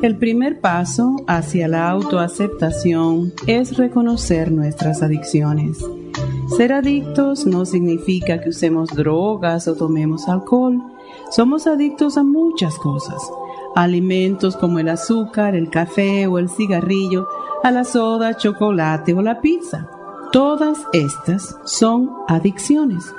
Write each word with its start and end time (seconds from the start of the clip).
El 0.00 0.16
primer 0.16 0.60
paso 0.60 1.16
hacia 1.26 1.66
la 1.66 1.90
autoaceptación 1.90 3.32
es 3.48 3.76
reconocer 3.76 4.52
nuestras 4.52 5.02
adicciones. 5.02 5.84
Ser 6.56 6.72
adictos 6.72 7.46
no 7.46 7.64
significa 7.64 8.40
que 8.40 8.50
usemos 8.50 8.90
drogas 8.90 9.66
o 9.66 9.74
tomemos 9.74 10.28
alcohol. 10.28 10.80
Somos 11.32 11.66
adictos 11.66 12.16
a 12.16 12.22
muchas 12.22 12.78
cosas. 12.78 13.20
Alimentos 13.74 14.56
como 14.56 14.78
el 14.78 14.88
azúcar, 14.88 15.56
el 15.56 15.68
café 15.68 16.28
o 16.28 16.38
el 16.38 16.48
cigarrillo, 16.48 17.26
a 17.64 17.72
la 17.72 17.82
soda, 17.82 18.36
chocolate 18.36 19.14
o 19.14 19.20
la 19.20 19.40
pizza. 19.40 19.90
Todas 20.30 20.78
estas 20.92 21.58
son 21.64 22.12
adicciones. 22.28 23.12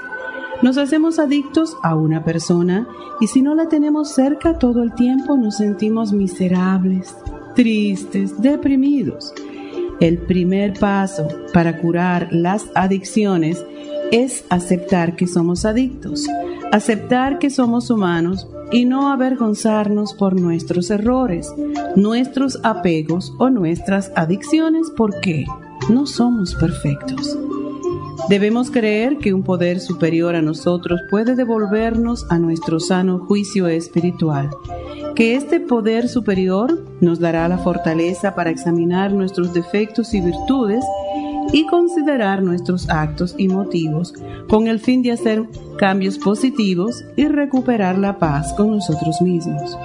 Nos 0.62 0.78
hacemos 0.78 1.20
adictos 1.20 1.78
a 1.84 1.96
una 1.96 2.26
persona 2.26 2.86
y 3.22 3.28
si 3.28 3.42
no 3.42 3.56
la 3.56 3.70
tenemos 3.70 4.10
cerca 4.10 4.60
todo 4.60 4.84
el 4.84 4.94
tiempo 4.94 5.38
nos 5.38 5.58
sentimos 5.58 6.12
miserables, 6.12 7.16
tristes, 7.56 8.42
deprimidos. 8.42 9.34
El 10.02 10.18
primer 10.18 10.78
paso 10.78 11.28
para 11.54 11.78
curar 11.78 12.28
las 12.32 12.68
adicciones 12.76 13.66
es 14.12 14.44
aceptar 14.50 15.16
que 15.16 15.28
somos 15.28 15.64
adictos, 15.64 16.28
aceptar 16.74 17.40
que 17.40 17.50
somos 17.50 17.90
humanos 17.90 18.48
y 18.72 18.84
no 18.84 19.12
avergonzarnos 19.12 20.14
por 20.14 20.40
nuestros 20.40 20.90
errores, 20.90 21.54
nuestros 21.96 22.60
apegos 22.64 23.34
o 23.40 23.50
nuestras 23.50 24.12
adicciones 24.16 24.92
porque 24.96 25.46
no 25.90 26.06
somos 26.06 26.54
perfectos. 26.56 27.38
Debemos 28.28 28.70
creer 28.70 29.18
que 29.18 29.34
un 29.34 29.44
poder 29.44 29.80
superior 29.80 30.36
a 30.36 30.42
nosotros 30.42 31.00
puede 31.10 31.36
devolvernos 31.36 32.26
a 32.30 32.38
nuestro 32.38 32.80
sano 32.80 33.20
juicio 33.20 33.68
espiritual, 33.68 34.50
que 35.16 35.36
este 35.36 35.60
poder 35.60 36.08
superior 36.10 36.86
nos 37.02 37.20
dará 37.20 37.48
la 37.48 37.58
fortaleza 37.58 38.36
para 38.36 38.50
examinar 38.50 39.14
nuestros 39.14 39.54
defectos 39.54 40.14
y 40.14 40.22
virtudes 40.22 40.86
y 41.52 41.66
considerar 41.66 42.44
nuestros 42.44 42.90
actos 42.90 43.34
y 43.38 43.48
motivos 43.48 44.14
con 44.48 44.68
el 44.68 44.80
fin 44.80 45.02
de 45.02 45.14
hacer 45.14 45.44
cambios 45.78 46.18
positivos 46.20 47.04
y 47.16 47.28
recuperar 47.28 47.98
la 47.98 48.20
paz 48.20 48.54
con 48.54 48.72
nosotros 48.72 49.22
mismos. 49.22 49.78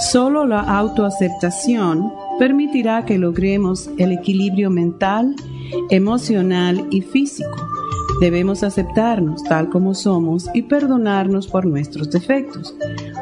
Solo 0.00 0.46
la 0.46 0.60
autoaceptación 0.60 2.12
permitirá 2.38 3.04
que 3.04 3.18
logremos 3.18 3.90
el 3.98 4.12
equilibrio 4.12 4.70
mental, 4.70 5.34
emocional 5.90 6.86
y 6.90 7.02
físico 7.02 7.69
Debemos 8.20 8.62
aceptarnos 8.62 9.42
tal 9.44 9.70
como 9.70 9.94
somos 9.94 10.48
y 10.52 10.62
perdonarnos 10.62 11.48
por 11.48 11.64
nuestros 11.64 12.10
defectos. 12.10 12.76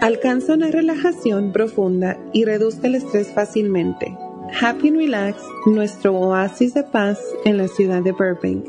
Alcanza 0.02 0.54
una 0.54 0.72
relajación 0.72 1.52
profunda 1.52 2.18
y 2.34 2.46
reduzca 2.46 2.88
el 2.88 2.96
estrés 2.96 3.32
fácilmente. 3.32 4.18
Happy 4.54 4.88
and 4.88 4.98
Relax, 4.98 5.42
nuestro 5.66 6.16
oasis 6.18 6.74
de 6.74 6.84
paz 6.84 7.20
en 7.46 7.58
la 7.58 7.68
ciudad 7.68 8.02
de 8.02 8.12
Burbank, 8.12 8.66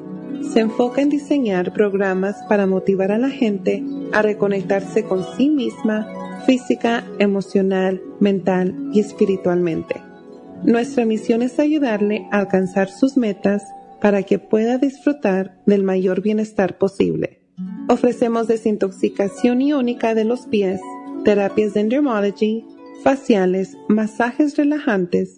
se 0.52 0.60
enfoca 0.60 1.00
en 1.00 1.08
diseñar 1.08 1.72
programas 1.72 2.36
para 2.48 2.66
motivar 2.66 3.12
a 3.12 3.18
la 3.18 3.30
gente 3.30 3.82
a 4.12 4.22
reconectarse 4.22 5.04
con 5.04 5.24
sí 5.36 5.48
misma 5.48 6.06
física, 6.46 7.04
emocional, 7.18 8.02
mental 8.20 8.74
y 8.92 9.00
espiritualmente. 9.00 10.02
Nuestra 10.64 11.04
misión 11.04 11.42
es 11.42 11.58
ayudarle 11.58 12.26
a 12.32 12.38
alcanzar 12.38 12.90
sus 12.90 13.16
metas 13.16 13.62
para 14.00 14.22
que 14.22 14.38
pueda 14.38 14.78
disfrutar 14.78 15.58
del 15.66 15.82
mayor 15.84 16.22
bienestar 16.22 16.78
posible. 16.78 17.40
Ofrecemos 17.88 18.46
desintoxicación 18.46 19.60
iónica 19.60 20.14
de 20.14 20.24
los 20.24 20.46
pies, 20.46 20.80
terapias 21.24 21.74
de 21.74 21.80
endermology, 21.80 22.64
faciales, 23.02 23.76
masajes 23.88 24.56
relajantes, 24.56 25.37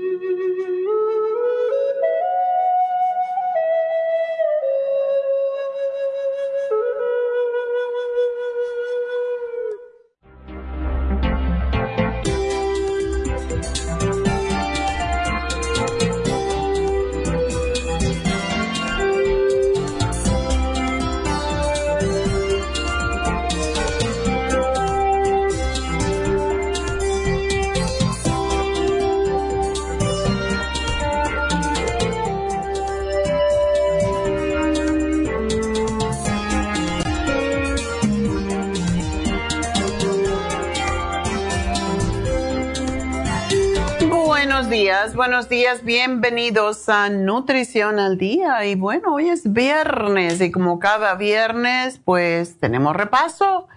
Buenos 45.41 45.49
días, 45.49 45.83
bienvenidos 45.83 46.87
a 46.87 47.09
Nutrición 47.09 47.97
al 47.97 48.19
Día. 48.19 48.63
Y 48.65 48.75
bueno, 48.75 49.15
hoy 49.15 49.29
es 49.29 49.51
viernes 49.51 50.39
y 50.39 50.51
como 50.51 50.77
cada 50.77 51.15
viernes, 51.15 51.99
pues 52.05 52.59
tenemos 52.59 52.95
repaso 52.95 53.67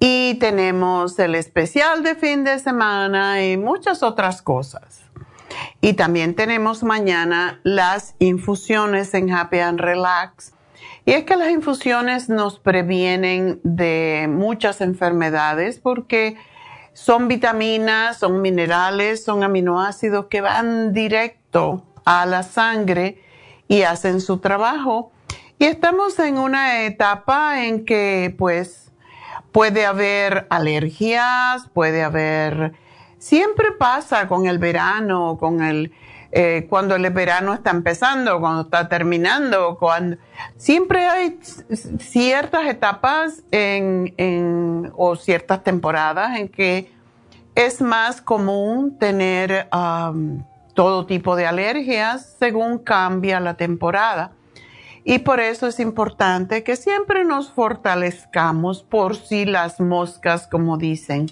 y 0.00 0.34
tenemos 0.40 1.16
el 1.20 1.36
especial 1.36 2.02
de 2.02 2.16
fin 2.16 2.42
de 2.42 2.58
semana 2.58 3.44
y 3.44 3.56
muchas 3.56 4.02
otras 4.02 4.42
cosas. 4.42 5.02
Y 5.80 5.92
también 5.92 6.34
tenemos 6.34 6.82
mañana 6.82 7.60
las 7.62 8.16
infusiones 8.18 9.14
en 9.14 9.30
Happy 9.30 9.60
and 9.60 9.78
Relax 9.78 10.52
Y 11.04 11.12
es 11.12 11.22
que 11.22 11.36
las 11.36 11.50
infusiones 11.50 12.28
nos 12.28 12.58
previenen 12.58 13.60
de 13.62 14.26
muchas 14.28 14.80
enfermedades 14.80 15.78
porque 15.78 16.36
son 16.98 17.28
vitaminas, 17.28 18.18
son 18.18 18.42
minerales, 18.42 19.24
son 19.24 19.44
aminoácidos 19.44 20.26
que 20.26 20.40
van 20.40 20.92
directo 20.92 21.84
a 22.04 22.26
la 22.26 22.42
sangre 22.42 23.22
y 23.68 23.82
hacen 23.82 24.20
su 24.20 24.38
trabajo. 24.38 25.12
Y 25.60 25.66
estamos 25.66 26.18
en 26.18 26.38
una 26.38 26.82
etapa 26.82 27.64
en 27.64 27.84
que 27.84 28.34
pues 28.36 28.90
puede 29.52 29.86
haber 29.86 30.48
alergias, 30.50 31.68
puede 31.72 32.02
haber, 32.02 32.72
siempre 33.18 33.70
pasa 33.70 34.26
con 34.26 34.46
el 34.46 34.58
verano, 34.58 35.38
con 35.38 35.62
el 35.62 35.92
eh, 36.30 36.66
cuando 36.68 36.94
el 36.94 37.08
verano 37.10 37.54
está 37.54 37.70
empezando, 37.70 38.38
cuando 38.38 38.62
está 38.62 38.88
terminando, 38.88 39.78
cuando 39.78 40.18
siempre 40.56 41.06
hay 41.06 41.38
ciertas 41.98 42.66
etapas 42.66 43.42
en, 43.50 44.92
o 44.94 45.16
ciertas 45.16 45.64
temporadas 45.64 46.38
en 46.38 46.48
que 46.48 46.92
es 47.54 47.80
más 47.80 48.20
común 48.20 48.98
tener 48.98 49.68
todo 50.74 51.06
tipo 51.06 51.34
de 51.34 51.46
alergias 51.46 52.36
según 52.38 52.78
cambia 52.78 53.40
la 53.40 53.54
temporada. 53.54 54.32
Y 55.04 55.20
por 55.20 55.40
eso 55.40 55.66
es 55.66 55.80
importante 55.80 56.62
que 56.62 56.76
siempre 56.76 57.24
nos 57.24 57.50
fortalezcamos 57.50 58.82
por 58.82 59.16
si 59.16 59.46
las 59.46 59.80
moscas, 59.80 60.46
como 60.46 60.76
dicen. 60.76 61.26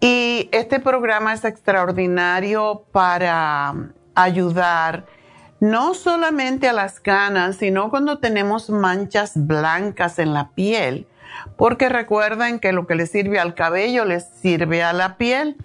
Y 0.00 0.48
este 0.52 0.80
programa 0.80 1.32
es 1.32 1.44
extraordinario 1.44 2.84
para 2.92 3.74
ayudar 4.14 5.06
no 5.60 5.94
solamente 5.94 6.68
a 6.68 6.72
las 6.72 7.00
canas, 7.00 7.56
sino 7.56 7.90
cuando 7.90 8.18
tenemos 8.18 8.68
manchas 8.68 9.32
blancas 9.34 10.18
en 10.18 10.34
la 10.34 10.50
piel 10.50 11.06
porque 11.56 11.88
recuerden 11.88 12.58
que 12.58 12.72
lo 12.72 12.86
que 12.86 12.94
le 12.94 13.06
sirve 13.06 13.38
al 13.38 13.54
cabello 13.54 14.04
les 14.04 14.28
sirve 14.28 14.82
a 14.82 14.92
la 14.92 15.16
piel. 15.16 15.56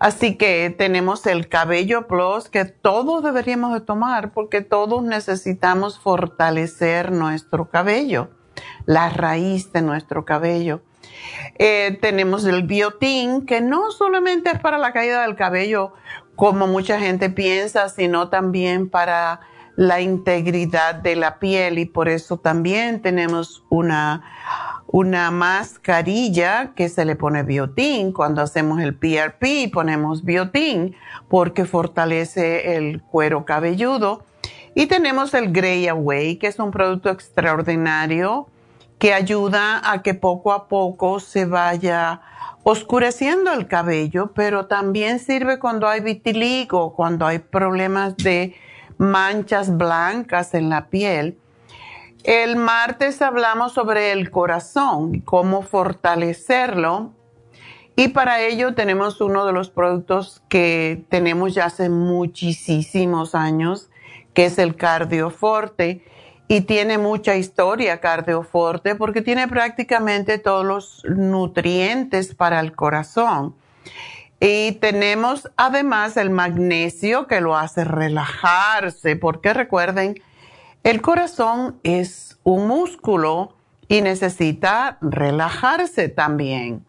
Así 0.00 0.36
que 0.36 0.74
tenemos 0.76 1.26
el 1.26 1.48
cabello 1.48 2.06
plus 2.06 2.48
que 2.48 2.64
todos 2.64 3.22
deberíamos 3.22 3.72
de 3.72 3.80
tomar 3.80 4.32
porque 4.32 4.60
todos 4.60 5.02
necesitamos 5.02 5.98
fortalecer 5.98 7.12
nuestro 7.12 7.70
cabello, 7.70 8.30
la 8.86 9.08
raíz 9.08 9.72
de 9.72 9.82
nuestro 9.82 10.24
cabello. 10.24 10.82
Eh, 11.58 11.98
tenemos 12.00 12.44
el 12.44 12.64
biotín 12.64 13.46
que 13.46 13.60
no 13.60 13.90
solamente 13.90 14.50
es 14.50 14.60
para 14.60 14.78
la 14.78 14.92
caída 14.92 15.22
del 15.22 15.36
cabello 15.36 15.92
como 16.36 16.66
mucha 16.68 17.00
gente 17.00 17.30
piensa, 17.30 17.88
sino 17.88 18.28
también 18.28 18.88
para 18.88 19.40
la 19.74 20.00
integridad 20.00 20.94
de 20.96 21.16
la 21.16 21.38
piel 21.38 21.78
y 21.78 21.84
por 21.84 22.08
eso 22.08 22.36
también 22.36 23.00
tenemos 23.00 23.64
una 23.70 24.77
una 24.88 25.30
mascarilla 25.30 26.72
que 26.74 26.88
se 26.88 27.04
le 27.04 27.14
pone 27.14 27.42
biotín. 27.42 28.12
Cuando 28.12 28.42
hacemos 28.42 28.80
el 28.80 28.94
PRP 28.94 29.70
ponemos 29.72 30.24
biotín 30.24 30.96
porque 31.28 31.64
fortalece 31.66 32.76
el 32.76 33.02
cuero 33.02 33.44
cabelludo. 33.44 34.24
Y 34.74 34.86
tenemos 34.86 35.34
el 35.34 35.52
Grey 35.52 35.88
Away, 35.88 36.36
que 36.36 36.46
es 36.46 36.58
un 36.58 36.70
producto 36.70 37.10
extraordinario 37.10 38.48
que 38.98 39.12
ayuda 39.12 39.80
a 39.90 40.02
que 40.02 40.14
poco 40.14 40.52
a 40.52 40.68
poco 40.68 41.20
se 41.20 41.44
vaya 41.44 42.20
oscureciendo 42.64 43.52
el 43.52 43.68
cabello, 43.68 44.32
pero 44.34 44.66
también 44.66 45.20
sirve 45.20 45.58
cuando 45.58 45.86
hay 45.88 46.00
vitiligo, 46.00 46.94
cuando 46.94 47.26
hay 47.26 47.38
problemas 47.38 48.16
de 48.16 48.54
manchas 48.98 49.76
blancas 49.76 50.54
en 50.54 50.68
la 50.68 50.86
piel 50.86 51.38
el 52.24 52.56
martes 52.56 53.22
hablamos 53.22 53.72
sobre 53.72 54.12
el 54.12 54.30
corazón, 54.30 55.20
cómo 55.20 55.62
fortalecerlo. 55.62 57.12
Y 57.96 58.08
para 58.08 58.40
ello 58.42 58.74
tenemos 58.74 59.20
uno 59.20 59.46
de 59.46 59.52
los 59.52 59.70
productos 59.70 60.42
que 60.48 61.04
tenemos 61.08 61.54
ya 61.54 61.66
hace 61.66 61.88
muchísimos 61.88 63.34
años, 63.34 63.90
que 64.34 64.46
es 64.46 64.58
el 64.58 64.76
Cardioforte. 64.76 66.04
Y 66.48 66.62
tiene 66.62 66.96
mucha 66.96 67.36
historia 67.36 68.00
Cardioforte 68.00 68.94
porque 68.94 69.20
tiene 69.20 69.48
prácticamente 69.48 70.38
todos 70.38 70.64
los 70.64 71.04
nutrientes 71.04 72.34
para 72.34 72.60
el 72.60 72.74
corazón. 72.74 73.54
Y 74.40 74.72
tenemos 74.72 75.50
además 75.56 76.16
el 76.16 76.30
magnesio 76.30 77.26
que 77.26 77.40
lo 77.40 77.56
hace 77.56 77.84
relajarse, 77.84 79.16
porque 79.16 79.52
recuerden 79.52 80.22
el 80.88 81.02
corazón 81.02 81.78
es 81.82 82.38
un 82.44 82.66
músculo 82.66 83.54
y 83.88 84.00
necesita 84.00 84.96
relajarse 85.02 86.08
también. 86.08 86.86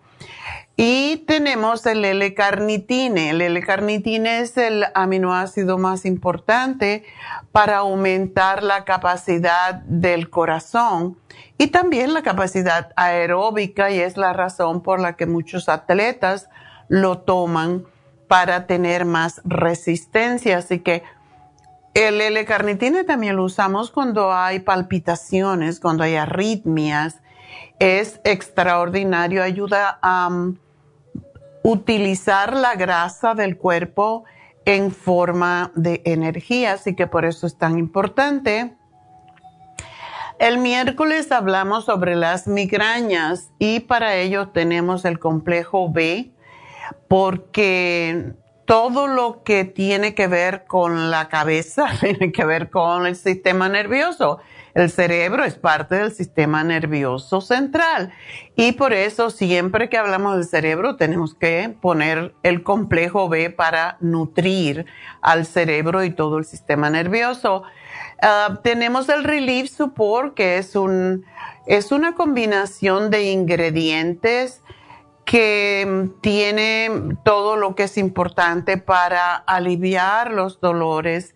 Y 0.78 1.18
tenemos 1.28 1.86
el 1.86 2.06
L-carnitine. 2.06 3.32
El 3.32 3.42
L-carnitine 3.42 4.40
es 4.40 4.56
el 4.56 4.86
aminoácido 4.96 5.78
más 5.78 6.06
importante 6.06 7.04
para 7.52 7.80
aumentar 7.80 8.64
la 8.64 8.86
capacidad 8.86 9.74
del 9.84 10.30
corazón 10.30 11.18
y 11.58 11.68
también 11.68 12.14
la 12.14 12.22
capacidad 12.22 12.94
aeróbica 12.96 13.92
y 13.92 14.00
es 14.00 14.16
la 14.16 14.32
razón 14.32 14.82
por 14.82 15.02
la 15.02 15.18
que 15.18 15.26
muchos 15.26 15.68
atletas 15.68 16.48
lo 16.88 17.18
toman 17.18 17.84
para 18.30 18.66
tener 18.66 19.04
más 19.04 19.42
resistencia. 19.44 20.60
Así 20.60 20.80
que 20.80 21.04
el 22.00 22.22
L-carnitine 22.22 23.04
también 23.04 23.36
lo 23.36 23.44
usamos 23.44 23.92
cuando 23.92 24.32
hay 24.32 24.60
palpitaciones, 24.60 25.80
cuando 25.80 26.04
hay 26.04 26.16
arritmias. 26.16 27.22
Es 27.80 28.22
extraordinario, 28.24 29.44
ayuda 29.44 30.00
a 30.02 30.28
um, 30.28 30.56
utilizar 31.64 32.56
la 32.56 32.76
grasa 32.76 33.36
del 33.36 33.58
cuerpo 33.58 34.24
en 34.64 34.92
forma 34.92 35.72
de 35.76 36.02
energía, 36.06 36.74
así 36.74 36.96
que 36.96 37.08
por 37.08 37.26
eso 37.26 37.48
es 37.48 37.58
tan 37.58 37.78
importante. 37.78 38.76
El 40.40 40.60
miércoles 40.60 41.34
hablamos 41.34 41.84
sobre 41.84 42.16
las 42.16 42.48
migrañas 42.48 43.52
y 43.60 43.82
para 43.82 44.16
ello 44.16 44.50
tenemos 44.50 45.04
el 45.04 45.20
complejo 45.20 45.92
B 45.92 46.32
porque 47.10 48.36
todo 48.70 49.08
lo 49.08 49.42
que 49.42 49.66
tiene 49.66 50.14
que 50.14 50.28
ver 50.28 50.66
con 50.68 51.10
la 51.10 51.28
cabeza 51.28 51.88
tiene 52.00 52.32
que 52.32 52.46
ver 52.46 52.70
con 52.70 53.08
el 53.08 53.16
sistema 53.16 53.68
nervioso. 53.68 54.38
El 54.76 54.92
cerebro 54.92 55.44
es 55.44 55.56
parte 55.56 55.96
del 55.96 56.12
sistema 56.12 56.64
nervioso 56.64 57.42
central 57.42 58.14
y 58.56 58.74
por 58.74 58.94
eso 58.94 59.32
siempre 59.32 59.90
que 59.90 59.98
hablamos 59.98 60.36
del 60.36 60.46
cerebro 60.46 60.98
tenemos 60.98 61.34
que 61.34 61.76
poner 61.82 62.36
el 62.44 62.62
complejo 62.62 63.28
B 63.28 63.50
para 63.50 63.98
nutrir 64.02 64.86
al 65.22 65.48
cerebro 65.48 66.04
y 66.04 66.12
todo 66.12 66.38
el 66.38 66.46
sistema 66.46 66.92
nervioso. 66.92 67.64
Ah, 68.22 68.60
tenemos 68.62 69.10
el 69.10 69.24
Relief 69.24 69.72
Support 69.72 70.36
que 70.36 70.60
es, 70.60 70.76
un, 70.76 71.26
es 71.66 71.92
una 71.92 72.14
combinación 72.14 73.10
de 73.10 73.32
ingredientes 73.32 74.62
que 75.30 76.10
tiene 76.22 76.90
todo 77.24 77.56
lo 77.56 77.76
que 77.76 77.84
es 77.84 78.00
importante 78.00 78.78
para 78.78 79.36
aliviar 79.36 80.32
los 80.32 80.60
dolores 80.60 81.36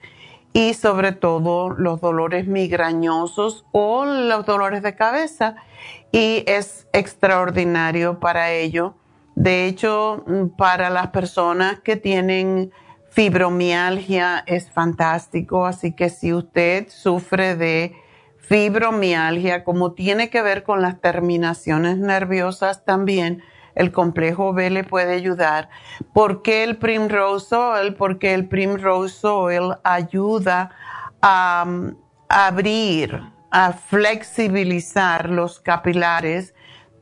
y 0.52 0.74
sobre 0.74 1.12
todo 1.12 1.70
los 1.70 2.02
dolores 2.02 2.48
migrañosos 2.48 3.68
o 3.72 4.06
los 4.06 4.48
dolores 4.48 4.82
de 4.82 4.96
cabeza 4.96 5.58
y 6.12 6.44
es 6.48 6.88
extraordinario 6.92 8.20
para 8.20 8.52
ello. 8.52 8.96
De 9.36 9.68
hecho, 9.68 10.26
para 10.58 10.90
las 10.90 11.10
personas 11.10 11.80
que 11.82 11.96
tienen 11.96 12.72
fibromialgia 13.12 14.44
es 14.48 14.72
fantástico, 14.72 15.68
así 15.68 15.96
que 15.96 16.10
si 16.10 16.34
usted 16.34 16.88
sufre 16.90 17.56
de 17.56 17.96
fibromialgia, 18.40 19.64
como 19.64 19.92
tiene 19.92 20.32
que 20.32 20.42
ver 20.42 20.64
con 20.64 20.82
las 20.82 21.00
terminaciones 21.00 22.00
nerviosas 22.00 22.86
también, 22.86 23.44
el 23.76 23.92
complejo 23.92 24.54
B 24.54 24.70
le 24.70 24.84
puede 24.84 25.14
ayudar. 25.14 25.70
¿Por 26.14 26.42
qué 26.42 26.64
el 26.64 26.78
Primrose 26.78 27.56
Oil? 27.56 27.96
Porque 27.96 28.34
el 28.34 28.48
Primrose 28.48 29.26
Oil 29.28 29.76
ayuda 29.84 30.72
a, 31.22 31.64
um, 31.66 31.96
abrir, 32.30 33.22
a 33.52 33.74
flexibilizar 33.74 35.30
los 35.30 35.60
capilares, 35.60 36.54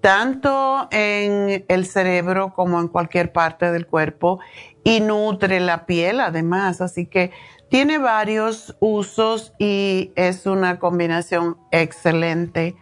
tanto 0.02 0.88
en 0.92 1.64
el 1.68 1.86
cerebro 1.86 2.54
como 2.54 2.80
en 2.80 2.88
cualquier 2.88 3.32
parte 3.32 3.72
del 3.72 3.86
cuerpo, 3.86 4.40
y 4.84 5.00
nutre 5.00 5.60
la 5.60 5.86
piel 5.86 6.20
además. 6.20 6.82
Así 6.82 7.06
que 7.06 7.32
tiene 7.70 8.00
varios 8.00 8.76
usos 8.80 9.54
y 9.60 10.12
es 10.16 10.46
una 10.46 10.80
combinación 10.80 11.58
excelente. 11.72 12.76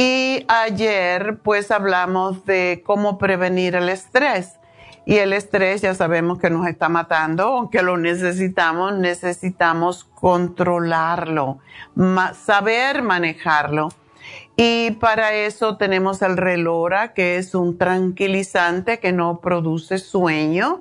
Y 0.00 0.44
ayer 0.46 1.38
pues 1.42 1.72
hablamos 1.72 2.44
de 2.44 2.84
cómo 2.86 3.18
prevenir 3.18 3.74
el 3.74 3.88
estrés. 3.88 4.60
Y 5.04 5.16
el 5.16 5.32
estrés 5.32 5.80
ya 5.80 5.92
sabemos 5.92 6.38
que 6.38 6.50
nos 6.50 6.68
está 6.68 6.88
matando, 6.88 7.42
aunque 7.42 7.82
lo 7.82 7.96
necesitamos, 7.96 8.96
necesitamos 8.96 10.04
controlarlo, 10.04 11.58
saber 12.32 13.02
manejarlo. 13.02 13.88
Y 14.54 14.92
para 15.00 15.32
eso 15.32 15.76
tenemos 15.78 16.22
el 16.22 16.36
relora, 16.36 17.12
que 17.12 17.36
es 17.36 17.56
un 17.56 17.76
tranquilizante 17.76 19.00
que 19.00 19.10
no 19.10 19.40
produce 19.40 19.98
sueño. 19.98 20.80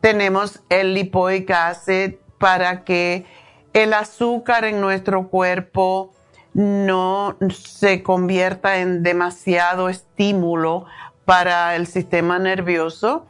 Tenemos 0.00 0.62
el 0.70 0.94
lipoic 0.94 1.50
acid 1.50 2.14
para 2.38 2.82
que 2.84 3.26
el 3.74 3.92
azúcar 3.92 4.64
en 4.64 4.80
nuestro 4.80 5.28
cuerpo 5.28 6.14
no 6.54 7.36
se 7.50 8.02
convierta 8.02 8.78
en 8.78 9.02
demasiado 9.02 9.88
estímulo 9.88 10.86
para 11.24 11.74
el 11.74 11.86
sistema 11.86 12.38
nervioso 12.38 13.26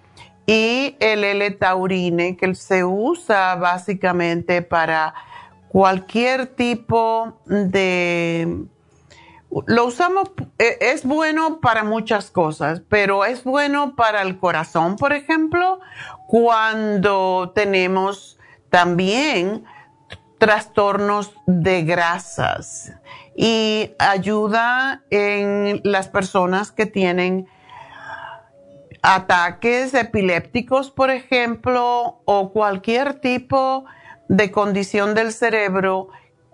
y 0.47 0.97
el 1.01 1.25
L-taurine 1.25 2.37
que 2.37 2.55
se 2.55 2.85
usa 2.85 3.55
básicamente 3.57 4.61
para 4.61 5.15
cualquier 5.69 6.47
tipo 6.49 7.41
de 7.47 8.67
lo 9.67 9.87
usamos, 9.87 10.33
e, 10.59 10.79
es 10.81 11.05
bueno 11.05 11.61
para 11.61 11.85
muchas 11.85 12.31
cosas, 12.31 12.83
pero 12.89 13.25
es 13.25 13.45
bueno 13.45 13.95
para 13.95 14.23
el 14.23 14.39
corazón, 14.39 14.97
por 14.97 15.13
ejemplo, 15.13 15.79
cuando 16.27 17.53
tenemos 17.55 18.39
también 18.69 19.65
trastornos 20.39 21.33
de 21.47 21.85
grasas 21.85 22.93
y 23.37 23.95
ayuda 23.99 25.03
en 25.11 25.81
las 25.85 26.09
personas 26.09 26.73
que 26.73 26.87
tienen 26.87 27.47
ataques 29.03 29.93
epilépticos, 29.93 30.91
por 30.91 31.11
ejemplo, 31.11 32.23
o 32.25 32.53
cualquier 32.53 33.15
tipo 33.15 33.85
de 34.29 34.51
condición 34.51 35.15
del 35.15 35.33
cerebro 35.33 36.09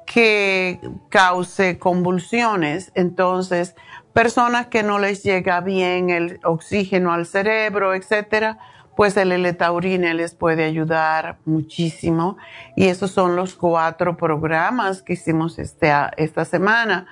que 0.06 0.80
cause 1.10 1.78
convulsiones. 1.78 2.90
Entonces, 2.96 3.76
personas 4.12 4.66
que 4.66 4.82
no 4.82 4.98
les 4.98 5.22
llega 5.22 5.60
bien 5.60 6.10
el 6.10 6.40
oxígeno 6.42 7.12
al 7.12 7.26
cerebro, 7.26 7.94
etcétera, 7.94 8.58
pues 9.00 9.16
el 9.16 9.32
L-taurine 9.32 10.12
les 10.12 10.34
puede 10.34 10.62
ayudar 10.62 11.38
muchísimo. 11.46 12.36
Y 12.76 12.88
esos 12.88 13.10
son 13.10 13.34
los 13.34 13.54
cuatro 13.54 14.18
programas 14.18 15.00
que 15.00 15.14
hicimos 15.14 15.58
este, 15.58 15.90
esta 16.18 16.44
semana. 16.44 17.06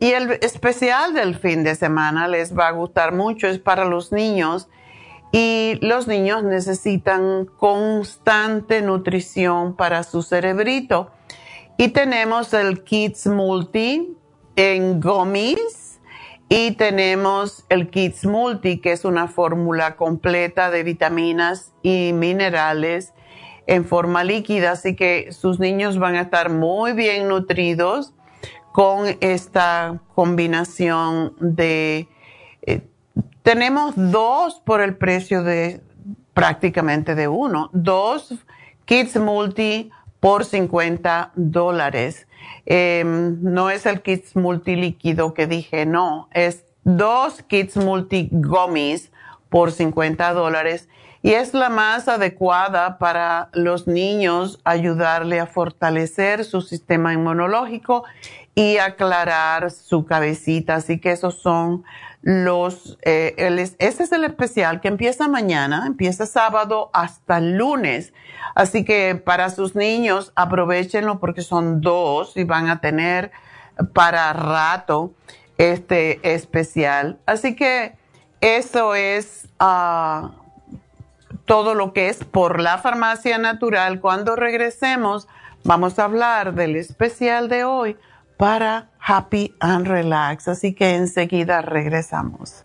y 0.00 0.10
el 0.10 0.32
especial 0.42 1.14
del 1.14 1.36
fin 1.36 1.62
de 1.62 1.76
semana 1.76 2.26
les 2.26 2.58
va 2.58 2.66
a 2.66 2.72
gustar 2.72 3.14
mucho, 3.14 3.46
es 3.46 3.60
para 3.60 3.84
los 3.84 4.10
niños. 4.10 4.66
Y 5.30 5.78
los 5.82 6.08
niños 6.08 6.42
necesitan 6.42 7.46
constante 7.46 8.82
nutrición 8.82 9.76
para 9.76 10.02
su 10.02 10.24
cerebrito. 10.24 11.12
Y 11.76 11.90
tenemos 11.90 12.52
el 12.54 12.82
Kids 12.82 13.28
Multi 13.28 14.16
en 14.56 15.00
gummies 15.00 15.83
y 16.48 16.72
tenemos 16.72 17.64
el 17.68 17.90
Kids 17.90 18.26
Multi, 18.26 18.78
que 18.78 18.92
es 18.92 19.04
una 19.04 19.28
fórmula 19.28 19.96
completa 19.96 20.70
de 20.70 20.82
vitaminas 20.82 21.72
y 21.82 22.12
minerales 22.12 23.12
en 23.66 23.84
forma 23.84 24.24
líquida, 24.24 24.72
así 24.72 24.94
que 24.94 25.32
sus 25.32 25.58
niños 25.58 25.98
van 25.98 26.16
a 26.16 26.20
estar 26.22 26.50
muy 26.50 26.92
bien 26.92 27.28
nutridos 27.28 28.12
con 28.72 29.16
esta 29.20 30.00
combinación 30.14 31.34
de... 31.38 32.08
Eh, 32.62 32.82
tenemos 33.42 33.94
dos 33.96 34.60
por 34.64 34.80
el 34.80 34.96
precio 34.96 35.42
de 35.42 35.80
prácticamente 36.34 37.14
de 37.14 37.28
uno, 37.28 37.70
dos 37.72 38.34
Kids 38.84 39.16
Multi 39.16 39.90
por 40.20 40.44
50 40.44 41.32
dólares. 41.36 42.26
Em, 42.66 43.42
no 43.42 43.70
es 43.70 43.86
el 43.86 44.00
kits 44.00 44.36
multilíquido 44.36 45.34
que 45.34 45.46
dije, 45.46 45.86
no, 45.86 46.28
es 46.32 46.64
dos 46.84 47.42
kits 47.42 47.76
multi 47.76 48.28
gummies 48.30 49.10
por 49.48 49.72
50 49.72 50.32
dólares 50.32 50.88
y 51.22 51.32
es 51.32 51.54
la 51.54 51.70
más 51.70 52.08
adecuada 52.08 52.98
para 52.98 53.48
los 53.52 53.86
niños 53.86 54.60
ayudarle 54.64 55.40
a 55.40 55.46
fortalecer 55.46 56.44
su 56.44 56.60
sistema 56.60 57.14
inmunológico 57.14 58.04
y 58.54 58.76
aclarar 58.76 59.70
su 59.70 60.04
cabecita. 60.04 60.74
Así 60.74 60.98
que 60.98 61.12
esos 61.12 61.40
son 61.40 61.84
los, 62.24 62.96
este 63.02 64.02
es 64.02 64.12
el 64.12 64.24
especial 64.24 64.80
que 64.80 64.88
empieza 64.88 65.28
mañana, 65.28 65.84
empieza 65.86 66.24
sábado 66.24 66.88
hasta 66.94 67.38
lunes. 67.38 68.14
Así 68.54 68.82
que 68.82 69.14
para 69.14 69.50
sus 69.50 69.74
niños 69.74 70.32
aprovechenlo 70.34 71.20
porque 71.20 71.42
son 71.42 71.82
dos 71.82 72.38
y 72.38 72.44
van 72.44 72.70
a 72.70 72.80
tener 72.80 73.30
para 73.92 74.32
rato 74.32 75.12
este 75.58 76.18
especial. 76.34 77.18
Así 77.26 77.54
que 77.56 77.94
eso 78.40 78.94
es 78.94 79.46
ah, 79.60 80.30
todo 81.44 81.74
lo 81.74 81.92
que 81.92 82.08
es 82.08 82.24
por 82.24 82.58
la 82.58 82.78
farmacia 82.78 83.36
natural. 83.36 84.00
Cuando 84.00 84.34
regresemos 84.34 85.28
vamos 85.62 85.98
a 85.98 86.04
hablar 86.04 86.54
del 86.54 86.76
especial 86.76 87.50
de 87.50 87.64
hoy 87.64 87.98
para 88.36 88.90
Happy 88.98 89.54
and 89.60 89.86
Relax. 89.86 90.48
Así 90.48 90.74
que 90.74 90.94
enseguida 90.94 91.62
regresamos. 91.62 92.64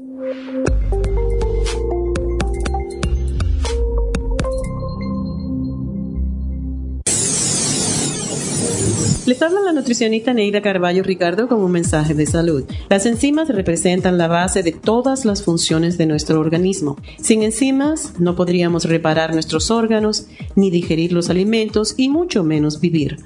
Les 9.28 9.42
habla 9.42 9.60
la 9.60 9.74
nutricionista 9.74 10.32
Neida 10.32 10.62
Carballo 10.62 11.02
Ricardo 11.02 11.48
con 11.48 11.60
un 11.60 11.70
mensaje 11.70 12.14
de 12.14 12.24
salud. 12.24 12.64
Las 12.88 13.04
enzimas 13.04 13.50
representan 13.50 14.16
la 14.16 14.26
base 14.26 14.62
de 14.62 14.72
todas 14.72 15.26
las 15.26 15.42
funciones 15.42 15.98
de 15.98 16.06
nuestro 16.06 16.40
organismo. 16.40 16.96
Sin 17.20 17.42
enzimas 17.42 18.14
no 18.18 18.34
podríamos 18.36 18.86
reparar 18.86 19.34
nuestros 19.34 19.70
órganos, 19.70 20.28
ni 20.56 20.70
digerir 20.70 21.12
los 21.12 21.28
alimentos 21.28 21.92
y 21.98 22.08
mucho 22.08 22.42
menos 22.42 22.80
vivir. 22.80 23.18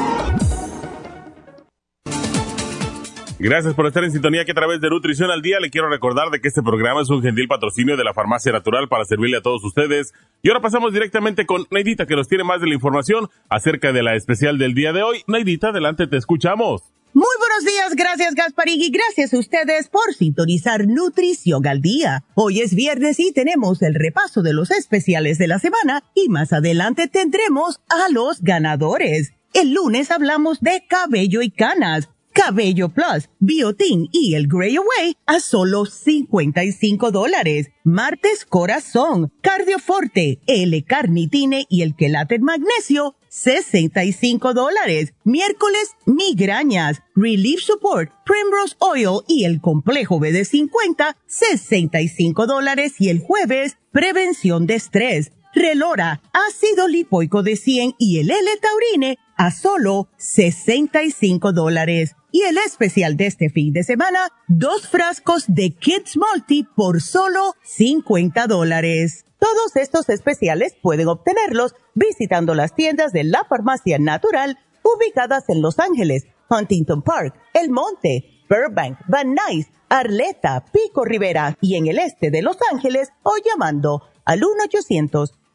Gracias 3.45 3.75
por 3.75 3.85
estar 3.85 4.03
en 4.03 4.11
sintonía 4.11 4.43
que 4.43 4.53
a 4.53 4.55
través 4.55 4.81
de 4.81 4.89
Nutrición 4.89 5.29
al 5.29 5.43
Día 5.43 5.59
le 5.59 5.69
quiero 5.69 5.87
recordar 5.87 6.31
de 6.31 6.41
que 6.41 6.47
este 6.47 6.63
programa 6.63 7.03
es 7.03 7.11
un 7.11 7.21
gentil 7.21 7.47
patrocinio 7.47 7.95
de 7.95 8.03
la 8.03 8.11
Farmacia 8.11 8.51
Natural 8.51 8.87
para 8.89 9.05
servirle 9.05 9.37
a 9.37 9.41
todos 9.43 9.63
ustedes. 9.63 10.15
Y 10.41 10.49
ahora 10.49 10.61
pasamos 10.61 10.91
directamente 10.93 11.45
con 11.45 11.67
Neidita 11.69 12.07
que 12.07 12.15
nos 12.15 12.27
tiene 12.27 12.43
más 12.43 12.59
de 12.59 12.65
la 12.65 12.73
información 12.73 13.29
acerca 13.47 13.93
de 13.93 14.01
la 14.01 14.15
especial 14.15 14.57
del 14.57 14.73
día 14.73 14.93
de 14.93 15.03
hoy. 15.03 15.21
Neidita, 15.27 15.67
adelante, 15.67 16.07
te 16.07 16.17
escuchamos. 16.17 16.81
Muy 17.13 17.35
buenos 17.37 17.71
días, 17.71 17.95
gracias 17.95 18.33
Gasparín 18.33 18.81
y 18.81 18.89
gracias 18.89 19.31
a 19.31 19.37
ustedes 19.37 19.89
por 19.89 20.15
sintonizar 20.15 20.87
Nutrición 20.87 21.67
al 21.67 21.83
Día. 21.83 22.23
Hoy 22.33 22.61
es 22.61 22.73
viernes 22.73 23.19
y 23.19 23.31
tenemos 23.31 23.83
el 23.83 23.93
repaso 23.93 24.41
de 24.41 24.53
los 24.53 24.71
especiales 24.71 25.37
de 25.37 25.45
la 25.45 25.59
semana 25.59 26.03
y 26.15 26.29
más 26.29 26.51
adelante 26.51 27.07
tendremos 27.07 27.79
a 27.89 28.11
los 28.11 28.41
ganadores. 28.41 29.33
El 29.53 29.71
lunes 29.71 30.09
hablamos 30.09 30.61
de 30.61 30.83
cabello 30.89 31.43
y 31.43 31.51
canas 31.51 32.09
Cabello 32.35 32.89
Plus, 32.89 33.29
Biotin 33.39 34.09
y 34.11 34.35
el 34.35 34.47
Grey 34.47 34.75
Away 34.75 35.15
a 35.25 35.39
solo 35.39 35.85
55 35.85 37.09
dólares. 37.11 37.69
Martes 37.85 38.43
Corazón, 38.43 39.31
Cardioforte, 39.41 40.41
L-Carnitine 40.45 41.65
y 41.69 41.81
el 41.81 41.95
Quelate 41.95 42.39
Magnesio, 42.39 43.15
65 43.29 44.53
dólares. 44.53 45.13
Miércoles, 45.23 45.91
Migrañas, 46.05 47.01
Relief 47.15 47.61
Support, 47.61 48.11
Primrose 48.25 48.75
Oil 48.79 49.23
y 49.29 49.45
el 49.45 49.61
Complejo 49.61 50.19
BD50, 50.19 51.15
65 51.27 52.47
dólares. 52.47 52.95
Y 52.99 53.09
el 53.09 53.19
jueves, 53.19 53.77
Prevención 53.93 54.67
de 54.67 54.75
Estrés. 54.75 55.31
Relora, 55.53 56.21
ácido 56.33 56.89
lipoico 56.89 57.41
de 57.43 57.55
100 57.55 57.95
y 57.97 58.19
el 58.19 58.29
L-Taurine 58.29 59.17
a 59.37 59.51
solo 59.51 60.09
65 60.17 61.53
dólares. 61.53 62.17
Y 62.35 62.41
el 62.41 62.57
especial 62.57 63.15
de 63.15 63.27
este 63.27 63.49
fin 63.49 63.71
de 63.71 63.85
semana, 63.85 64.27
dos 64.49 64.89
frascos 64.89 65.45
de 65.47 65.69
Kids 65.69 66.17
Multi 66.17 66.63
por 66.63 67.01
solo 67.01 67.53
50 67.63 68.47
dólares. 68.47 69.23
Todos 69.39 69.77
estos 69.77 70.09
especiales 70.09 70.75
pueden 70.81 71.07
obtenerlos 71.07 71.75
visitando 71.93 72.53
las 72.53 72.75
tiendas 72.75 73.13
de 73.13 73.23
la 73.23 73.45
farmacia 73.45 73.99
natural 73.99 74.59
ubicadas 74.83 75.47
en 75.47 75.61
Los 75.61 75.79
Ángeles, 75.79 76.27
Huntington 76.49 77.03
Park, 77.03 77.33
El 77.53 77.69
Monte, 77.69 78.25
Burbank, 78.49 78.97
Van 79.07 79.33
Nuys, 79.33 79.67
Arleta, 79.87 80.65
Pico 80.73 81.05
Rivera 81.05 81.57
y 81.61 81.77
en 81.77 81.87
el 81.87 81.99
este 81.99 82.31
de 82.31 82.41
Los 82.41 82.57
Ángeles 82.69 83.13
o 83.23 83.31
llamando 83.45 84.09
al 84.25 84.41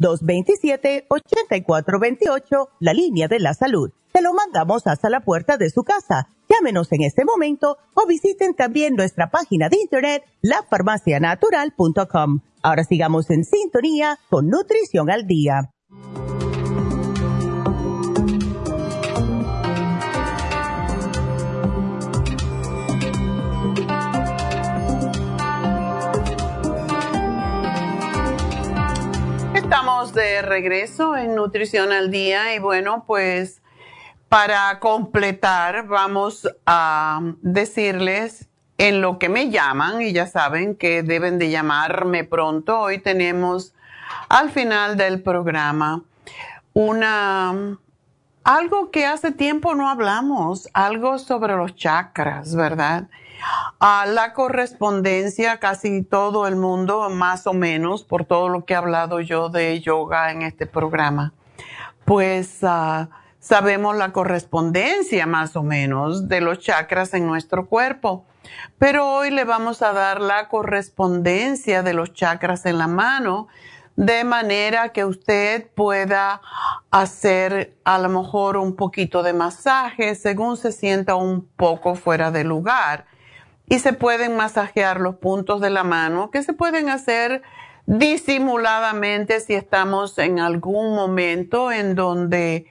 1-800-227-8428, 0.00 2.68
la 2.78 2.94
línea 2.94 3.28
de 3.28 3.38
la 3.38 3.52
salud. 3.52 3.92
Te 4.12 4.22
lo 4.22 4.34
mandamos 4.34 4.86
hasta 4.86 5.08
la 5.10 5.20
puerta 5.20 5.56
de 5.56 5.70
su 5.70 5.82
casa 5.84 6.28
Llámenos 6.50 6.90
en 6.90 7.02
este 7.02 7.24
momento 7.24 7.78
o 7.94 8.06
visiten 8.08 8.54
también 8.54 8.96
nuestra 8.96 9.30
página 9.30 9.68
de 9.68 9.76
internet 9.80 10.24
lafarmacianatural.com. 10.42 12.40
Ahora 12.60 12.82
sigamos 12.82 13.30
en 13.30 13.44
sintonía 13.44 14.18
con 14.28 14.48
Nutrición 14.48 15.12
al 15.12 15.28
Día. 15.28 15.70
Estamos 29.54 30.14
de 30.14 30.42
regreso 30.42 31.16
en 31.16 31.36
Nutrición 31.36 31.92
al 31.92 32.10
Día 32.10 32.56
y 32.56 32.58
bueno, 32.58 33.04
pues 33.06 33.62
para 34.30 34.78
completar, 34.78 35.88
vamos 35.88 36.48
a 36.64 37.20
decirles 37.42 38.48
en 38.78 39.00
lo 39.00 39.18
que 39.18 39.28
me 39.28 39.50
llaman, 39.50 40.00
y 40.02 40.12
ya 40.12 40.28
saben 40.28 40.76
que 40.76 41.02
deben 41.02 41.40
de 41.40 41.50
llamarme 41.50 42.22
pronto. 42.22 42.78
Hoy 42.78 42.98
tenemos 42.98 43.74
al 44.28 44.50
final 44.50 44.96
del 44.96 45.20
programa 45.20 46.04
una 46.74 47.76
algo 48.44 48.92
que 48.92 49.04
hace 49.04 49.32
tiempo 49.32 49.74
no 49.74 49.90
hablamos, 49.90 50.68
algo 50.74 51.18
sobre 51.18 51.56
los 51.56 51.74
chakras, 51.74 52.54
¿verdad? 52.54 53.08
A 53.80 54.06
la 54.06 54.32
correspondencia, 54.32 55.58
casi 55.58 56.04
todo 56.04 56.46
el 56.46 56.54
mundo, 56.54 57.10
más 57.10 57.48
o 57.48 57.52
menos, 57.52 58.04
por 58.04 58.24
todo 58.24 58.48
lo 58.48 58.64
que 58.64 58.74
he 58.74 58.76
hablado 58.76 59.18
yo 59.18 59.48
de 59.48 59.80
yoga 59.80 60.30
en 60.30 60.42
este 60.42 60.66
programa, 60.66 61.32
pues 62.04 62.60
uh, 62.62 63.08
sabemos 63.40 63.96
la 63.96 64.12
correspondencia 64.12 65.26
más 65.26 65.56
o 65.56 65.62
menos 65.62 66.28
de 66.28 66.40
los 66.40 66.60
chakras 66.60 67.14
en 67.14 67.26
nuestro 67.26 67.66
cuerpo. 67.66 68.24
Pero 68.78 69.08
hoy 69.08 69.30
le 69.30 69.44
vamos 69.44 69.82
a 69.82 69.92
dar 69.92 70.20
la 70.20 70.48
correspondencia 70.48 71.82
de 71.82 71.94
los 71.94 72.12
chakras 72.12 72.66
en 72.66 72.78
la 72.78 72.86
mano 72.86 73.48
de 73.96 74.24
manera 74.24 74.90
que 74.90 75.04
usted 75.04 75.68
pueda 75.74 76.40
hacer 76.90 77.76
a 77.84 77.98
lo 77.98 78.08
mejor 78.08 78.56
un 78.56 78.74
poquito 78.76 79.22
de 79.22 79.32
masaje 79.32 80.14
según 80.14 80.56
se 80.56 80.72
sienta 80.72 81.16
un 81.16 81.46
poco 81.56 81.94
fuera 81.94 82.30
de 82.30 82.44
lugar. 82.44 83.06
Y 83.68 83.78
se 83.78 83.92
pueden 83.92 84.36
masajear 84.36 85.00
los 85.00 85.16
puntos 85.16 85.60
de 85.60 85.70
la 85.70 85.84
mano 85.84 86.30
que 86.30 86.42
se 86.42 86.52
pueden 86.52 86.88
hacer 86.88 87.42
disimuladamente 87.86 89.40
si 89.40 89.54
estamos 89.54 90.18
en 90.18 90.40
algún 90.40 90.94
momento 90.94 91.70
en 91.70 91.94
donde 91.94 92.66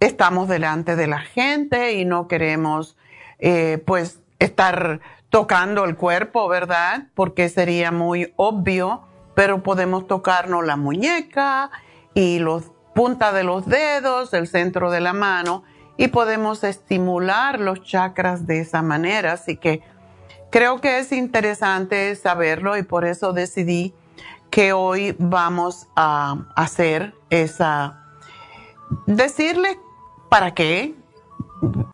estamos 0.00 0.48
delante 0.48 0.96
de 0.96 1.06
la 1.06 1.20
gente 1.20 1.92
y 1.92 2.04
no 2.04 2.28
queremos 2.28 2.96
eh, 3.38 3.82
pues 3.86 4.20
estar 4.38 5.00
tocando 5.30 5.84
el 5.84 5.96
cuerpo, 5.96 6.48
¿verdad? 6.48 7.08
Porque 7.14 7.48
sería 7.48 7.90
muy 7.90 8.32
obvio, 8.36 9.02
pero 9.34 9.62
podemos 9.62 10.06
tocarnos 10.06 10.64
la 10.64 10.76
muñeca 10.76 11.70
y 12.14 12.38
los 12.38 12.70
puntas 12.94 13.34
de 13.34 13.44
los 13.44 13.66
dedos, 13.66 14.32
el 14.32 14.46
centro 14.46 14.90
de 14.90 15.00
la 15.00 15.12
mano 15.12 15.64
y 15.96 16.08
podemos 16.08 16.64
estimular 16.64 17.60
los 17.60 17.82
chakras 17.82 18.46
de 18.46 18.60
esa 18.60 18.82
manera. 18.82 19.32
Así 19.32 19.56
que 19.56 19.82
creo 20.50 20.80
que 20.80 20.98
es 20.98 21.12
interesante 21.12 22.14
saberlo 22.16 22.76
y 22.76 22.82
por 22.82 23.04
eso 23.04 23.32
decidí 23.32 23.94
que 24.50 24.72
hoy 24.72 25.16
vamos 25.18 25.88
a 25.96 26.46
hacer 26.54 27.14
esa, 27.30 28.03
decirle 29.06 29.78
para 30.28 30.54
qué 30.54 30.94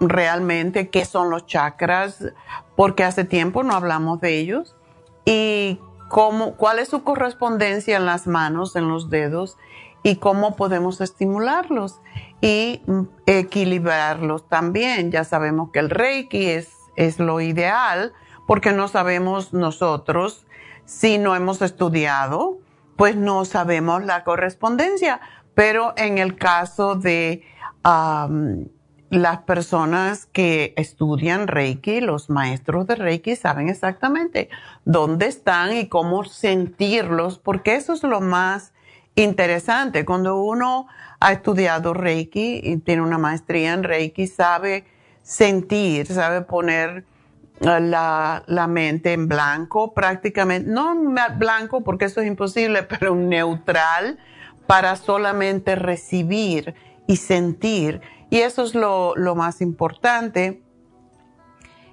realmente, 0.01 0.89
qué 0.91 1.05
son 1.05 1.31
los 1.31 1.47
chakras, 1.47 2.25
porque 2.77 3.05
hace 3.05 3.25
tiempo 3.25 3.63
no 3.63 3.75
hablamos 3.75 4.21
de 4.21 4.39
ellos, 4.39 4.77
y 5.25 5.81
cómo, 6.09 6.57
cuál 6.57 6.79
es 6.79 6.89
su 6.89 7.05
correspondencia 7.05 7.97
en 7.97 8.07
las 8.07 8.27
manos, 8.27 8.75
en 8.77 8.89
los 8.89 9.11
dedos, 9.11 9.59
y 10.03 10.17
cómo 10.17 10.57
podemos 10.57 11.01
estimularlos 11.01 12.01
y 12.41 12.81
equilibrarlos 13.27 14.49
también. 14.49 15.11
Ya 15.11 15.25
sabemos 15.25 15.71
que 15.73 15.79
el 15.79 15.91
Reiki 15.91 16.47
es, 16.47 16.71
es 16.97 17.19
lo 17.19 17.41
ideal, 17.41 18.13
porque 18.47 18.73
no 18.73 18.89
sabemos 18.89 19.53
nosotros, 19.53 20.47
si 20.85 21.19
no 21.19 21.37
hemos 21.37 21.63
estudiado, 21.63 22.59
pues 22.97 23.15
no 23.15 23.45
sabemos 23.45 24.05
la 24.05 24.25
correspondencia, 24.25 25.21
pero 25.55 25.95
en 25.97 26.19
el 26.19 26.37
caso 26.37 26.95
de 26.95 27.43
las 29.11 29.39
personas 29.39 30.27
que 30.27 30.73
estudian 30.77 31.49
Reiki, 31.49 32.01
los 32.01 32.31
maestros 32.31 32.87
de 32.87 32.95
Reiki, 32.95 33.35
saben 33.35 33.69
exactamente 33.69 34.49
dónde 34.85 35.27
están 35.27 35.77
y 35.77 35.89
cómo 35.89 36.25
sentirlos, 36.25 37.39
porque 37.39 37.75
eso 37.75 37.93
es 37.93 38.03
lo 38.05 38.21
más 38.21 38.73
interesante. 39.17 40.05
Cuando 40.05 40.41
uno 40.43 40.87
ha 41.19 41.33
estudiado 41.33 41.93
Reiki 41.93 42.61
y 42.63 42.77
tiene 42.79 43.03
una 43.03 43.19
maestría 43.19 43.73
en 43.73 43.83
Reiki, 43.83 44.27
sabe 44.27 44.85
sentir, 45.23 46.07
sabe 46.07 46.43
poner 46.43 47.05
eh, 47.61 47.81
la, 47.81 48.43
la, 48.47 48.67
mente 48.67 49.13
en 49.13 49.29
blanco 49.29 49.93
prácticamente, 49.93 50.71
no 50.71 50.95
blanco 51.37 51.83
porque 51.83 52.07
eso 52.07 52.21
es 52.21 52.27
imposible, 52.27 52.83
pero 52.89 53.15
neutral 53.15 54.19
para 54.71 54.95
solamente 54.95 55.75
recibir 55.75 56.77
y 57.09 57.17
sentir. 57.17 58.01
Y 58.31 58.39
eso 58.39 58.63
es 58.63 58.77
lo, 58.77 59.17
lo 59.17 59.35
más 59.35 59.61
importante. 59.63 60.63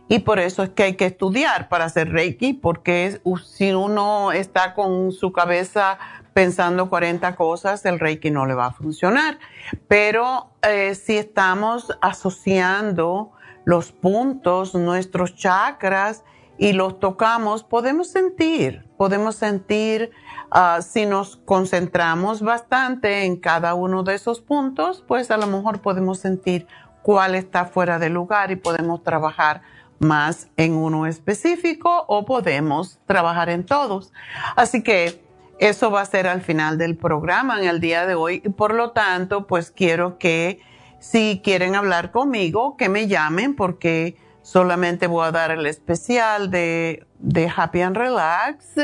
Y 0.07 0.19
por 0.19 0.37
eso 0.37 0.61
es 0.61 0.69
que 0.69 0.83
hay 0.83 0.95
que 0.95 1.07
estudiar 1.07 1.69
para 1.69 1.85
hacer 1.85 2.11
Reiki, 2.11 2.53
porque 2.53 3.19
si 3.43 3.73
uno 3.73 4.31
está 4.31 4.75
con 4.75 5.11
su 5.11 5.31
cabeza 5.31 5.97
pensando 6.35 6.87
40 6.87 7.35
cosas, 7.35 7.83
el 7.83 7.99
Reiki 7.99 8.29
no 8.29 8.45
le 8.45 8.53
va 8.53 8.67
a 8.67 8.73
funcionar. 8.73 9.39
Pero 9.87 10.51
eh, 10.61 10.93
si 10.93 11.17
estamos 11.17 11.97
asociando 11.99 13.31
los 13.65 13.91
puntos, 13.91 14.75
nuestros 14.75 15.35
chakras, 15.35 16.23
y 16.57 16.73
los 16.73 16.99
tocamos, 16.99 17.63
podemos 17.63 18.09
sentir, 18.09 18.87
podemos 18.97 19.35
sentir, 19.35 20.11
ah, 20.51 20.79
si 20.81 21.05
nos 21.05 21.37
concentramos 21.37 22.41
bastante 22.41 23.25
en 23.25 23.37
cada 23.37 23.73
uno 23.73 24.03
de 24.03 24.15
esos 24.15 24.41
puntos, 24.41 25.03
pues 25.07 25.31
a 25.31 25.37
lo 25.37 25.47
mejor 25.47 25.81
podemos 25.81 26.19
sentir 26.19 26.67
cuál 27.01 27.35
está 27.35 27.65
fuera 27.65 27.99
de 27.99 28.09
lugar 28.09 28.51
y 28.51 28.55
podemos 28.55 29.03
trabajar 29.03 29.61
más 29.99 30.49
en 30.57 30.75
uno 30.75 31.05
específico 31.05 32.05
o 32.07 32.25
podemos 32.25 32.99
trabajar 33.05 33.49
en 33.49 33.65
todos. 33.65 34.11
Así 34.55 34.83
que 34.83 35.23
eso 35.59 35.89
va 35.89 36.01
a 36.01 36.05
ser 36.05 36.27
al 36.27 36.41
final 36.41 36.77
del 36.77 36.97
programa 36.97 37.59
en 37.59 37.67
el 37.67 37.79
día 37.79 38.05
de 38.05 38.15
hoy. 38.15 38.41
Y 38.45 38.49
por 38.49 38.73
lo 38.73 38.91
tanto, 38.91 39.47
pues 39.47 39.71
quiero 39.71 40.17
que 40.17 40.61
si 40.99 41.41
quieren 41.43 41.75
hablar 41.75 42.11
conmigo, 42.11 42.77
que 42.77 42.89
me 42.89 43.07
llamen 43.07 43.55
porque 43.55 44.17
solamente 44.47 45.05
voy 45.07 45.27
a 45.27 45.31
dar 45.31 45.51
el 45.51 45.65
especial 45.65 46.49
de, 46.49 47.05
Happy 47.53 47.81
and 47.81 47.97
Relax 47.97 48.75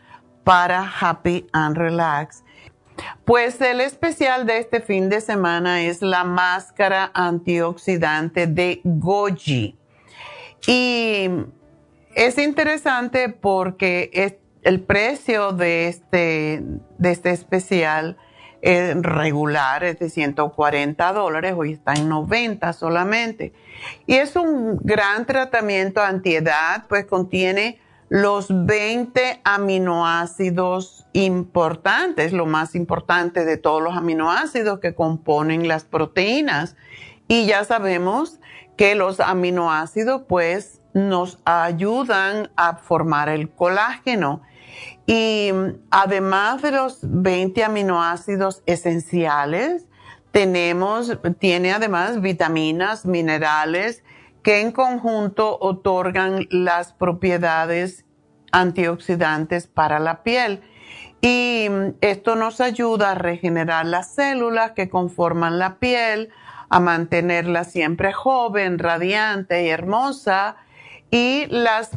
para 0.44 0.92
Happy 1.00 1.46
and 1.54 1.78
Relax. 1.78 2.44
Pues 3.26 3.60
el 3.62 3.82
especial 3.82 4.46
de 4.46 4.60
este 4.60 4.82
fin 4.82 5.10
de 5.10 5.22
semana 5.22 5.84
es 5.84 6.02
la 6.02 6.24
máscara 6.24 7.12
antioxidante 7.14 8.48
de 8.48 8.82
Goji. 8.84 9.78
Y 10.66 11.30
es 12.16 12.38
interesante 12.38 13.30
porque 13.30 14.38
el 14.64 14.82
precio 14.82 15.52
de 15.52 15.88
este, 15.88 16.64
de 16.98 17.12
este 17.12 17.32
especial 17.32 18.18
es 18.62 18.96
regular 19.02 19.84
es 19.84 20.00
de 20.00 20.10
140 20.10 21.14
dólares, 21.14 21.54
hoy 21.56 21.74
está 21.74 21.94
en 21.94 22.10
90 22.10 22.74
solamente. 22.74 23.54
Y 24.06 24.16
es 24.16 24.36
un 24.36 24.78
gran 24.82 25.26
tratamiento 25.26 26.02
antiedad, 26.02 26.86
pues 26.90 27.06
contiene 27.06 27.80
los 28.10 28.48
20 28.50 29.42
aminoácidos 29.44 31.06
importantes, 31.14 32.32
lo 32.32 32.46
más 32.46 32.76
importante 32.76 33.44
de 33.44 33.58
todos 33.58 33.82
los 33.82 33.96
aminoácidos 33.96 34.80
que 34.80 34.96
componen 34.96 35.68
las 35.68 35.84
proteínas. 35.84 36.76
Y 37.28 37.46
ya 37.46 37.64
sabemos 37.66 38.40
que 38.78 38.96
los 38.96 39.20
aminoácidos 39.20 40.22
pues 40.28 40.82
nos 40.94 41.40
ayudan 41.46 42.50
a 42.56 42.78
formar 42.78 43.30
el 43.30 43.50
colágeno. 43.50 44.42
Y 45.06 45.52
además 45.92 46.62
de 46.62 46.72
los 46.72 47.00
20 47.02 47.64
aminoácidos 47.64 48.62
esenciales, 48.66 49.86
tenemos, 50.32 51.18
tiene 51.40 51.74
además 51.74 52.22
vitaminas, 52.22 53.06
minerales 53.06 54.04
que 54.48 54.62
en 54.62 54.72
conjunto 54.72 55.58
otorgan 55.60 56.48
las 56.50 56.94
propiedades 56.94 58.06
antioxidantes 58.54 59.68
para 59.68 60.00
la 60.00 60.24
piel. 60.24 60.62
Y 61.20 61.68
esto 62.00 62.38
nos 62.38 62.62
ayuda 62.62 63.12
a 63.12 63.16
regenerar 63.16 63.86
las 63.86 64.16
células 64.16 64.72
que 64.72 64.88
conforman 64.88 65.60
la 65.60 65.80
piel, 65.80 66.30
a 66.70 66.80
mantenerla 66.80 67.66
siempre 67.66 68.14
joven, 68.14 68.80
radiante 68.80 69.66
y 69.66 69.68
hermosa. 69.68 70.56
Y 71.12 71.48
las 71.48 71.92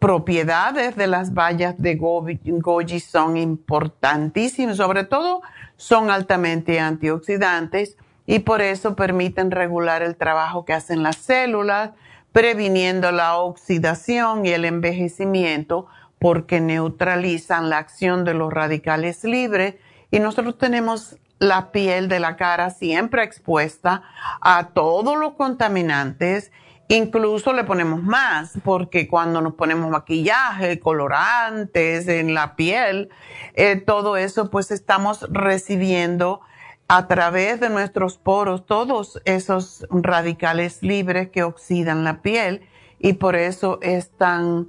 propiedades 0.00 0.96
de 0.96 1.06
las 1.06 1.32
bayas 1.32 1.80
de 1.80 1.94
goji 1.94 2.98
son 2.98 3.36
importantísimas, 3.36 4.78
sobre 4.78 5.04
todo 5.04 5.42
son 5.76 6.10
altamente 6.10 6.80
antioxidantes 6.80 7.96
y 8.26 8.40
por 8.40 8.62
eso 8.62 8.96
permiten 8.96 9.50
regular 9.50 10.02
el 10.02 10.16
trabajo 10.16 10.64
que 10.64 10.72
hacen 10.72 11.02
las 11.02 11.16
células, 11.16 11.90
previniendo 12.32 13.12
la 13.12 13.36
oxidación 13.36 14.44
y 14.44 14.50
el 14.50 14.64
envejecimiento 14.64 15.86
porque 16.18 16.60
neutralizan 16.60 17.68
la 17.68 17.78
acción 17.78 18.24
de 18.24 18.34
los 18.34 18.52
radicales 18.52 19.24
libres. 19.24 19.74
Y 20.10 20.20
nosotros 20.20 20.56
tenemos 20.58 21.18
la 21.38 21.70
piel 21.70 22.08
de 22.08 22.20
la 22.20 22.36
cara 22.36 22.70
siempre 22.70 23.22
expuesta 23.22 24.02
a 24.40 24.68
todos 24.68 25.18
los 25.18 25.34
contaminantes, 25.34 26.50
incluso 26.88 27.52
le 27.52 27.64
ponemos 27.64 28.02
más 28.02 28.52
porque 28.64 29.08
cuando 29.08 29.40
nos 29.40 29.54
ponemos 29.54 29.90
maquillaje, 29.90 30.80
colorantes 30.80 32.08
en 32.08 32.34
la 32.34 32.56
piel, 32.56 33.10
eh, 33.54 33.76
todo 33.76 34.16
eso 34.16 34.50
pues 34.50 34.70
estamos 34.70 35.26
recibiendo 35.30 36.40
a 36.88 37.06
través 37.06 37.60
de 37.60 37.70
nuestros 37.70 38.18
poros 38.18 38.66
todos 38.66 39.20
esos 39.24 39.86
radicales 39.90 40.82
libres 40.82 41.30
que 41.30 41.42
oxidan 41.42 42.04
la 42.04 42.20
piel 42.20 42.66
y 42.98 43.14
por 43.14 43.36
eso 43.36 43.78
es 43.82 44.10
tan 44.10 44.68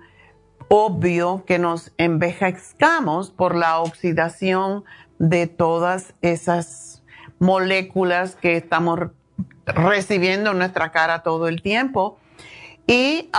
obvio 0.67 1.43
que 1.45 1.59
nos 1.59 1.91
envejezcamos 1.97 3.31
por 3.31 3.55
la 3.55 3.79
oxidación 3.79 4.83
de 5.19 5.47
todas 5.47 6.13
esas 6.21 7.03
moléculas 7.39 8.35
que 8.35 8.57
estamos 8.57 8.99
recibiendo 9.65 10.51
en 10.51 10.59
nuestra 10.59 10.91
cara 10.91 11.23
todo 11.23 11.47
el 11.47 11.61
tiempo. 11.61 12.17
Y 12.87 13.31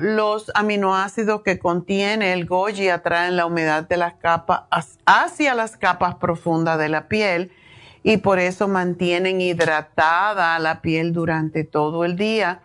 los 0.00 0.50
aminoácidos 0.54 1.42
que 1.42 1.58
contiene 1.60 2.32
el 2.32 2.46
goji 2.46 2.88
atraen 2.88 3.36
la 3.36 3.46
humedad 3.46 3.86
de 3.88 3.96
las 3.96 4.14
capas 4.14 4.98
hacia 5.06 5.54
las 5.54 5.76
capas 5.76 6.16
profundas 6.16 6.78
de 6.78 6.88
la 6.88 7.06
piel 7.06 7.52
y 8.02 8.18
por 8.18 8.38
eso 8.38 8.68
mantienen 8.68 9.40
hidratada 9.40 10.58
la 10.58 10.82
piel 10.82 11.12
durante 11.12 11.64
todo 11.64 12.04
el 12.04 12.16
día. 12.16 12.60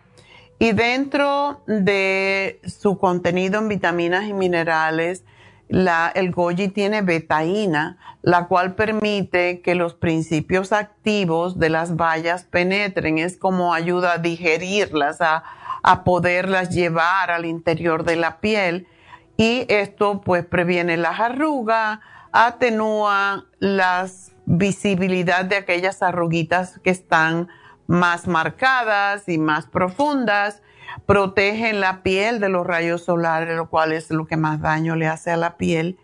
Y 0.58 0.72
dentro 0.72 1.62
de 1.66 2.60
su 2.66 2.98
contenido 2.98 3.60
en 3.60 3.68
vitaminas 3.68 4.24
y 4.24 4.32
minerales, 4.32 5.24
la, 5.68 6.10
el 6.14 6.32
goji 6.32 6.68
tiene 6.68 7.02
betaína, 7.02 7.98
la 8.22 8.46
cual 8.46 8.74
permite 8.74 9.60
que 9.60 9.74
los 9.76 9.94
principios 9.94 10.72
activos 10.72 11.58
de 11.58 11.68
las 11.68 11.94
bayas 11.94 12.44
penetren. 12.44 13.18
Es 13.18 13.36
como 13.36 13.72
ayuda 13.72 14.14
a 14.14 14.18
digerirlas, 14.18 15.20
a, 15.20 15.44
a 15.82 16.02
poderlas 16.02 16.70
llevar 16.70 17.30
al 17.30 17.44
interior 17.44 18.02
de 18.04 18.16
la 18.16 18.40
piel. 18.40 18.88
Y 19.36 19.66
esto 19.68 20.20
pues 20.22 20.44
previene 20.44 20.96
las 20.96 21.20
arrugas, 21.20 22.00
atenúa 22.32 23.44
las 23.60 24.32
visibilidad 24.48 25.44
de 25.44 25.56
aquellas 25.56 26.02
arruguitas 26.02 26.80
que 26.82 26.88
están 26.88 27.48
más 27.86 28.26
marcadas 28.26 29.28
y 29.28 29.36
más 29.36 29.66
profundas, 29.66 30.62
protegen 31.04 31.80
la 31.80 32.02
piel 32.02 32.40
de 32.40 32.48
los 32.48 32.66
rayos 32.66 33.04
solares, 33.04 33.54
lo 33.54 33.68
cual 33.68 33.92
es 33.92 34.10
lo 34.10 34.26
que 34.26 34.38
más 34.38 34.60
daño 34.60 34.96
le 34.96 35.06
hace 35.06 35.30
a 35.30 35.36
la 35.36 35.58
piel, 35.58 35.98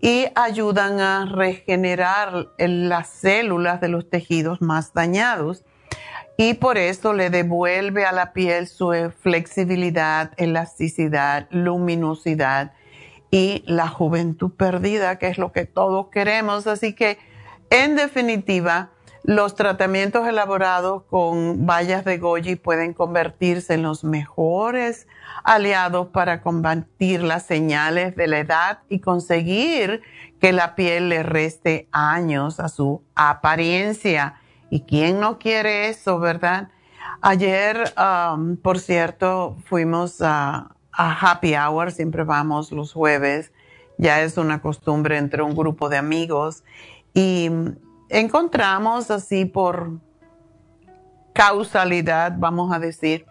y 0.00 0.26
ayudan 0.34 0.98
a 0.98 1.26
regenerar 1.26 2.48
las 2.56 3.08
células 3.08 3.82
de 3.82 3.88
los 3.88 4.08
tejidos 4.08 4.62
más 4.62 4.94
dañados. 4.94 5.64
Y 6.38 6.54
por 6.54 6.78
eso 6.78 7.12
le 7.12 7.28
devuelve 7.28 8.06
a 8.06 8.12
la 8.12 8.32
piel 8.32 8.66
su 8.66 8.94
flexibilidad, 9.20 10.32
elasticidad, 10.38 11.48
luminosidad 11.50 12.72
y 13.30 13.62
la 13.66 13.88
juventud 13.88 14.50
perdida, 14.56 15.18
que 15.18 15.28
es 15.28 15.36
lo 15.36 15.52
que 15.52 15.66
todos 15.66 16.06
queremos. 16.06 16.66
Así 16.66 16.94
que 16.94 17.18
en 17.70 17.96
definitiva, 17.96 18.90
los 19.22 19.54
tratamientos 19.54 20.26
elaborados 20.26 21.04
con 21.04 21.66
bayas 21.66 22.04
de 22.04 22.18
goji 22.18 22.56
pueden 22.56 22.94
convertirse 22.94 23.74
en 23.74 23.82
los 23.82 24.02
mejores 24.02 25.06
aliados 25.44 26.08
para 26.08 26.40
combatir 26.40 27.22
las 27.22 27.44
señales 27.44 28.16
de 28.16 28.26
la 28.26 28.38
edad 28.38 28.78
y 28.88 29.00
conseguir 29.00 30.02
que 30.40 30.52
la 30.52 30.74
piel 30.74 31.10
le 31.10 31.22
reste 31.22 31.86
años 31.92 32.60
a 32.60 32.68
su 32.68 33.02
apariencia. 33.14 34.40
¿Y 34.70 34.82
quién 34.82 35.20
no 35.20 35.38
quiere 35.38 35.88
eso, 35.88 36.18
verdad? 36.18 36.68
Ayer, 37.20 37.92
um, 37.98 38.56
por 38.56 38.78
cierto, 38.78 39.56
fuimos 39.66 40.22
a 40.22 40.74
Happy 40.92 41.54
Hour, 41.54 41.92
siempre 41.92 42.24
vamos 42.24 42.72
los 42.72 42.92
jueves, 42.92 43.52
ya 43.98 44.22
es 44.22 44.38
una 44.38 44.62
costumbre 44.62 45.18
entre 45.18 45.42
un 45.42 45.54
grupo 45.54 45.90
de 45.90 45.98
amigos 45.98 46.64
y 47.14 47.50
encontramos 48.08 49.10
así 49.10 49.44
por 49.44 50.00
causalidad, 51.32 52.34
vamos 52.36 52.72
a 52.72 52.78
decir, 52.78 53.26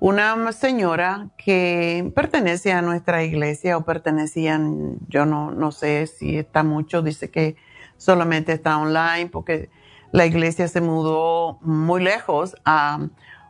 una 0.00 0.50
señora 0.52 1.28
que 1.36 2.10
pertenece 2.14 2.72
a 2.72 2.82
nuestra 2.82 3.22
iglesia 3.22 3.76
o 3.76 3.84
pertenecían, 3.84 4.98
yo 5.08 5.26
no, 5.26 5.52
no 5.52 5.70
sé 5.70 6.08
si 6.08 6.38
está 6.38 6.62
mucho, 6.62 7.02
dice 7.02 7.30
que 7.30 7.56
solamente 7.96 8.52
está 8.52 8.78
online 8.78 9.28
porque 9.30 9.70
la 10.10 10.26
iglesia 10.26 10.66
se 10.68 10.80
mudó 10.80 11.58
muy 11.62 12.02
lejos 12.02 12.56
a 12.64 12.98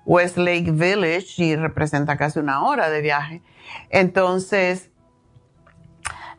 Westlake 0.04 0.72
Village 0.72 1.42
y 1.42 1.56
representa 1.56 2.16
casi 2.16 2.38
una 2.38 2.62
hora 2.64 2.90
de 2.90 3.00
viaje. 3.00 3.42
Entonces, 3.90 4.91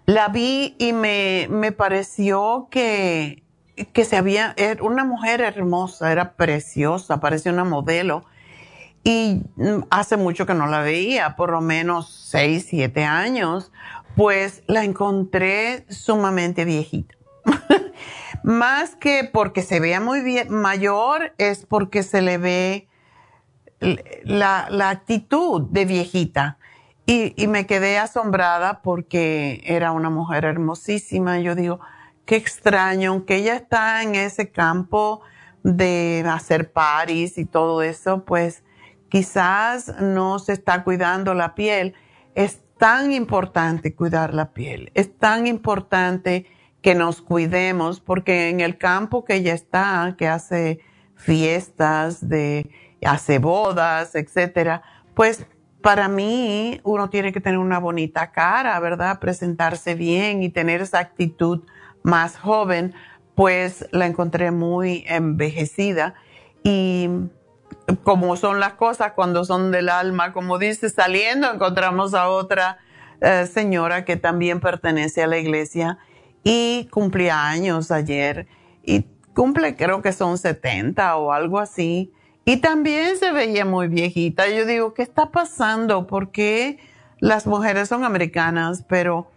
la 0.06 0.28
vi 0.28 0.76
y 0.80 0.94
me, 0.94 1.48
me 1.50 1.72
pareció 1.72 2.68
que 2.70 3.44
que 3.92 4.06
se 4.06 4.18
había, 4.18 4.54
era 4.58 4.84
una 4.84 5.04
mujer 5.04 5.42
hermosa, 5.42 6.12
era 6.12 6.34
preciosa, 6.34 7.20
parecía 7.20 7.52
una 7.52 7.64
modelo. 7.64 8.26
Y 9.04 9.42
mm, 9.56 9.86
hace 9.90 10.18
mucho 10.18 10.46
que 10.46 10.54
no 10.54 10.68
la 10.68 10.82
veía, 10.82 11.36
por 11.36 11.52
lo 11.52 11.62
menos 11.62 12.10
seis, 12.30 12.68
siete 12.70 13.04
años, 13.04 13.72
pues 14.16 14.64
la 14.68 14.84
encontré 14.84 15.86
sumamente 15.90 16.66
viejita. 16.66 17.16
Más 18.44 18.96
que 18.96 19.30
porque 19.32 19.62
se 19.62 19.80
vea 19.80 20.00
muy 20.00 20.22
bien, 20.22 20.50
mayor, 20.50 21.34
es 21.38 21.66
porque 21.66 22.04
se 22.04 22.22
le 22.22 22.38
ve 22.38 22.88
la, 24.24 24.68
la 24.70 24.90
actitud 24.90 25.64
de 25.70 25.86
viejita. 25.86 26.58
Y, 27.06 27.34
y 27.36 27.48
me 27.48 27.66
quedé 27.66 27.98
asombrada 27.98 28.82
porque 28.82 29.62
era 29.66 29.92
una 29.92 30.10
mujer 30.10 30.46
hermosísima. 30.46 31.40
Yo 31.40 31.56
digo, 31.56 31.80
qué 32.26 32.36
extraño, 32.36 33.12
aunque 33.12 33.36
ella 33.38 33.56
está 33.56 34.04
en 34.04 34.16
ese 34.16 34.52
campo 34.52 35.22
de 35.64 36.24
hacer 36.28 36.72
paris 36.72 37.38
y 37.38 37.46
todo 37.46 37.82
eso, 37.82 38.24
pues 38.26 38.64
quizás 39.10 40.00
no 40.00 40.40
se 40.40 40.54
está 40.54 40.84
cuidando 40.84 41.34
la 41.34 41.56
piel. 41.56 41.94
Es 42.36 42.62
tan 42.78 43.12
importante 43.12 43.96
cuidar 43.96 44.34
la 44.34 44.52
piel, 44.52 44.92
es 44.94 45.18
tan 45.18 45.48
importante 45.48 46.46
que 46.82 46.96
nos 46.96 47.22
cuidemos 47.22 48.02
porque 48.02 48.50
en 48.50 48.60
el 48.60 48.78
campo 48.78 49.24
que 49.24 49.36
ella 49.36 49.54
está, 49.54 50.16
que 50.18 50.28
hace 50.28 50.80
fiestas, 51.16 52.28
de, 52.28 52.70
hace 53.06 53.40
bodas, 53.40 54.16
etcétera, 54.16 54.82
pues 55.14 55.46
para 55.84 56.08
mí 56.08 56.80
uno 56.84 57.10
tiene 57.10 57.34
que 57.34 57.42
tener 57.42 57.60
una 57.60 57.78
bonita 57.78 58.32
cara, 58.32 58.80
¿verdad? 58.80 59.20
Presentarse 59.20 59.96
bien 59.96 60.42
y 60.42 60.50
tener 60.50 60.82
esa 60.82 61.00
actitud 61.00 61.64
más 62.04 62.38
joven, 62.38 62.96
pues 63.36 63.86
la 63.92 64.06
encontré 64.08 64.52
muy 64.52 65.04
envejecida 65.08 66.16
y 66.64 67.10
como 68.04 68.38
son 68.38 68.62
las 68.62 68.74
cosas 68.74 69.12
cuando 69.12 69.44
son 69.44 69.72
del 69.72 69.90
alma, 69.90 70.32
como 70.32 70.58
dice, 70.58 70.90
saliendo 70.90 71.52
encontramos 71.52 72.14
a 72.14 72.30
otra 72.30 72.80
eh, 73.20 73.46
señora 73.46 74.06
que 74.06 74.16
también 74.16 74.62
pertenece 74.62 75.22
a 75.22 75.28
la 75.28 75.38
iglesia 75.38 75.98
y 76.46 76.88
cumplía 76.92 77.50
años 77.50 77.92
ayer 77.92 78.48
y 78.84 79.06
cumple 79.36 79.76
creo 79.76 80.02
que 80.02 80.14
son 80.14 80.38
70 80.38 81.18
o 81.18 81.34
algo 81.34 81.60
así 81.60 82.14
y 82.46 82.58
también 82.58 83.18
se 83.18 83.32
veía 83.32 83.66
muy 83.66 83.88
viejita. 83.88 84.50
Yo 84.50 84.66
digo, 84.66 84.94
¿qué 84.94 85.02
está 85.02 85.32
pasando? 85.32 86.08
Porque 86.08 86.80
las 87.20 87.48
mujeres 87.48 87.88
son 87.88 88.04
americanas, 88.04 88.84
pero 88.88 89.32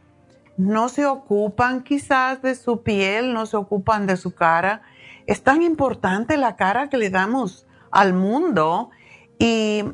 no 0.57 0.89
se 0.89 1.07
ocupan 1.07 1.85
quizás 1.85 2.43
de 2.43 2.55
su 2.55 2.83
piel, 2.83 3.33
no 3.33 3.47
se 3.47 3.57
ocupan 3.57 4.07
de 4.07 4.17
su 4.17 4.35
cara. 4.35 4.83
Es 5.27 5.43
tan 5.43 5.63
importante 5.63 6.37
la 6.37 6.57
cara 6.57 6.89
que 6.89 6.97
le 6.97 7.11
damos 7.11 7.67
al 7.91 8.13
mundo 8.13 8.91
y 9.39 9.85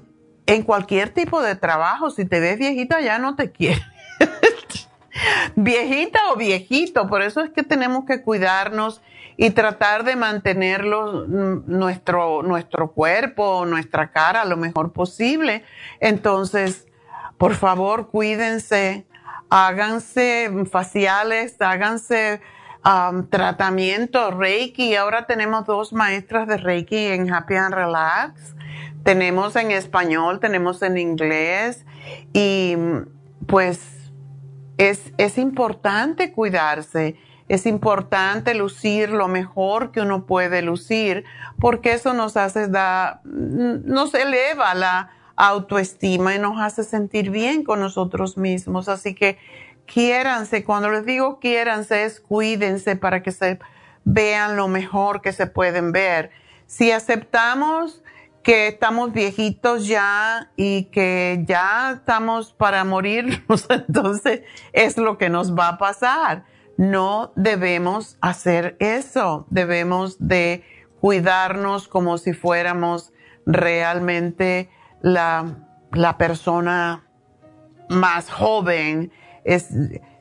en 0.46 0.62
cualquier 0.62 1.10
tipo 1.10 1.42
de 1.42 1.56
trabajo, 1.56 2.10
si 2.10 2.24
te 2.24 2.40
ves 2.40 2.58
viejita 2.58 3.00
ya 3.00 3.18
no 3.18 3.36
te 3.36 3.52
quiere. 3.52 3.82
viejita 5.56 6.18
o 6.32 6.36
viejito, 6.36 7.06
por 7.08 7.22
eso 7.22 7.42
es 7.42 7.50
que 7.50 7.62
tenemos 7.62 8.04
que 8.06 8.22
cuidarnos 8.22 9.02
y 9.42 9.50
tratar 9.50 10.04
de 10.04 10.14
mantenerlo 10.14 11.26
mm, 11.26 11.64
nuestro, 11.66 12.44
nuestro 12.44 12.92
cuerpo, 12.92 13.66
nuestra 13.66 14.12
cara 14.12 14.44
lo 14.44 14.56
mejor 14.56 14.92
posible. 14.92 15.64
Entonces, 15.98 16.86
por 17.38 17.56
favor, 17.56 18.06
cuídense, 18.06 19.04
háganse 19.50 20.48
faciales, 20.70 21.60
háganse 21.60 22.40
um, 22.84 23.26
tratamiento 23.26 24.30
Reiki. 24.30 24.94
Ahora 24.94 25.26
tenemos 25.26 25.66
dos 25.66 25.92
maestras 25.92 26.46
de 26.46 26.58
Reiki 26.58 27.06
en 27.06 27.34
Happy 27.34 27.56
and 27.56 27.74
Relax. 27.74 28.54
Tenemos 29.02 29.56
en 29.56 29.72
español, 29.72 30.38
tenemos 30.38 30.82
en 30.82 30.98
inglés 30.98 31.84
y 32.32 32.76
pues 33.48 34.08
es, 34.78 35.12
es 35.18 35.36
importante 35.36 36.30
cuidarse. 36.30 37.16
Es 37.52 37.66
importante 37.66 38.54
lucir 38.54 39.10
lo 39.10 39.28
mejor 39.28 39.92
que 39.92 40.00
uno 40.00 40.24
puede 40.24 40.62
lucir 40.62 41.24
porque 41.60 41.92
eso 41.92 42.14
nos 42.14 42.36
hace 42.36 42.68
da, 42.68 43.20
nos 43.24 44.14
eleva 44.14 44.74
la, 44.74 45.10
autoestima 45.36 46.34
y 46.34 46.38
nos 46.38 46.60
hace 46.60 46.84
sentir 46.84 47.30
bien 47.30 47.64
con 47.64 47.80
nosotros 47.80 48.36
mismos. 48.36 48.88
Así 48.88 49.14
que 49.14 49.38
quiéranse, 49.86 50.64
cuando 50.64 50.90
les 50.90 51.04
digo 51.04 51.40
quiéranse 51.40 52.04
es 52.04 52.20
cuídense 52.20 52.96
para 52.96 53.22
que 53.22 53.32
se 53.32 53.58
vean 54.04 54.56
lo 54.56 54.68
mejor 54.68 55.20
que 55.20 55.32
se 55.32 55.46
pueden 55.46 55.92
ver. 55.92 56.30
Si 56.66 56.90
aceptamos 56.90 58.02
que 58.42 58.68
estamos 58.68 59.12
viejitos 59.12 59.86
ya 59.86 60.50
y 60.56 60.84
que 60.84 61.44
ya 61.46 61.92
estamos 61.96 62.52
para 62.52 62.84
morirnos, 62.84 63.66
entonces 63.68 64.42
es 64.72 64.96
lo 64.96 65.18
que 65.18 65.28
nos 65.28 65.56
va 65.56 65.68
a 65.68 65.78
pasar. 65.78 66.44
No 66.76 67.32
debemos 67.36 68.16
hacer 68.20 68.76
eso, 68.80 69.46
debemos 69.50 70.16
de 70.26 70.64
cuidarnos 71.00 71.88
como 71.88 72.18
si 72.18 72.32
fuéramos 72.32 73.12
realmente 73.44 74.70
la, 75.00 75.66
la 75.92 76.16
persona 76.18 77.04
más 77.88 78.30
joven. 78.30 79.12
Es, 79.44 79.68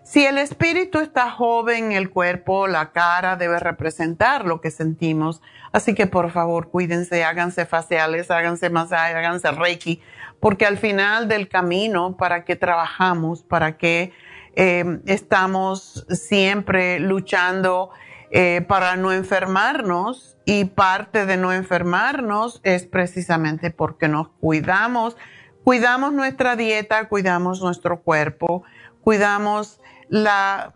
si 0.04 0.26
el 0.26 0.38
espíritu 0.38 1.00
está 1.00 1.32
joven, 1.32 1.94
el 1.94 2.10
cuerpo, 2.10 2.68
la 2.68 2.92
cara 2.92 3.38
debe 3.38 3.60
representar 3.60 4.46
lo 4.46 4.60
que 4.60 4.72
sentimos. 4.72 5.42
Así 5.72 5.94
que 5.96 6.08
por 6.08 6.32
favor, 6.32 6.70
cuídense, 6.70 7.24
háganse 7.24 7.66
faciales, 7.66 8.30
háganse 8.30 8.70
masajes, 8.70 9.16
háganse 9.16 9.52
reiki, 9.52 10.02
porque 10.42 10.66
al 10.66 10.78
final 10.78 11.28
del 11.30 11.48
camino, 11.48 12.18
¿para 12.18 12.44
qué 12.44 12.56
trabajamos? 12.58 13.44
¿Para 13.44 13.78
qué 13.78 14.12
eh, 14.56 15.00
estamos 15.06 16.06
siempre 16.10 17.00
luchando 17.00 17.90
eh, 18.32 18.66
para 18.68 18.96
no 18.96 19.12
enfermarnos? 19.12 20.38
Y 20.46 20.66
parte 20.66 21.26
de 21.26 21.38
no 21.38 21.54
enfermarnos 21.54 22.62
es 22.64 22.86
precisamente 22.86 23.72
porque 23.72 24.08
nos 24.08 24.30
cuidamos, 24.30 25.16
cuidamos 25.64 26.14
nuestra 26.14 26.56
dieta, 26.56 27.08
cuidamos 27.08 27.62
nuestro 27.62 28.02
cuerpo, 28.02 28.64
cuidamos 29.02 29.80
la... 30.10 30.74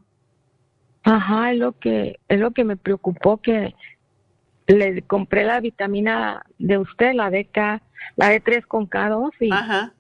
Ajá, 1.04 1.52
es 1.52 1.60
lo 1.60 1.74
que 1.74 2.20
es 2.30 2.40
lo 2.40 2.52
que 2.52 2.64
me 2.64 2.78
preocupó 2.78 3.38
que 3.38 3.76
le 4.74 5.02
compré 5.04 5.44
la 5.44 5.60
vitamina 5.60 6.46
de 6.58 6.78
usted, 6.78 7.14
la 7.14 7.30
DK, 7.30 7.82
la 8.16 8.34
D3 8.34 8.66
con 8.68 8.90
K2 8.90 9.32
y 9.40 9.52
Ajá. 9.52 9.94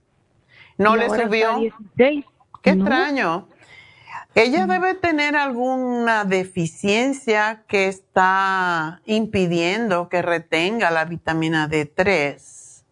No 0.77 0.95
le 0.95 1.09
subió. 1.09 1.59
Qué 1.95 2.23
extraño. 2.63 3.47
Ella 4.35 4.65
debe 4.65 4.95
tener 4.95 5.35
alguna 5.35 6.25
deficiencia 6.25 7.63
que 7.67 7.87
está 7.87 9.01
impidiendo 9.05 10.09
que 10.09 10.23
retenga 10.23 10.89
la 10.89 11.05
vitamina 11.05 11.69
D3. 11.69 12.83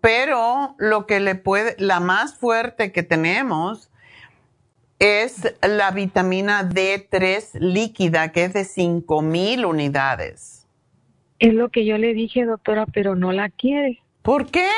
pero 0.00 0.76
lo 0.78 1.06
que 1.06 1.18
le 1.18 1.34
puede, 1.34 1.74
la 1.78 1.98
más 1.98 2.36
fuerte 2.36 2.92
que 2.92 3.02
tenemos 3.02 3.90
es 4.98 5.54
la 5.62 5.90
vitamina 5.90 6.68
D3 6.68 7.58
líquida, 7.60 8.32
que 8.32 8.44
es 8.44 8.54
de 8.54 8.64
5000 8.64 9.66
unidades. 9.66 10.66
Es 11.38 11.52
lo 11.52 11.68
que 11.68 11.84
yo 11.84 11.98
le 11.98 12.14
dije, 12.14 12.44
doctora, 12.44 12.86
pero 12.86 13.14
no 13.14 13.32
la 13.32 13.50
quiere. 13.50 14.02
¿Por 14.22 14.46
qué? 14.46 14.68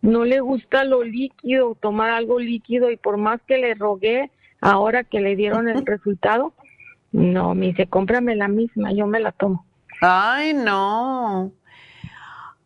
No 0.00 0.24
le 0.24 0.40
gusta 0.40 0.84
lo 0.84 1.02
líquido, 1.02 1.74
tomar 1.74 2.10
algo 2.10 2.38
líquido 2.38 2.90
y 2.90 2.96
por 2.96 3.18
más 3.18 3.40
que 3.46 3.58
le 3.58 3.74
rogué, 3.74 4.30
ahora 4.60 5.04
que 5.04 5.20
le 5.20 5.36
dieron 5.36 5.68
el 5.68 5.84
resultado, 5.86 6.54
no, 7.12 7.54
me 7.54 7.66
dice, 7.66 7.86
cómprame 7.86 8.36
la 8.36 8.48
misma, 8.48 8.92
yo 8.92 9.06
me 9.06 9.20
la 9.20 9.32
tomo. 9.32 9.66
Ay, 10.00 10.54
no. 10.54 11.52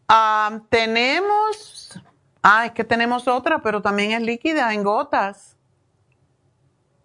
Ah, 0.08 0.60
tenemos, 0.68 2.00
ah, 2.42 2.66
es 2.66 2.72
que 2.72 2.84
tenemos 2.84 3.26
otra, 3.28 3.62
pero 3.62 3.80
también 3.80 4.12
es 4.12 4.20
líquida 4.20 4.72
en 4.74 4.82
gotas. 4.84 5.51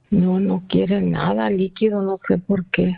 No, 0.10 0.40
no 0.40 0.64
quiere 0.70 1.02
nada 1.02 1.50
líquido, 1.50 2.02
no 2.02 2.20
sé 2.28 2.38
por 2.38 2.66
qué. 2.66 2.96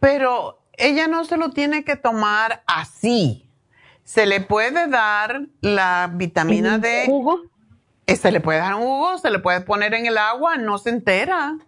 Pero 0.00 0.58
ella 0.76 1.06
no 1.06 1.24
se 1.24 1.36
lo 1.36 1.50
tiene 1.50 1.84
que 1.84 1.96
tomar 1.96 2.62
así. 2.66 3.46
Se 4.02 4.26
le 4.26 4.40
puede 4.40 4.88
dar 4.88 5.42
la 5.60 6.10
vitamina 6.12 6.78
D. 6.78 7.04
¿Jugo? 7.06 7.42
Eh, 8.06 8.16
se 8.16 8.32
le 8.32 8.40
puede 8.40 8.58
dar 8.58 8.74
un 8.74 8.82
jugo, 8.82 9.18
se 9.18 9.30
le 9.30 9.38
puede 9.38 9.60
poner 9.60 9.94
en 9.94 10.06
el 10.06 10.18
agua, 10.18 10.56
no 10.56 10.78
se 10.78 10.90
entera. 10.90 11.58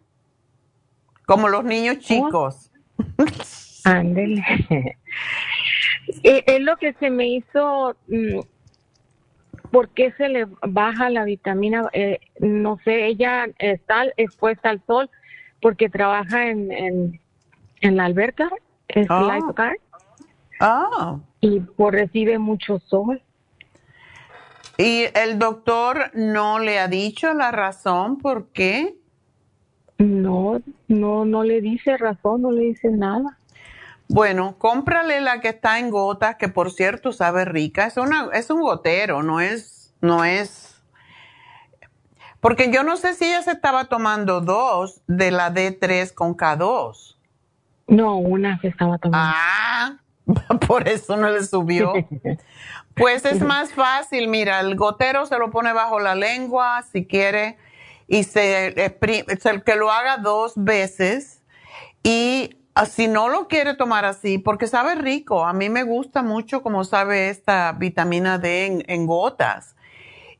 Como 1.27 1.49
los 1.49 1.63
niños 1.63 1.99
chicos. 1.99 2.71
Ándele. 3.85 4.45
Eh, 6.25 6.43
es 6.47 6.61
lo 6.61 6.77
que 6.79 6.95
se 6.95 7.11
me 7.11 7.29
hizo 7.29 7.97
mm, 8.09 8.41
¿Por 9.73 9.89
qué 9.89 10.13
se 10.19 10.29
le 10.29 10.47
baja 10.69 11.09
la 11.09 11.25
vitamina? 11.25 11.89
Eh, 11.95 12.21
no 12.39 12.79
sé, 12.85 13.07
ella 13.07 13.47
está 13.59 14.05
expuesta 14.19 14.69
al 14.69 14.85
sol 14.87 15.09
porque 15.63 15.89
trabaja 15.89 16.51
en, 16.51 17.19
en, 17.81 17.97
la 17.97 18.05
alberca, 18.05 18.51
es 18.89 19.09
oh. 19.11 19.31
Ah. 20.61 21.19
Y 21.41 21.61
por 21.61 21.95
recibe 21.95 22.39
mucho 22.39 22.81
sol. 22.81 23.23
¿Y 24.77 25.05
el 25.15 25.39
doctor 25.39 26.11
no 26.13 26.59
le 26.59 26.79
ha 26.79 26.89
dicho 26.89 27.33
la 27.33 27.51
razón 27.51 28.19
por 28.19 28.49
qué? 28.49 28.95
No, 29.97 30.61
no, 30.87 31.25
no 31.25 31.45
le 31.45 31.63
dice 31.63 31.97
razón, 31.97 32.43
no 32.43 32.51
le 32.51 32.63
dice 32.65 32.91
nada. 32.91 33.39
Bueno, 34.13 34.57
cómprale 34.59 35.23
la 35.23 35.41
que 35.41 35.49
está 35.49 35.79
en 35.79 35.91
gotas, 35.91 36.37
que 36.37 36.49
por 36.49 36.71
cierto 36.71 37.13
sabe 37.13 37.47
rica. 37.47 37.87
Es, 37.87 37.97
una, 37.97 38.29
es 38.35 38.51
un 38.51 38.61
gotero, 38.61 39.23
no 39.23 39.41
es, 39.41 39.95
no 40.03 40.25
es. 40.25 40.83
Porque 42.41 42.71
yo 42.71 42.83
no 42.83 42.99
sé 42.99 43.15
si 43.15 43.25
ella 43.25 43.43
se 43.43 43.53
estaba 43.53 43.87
tomando 43.87 44.43
dos 44.43 45.01
de 45.07 45.31
la 45.31 45.53
D3 45.55 46.13
con 46.13 46.37
K2. 46.37 47.17
No, 47.87 48.19
una 48.19 48.61
se 48.61 48.69
estaba 48.69 48.99
tomando. 48.99 49.35
Ah, 49.35 49.97
por 50.67 50.89
eso 50.89 51.17
no 51.17 51.31
le 51.31 51.45
subió. 51.45 51.93
Pues 52.95 53.25
es 53.25 53.41
más 53.41 53.73
fácil, 53.73 54.29
mira, 54.29 54.61
el 54.61 54.77
gotero 54.77 55.25
se 55.25 55.39
lo 55.39 55.51
pone 55.51 55.73
bajo 55.73 55.99
la 55.99 56.15
lengua 56.15 56.83
si 56.93 57.07
quiere 57.07 57.57
y 58.07 58.25
se, 58.25 58.75
que 59.65 59.77
lo 59.77 59.91
haga 59.91 60.19
dos 60.19 60.53
veces 60.57 61.41
y 62.03 62.59
si 62.87 63.07
no 63.07 63.29
lo 63.29 63.49
quiere 63.49 63.75
tomar 63.75 64.05
así, 64.05 64.39
porque 64.39 64.67
sabe 64.67 64.95
rico, 64.95 65.45
a 65.45 65.53
mí 65.53 65.69
me 65.69 65.83
gusta 65.83 66.23
mucho 66.23 66.63
como 66.63 66.85
sabe 66.85 67.29
esta 67.29 67.73
vitamina 67.73 68.39
D 68.39 68.85
en, 68.87 69.07
gotas 69.07 69.77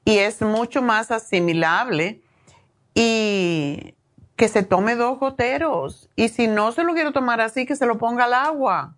y 0.05 0.19
es 0.19 0.41
mucho 0.41 0.83
más 0.83 1.11
asimilable 1.11 2.23
y 2.95 3.95
que 4.37 4.49
se 4.49 4.63
tome 4.63 4.97
dos 4.97 5.19
goteros 5.19 6.09
y 6.17 6.29
si 6.29 6.47
no 6.49 6.73
se 6.73 6.85
lo 6.85 6.95
quiere 6.95 7.13
tomar 7.13 7.41
así, 7.41 7.67
que 7.67 7.77
se 7.77 7.87
lo 7.87 7.99
ponga 7.99 8.25
al 8.25 8.35
agua. 8.35 8.97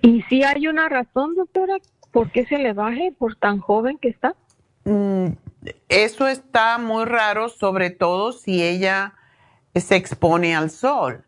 ¿Y 0.00 0.22
si 0.22 0.42
hay 0.42 0.66
una 0.66 0.88
razón, 0.88 1.34
doctora, 1.34 1.76
por 2.10 2.30
qué 2.30 2.46
se 2.46 2.58
le 2.58 2.72
baje 2.72 3.12
por 3.18 3.36
tan 3.36 3.58
joven 3.60 3.98
que 3.98 4.08
está? 4.08 4.34
Mm, 4.84 5.32
eso 5.88 6.26
está 6.26 6.78
muy 6.78 7.04
raro, 7.04 7.48
sobre 7.48 7.90
todo 7.90 8.32
si 8.32 8.62
ella 8.62 9.14
se 9.74 9.96
expone 9.96 10.56
al 10.56 10.70
sol, 10.70 11.24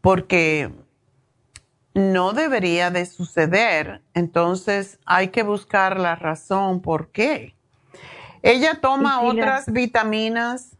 porque 0.00 0.70
no 1.94 2.32
debería 2.32 2.90
de 2.90 3.06
suceder. 3.06 4.00
Entonces 4.14 4.98
hay 5.04 5.28
que 5.28 5.42
buscar 5.42 5.98
la 5.98 6.16
razón 6.16 6.80
por 6.80 7.08
qué. 7.08 7.54
Ella 8.42 8.80
toma 8.80 9.20
otras 9.22 9.70
vitaminas. 9.72 10.76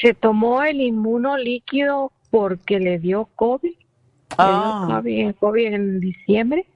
Se 0.00 0.14
tomó 0.14 0.62
el 0.62 0.80
inmuno 0.80 1.36
líquido 1.36 2.12
porque 2.30 2.78
le 2.78 2.98
dio 2.98 3.26
COVID. 3.36 3.74
Ah. 4.38 5.00
Le 5.02 5.10
dio 5.10 5.36
COVID 5.36 5.66
en 5.66 6.00
diciembre. 6.00 6.66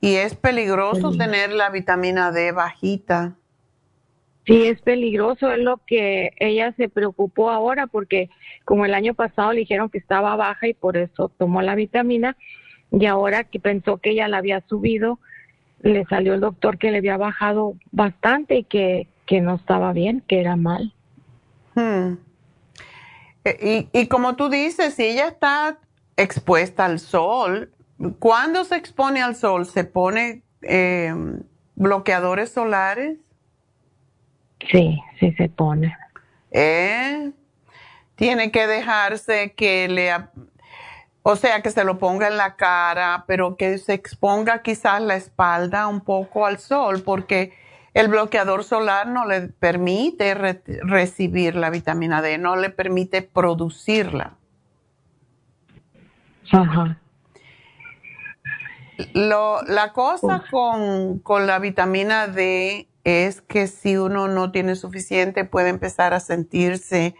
Y 0.00 0.14
es 0.14 0.34
peligroso 0.34 1.10
tener 1.12 1.50
la 1.52 1.70
vitamina 1.70 2.30
D 2.30 2.52
bajita. 2.52 3.34
Sí, 4.46 4.66
es 4.66 4.80
peligroso, 4.80 5.50
es 5.50 5.58
lo 5.58 5.80
que 5.86 6.30
ella 6.38 6.72
se 6.76 6.88
preocupó 6.88 7.50
ahora 7.50 7.88
porque 7.88 8.30
como 8.64 8.84
el 8.84 8.94
año 8.94 9.14
pasado 9.14 9.52
le 9.52 9.60
dijeron 9.60 9.90
que 9.90 9.98
estaba 9.98 10.36
baja 10.36 10.68
y 10.68 10.74
por 10.74 10.96
eso 10.96 11.30
tomó 11.36 11.62
la 11.62 11.74
vitamina 11.74 12.36
y 12.92 13.06
ahora 13.06 13.42
que 13.42 13.58
pensó 13.58 13.98
que 13.98 14.10
ella 14.10 14.28
la 14.28 14.38
había 14.38 14.60
subido, 14.68 15.18
le 15.82 16.04
salió 16.04 16.34
el 16.34 16.40
doctor 16.40 16.78
que 16.78 16.92
le 16.92 16.98
había 16.98 17.16
bajado 17.16 17.74
bastante 17.90 18.58
y 18.58 18.64
que, 18.64 19.08
que 19.26 19.40
no 19.40 19.56
estaba 19.56 19.92
bien, 19.92 20.22
que 20.28 20.40
era 20.40 20.54
mal. 20.54 20.94
Hmm. 21.74 22.14
E, 23.44 23.88
y, 23.92 24.00
y 24.00 24.06
como 24.06 24.36
tú 24.36 24.48
dices, 24.48 24.94
si 24.94 25.06
ella 25.06 25.26
está 25.26 25.78
expuesta 26.16 26.84
al 26.84 27.00
sol, 27.00 27.72
¿cuándo 28.20 28.64
se 28.64 28.76
expone 28.76 29.22
al 29.22 29.34
sol? 29.34 29.66
¿Se 29.66 29.82
pone 29.82 30.42
eh, 30.62 31.12
bloqueadores 31.74 32.50
solares? 32.50 33.18
Sí, 34.70 35.00
sí 35.20 35.32
se 35.32 35.48
pone. 35.48 35.96
¿Eh? 36.50 37.32
Tiene 38.14 38.50
que 38.50 38.66
dejarse 38.66 39.52
que 39.52 39.88
le, 39.88 40.10
o 41.22 41.36
sea, 41.36 41.60
que 41.60 41.70
se 41.70 41.84
lo 41.84 41.98
ponga 41.98 42.28
en 42.28 42.36
la 42.36 42.56
cara, 42.56 43.24
pero 43.26 43.56
que 43.56 43.78
se 43.78 43.94
exponga 43.94 44.62
quizás 44.62 45.02
la 45.02 45.16
espalda 45.16 45.86
un 45.86 46.00
poco 46.00 46.46
al 46.46 46.58
sol, 46.58 47.02
porque 47.04 47.52
el 47.94 48.08
bloqueador 48.08 48.64
solar 48.64 49.08
no 49.08 49.26
le 49.26 49.48
permite 49.48 50.34
recibir 50.34 51.56
la 51.56 51.70
vitamina 51.70 52.22
D, 52.22 52.38
no 52.38 52.56
le 52.56 52.70
permite 52.70 53.22
producirla. 53.22 54.34
Ajá. 56.52 57.00
Lo, 59.12 59.62
la 59.62 59.92
cosa 59.92 60.44
con, 60.50 61.18
con 61.18 61.46
la 61.46 61.58
vitamina 61.58 62.28
D 62.28 62.88
es 63.06 63.40
que 63.40 63.68
si 63.68 63.96
uno 63.96 64.26
no 64.26 64.50
tiene 64.50 64.74
suficiente 64.74 65.44
puede 65.44 65.68
empezar 65.68 66.12
a 66.12 66.18
sentirse 66.18 67.14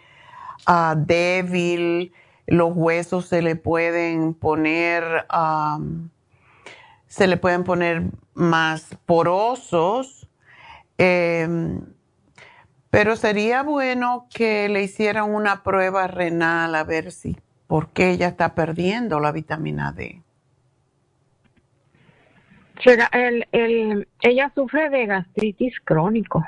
ah, 0.67 0.97
débil, 0.99 2.13
los 2.49 2.73
huesos 2.75 3.27
se 3.27 3.41
le 3.41 3.55
pueden 3.55 4.35
poner, 4.35 5.27
se 7.07 7.29
le 7.29 7.37
pueden 7.37 7.63
poner 7.63 8.03
más 8.35 8.97
porosos, 9.07 10.29
em, 10.99 11.83
pero 12.91 13.15
sería 13.15 13.63
bueno 13.63 14.27
que 14.35 14.69
le 14.69 14.83
hicieran 14.83 15.33
una 15.33 15.63
prueba 15.63 16.09
renal 16.09 16.75
a 16.75 16.83
ver 16.83 17.13
si, 17.13 17.37
por 17.69 17.91
qué 17.91 18.11
ella 18.11 18.27
está 18.27 18.57
perdiendo 18.57 19.21
la 19.21 19.31
vitamina 19.31 19.93
D 19.93 20.26
el, 23.13 24.09
ella 24.21 24.53
sufre 24.55 24.91
de 24.91 25.07
gastritis 25.07 25.75
crónico. 25.85 26.45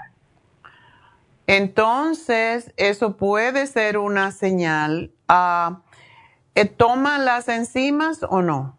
Entonces, 1.47 2.73
eso 2.77 3.17
puede 3.17 3.67
ser 3.67 3.97
una 3.99 4.33
señal. 4.33 5.11
Uh, 5.29 5.77
¿Toma 6.77 7.19
las 7.19 7.49
enzimas 7.49 8.25
o 8.29 8.43
no? 8.43 8.77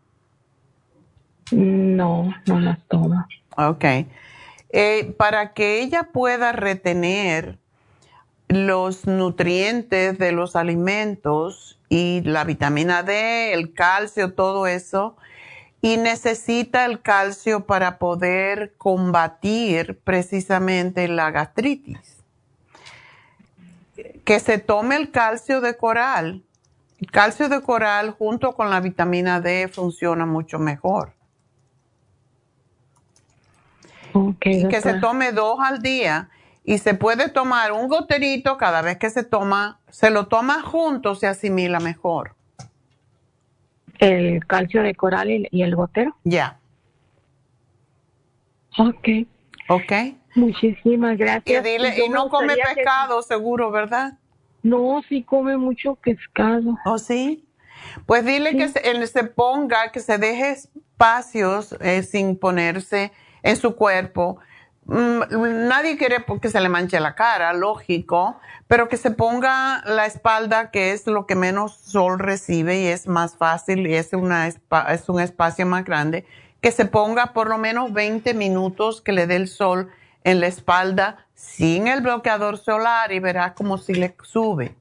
No, 1.52 2.34
no 2.46 2.60
las 2.60 2.80
toma. 2.88 3.28
Ok. 3.58 3.86
Eh, 4.72 5.16
para 5.18 5.54
que 5.54 5.82
ella 5.82 6.10
pueda 6.12 6.52
retener 6.52 7.58
los 8.48 9.08
nutrientes 9.08 10.18
de 10.18 10.32
los 10.32 10.56
alimentos 10.56 11.80
y 11.90 12.22
la 12.24 12.44
vitamina 12.44 13.04
D, 13.04 13.54
el 13.54 13.74
calcio, 13.74 14.34
todo 14.34 14.68
eso, 14.68 15.18
y 15.82 15.98
necesita 15.98 16.86
el 16.86 17.02
calcio 17.02 17.66
para 17.66 17.98
poder 17.98 18.74
combatir 18.78 20.00
precisamente 20.04 21.08
la 21.08 21.32
gastritis. 21.32 22.18
Que 24.26 24.40
se 24.40 24.58
tome 24.58 24.98
el 24.98 25.12
calcio 25.12 25.62
de 25.62 25.78
coral. 25.78 26.44
El 27.00 27.12
calcio 27.12 27.48
de 27.48 27.62
coral 27.62 28.12
junto 28.12 28.54
con 28.56 28.70
la 28.70 28.82
vitamina 28.82 29.40
D 29.40 29.70
funciona 29.70 30.26
mucho 30.26 30.60
mejor. 30.60 31.14
y 34.42 34.68
que 34.68 34.82
se 34.82 34.96
tome 34.96 35.32
dos 35.32 35.60
al 35.62 35.82
día 35.82 36.30
y 36.64 36.80
se 36.80 36.94
puede 36.94 37.30
tomar 37.30 37.72
un 37.72 37.88
goterito 37.88 38.58
cada 38.58 38.82
vez 38.82 38.98
que 38.98 39.10
se 39.10 39.24
toma, 39.24 39.80
se 39.90 40.10
lo 40.10 40.28
toma 40.28 40.62
junto, 40.62 41.16
se 41.16 41.28
asimila 41.28 41.80
mejor 41.80 42.36
el 44.00 44.46
calcio 44.46 44.82
de 44.82 44.96
coral 44.96 45.30
y, 45.30 45.62
el 45.62 45.76
gotero. 45.76 46.16
Ya. 46.24 46.60
Ok. 48.78 49.08
Ok. 49.68 49.92
Muchísimas 50.36 51.18
gracias. 51.18 51.66
Y, 51.66 51.70
dile, 51.70 52.06
y, 52.06 52.10
no 52.10 52.30
come 52.30 52.56
pescado, 52.56 53.22
seguro, 53.22 53.72
¿verdad? 53.72 54.18
No, 54.64 55.02
sí 55.08 55.24
come 55.24 55.58
mucho 55.58 55.96
pescado. 55.96 56.78
¿Oh, 56.86 56.98
sí? 56.98 57.46
Pues 58.06 58.26
dile 58.26 58.56
que 58.56 58.68
se, 58.68 59.08
se, 59.08 59.24
ponga, 59.24 59.92
que 59.92 60.00
se 60.00 60.18
deje 60.18 60.52
espacios 60.52 61.76
eh, 61.82 62.04
sin 62.04 62.38
ponerse 62.38 63.12
en 63.42 63.56
su 63.56 63.76
cuerpo 63.76 64.40
nadie 64.90 65.98
quiere 65.98 66.26
que 66.42 66.50
se 66.50 66.60
le 66.60 66.70
manche 66.70 67.00
la 67.00 67.16
cara, 67.16 67.54
lógico, 67.54 68.40
pero 68.68 68.90
que 68.90 68.98
se 68.98 69.12
ponga 69.12 69.84
la 69.86 70.06
espalda, 70.06 70.72
que 70.72 70.92
es 70.92 71.06
lo 71.06 71.26
que 71.26 71.36
menos 71.36 71.78
sol 71.78 72.20
recibe 72.20 72.80
y 72.80 72.88
es 72.88 73.08
más 73.08 73.36
fácil 73.36 73.86
y 73.88 73.96
es, 73.96 74.14
una, 74.14 74.48
es 74.48 75.10
un 75.10 75.20
espacio 75.20 75.66
más 75.66 75.86
grande, 75.86 76.26
que 76.62 76.72
se 76.72 76.86
ponga 76.86 77.34
por 77.34 77.50
lo 77.50 77.58
menos 77.58 77.94
20 77.94 78.34
minutos 78.34 79.02
que 79.02 79.12
le 79.12 79.28
dé 79.28 79.36
el 79.36 79.48
sol 79.48 79.90
en 80.24 80.40
la 80.40 80.48
espalda 80.48 81.26
sin 81.36 81.88
el 81.88 82.02
bloqueador 82.02 82.58
solar 82.58 83.12
y 83.12 83.20
verá 83.20 83.54
como 83.54 83.78
si 83.78 83.94
le 83.94 84.16
sube. 84.24 84.76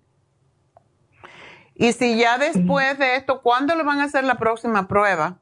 Y 1.75 1.93
si 1.93 2.19
ya 2.19 2.39
después 2.39 2.99
de 2.99 3.17
esto, 3.17 3.41
¿cuándo 3.41 3.77
le 3.77 3.85
van 3.85 4.01
a 4.01 4.05
hacer 4.05 4.25
la 4.25 4.37
próxima 4.37 4.89
prueba? 4.89 5.39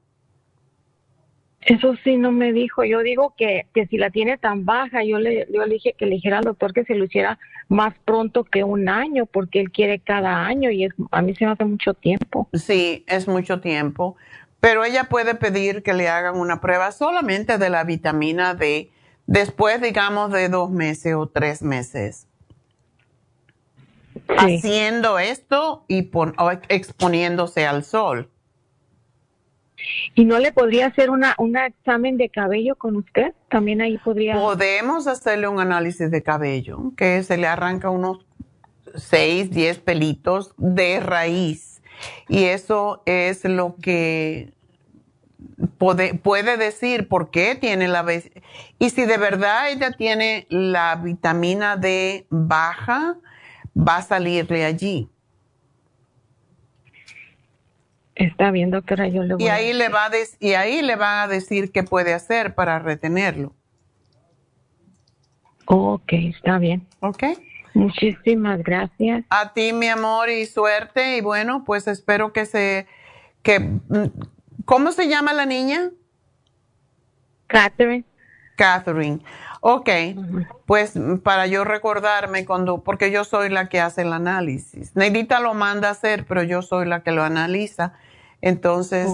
Eso 1.66 1.94
sí 2.04 2.16
no 2.16 2.30
me 2.30 2.52
dijo. 2.52 2.84
Yo 2.84 3.00
digo 3.00 3.34
que, 3.36 3.66
que 3.74 3.86
si 3.88 3.98
la 3.98 4.10
tiene 4.10 4.38
tan 4.38 4.64
baja, 4.64 5.02
yo 5.02 5.18
le, 5.18 5.48
yo 5.52 5.66
le 5.66 5.74
dije 5.74 5.94
que 5.98 6.06
le 6.06 6.12
dijera 6.12 6.38
al 6.38 6.44
doctor 6.44 6.72
que 6.72 6.84
se 6.84 6.94
lo 6.94 7.04
hiciera 7.04 7.40
más 7.68 7.92
pronto 8.04 8.44
que 8.44 8.62
un 8.62 8.88
año, 8.88 9.26
porque 9.26 9.60
él 9.60 9.72
quiere 9.72 9.98
cada 9.98 10.46
año 10.46 10.70
y 10.70 10.84
es, 10.84 10.92
a 11.10 11.22
mí 11.22 11.34
se 11.34 11.44
me 11.44 11.52
hace 11.52 11.64
mucho 11.64 11.94
tiempo. 11.94 12.48
Sí, 12.52 13.04
es 13.08 13.26
mucho 13.26 13.60
tiempo. 13.60 14.16
Pero 14.60 14.84
ella 14.84 15.04
puede 15.04 15.34
pedir 15.34 15.82
que 15.82 15.92
le 15.92 16.08
hagan 16.08 16.38
una 16.38 16.60
prueba 16.60 16.92
solamente 16.92 17.58
de 17.58 17.68
la 17.68 17.82
vitamina 17.82 18.54
D 18.54 18.92
después, 19.26 19.80
digamos, 19.80 20.30
de 20.30 20.48
dos 20.48 20.70
meses 20.70 21.14
o 21.14 21.26
tres 21.26 21.62
meses. 21.62 22.28
Haciendo 24.28 25.18
esto 25.18 25.84
y 25.88 26.10
exponiéndose 26.68 27.66
al 27.66 27.82
sol. 27.82 28.30
¿Y 30.14 30.24
no 30.24 30.38
le 30.38 30.52
podría 30.52 30.86
hacer 30.86 31.10
una, 31.10 31.34
un 31.38 31.56
examen 31.56 32.16
de 32.16 32.28
cabello 32.28 32.76
con 32.76 32.96
usted? 32.96 33.34
También 33.48 33.80
ahí 33.80 33.98
podría. 33.98 34.34
Podemos 34.34 35.06
hacerle 35.06 35.48
un 35.48 35.60
análisis 35.60 36.10
de 36.10 36.22
cabello, 36.22 36.92
que 36.96 37.22
se 37.22 37.36
le 37.36 37.46
arranca 37.46 37.90
unos 37.90 38.26
6, 38.94 39.50
10 39.50 39.78
pelitos 39.80 40.54
de 40.56 41.00
raíz. 41.00 41.82
Y 42.28 42.44
eso 42.44 43.02
es 43.06 43.44
lo 43.44 43.76
que 43.76 44.52
puede, 45.78 46.14
puede 46.14 46.56
decir 46.56 47.08
por 47.08 47.30
qué 47.30 47.54
tiene 47.54 47.88
la... 47.88 48.04
Y 48.78 48.90
si 48.90 49.04
de 49.04 49.18
verdad 49.18 49.70
ella 49.70 49.92
tiene 49.92 50.46
la 50.50 50.96
vitamina 50.96 51.76
D 51.76 52.26
baja, 52.30 53.16
va 53.76 53.98
a 53.98 54.02
salirle 54.02 54.64
allí. 54.64 55.08
Está 58.16 58.50
bien, 58.50 58.70
doctora, 58.70 59.08
yo 59.08 59.22
le 59.22 59.34
voy 59.34 59.44
y 59.44 59.48
ahí 59.48 59.74
le 59.74 59.90
va 59.90 60.06
a 60.06 60.10
y 60.40 60.54
ahí 60.54 60.80
le 60.80 60.96
van 60.96 61.18
a 61.20 61.28
decir 61.28 61.70
qué 61.70 61.82
puede 61.82 62.14
hacer 62.14 62.54
para 62.54 62.78
retenerlo. 62.78 63.52
Ok, 65.66 66.12
está 66.12 66.58
bien. 66.58 66.86
Ok. 67.00 67.24
Muchísimas 67.74 68.62
gracias. 68.62 69.24
A 69.28 69.52
ti, 69.52 69.74
mi 69.74 69.88
amor, 69.88 70.30
y 70.30 70.46
suerte. 70.46 71.18
Y 71.18 71.20
bueno, 71.20 71.64
pues 71.64 71.86
espero 71.88 72.32
que 72.32 72.46
se... 72.46 72.86
Que, 73.42 73.60
mm, 73.60 74.10
¿Cómo 74.64 74.92
se 74.92 75.08
llama 75.08 75.34
la 75.34 75.44
niña? 75.44 75.90
Catherine. 77.48 78.04
Catherine. 78.56 79.20
Ok, 79.60 79.90
pues 80.64 80.94
para 81.22 81.46
yo 81.46 81.64
recordarme 81.64 82.44
cuando, 82.44 82.82
porque 82.82 83.10
yo 83.10 83.24
soy 83.24 83.48
la 83.48 83.68
que 83.68 83.80
hace 83.80 84.02
el 84.02 84.12
análisis. 84.12 84.94
Neidita 84.94 85.40
lo 85.40 85.54
manda 85.54 85.88
a 85.88 85.92
hacer, 85.92 86.24
pero 86.24 86.42
yo 86.42 86.62
soy 86.62 86.86
la 86.86 87.02
que 87.02 87.10
lo 87.10 87.22
analiza. 87.22 87.94
Entonces, 88.40 89.10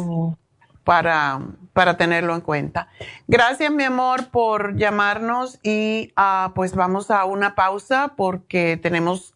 para, 0.85 1.41
para 1.73 1.97
tenerlo 1.97 2.35
en 2.35 2.41
cuenta. 2.41 2.89
Gracias, 3.29 3.71
mi 3.71 3.85
amor, 3.85 4.29
por 4.29 4.77
llamarnos 4.77 5.59
y 5.63 6.13
uh, 6.17 6.53
pues 6.55 6.75
vamos 6.75 7.11
a 7.11 7.25
una 7.25 7.55
pausa 7.55 8.15
porque 8.17 8.79
tenemos 8.81 9.35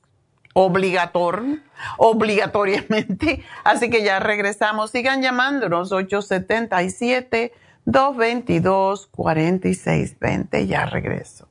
obligator, 0.54 1.42
obligatoriamente. 1.98 3.44
Así 3.64 3.90
que 3.90 4.02
ya 4.02 4.18
regresamos. 4.18 4.90
Sigan 4.90 5.22
llamándonos 5.22 5.92
877 5.92 7.52
222-4620. 7.86 10.66
Ya 10.66 10.86
regreso. 10.86 11.46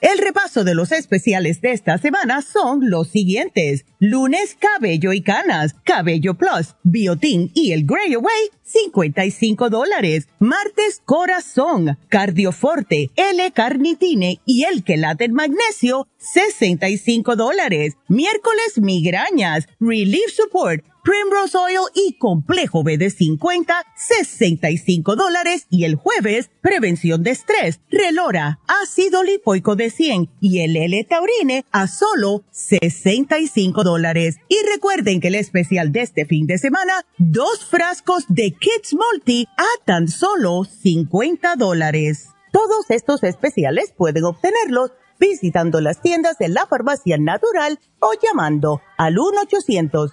El 0.00 0.18
repaso 0.18 0.62
de 0.62 0.76
los 0.76 0.92
especiales 0.92 1.60
de 1.60 1.72
esta 1.72 1.98
semana 1.98 2.40
son 2.40 2.88
los 2.88 3.08
siguientes. 3.08 3.84
Lunes, 3.98 4.56
cabello 4.56 5.12
y 5.12 5.22
canas, 5.22 5.74
cabello 5.82 6.34
plus, 6.34 6.76
biotin 6.84 7.50
y 7.52 7.72
el 7.72 7.84
Grey 7.84 8.14
Away, 8.14 8.50
55 8.62 9.70
dólares. 9.70 10.28
Martes, 10.38 11.02
corazón, 11.04 11.98
cardioforte, 12.08 13.10
L-carnitine 13.16 14.40
y 14.46 14.64
el 14.64 14.84
quelate 14.84 15.28
magnesio, 15.30 16.06
65 16.18 17.34
dólares. 17.34 17.94
Miércoles, 18.06 18.78
migrañas, 18.80 19.66
relief 19.80 20.30
support, 20.30 20.84
Primrose 21.08 21.56
Oil 21.56 21.88
y 21.94 22.18
Complejo 22.18 22.84
B 22.84 22.98
de 22.98 23.08
50, 23.08 23.74
65 23.96 25.16
dólares. 25.16 25.66
Y 25.70 25.84
el 25.84 25.94
jueves, 25.94 26.50
prevención 26.60 27.22
de 27.22 27.30
estrés, 27.30 27.80
Relora, 27.90 28.58
ácido 28.66 29.22
lipoico 29.22 29.74
de 29.74 29.88
100 29.88 30.28
y 30.42 30.60
el 30.60 30.76
L-Taurine 30.76 31.64
a 31.72 31.86
solo 31.86 32.44
65 32.50 33.84
dólares. 33.84 34.36
Y 34.50 34.56
recuerden 34.70 35.22
que 35.22 35.28
el 35.28 35.36
especial 35.36 35.92
de 35.92 36.02
este 36.02 36.26
fin 36.26 36.46
de 36.46 36.58
semana, 36.58 36.92
dos 37.16 37.64
frascos 37.64 38.26
de 38.28 38.50
Kids 38.50 38.92
Multi 38.92 39.48
a 39.56 39.84
tan 39.86 40.08
solo 40.08 40.64
50 40.64 41.56
dólares. 41.56 42.28
Todos 42.52 42.90
estos 42.90 43.22
especiales 43.22 43.94
pueden 43.96 44.24
obtenerlos 44.24 44.92
visitando 45.18 45.80
las 45.80 46.02
tiendas 46.02 46.36
de 46.36 46.48
la 46.48 46.66
farmacia 46.66 47.16
natural 47.18 47.78
o 48.00 48.12
llamando 48.22 48.82
al 48.98 49.18
1 49.18 49.40
800 49.40 50.12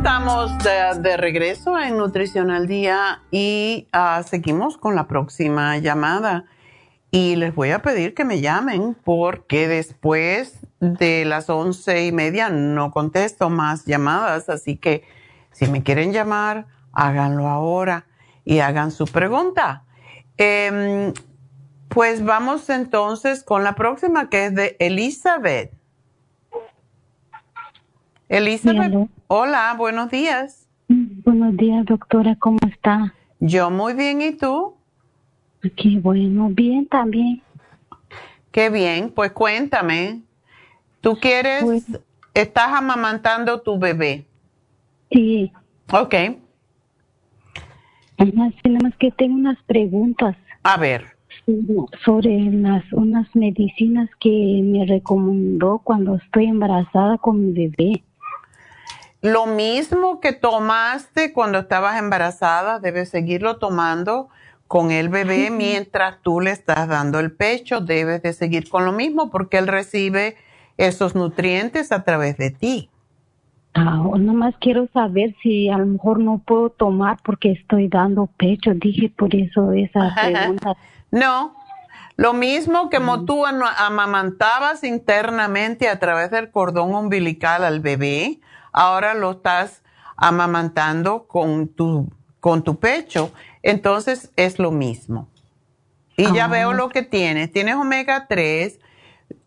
Estamos 0.00 0.50
de, 1.02 1.18
regreso 1.18 1.78
en 1.78 1.98
Nutrición 1.98 2.50
al 2.50 2.66
Día 2.66 3.20
y 3.30 3.86
ah, 3.92 4.22
seguimos 4.26 4.78
con 4.78 4.94
la 4.96 5.06
próxima 5.06 5.76
llamada. 5.76 6.46
y 7.10 7.36
les 7.36 7.54
voy 7.54 7.72
a 7.72 7.82
pedir 7.82 8.14
que 8.14 8.24
me 8.24 8.40
llamen 8.40 8.96
porque 9.04 9.68
después 9.68 10.66
de 10.80 11.26
las 11.26 11.50
once 11.50 12.06
y 12.06 12.12
media 12.12 12.48
no 12.48 12.92
contesto 12.92 13.50
más 13.50 13.84
llamadas, 13.84 14.48
así 14.48 14.78
que 14.78 15.04
si 15.52 15.66
me 15.66 15.82
quieren 15.82 16.14
llamar, 16.14 16.66
háganlo 16.94 17.46
ahora 17.46 18.06
y 18.42 18.60
hagan 18.60 18.92
su 18.92 19.04
pregunta. 19.04 19.84
Em, 20.38 21.12
pues 21.88 22.24
vamos 22.24 22.70
entonces 22.70 23.42
con 23.42 23.64
la 23.64 23.74
próxima 23.74 24.30
que 24.30 24.46
es 24.46 24.54
de 24.54 24.76
Elizabeth. 24.78 25.74
Elizabeth, 28.30 29.08
hola, 29.26 29.74
buenos 29.76 30.08
días. 30.08 30.68
Buenos 30.86 31.56
días, 31.56 31.84
doctora, 31.84 32.36
¿cómo 32.36 32.58
está? 32.72 33.12
Yo 33.40 33.72
muy 33.72 33.92
bien, 33.94 34.22
¿y 34.22 34.30
tú? 34.30 34.76
Qué 35.60 35.98
bueno, 36.00 36.48
bien 36.48 36.86
también. 36.86 37.42
Qué 38.52 38.70
bien, 38.70 39.10
pues 39.10 39.32
cuéntame, 39.32 40.20
¿tú 41.00 41.16
quieres, 41.16 41.64
pues 41.64 41.84
estás 42.32 42.68
amamantando 42.72 43.62
tu 43.62 43.80
bebé? 43.80 44.24
Sí. 45.10 45.50
Ok. 45.92 46.14
Nada 48.16 48.52
más 48.80 48.96
que 48.98 49.10
tengo 49.10 49.34
unas 49.34 49.60
preguntas. 49.64 50.36
A 50.62 50.76
ver. 50.76 51.16
Sobre 52.04 52.38
las, 52.52 52.84
unas 52.92 53.34
medicinas 53.34 54.08
que 54.20 54.60
me 54.62 54.86
recomendó 54.86 55.80
cuando 55.82 56.14
estoy 56.14 56.44
embarazada 56.44 57.18
con 57.18 57.44
mi 57.44 57.52
bebé. 57.52 58.04
Lo 59.22 59.46
mismo 59.46 60.20
que 60.20 60.32
tomaste 60.32 61.32
cuando 61.32 61.58
estabas 61.58 61.98
embarazada, 61.98 62.78
debes 62.78 63.10
seguirlo 63.10 63.58
tomando 63.58 64.28
con 64.66 64.90
el 64.90 65.08
bebé 65.08 65.50
mientras 65.50 66.22
tú 66.22 66.40
le 66.40 66.52
estás 66.52 66.88
dando 66.88 67.18
el 67.18 67.32
pecho. 67.32 67.80
Debes 67.80 68.22
de 68.22 68.32
seguir 68.32 68.68
con 68.68 68.84
lo 68.84 68.92
mismo 68.92 69.30
porque 69.30 69.58
él 69.58 69.66
recibe 69.66 70.36
esos 70.78 71.14
nutrientes 71.14 71.92
a 71.92 72.04
través 72.04 72.38
de 72.38 72.50
ti. 72.50 72.90
Ah, 73.74 74.02
nomás 74.18 74.54
quiero 74.60 74.88
saber 74.92 75.34
si 75.42 75.68
a 75.68 75.78
lo 75.78 75.86
mejor 75.86 76.18
no 76.18 76.38
puedo 76.38 76.70
tomar 76.70 77.18
porque 77.22 77.52
estoy 77.52 77.88
dando 77.88 78.26
pecho. 78.26 78.72
Dije 78.74 79.12
por 79.16 79.34
eso 79.34 79.72
esa 79.72 80.14
pregunta. 80.22 80.76
no, 81.10 81.54
lo 82.16 82.32
mismo 82.32 82.90
que 82.90 82.98
como 82.98 83.24
tú 83.24 83.44
amamantabas 83.46 84.82
internamente 84.84 85.88
a 85.88 85.98
través 85.98 86.30
del 86.30 86.50
cordón 86.50 86.94
umbilical 86.94 87.64
al 87.64 87.80
bebé, 87.80 88.40
ahora 88.72 89.14
lo 89.14 89.32
estás 89.32 89.82
amamantando 90.16 91.26
con 91.26 91.68
tu, 91.68 92.08
con 92.40 92.62
tu 92.62 92.78
pecho, 92.78 93.32
entonces 93.62 94.30
es 94.36 94.58
lo 94.58 94.70
mismo. 94.70 95.28
Y 96.16 96.32
ya 96.34 96.48
veo 96.48 96.70
ah. 96.70 96.74
lo 96.74 96.90
que 96.90 97.02
tienes. 97.02 97.50
Tienes 97.50 97.76
omega 97.76 98.26
3, 98.28 98.78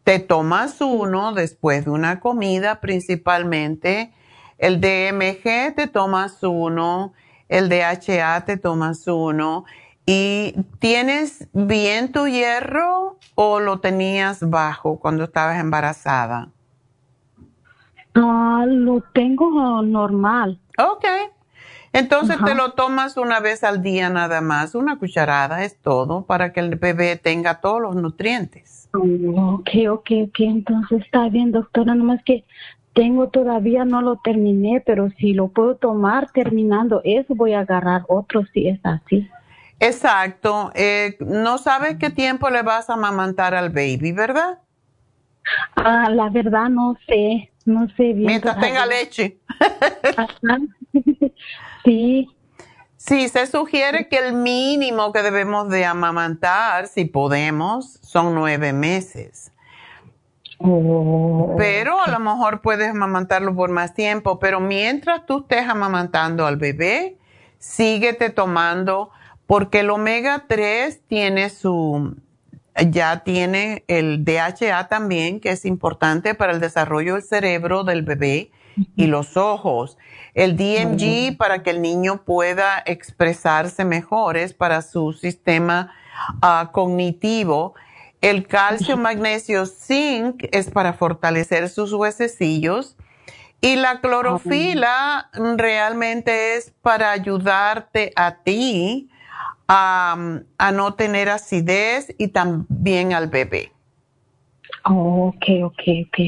te 0.03 0.19
tomas 0.19 0.81
uno 0.81 1.33
después 1.33 1.85
de 1.85 1.91
una 1.91 2.19
comida 2.19 2.81
principalmente. 2.81 4.11
El 4.57 4.81
DMG 4.81 5.75
te 5.75 5.87
tomas 5.87 6.41
uno, 6.41 7.13
el 7.49 7.69
DHA 7.69 8.45
te 8.45 8.57
tomas 8.57 9.07
uno. 9.07 9.65
¿Y 10.05 10.55
tienes 10.79 11.47
bien 11.53 12.11
tu 12.11 12.27
hierro 12.27 13.17
o 13.35 13.59
lo 13.59 13.79
tenías 13.79 14.49
bajo 14.49 14.99
cuando 14.99 15.25
estabas 15.25 15.59
embarazada? 15.59 16.49
Ah, 18.15 18.65
lo 18.67 19.01
tengo 19.13 19.81
normal. 19.81 20.59
Ok. 20.77 21.05
Entonces 21.93 22.37
te 22.43 22.55
lo 22.55 22.71
tomas 22.71 23.17
una 23.17 23.39
vez 23.39 23.63
al 23.63 23.83
día 23.83 24.09
nada 24.09 24.41
más, 24.41 24.73
una 24.73 24.97
cucharada 24.97 25.63
es 25.63 25.77
todo 25.77 26.25
para 26.25 26.51
que 26.51 26.59
el 26.59 26.75
bebé 26.75 27.17
tenga 27.17 27.61
todos 27.61 27.79
los 27.79 27.95
nutrientes. 27.95 28.89
Ok, 28.93 29.69
ok, 29.89 30.11
ok, 30.23 30.39
entonces 30.39 31.01
está 31.03 31.29
bien, 31.29 31.51
doctora, 31.51 31.93
nomás 31.93 32.23
que 32.23 32.45
tengo 32.93 33.29
todavía, 33.29 33.85
no 33.85 34.01
lo 34.01 34.17
terminé, 34.17 34.81
pero 34.83 35.09
si 35.19 35.33
lo 35.33 35.49
puedo 35.49 35.75
tomar 35.75 36.31
terminando 36.31 37.01
eso, 37.03 37.35
voy 37.35 37.53
a 37.53 37.59
agarrar 37.59 38.05
otro 38.07 38.43
si 38.53 38.67
es 38.67 38.79
así. 38.83 39.29
Exacto, 39.79 40.71
eh, 40.73 41.17
no 41.19 41.59
sabes 41.59 41.97
qué 41.97 42.09
tiempo 42.09 42.49
le 42.49 42.63
vas 42.63 42.89
a 42.89 42.93
amamantar 42.93 43.53
al 43.53 43.69
baby, 43.69 44.13
¿verdad? 44.13 44.59
Ah, 45.75 46.09
la 46.09 46.29
verdad 46.29 46.69
no 46.69 46.95
sé, 47.07 47.51
no 47.65 47.87
sé 47.89 48.13
bien. 48.13 48.25
Mientras 48.25 48.59
tenga 48.59 48.85
leche. 48.85 49.37
sí. 51.85 52.29
Sí, 52.97 53.27
se 53.27 53.47
sugiere 53.47 54.07
que 54.07 54.17
el 54.17 54.33
mínimo 54.33 55.11
que 55.11 55.21
debemos 55.21 55.69
de 55.69 55.83
amamantar, 55.83 56.87
si 56.87 57.03
podemos, 57.03 57.99
son 58.01 58.33
nueve 58.33 58.71
meses. 58.71 59.51
Oh. 60.57 61.55
Pero 61.57 62.01
a 62.01 62.09
lo 62.09 62.19
mejor 62.19 62.61
puedes 62.61 62.89
amamantarlo 62.89 63.53
por 63.53 63.69
más 63.69 63.93
tiempo, 63.93 64.39
pero 64.39 64.61
mientras 64.61 65.25
tú 65.25 65.39
estés 65.39 65.67
amamantando 65.67 66.45
al 66.45 66.55
bebé, 66.55 67.17
síguete 67.57 68.29
tomando, 68.29 69.11
porque 69.47 69.81
el 69.81 69.89
omega 69.89 70.45
3 70.47 71.01
tiene 71.05 71.49
su, 71.49 72.15
ya 72.89 73.23
tiene 73.23 73.83
el 73.87 74.25
DHA 74.25 74.87
también, 74.87 75.39
que 75.39 75.51
es 75.51 75.65
importante 75.65 76.33
para 76.33 76.53
el 76.53 76.59
desarrollo 76.59 77.13
del 77.13 77.23
cerebro 77.23 77.83
del 77.83 78.01
bebé 78.01 78.51
y 78.95 79.07
los 79.07 79.37
ojos. 79.37 79.97
El 80.33 80.57
DMG 80.57 81.37
para 81.37 81.61
que 81.61 81.69
el 81.69 81.81
niño 81.81 82.23
pueda 82.25 82.81
expresarse 82.85 83.85
mejor, 83.85 84.37
es 84.37 84.53
para 84.53 84.81
su 84.81 85.13
sistema 85.13 85.93
ah, 86.41 86.69
cognitivo. 86.73 87.75
El 88.21 88.47
calcio, 88.47 88.97
magnesio, 88.97 89.65
zinc 89.65 90.45
es 90.51 90.71
para 90.71 90.93
fortalecer 90.93 91.69
sus 91.69 91.93
huesecillos. 91.93 92.95
Y 93.61 93.75
la 93.75 94.01
clorofila 94.01 95.29
realmente 95.55 96.55
es 96.55 96.73
para 96.81 97.11
ayudarte 97.11 98.11
a 98.15 98.37
ti 98.43 99.09
a, 99.67 100.17
no 100.73 100.93
tener 100.95 101.29
acidez 101.29 102.13
y 102.17 102.29
también 102.29 103.13
al 103.13 103.27
bebé. 103.27 103.71
Oh, 104.85 105.33
ok, 105.35 105.45
ok, 105.63 105.81
ok. 106.07 106.19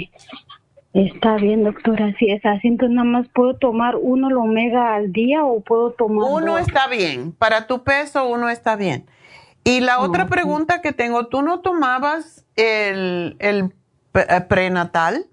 Está 0.93 1.35
bien, 1.35 1.65
doctora. 1.65 2.13
Si 2.17 2.31
es 2.31 2.45
así, 2.45 2.69
entonces 2.69 2.95
nada 2.95 3.05
más 3.05 3.27
puedo 3.33 3.57
tomar 3.57 3.95
uno 3.97 4.29
el 4.29 4.37
omega 4.37 4.95
al 4.95 5.11
día 5.11 5.43
o 5.43 5.59
puedo 5.59 5.91
tomar. 5.91 6.29
Uno 6.31 6.57
está 6.57 6.87
bien. 6.87 7.33
Para 7.33 7.67
tu 7.67 7.83
peso, 7.83 8.27
uno 8.27 8.49
está 8.49 8.77
bien. 8.77 9.05
Y 9.65 9.81
la 9.81 9.99
otra 9.99 10.27
pregunta 10.27 10.81
que 10.81 10.93
tengo, 10.93 11.27
¿tú 11.27 11.41
no 11.41 11.59
tomabas 11.59 12.45
el, 12.55 13.35
el 13.39 13.73
eh, 14.13 14.41
prenatal? 14.47 15.25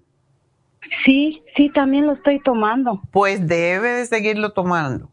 Sí, 1.05 1.43
sí, 1.55 1.69
también 1.69 2.07
lo 2.07 2.13
estoy 2.13 2.41
tomando. 2.41 3.01
Pues 3.11 3.47
debe 3.47 3.89
de 3.89 4.05
seguirlo 4.05 4.51
tomando 4.51 5.09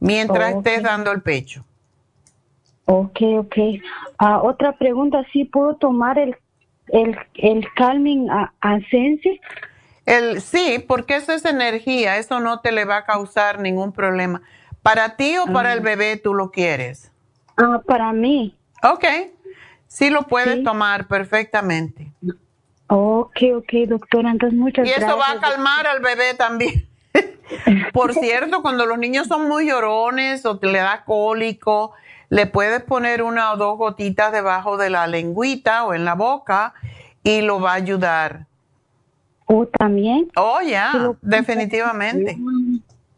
mientras 0.00 0.56
estés 0.56 0.82
dando 0.82 1.12
el 1.12 1.22
pecho. 1.22 1.64
Ok, 2.86 3.20
ok. 3.38 3.56
Ah, 4.18 4.40
otra 4.42 4.72
pregunta, 4.72 5.24
¿sí 5.32 5.44
puedo 5.44 5.74
tomar 5.74 6.18
el, 6.18 6.36
el, 6.88 7.16
el 7.34 7.66
Calming 7.74 8.28
Ascensi? 8.60 9.40
El, 10.06 10.40
sí, 10.40 10.84
porque 10.86 11.16
eso 11.16 11.32
es 11.32 11.44
energía, 11.44 12.16
eso 12.16 12.38
no 12.38 12.60
te 12.60 12.70
le 12.70 12.84
va 12.84 12.98
a 12.98 13.04
causar 13.04 13.58
ningún 13.58 13.92
problema. 13.92 14.40
¿Para 14.82 15.16
ti 15.16 15.36
o 15.36 15.52
para 15.52 15.72
el 15.72 15.80
ah. 15.80 15.82
bebé 15.82 16.16
tú 16.16 16.32
lo 16.32 16.52
quieres? 16.52 17.10
Ah, 17.56 17.82
para 17.84 18.12
mí. 18.12 18.56
Ok, 18.84 19.04
sí 19.88 20.10
lo 20.10 20.22
puedes 20.22 20.62
tomar 20.62 21.08
perfectamente. 21.08 22.12
Ok, 22.86 23.38
ok, 23.56 23.72
doctora, 23.88 24.30
entonces 24.30 24.56
muchas 24.56 24.84
gracias. 24.84 25.00
Y 25.00 25.04
eso 25.04 25.18
va 25.18 25.32
a 25.32 25.40
calmar 25.40 25.88
al 25.88 26.00
bebé 26.00 26.34
también. 26.34 26.88
Por 27.92 28.14
cierto, 28.14 28.62
cuando 28.62 28.86
los 28.86 28.98
niños 28.98 29.26
son 29.26 29.48
muy 29.48 29.68
llorones 29.68 30.46
o 30.46 30.58
te 30.58 30.68
le 30.68 30.78
da 30.78 31.02
cólico, 31.04 31.94
le 32.28 32.46
puedes 32.46 32.82
poner 32.82 33.22
una 33.22 33.52
o 33.52 33.56
dos 33.56 33.78
gotitas 33.78 34.32
debajo 34.32 34.76
de 34.76 34.90
la 34.90 35.06
lengüita 35.06 35.84
o 35.84 35.94
en 35.94 36.04
la 36.04 36.14
boca 36.14 36.74
y 37.22 37.40
lo 37.40 37.60
va 37.60 37.72
a 37.72 37.74
ayudar. 37.74 38.46
¿O 39.46 39.66
también? 39.66 40.28
Oh, 40.36 40.60
ya, 40.60 41.14
definitivamente. 41.22 42.36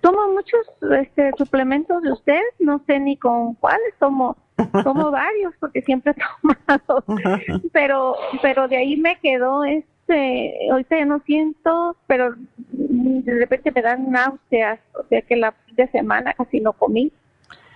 tomo 0.00 0.28
muchos 0.32 0.66
este, 1.00 1.30
suplementos 1.38 2.02
de 2.02 2.12
usted, 2.12 2.40
no 2.58 2.82
sé 2.86 2.98
ni 3.00 3.16
con 3.16 3.54
cuáles 3.54 3.94
tomo, 3.98 4.36
tomo 4.82 5.10
varios 5.10 5.54
porque 5.58 5.82
siempre 5.82 6.12
he 6.12 6.76
tomado, 6.76 7.04
pero 7.72 8.14
pero 8.42 8.68
de 8.68 8.76
ahí 8.76 8.96
me 8.96 9.18
quedó 9.20 9.64
este, 9.64 10.70
ahorita 10.70 10.98
ya 10.98 11.04
no 11.06 11.20
siento, 11.20 11.96
pero 12.06 12.34
de 12.70 13.34
repente 13.38 13.72
me 13.72 13.80
dan 13.80 14.10
náuseas, 14.10 14.78
o 14.92 15.04
sea 15.08 15.22
que 15.22 15.36
la 15.36 15.52
fin 15.52 15.76
de 15.76 15.88
semana 15.88 16.34
casi 16.34 16.60
no 16.60 16.74
comí 16.74 17.10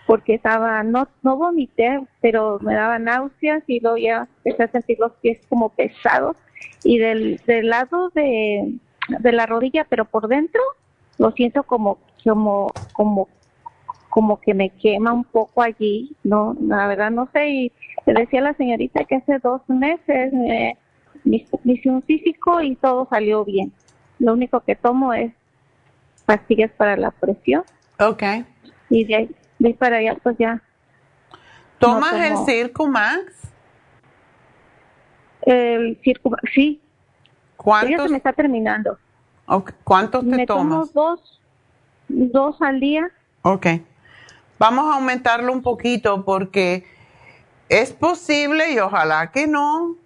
porque 0.09 0.33
estaba, 0.33 0.83
no, 0.85 1.07
no 1.23 1.37
vomité, 1.37 2.01
pero 2.23 2.59
me 2.63 2.73
daba 2.75 2.99
náuseas 2.99 3.63
y 3.67 3.79
luego 3.81 3.99
ya 3.99 4.27
empecé 4.43 4.63
a 4.63 4.69
sentir 4.69 4.99
los 4.99 5.13
pies 5.21 5.39
como 5.51 5.69
pesados 5.69 6.35
y 6.83 6.97
del, 6.97 7.37
del 7.47 7.69
lado 7.69 8.09
de, 8.15 8.73
de 9.07 9.33
la 9.33 9.45
rodilla, 9.45 9.85
pero 9.87 10.07
por 10.07 10.27
dentro 10.29 10.63
lo 11.19 11.31
siento 11.33 11.63
como, 11.63 11.99
como, 12.25 12.73
como, 12.95 13.29
como 14.09 14.41
que 14.41 14.55
me 14.55 14.71
quema 14.71 15.13
un 15.13 15.25
poco 15.25 15.61
allí, 15.61 16.17
no, 16.25 16.57
la 16.59 16.87
verdad 16.87 17.11
no 17.11 17.29
sé, 17.35 17.51
y 17.51 17.73
le 18.07 18.15
decía 18.15 18.41
a 18.41 18.45
la 18.45 18.55
señorita 18.55 19.05
que 19.05 19.17
hace 19.17 19.39
dos 19.41 19.61
meses 19.69 20.33
me, 20.33 20.79
me, 21.25 21.47
me 21.65 21.73
hice 21.75 21.91
un 21.91 22.01
físico 22.01 22.63
y 22.63 22.77
todo 22.77 23.07
salió 23.11 23.45
bien. 23.45 23.73
Lo 24.21 24.33
único 24.33 24.61
que 24.61 24.75
tomo 24.75 25.13
es 25.13 25.35
pastillas 26.25 26.71
para 26.79 26.97
la 26.97 27.11
presión 27.11 27.63
Ok. 28.01 28.23
y 28.89 29.05
de 29.05 29.15
ahí, 29.15 29.31
de 29.59 29.75
para 29.75 29.97
allá 29.99 30.17
pues 30.23 30.37
ya 30.39 30.63
¿Tomas 31.79 32.13
No 32.13 32.25
el. 32.25 32.47
Circumax? 32.47 33.49
el 35.43 35.99
circo, 36.03 36.37
sí, 36.53 36.81
¿Cuántos, 37.57 38.05
se 38.05 38.09
me 38.11 38.17
está 38.19 38.33
terminando. 38.33 38.99
¿cuántos 39.83 40.23
te 40.23 40.37
me 40.37 40.47
tomas? 40.47 40.93
tomo 40.93 41.11
dos, 41.11 41.41
dos 42.09 42.61
al 42.61 42.81
día. 42.81 43.11
Ok. 43.43 43.67
Vamos 44.59 44.87
a 44.87 44.97
aumentarlo 44.97 45.53
un 45.53 45.63
poquito 45.63 46.25
porque 46.25 46.85
es 47.69 47.93
posible 47.93 48.73
y 48.73 48.79
ojalá 48.79 49.31
que 49.31 49.47
no. 49.47 49.97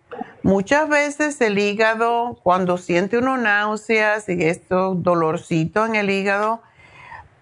Muchas 0.45 0.89
veces 0.89 1.41
el 1.41 1.59
hígado, 1.59 2.39
cuando 2.43 2.79
siente 2.79 3.19
uno 3.19 3.37
náuseas 3.37 4.29
y 4.29 4.45
esto 4.45 4.95
dolorcito 4.95 5.87
en 5.87 5.95
el 5.97 6.11
hígado, 6.11 6.63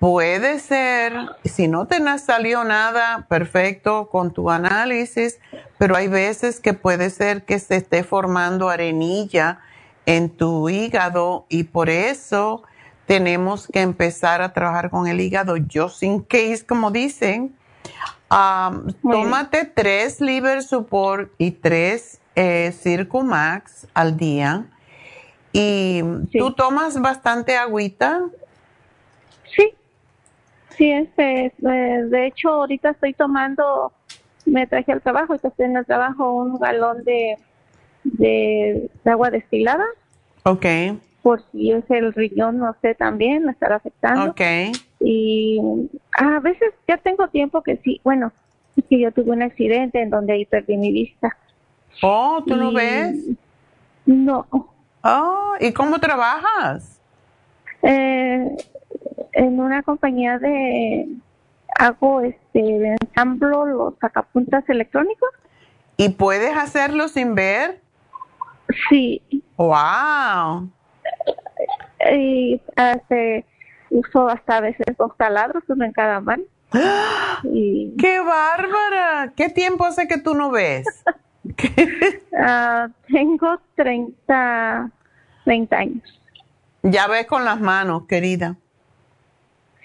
puede 0.01 0.59
ser, 0.59 1.13
si 1.45 1.69
no 1.69 1.87
te 1.87 2.01
salió 2.19 2.65
nada 2.65 3.27
perfecto 3.29 4.09
con 4.09 4.33
tu 4.33 4.51
análisis, 4.51 5.39
pero 5.79 5.95
hay 5.95 6.09
veces 6.09 6.59
que 6.59 6.73
puede 6.73 7.11
ser 7.11 7.45
que 7.45 7.59
se 7.59 7.77
esté 7.77 8.03
formando 8.03 8.71
arenilla 8.71 9.61
en 10.07 10.31
tu 10.31 10.69
hígado 10.71 11.45
y 11.51 11.65
por 11.65 11.91
eso 11.91 12.63
tenemos 13.07 13.69
que 13.69 13.83
empezar 13.83 14.41
a 14.41 14.53
trabajar 14.55 14.89
con 14.89 15.07
el 15.07 15.21
hígado 15.21 15.57
just 15.73 16.03
in 16.03 16.23
case, 16.23 16.65
como 16.67 16.91
dicen. 16.91 17.55
Um, 18.31 18.93
tómate 19.03 19.65
tres 19.65 20.21
liver 20.21 20.63
support 20.63 21.31
y 21.37 21.51
tres 21.51 22.21
eh, 22.37 22.73
Circumax 22.73 23.87
al 23.93 24.17
día. 24.17 24.65
Y 25.53 26.03
Sí. 26.31 26.39
tú 26.39 26.53
tomas 26.55 27.01
bastante 27.03 27.57
agüita. 27.57 28.23
Sí, 30.81 30.91
este, 30.91 31.47
eh, 31.63 32.03
de 32.09 32.27
hecho 32.29 32.49
ahorita 32.49 32.89
estoy 32.93 33.13
tomando, 33.13 33.93
me 34.47 34.67
traje 34.67 34.93
al 34.93 35.03
trabajo, 35.03 35.35
estoy 35.35 35.53
en 35.59 35.77
el 35.77 35.85
trabajo 35.85 36.33
un 36.33 36.59
galón 36.59 37.05
de, 37.05 37.37
de, 38.05 38.91
de 39.05 39.11
agua 39.11 39.29
destilada, 39.29 39.85
Ok, 40.45 40.65
por 41.23 41.43
si 41.53 41.71
es 41.71 41.85
el 41.91 42.15
riñón, 42.15 42.57
no 42.57 42.75
sé, 42.81 42.95
también 42.95 43.45
me 43.45 43.53
estará 43.53 43.77
afectando. 43.77 44.31
ok. 44.31 44.41
Y 45.01 45.61
a 46.17 46.41
veces 46.41 46.73
ya 46.89 46.97
tengo 46.97 47.29
tiempo 47.29 47.61
que 47.63 47.77
sí, 47.85 48.01
bueno, 48.03 48.33
es 48.75 48.85
que 48.89 48.99
yo 49.01 49.13
tuve 49.13 49.33
un 49.33 49.43
accidente 49.43 50.01
en 50.01 50.09
donde 50.09 50.33
ahí 50.33 50.47
perdí 50.47 50.79
mi 50.79 50.93
vista. 50.93 51.37
Oh, 52.01 52.43
¿tú 52.47 52.57
no 52.57 52.71
Y- 52.73 52.75
ves? 52.77 53.17
No, 54.07 54.47
Oh, 55.05 55.53
¿y 55.61 55.75
cómo 55.75 55.99
trabajas? 55.99 56.99
eh, 57.83 58.57
en 59.33 59.61
una 59.61 59.83
compañía 59.83 60.39
de 60.39 61.09
hago 61.77 62.21
este 62.21 62.61
de 62.61 62.97
ensamblo 63.01 63.65
los 63.67 63.95
sacapuntas 64.01 64.69
electrónicos 64.69 65.29
¿Y 65.97 66.11
puedes 66.11 66.57
hacerlo 66.57 67.09
sin 67.09 67.35
ver? 67.35 67.81
sí 68.89 69.23
Wow. 69.57 70.71
y 72.13 72.61
este 72.77 73.45
uso 73.91 74.29
hasta 74.29 74.59
a 74.59 74.61
veces 74.61 74.87
dos 74.99 75.17
taladros 75.17 75.63
uno 75.69 75.85
en 75.85 75.93
cada 75.93 76.21
mano 76.21 76.45
y 77.45 77.95
¡Qué 77.99 78.21
bárbara! 78.21 79.33
¿Qué 79.37 79.49
tiempo 79.49 79.85
hace 79.85 80.07
que 80.07 80.19
tú 80.19 80.35
no 80.35 80.51
ves? 80.51 80.87
ah, 82.39 82.89
tengo 83.09 83.59
30 83.77 84.91
30 85.45 85.77
años 85.77 86.21
ya 86.83 87.07
ves 87.09 87.27
con 87.27 87.45
las 87.45 87.61
manos, 87.61 88.07
querida. 88.07 88.57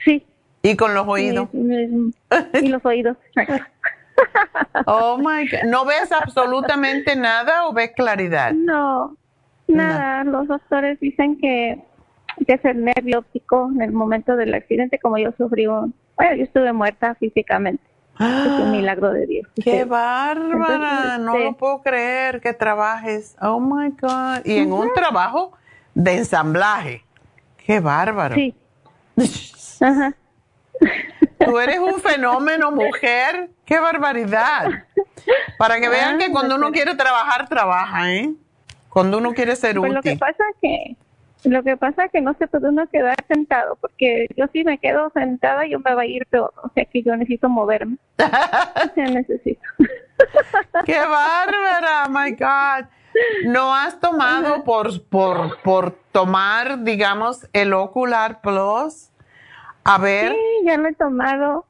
Sí 0.05 0.25
Y 0.61 0.75
con 0.77 0.93
los 0.93 1.05
oídos. 1.07 1.49
y, 1.53 2.67
los 2.69 2.85
oídos 2.85 3.17
Oh 4.85 5.17
my 5.17 5.47
God. 5.49 5.63
¿No 5.65 5.85
ves 5.85 6.11
absolutamente 6.11 7.15
nada 7.15 7.67
o 7.67 7.73
ves 7.73 7.91
claridad? 7.95 8.53
No, 8.53 9.17
nada. 9.67 10.23
Los 10.23 10.47
doctores 10.47 10.99
dicen 10.99 11.37
que, 11.37 11.83
que 12.47 12.53
es 12.53 12.63
el 12.65 12.83
nervio 12.83 13.19
óptico 13.19 13.69
en 13.75 13.81
el 13.81 13.91
momento 13.91 14.35
del 14.35 14.53
accidente, 14.53 14.99
como 14.99 15.17
yo 15.17 15.31
sufrí 15.37 15.67
un... 15.67 15.93
Bueno, 16.15 16.35
yo 16.35 16.43
estuve 16.43 16.71
muerta 16.71 17.15
físicamente. 17.15 17.83
Es 18.17 18.25
un 18.61 18.71
milagro 18.77 19.11
de 19.11 19.25
Dios. 19.27 19.47
¡Qué 19.61 19.83
Sí. 19.83 19.89
bárbara! 19.89 21.15
Entonces, 21.15 21.19
no 21.19 21.33
este- 21.33 21.43
lo 21.45 21.57
puedo 21.57 21.81
creer 21.81 22.39
que 22.41 22.53
trabajes. 22.53 23.35
Oh 23.41 23.59
my 23.59 23.89
God. 23.99 24.45
Y 24.45 24.59
en 24.59 24.71
un 24.71 24.93
trabajo 24.93 25.51
de 25.93 26.17
ensamblaje. 26.19 27.03
¡Qué 27.57 27.79
bárbaro! 27.81 28.35
Sí. 28.35 28.55
Ajá. 29.81 30.13
Tú 31.39 31.59
eres 31.59 31.79
un 31.79 31.99
fenómeno, 32.01 32.71
mujer. 32.71 33.49
¡Qué 33.65 33.79
barbaridad! 33.79 34.67
Para 35.57 35.79
que 35.79 35.89
vean 35.89 36.17
que 36.17 36.25
Ah, 36.25 36.29
cuando 36.31 36.55
uno 36.55 36.71
quiere 36.71 36.95
trabajar, 36.95 37.47
trabaja, 37.47 38.13
¿eh? 38.13 38.33
Cuando 38.89 39.17
uno 39.17 39.33
quiere 39.33 39.55
ser 39.55 39.77
Pues 39.77 39.91
lo 39.91 40.01
que 40.01 40.09
útil. 40.09 40.19
pasa 40.19 40.43
que 40.61 40.95
lo 41.43 41.61
que 41.63 41.77
pasa 41.77 42.07
que 42.09 42.21
no 42.21 42.33
se 42.39 42.47
puede 42.47 42.69
uno 42.69 42.87
quedar 42.87 43.15
sentado, 43.27 43.75
porque 43.79 44.27
yo 44.35 44.45
si 44.51 44.63
me 44.63 44.79
quedo 44.79 45.11
sentada 45.13 45.67
yo 45.67 45.79
me 45.79 45.93
va 45.93 46.01
a 46.01 46.05
ir 46.07 46.25
peor, 46.25 46.51
o 46.63 46.69
sea 46.73 46.85
que 46.85 47.03
yo 47.03 47.15
necesito 47.15 47.49
moverme. 47.49 47.97
O 48.17 48.93
sea, 48.95 49.05
necesito. 49.09 49.61
¡Qué 50.85 50.97
bárbara! 50.99 52.07
¡My 52.09 52.31
God! 52.31 52.87
¿No 53.45 53.73
has 53.75 53.99
tomado 53.99 54.63
por, 54.63 55.03
por, 55.03 55.61
por 55.61 55.91
tomar, 56.11 56.83
digamos, 56.83 57.47
el 57.53 57.73
Ocular 57.73 58.41
Plus? 58.41 59.09
A 59.85 59.97
ver, 59.99 60.31
Sí, 60.33 60.65
ya 60.65 60.77
lo 60.77 60.87
he 60.89 60.93
tomado. 60.93 61.65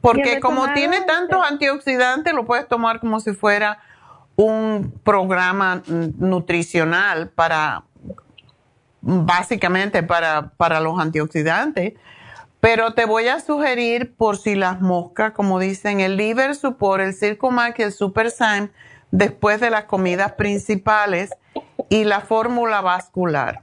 porque 0.00 0.40
como 0.40 0.62
tomado, 0.62 0.74
tiene 0.74 1.02
tantos 1.02 1.38
este- 1.42 1.52
antioxidantes, 1.52 2.32
lo 2.32 2.44
puedes 2.46 2.66
tomar 2.66 3.00
como 3.00 3.20
si 3.20 3.32
fuera 3.34 3.78
un 4.36 4.92
programa 5.04 5.82
mm, 5.86 6.12
nutricional 6.18 7.28
para, 7.28 7.82
básicamente 9.02 10.02
para, 10.02 10.48
para 10.56 10.80
los 10.80 10.98
antioxidantes. 10.98 11.94
Pero 12.60 12.92
te 12.92 13.04
voy 13.06 13.28
a 13.28 13.40
sugerir, 13.40 14.14
por 14.14 14.36
si 14.36 14.54
las 14.54 14.80
moscas, 14.82 15.32
como 15.32 15.58
dicen, 15.58 16.00
el 16.00 16.16
liver 16.16 16.54
support, 16.54 17.02
el 17.02 17.14
Circumax 17.14 17.78
y 17.78 17.82
el 17.84 17.92
Super 17.92 18.30
Syme 18.30 18.68
después 19.10 19.60
de 19.60 19.70
las 19.70 19.84
comidas 19.84 20.32
principales 20.32 21.30
y 21.88 22.04
la 22.04 22.20
fórmula 22.20 22.80
vascular. 22.82 23.62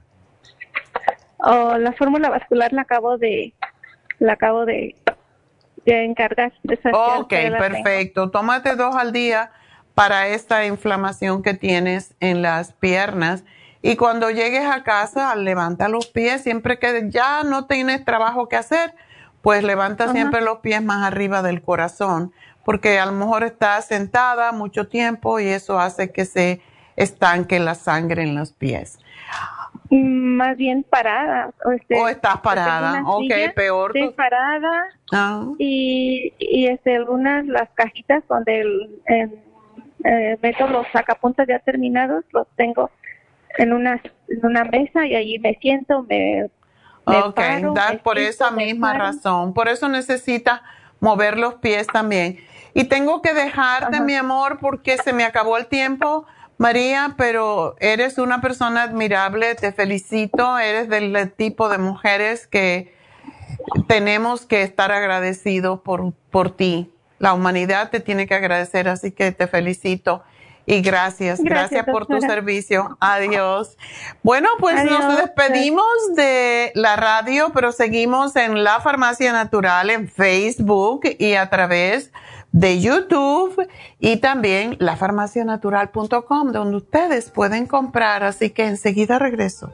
Oh, 1.38 1.76
la 1.78 1.92
fórmula 1.92 2.28
vascular 2.28 2.72
la 2.72 2.82
acabo 2.82 3.16
de, 3.18 3.54
la 4.18 4.34
acabo 4.34 4.64
de, 4.64 4.94
de 5.84 6.04
encargar. 6.04 6.52
De 6.62 6.78
ok, 6.92 7.28
perfecto. 7.28 8.30
Tómate 8.30 8.76
dos 8.76 8.94
al 8.94 9.12
día 9.12 9.50
para 9.94 10.28
esta 10.28 10.64
inflamación 10.64 11.42
que 11.42 11.54
tienes 11.54 12.14
en 12.20 12.42
las 12.42 12.72
piernas. 12.72 13.44
Y 13.82 13.96
cuando 13.96 14.30
llegues 14.30 14.64
a 14.64 14.82
casa, 14.82 15.34
levanta 15.36 15.88
los 15.88 16.06
pies, 16.06 16.42
siempre 16.42 16.78
que 16.78 17.06
ya 17.10 17.42
no 17.44 17.66
tienes 17.66 18.04
trabajo 18.04 18.48
que 18.48 18.56
hacer, 18.56 18.94
pues 19.42 19.62
levanta 19.62 20.12
siempre 20.12 20.40
los 20.40 20.58
pies 20.58 20.82
más 20.82 21.06
arriba 21.06 21.42
del 21.42 21.62
corazón, 21.62 22.32
porque 22.64 22.98
a 22.98 23.06
lo 23.06 23.12
mejor 23.12 23.44
estás 23.44 23.86
sentada 23.86 24.52
mucho 24.52 24.88
tiempo 24.88 25.38
y 25.38 25.48
eso 25.48 25.78
hace 25.78 26.10
que 26.10 26.24
se 26.24 26.60
estanque 26.96 27.60
la 27.60 27.74
sangre 27.74 28.24
en 28.24 28.34
los 28.34 28.52
pies. 28.52 28.98
Más 29.90 30.56
bien 30.56 30.82
parada. 30.82 31.50
O, 31.64 31.72
este, 31.72 31.94
estás 32.10 32.40
parada, 32.40 33.02
ok, 33.06 33.54
peor. 33.54 33.96
Estoy 33.96 34.12
parada 34.14 34.84
ah. 35.12 35.46
y, 35.58 36.34
y 36.38 36.66
este, 36.66 36.96
algunas, 36.96 37.46
las 37.46 37.70
cajitas 37.70 38.22
donde 38.28 38.60
el, 38.60 39.00
eh, 40.04 40.38
meto 40.42 40.68
los 40.68 40.86
sacapuntas 40.92 41.46
ya 41.48 41.58
terminados, 41.60 42.24
los 42.32 42.46
tengo 42.56 42.90
en 43.56 43.72
una, 43.72 44.00
en 44.28 44.46
una 44.46 44.64
mesa 44.64 45.06
y 45.06 45.16
allí 45.16 45.38
me 45.38 45.54
siento, 45.60 46.02
me... 46.02 46.50
ok, 47.04 47.40
por 48.02 48.18
esa 48.18 48.50
misma 48.50 48.92
razón. 48.92 49.54
Por 49.54 49.68
eso 49.68 49.88
necesita 49.88 50.62
mover 51.00 51.38
los 51.38 51.54
pies 51.54 51.86
también. 51.86 52.38
Y 52.74 52.84
tengo 52.84 53.22
que 53.22 53.32
dejarte, 53.32 54.00
mi 54.00 54.14
amor, 54.14 54.58
porque 54.60 54.98
se 54.98 55.12
me 55.12 55.24
acabó 55.24 55.56
el 55.56 55.66
tiempo 55.66 56.26
María, 56.58 57.14
pero 57.16 57.76
eres 57.78 58.18
una 58.18 58.40
persona 58.40 58.82
admirable, 58.82 59.54
te 59.54 59.72
felicito, 59.72 60.58
eres 60.58 60.88
del 60.88 61.32
tipo 61.32 61.68
de 61.68 61.78
mujeres 61.78 62.46
que 62.46 62.92
tenemos 63.86 64.44
que 64.44 64.62
estar 64.62 64.92
agradecidos 64.92 65.80
por, 65.80 66.12
por 66.30 66.54
ti. 66.56 66.92
La 67.18 67.32
humanidad 67.32 67.90
te 67.90 68.00
tiene 68.00 68.26
que 68.26 68.34
agradecer, 68.34 68.88
así 68.88 69.12
que 69.12 69.32
te 69.32 69.46
felicito 69.46 70.22
y 70.68 70.82
gracias, 70.82 71.40
gracias, 71.42 71.86
por 71.86 72.04
tu 72.04 72.20
servicio. 72.20 72.98
Adiós. 73.00 73.78
Bueno, 74.22 74.50
pues 74.58 74.84
nos 74.84 75.16
despedimos 75.16 75.86
de 76.14 76.72
la 76.74 76.94
radio, 76.94 77.50
pero 77.54 77.72
seguimos 77.72 78.36
en 78.36 78.62
La 78.62 78.78
Farmacia 78.80 79.32
Natural 79.32 79.88
en 79.88 80.10
Facebook 80.10 81.00
y 81.18 81.34
a 81.36 81.48
través 81.48 82.10
de 82.10 82.18
YouTube 82.80 83.68
y 83.98 84.16
también 84.16 84.76
lafarmacianatural.com 84.78 86.52
donde 86.52 86.76
ustedes 86.76 87.30
pueden 87.30 87.66
comprar. 87.66 88.24
Así 88.24 88.50
que 88.50 88.66
enseguida 88.66 89.18
regreso. 89.18 89.72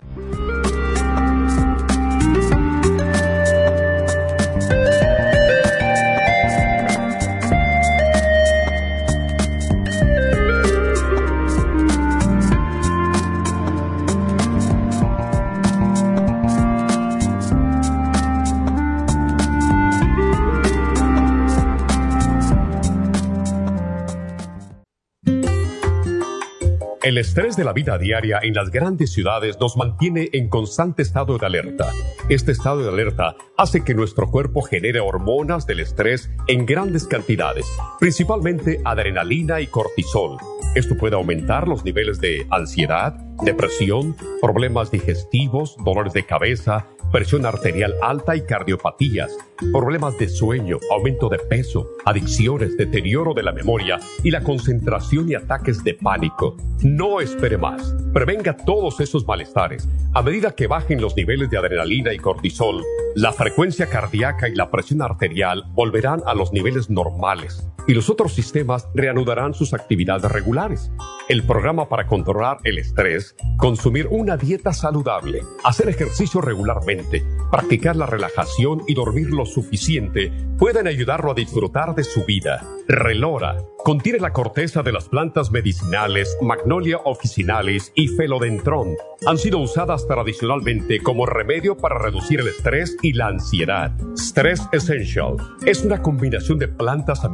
El 27.04 27.18
estrés 27.18 27.54
de 27.54 27.64
la 27.64 27.74
vida 27.74 27.98
diaria 27.98 28.38
en 28.42 28.54
las 28.54 28.70
grandes 28.70 29.12
ciudades 29.12 29.60
nos 29.60 29.76
mantiene 29.76 30.30
en 30.32 30.48
constante 30.48 31.02
estado 31.02 31.36
de 31.36 31.44
alerta. 31.44 31.90
Este 32.30 32.50
estado 32.50 32.82
de 32.82 32.88
alerta 32.88 33.36
hace 33.58 33.84
que 33.84 33.92
nuestro 33.92 34.30
cuerpo 34.30 34.62
genere 34.62 35.00
hormonas 35.00 35.66
del 35.66 35.80
estrés 35.80 36.30
en 36.48 36.64
grandes 36.64 37.06
cantidades, 37.06 37.66
principalmente 38.00 38.80
adrenalina 38.86 39.60
y 39.60 39.66
cortisol. 39.66 40.38
Esto 40.74 40.96
puede 40.96 41.16
aumentar 41.16 41.68
los 41.68 41.84
niveles 41.84 42.22
de 42.22 42.46
ansiedad, 42.48 43.12
depresión, 43.42 44.16
problemas 44.40 44.90
digestivos, 44.90 45.76
dolores 45.84 46.14
de 46.14 46.24
cabeza, 46.24 46.86
presión 47.14 47.46
arterial 47.46 47.94
alta 48.02 48.34
y 48.34 48.40
cardiopatías, 48.40 49.38
problemas 49.70 50.18
de 50.18 50.28
sueño, 50.28 50.80
aumento 50.90 51.28
de 51.28 51.38
peso, 51.38 51.86
adicciones, 52.04 52.76
deterioro 52.76 53.34
de 53.34 53.44
la 53.44 53.52
memoria 53.52 54.00
y 54.24 54.32
la 54.32 54.42
concentración 54.42 55.30
y 55.30 55.36
ataques 55.36 55.84
de 55.84 55.94
pánico. 55.94 56.56
No 56.82 57.20
espere 57.20 57.56
más. 57.56 57.94
Prevenga 58.12 58.56
todos 58.56 58.98
esos 58.98 59.24
malestares. 59.28 59.88
A 60.12 60.22
medida 60.22 60.56
que 60.56 60.66
bajen 60.66 61.00
los 61.00 61.14
niveles 61.14 61.50
de 61.50 61.58
adrenalina 61.58 62.12
y 62.12 62.18
cortisol, 62.18 62.82
la 63.14 63.32
frecuencia 63.32 63.86
cardíaca 63.86 64.48
y 64.48 64.56
la 64.56 64.72
presión 64.72 65.00
arterial 65.00 65.62
volverán 65.68 66.20
a 66.26 66.34
los 66.34 66.52
niveles 66.52 66.90
normales 66.90 67.64
y 67.86 67.94
los 67.94 68.10
otros 68.10 68.32
sistemas 68.32 68.88
reanudarán 68.94 69.54
sus 69.54 69.74
actividades 69.74 70.30
regulares. 70.30 70.90
El 71.28 71.42
programa 71.42 71.88
para 71.88 72.06
controlar 72.06 72.58
el 72.64 72.78
estrés, 72.78 73.34
consumir 73.56 74.08
una 74.10 74.36
dieta 74.36 74.72
saludable, 74.72 75.42
hacer 75.64 75.88
ejercicio 75.88 76.40
regularmente, 76.40 77.24
practicar 77.50 77.96
la 77.96 78.06
relajación 78.06 78.82
y 78.86 78.94
dormir 78.94 79.30
lo 79.30 79.46
suficiente 79.46 80.32
pueden 80.58 80.86
ayudarlo 80.86 81.32
a 81.32 81.34
disfrutar 81.34 81.94
de 81.94 82.04
su 82.04 82.24
vida. 82.24 82.62
Relora 82.86 83.56
contiene 83.84 84.18
la 84.18 84.32
corteza 84.32 84.82
de 84.82 84.92
las 84.92 85.08
plantas 85.10 85.50
medicinales 85.50 86.38
Magnolia 86.40 86.98
officinalis 87.04 87.92
y 87.94 88.08
Felodentron. 88.08 88.96
Han 89.26 89.36
sido 89.36 89.58
usadas 89.58 90.06
tradicionalmente 90.06 91.00
como 91.00 91.26
remedio 91.26 91.76
para 91.76 91.98
reducir 91.98 92.40
el 92.40 92.48
estrés 92.48 92.96
y 93.02 93.12
la 93.12 93.28
ansiedad. 93.28 93.92
Stress 94.16 94.66
Essential 94.72 95.36
es 95.66 95.84
una 95.84 96.00
combinación 96.00 96.58
de 96.58 96.68
plantas, 96.68 97.24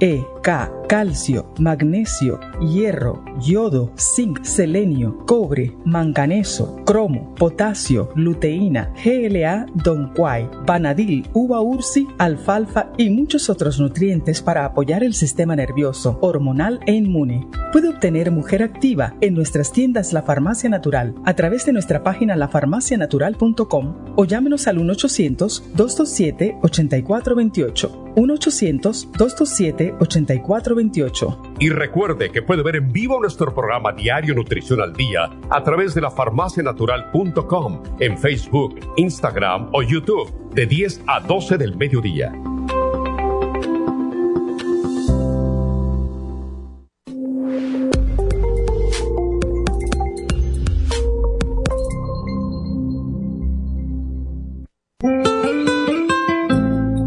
E, 0.00 0.24
K, 0.42 0.70
calcio, 0.88 1.46
magnesio, 1.58 2.38
hierro, 2.60 3.24
yodo, 3.40 3.92
zinc, 3.96 4.44
selenio, 4.44 5.16
cobre, 5.26 5.74
manganeso, 5.84 6.76
cromo, 6.84 7.34
potasio, 7.34 8.10
luteína, 8.14 8.92
GLA, 9.02 9.66
donquai, 9.72 10.50
vanadil, 10.66 11.26
uva 11.32 11.60
ursi, 11.60 12.06
alfalfa 12.18 12.92
y 12.98 13.08
muchos 13.10 13.48
otros 13.48 13.80
nutrientes 13.80 14.42
para 14.42 14.64
apoyar 14.64 15.02
el 15.02 15.14
sistema 15.14 15.56
nervioso, 15.56 16.18
hormonal 16.20 16.80
e 16.86 16.92
inmune. 16.92 17.48
Puede 17.72 17.88
obtener 17.88 18.30
Mujer 18.30 18.62
Activa 18.62 19.14
en 19.20 19.34
nuestras 19.34 19.72
tiendas 19.72 20.12
La 20.12 20.22
Farmacia 20.22 20.68
Natural 20.68 21.14
a 21.24 21.34
través 21.34 21.64
de 21.64 21.72
nuestra 21.72 22.02
página 22.02 22.36
lafarmacianatural.com 22.36 23.94
o 24.16 24.24
llámenos 24.24 24.66
al 24.66 24.78
1 24.78 24.92
800 24.92 25.70
227 25.74 26.58
8428 26.62 28.04
1-800-227-8428. 29.92 31.56
Y 31.60 31.70
recuerde 31.70 32.30
que 32.30 32.42
puede 32.42 32.62
ver 32.62 32.76
en 32.76 32.92
vivo 32.92 33.20
nuestro 33.20 33.54
programa 33.54 33.92
Diario 33.92 34.34
Nutrición 34.34 34.80
al 34.80 34.92
Día 34.92 35.30
a 35.50 35.62
través 35.62 35.94
de 35.94 36.00
la 36.00 36.10
farmacianatural.com 36.10 37.82
en 38.00 38.18
Facebook, 38.18 38.80
Instagram 38.96 39.70
o 39.72 39.82
YouTube 39.82 40.50
de 40.54 40.66
10 40.66 41.02
a 41.06 41.20
12 41.20 41.58
del 41.58 41.76
mediodía. 41.76 42.32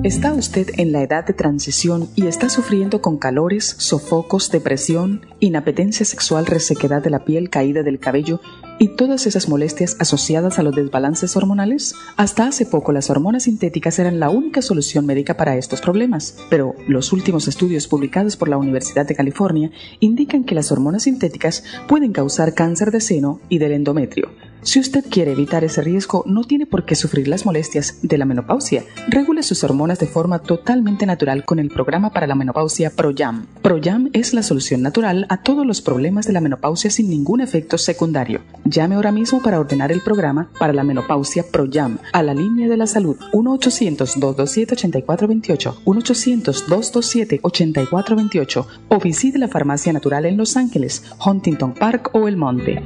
¿Está 0.08 0.34
usted 0.34 0.70
en 0.78 0.94
la 0.94 1.02
edad 1.02 1.26
de 1.26 1.34
transición 1.34 2.08
y 2.16 2.28
está 2.28 2.48
sufriendo 2.48 3.02
con 3.02 3.18
calores, 3.18 3.76
sofocos, 3.78 4.50
depresión, 4.50 5.26
inapetencia 5.42 6.06
sexual, 6.06 6.46
resequedad 6.46 7.04
de 7.04 7.10
la 7.10 7.26
piel, 7.26 7.50
caída 7.50 7.84
del 7.84 8.00
cabello 8.00 8.40
y 8.80 8.96
todas 8.96 9.28
esas 9.28 9.50
molestias 9.50 9.98
asociadas 10.00 10.60
a 10.60 10.64
los 10.64 10.74
desbalances 10.74 11.36
hormonales? 11.36 11.94
Hasta 12.16 12.48
hace 12.48 12.66
poco 12.66 12.94
las 12.94 13.10
hormonas 13.10 13.44
sintéticas 13.44 14.00
eran 14.00 14.22
la 14.22 14.30
única 14.30 14.62
solución 14.62 15.06
médica 15.06 15.36
para 15.36 15.58
estos 15.58 15.82
problemas, 15.82 16.38
pero 16.50 16.74
los 16.88 17.12
últimos 17.12 17.50
estudios 17.50 17.90
publicados 17.90 18.38
por 18.38 18.48
la 18.48 18.56
Universidad 18.56 19.06
de 19.06 19.16
California 19.16 19.72
indican 20.00 20.46
que 20.46 20.56
las 20.56 20.72
hormonas 20.72 21.04
sintéticas 21.04 21.66
pueden 21.90 22.14
causar 22.14 22.54
cáncer 22.54 22.92
de 22.92 23.02
seno 23.02 23.42
y 23.50 23.58
del 23.58 23.74
endometrio. 23.74 24.30
Si 24.64 24.80
usted 24.80 25.06
quiere 25.10 25.32
evitar 25.32 25.64
ese 25.64 25.82
riesgo, 25.82 26.24
no 26.26 26.44
tiene 26.44 26.66
por 26.66 26.84
qué 26.84 26.96
sufrir 26.96 27.28
las 27.28 27.46
molestias 27.46 28.00
de 28.02 28.18
la 28.18 28.26
menopausia. 28.26 28.84
Regule 29.08 29.44
sus 29.44 29.64
hormonas 29.64 30.00
de 30.00 30.08
forma 30.08 30.40
totalmente 30.40 31.06
natural 31.06 31.46
con 31.46 31.60
el 31.60 31.70
programa 31.70 32.12
para 32.12 32.26
la 32.28 32.36
menopausia 32.36 32.90
ProYam. 32.90 33.46
ProYam 33.62 34.10
es 34.14 34.34
la 34.34 34.44
solución 34.44 34.82
natural 34.82 35.26
a 35.30 35.44
todos 35.44 35.66
los 35.66 35.82
problemas 35.82 36.28
de 36.28 36.34
la 36.34 36.42
menopausia 36.42 36.90
sin 36.90 37.10
ningún 37.10 37.40
efecto 37.40 37.78
secundario. 37.78 38.42
Llame 38.66 38.96
ahora 38.96 39.14
mismo 39.14 39.42
para 39.42 39.58
ordenar 39.60 39.92
el 39.92 40.02
programa 40.02 40.50
para 40.60 40.74
la 40.74 40.84
menopausia 40.84 41.46
ProYam 41.50 42.00
a 42.12 42.22
la 42.24 42.34
línea 42.34 42.68
de 42.68 42.76
la 42.78 42.88
salud 42.88 43.16
1-800-227-8428, 43.34 45.76
1-800-227-8428 45.86 48.66
o 48.90 49.00
visite 49.00 49.38
la 49.38 49.48
farmacia 49.48 49.94
natural 49.94 50.26
en 50.26 50.36
Los 50.36 50.58
Ángeles, 50.58 51.04
Huntington 51.26 51.74
Park 51.74 52.10
o 52.14 52.28
El 52.28 52.36
Monte. 52.38 52.84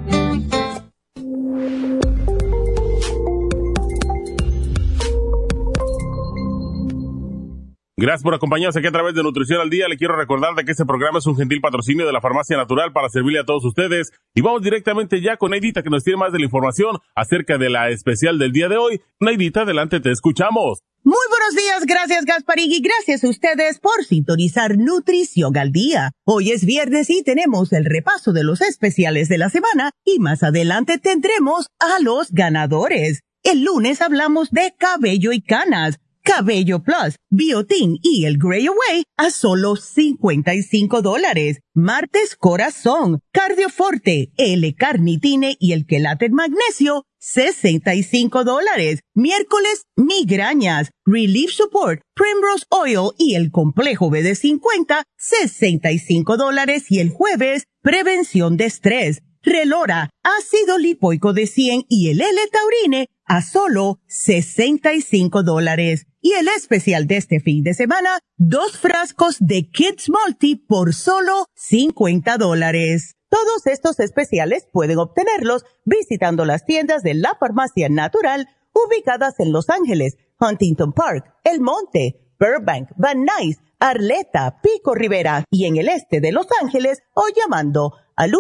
Gracias 8.01 8.24
por 8.24 8.34
acompañarnos 8.34 8.76
aquí 8.76 8.88
a 8.88 8.91
través 8.91 9.14
de 9.14 9.22
Nutrición 9.22 9.62
al 9.62 9.70
Día. 9.70 9.88
Le 9.88 9.95
quiero 9.95 10.16
recordar 10.16 10.55
de 10.55 10.66
que 10.66 10.72
este 10.72 10.86
programa 10.86 11.20
es 11.20 11.28
un 11.28 11.38
gentil 11.38 11.62
patrocinio 11.62 12.03
de 12.07 12.12
la 12.12 12.20
Farmacia 12.20 12.57
Natural 12.57 12.91
para 12.91 13.09
servirle 13.09 13.38
a 13.38 13.45
todos 13.45 13.64
ustedes. 13.64 14.12
Y 14.34 14.41
vamos 14.41 14.64
directamente 14.64 15.22
ya 15.22 15.38
con 15.38 15.51
Neidita 15.51 15.84
que 15.84 15.91
nos 15.91 16.03
tiene 16.03 16.18
más 16.18 16.32
de 16.32 16.39
la 16.39 16.45
información 16.45 16.97
acerca 17.14 17.59
de 17.59 17.70
la 17.70 17.89
especial 17.89 18.39
del 18.39 18.53
día 18.53 18.70
de 18.70 18.78
hoy. 18.78 19.01
Neidita, 19.20 19.62
adelante, 19.62 19.99
te 19.99 20.09
escuchamos. 20.09 20.82
Muy 21.04 21.18
buenos 21.30 21.56
días, 21.56 21.88
gracias 21.88 22.26
Gasparig 22.26 22.72
y 22.72 22.80
gracias 22.80 23.24
a 23.24 23.30
ustedes 23.30 23.80
por 23.80 24.06
sintonizar 24.06 24.78
Nutrición 24.78 25.58
al 25.58 25.72
Día. 25.72 26.12
Hoy 26.26 26.52
es 26.52 26.64
viernes 26.64 27.10
y 27.10 27.24
tenemos 27.24 27.74
el 27.74 27.86
repaso 27.86 28.34
de 28.34 28.43
los 28.43 28.62
especiales 28.62 29.28
de 29.28 29.39
la 29.39 29.49
semana 29.49 29.93
y 30.06 30.20
más 30.20 30.43
adelante 30.43 30.99
tendremos 30.99 31.66
a 31.80 31.99
los 32.04 32.32
ganadores. 32.32 33.22
El 33.41 33.64
lunes 33.64 33.99
hablamos 33.99 34.52
de 34.52 34.76
cabello 34.78 35.32
y 35.32 35.41
canas 35.41 35.97
Cabello 36.24 36.84
Plus, 36.84 37.16
Biotin 37.32 37.97
y 38.04 38.26
el 38.26 38.38
Grey 38.38 38.68
Away 38.68 39.04
a 39.18 39.32
solo 39.32 39.76
55 39.76 41.02
dólares. 41.02 41.62
Martes 41.74 42.36
Corazón, 42.36 43.22
Cardioforte, 43.32 44.32
L-Carnitine 44.38 45.58
y 45.60 45.74
el 45.74 45.88
Quelate 45.88 46.30
Magnesio, 46.30 47.06
65 47.22 48.43
dólares. 48.43 48.99
Miércoles, 49.13 49.86
Migrañas, 49.95 50.89
Relief 51.05 51.51
Support, 51.51 52.01
Primrose 52.15 52.65
Oil 52.69 53.11
y 53.17 53.36
el 53.36 53.51
Complejo 53.51 54.09
BD50, 54.09 55.03
65 55.17 56.36
dólares. 56.36 56.86
Y 56.89 56.99
el 56.99 57.09
jueves, 57.09 57.65
Prevención 57.82 58.57
de 58.57 58.65
Estrés, 58.65 59.22
Relora, 59.43 60.09
Ácido 60.24 60.78
Lipoico 60.78 61.34
de 61.34 61.47
100 61.47 61.86
y 61.88 62.09
el 62.09 62.22
L-Taurine 62.22 63.07
a 63.26 63.41
solo 63.41 63.99
65 64.07 65.43
dólares. 65.43 66.05
Y 66.24 66.34
el 66.34 66.47
especial 66.49 67.07
de 67.07 67.17
este 67.17 67.39
fin 67.39 67.63
de 67.63 67.74
semana, 67.74 68.19
dos 68.38 68.78
frascos 68.78 69.38
de 69.39 69.72
Kids 69.72 70.07
Multi 70.07 70.55
por 70.55 70.93
solo 70.93 71.47
50 71.55 72.38
dólares. 72.38 73.15
Todos 73.28 73.65
estos 73.65 73.99
especiales 73.99 74.67
pueden 74.72 74.99
obtenerlos 74.99 75.65
visitando 75.84 76.45
las 76.45 76.63
tiendas 76.63 77.01
de 77.01 77.15
la 77.15 77.36
farmacia 77.39 77.89
natural 77.89 78.47
ubicadas 78.72 79.39
en 79.39 79.51
Los 79.51 79.72
Ángeles, 79.72 80.15
Huntington 80.39 80.93
Park, 80.93 81.26
El 81.43 81.59
Monte, 81.59 82.36
Burbank, 82.39 82.89
Van 82.97 83.26
Nuys, 83.26 83.57
Arleta, 83.80 84.61
Pico 84.61 84.93
Rivera 84.93 85.43
y 85.49 85.65
en 85.65 85.78
el 85.78 85.89
este 85.89 86.22
de 86.22 86.32
Los 86.32 86.45
Ángeles 86.61 86.99
o 87.15 87.24
llamando 87.36 87.93
al 88.15 88.34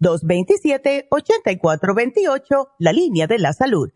1-800-227-8428, 0.00 2.68
la 2.78 2.92
línea 2.92 3.26
de 3.26 3.38
la 3.38 3.54
salud 3.54 3.95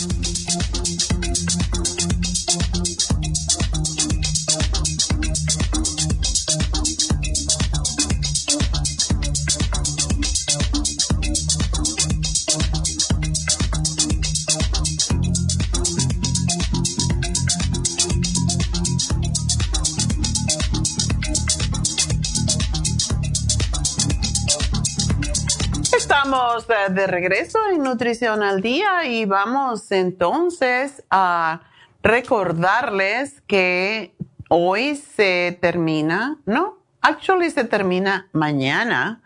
Estamos 26.13 26.67
de 26.67 27.07
regreso 27.07 27.57
en 27.71 27.83
Nutrición 27.83 28.43
al 28.43 28.61
Día 28.61 29.05
y 29.05 29.23
vamos 29.23 29.93
entonces 29.93 31.05
a 31.09 31.61
recordarles 32.03 33.39
que 33.47 34.13
hoy 34.49 34.97
se 34.97 35.57
termina, 35.61 36.37
no, 36.45 36.79
actually 36.99 37.49
se 37.49 37.63
termina 37.63 38.27
mañana 38.33 39.23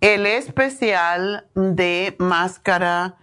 el 0.00 0.26
especial 0.26 1.46
de 1.54 2.16
máscara 2.18 3.14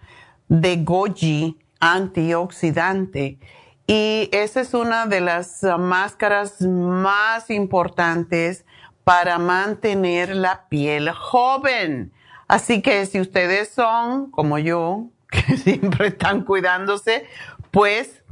de 0.48 0.78
goji 0.78 1.58
antioxidante. 1.80 3.38
Y 3.86 4.30
esa 4.32 4.62
es 4.62 4.72
una 4.72 5.04
de 5.04 5.20
las 5.20 5.62
máscaras 5.62 6.62
más 6.62 7.50
importantes 7.50 8.64
para 9.04 9.38
mantener 9.38 10.34
la 10.34 10.66
piel 10.70 11.10
joven. 11.10 12.14
Así 12.48 12.82
que 12.82 13.06
si 13.06 13.20
ustedes 13.20 13.68
son 13.68 14.30
como 14.30 14.58
yo, 14.58 15.06
que 15.30 15.56
siempre 15.56 16.08
están 16.08 16.44
cuidándose, 16.44 17.26
pues 17.70 18.22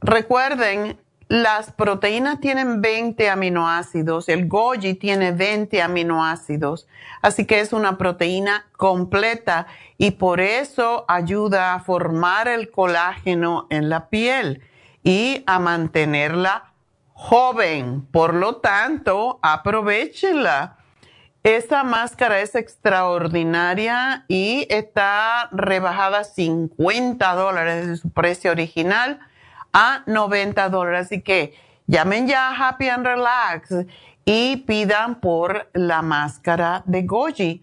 recuerden, 0.00 0.98
las 1.28 1.72
proteínas 1.72 2.40
tienen 2.40 2.80
20 2.80 3.28
aminoácidos, 3.28 4.30
el 4.30 4.48
goji 4.48 4.94
tiene 4.94 5.32
20 5.32 5.82
aminoácidos, 5.82 6.88
así 7.20 7.44
que 7.44 7.60
es 7.60 7.74
una 7.74 7.98
proteína 7.98 8.66
completa 8.78 9.66
y 9.98 10.12
por 10.12 10.40
eso 10.40 11.04
ayuda 11.06 11.74
a 11.74 11.80
formar 11.80 12.48
el 12.48 12.70
colágeno 12.70 13.66
en 13.68 13.90
la 13.90 14.08
piel 14.08 14.62
y 15.02 15.44
a 15.46 15.58
mantenerla 15.58 16.72
joven. 17.12 18.06
Por 18.10 18.32
lo 18.32 18.56
tanto, 18.56 19.38
aprovechenla 19.42 20.77
esta 21.42 21.82
máscara 21.84 22.40
es 22.40 22.54
extraordinaria 22.54 24.24
y 24.28 24.66
está 24.70 25.50
rebajada 25.52 26.24
50 26.24 27.34
dólares 27.34 27.86
de 27.86 27.96
su 27.96 28.10
precio 28.10 28.50
original 28.50 29.20
a 29.72 30.02
90 30.06 30.68
dólares. 30.68 31.06
Así 31.06 31.22
que 31.22 31.54
llamen 31.86 32.26
ya 32.26 32.50
a 32.50 32.68
Happy 32.68 32.88
and 32.88 33.06
Relax 33.06 33.72
y 34.24 34.56
pidan 34.66 35.20
por 35.20 35.70
la 35.72 36.02
máscara 36.02 36.82
de 36.86 37.02
Goji. 37.02 37.62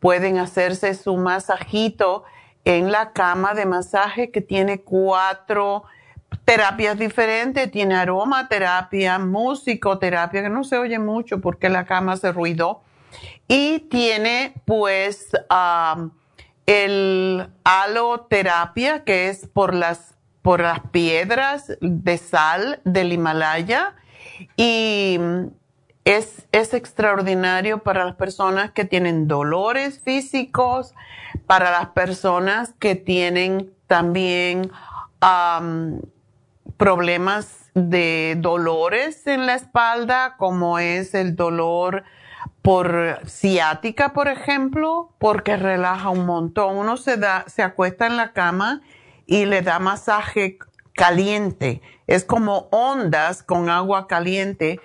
pueden 0.00 0.38
hacerse 0.38 0.94
su 0.94 1.16
masajito 1.16 2.24
en 2.64 2.92
la 2.92 3.12
cama 3.12 3.54
de 3.54 3.66
masaje 3.66 4.30
que 4.30 4.40
tiene 4.40 4.82
cuatro 4.82 5.84
terapias 6.44 6.98
diferentes, 6.98 7.70
tiene 7.70 7.94
aromaterapia, 7.94 9.18
musicoterapia, 9.18 10.42
que 10.42 10.48
no 10.48 10.64
se 10.64 10.78
oye 10.78 10.98
mucho 10.98 11.40
porque 11.40 11.68
la 11.68 11.84
cama 11.84 12.16
se 12.16 12.32
ruidó, 12.32 12.82
y 13.48 13.80
tiene 13.90 14.54
pues 14.64 15.30
el 16.66 17.48
aloterapia, 17.64 19.04
que 19.04 19.28
es 19.28 19.46
por 19.46 19.74
las, 19.74 20.14
por 20.42 20.60
las 20.60 20.80
piedras 20.90 21.76
de 21.80 22.18
sal 22.18 22.80
del 22.84 23.12
Himalaya, 23.12 23.94
y 24.56 25.18
es, 26.04 26.46
es 26.52 26.74
extraordinario 26.74 27.82
para 27.82 28.04
las 28.04 28.16
personas 28.16 28.72
que 28.72 28.84
tienen 28.84 29.28
dolores 29.28 30.00
físicos, 30.00 30.94
para 31.46 31.70
las 31.70 31.88
personas 31.88 32.74
que 32.78 32.94
tienen 32.96 33.72
también 33.86 34.70
problemas 36.76 37.70
de 37.74 38.36
dolores 38.38 39.26
en 39.26 39.46
la 39.46 39.54
espalda, 39.54 40.34
como 40.36 40.78
es 40.78 41.14
el 41.14 41.36
dolor 41.36 42.04
por 42.62 43.18
ciática, 43.26 44.12
por 44.12 44.28
ejemplo, 44.28 45.10
porque 45.18 45.56
relaja 45.56 46.10
un 46.10 46.24
montón. 46.24 46.76
Uno 46.76 46.96
se 46.96 47.16
da, 47.16 47.44
se 47.48 47.62
acuesta 47.62 48.06
en 48.06 48.16
la 48.16 48.32
cama 48.32 48.82
y 49.26 49.46
le 49.46 49.62
da 49.62 49.80
masaje 49.80 50.58
caliente. 50.94 51.82
Es 52.06 52.24
como 52.24 52.68
ondas 52.70 53.42
con 53.42 53.68
agua 53.68 54.06
caliente 54.06 54.80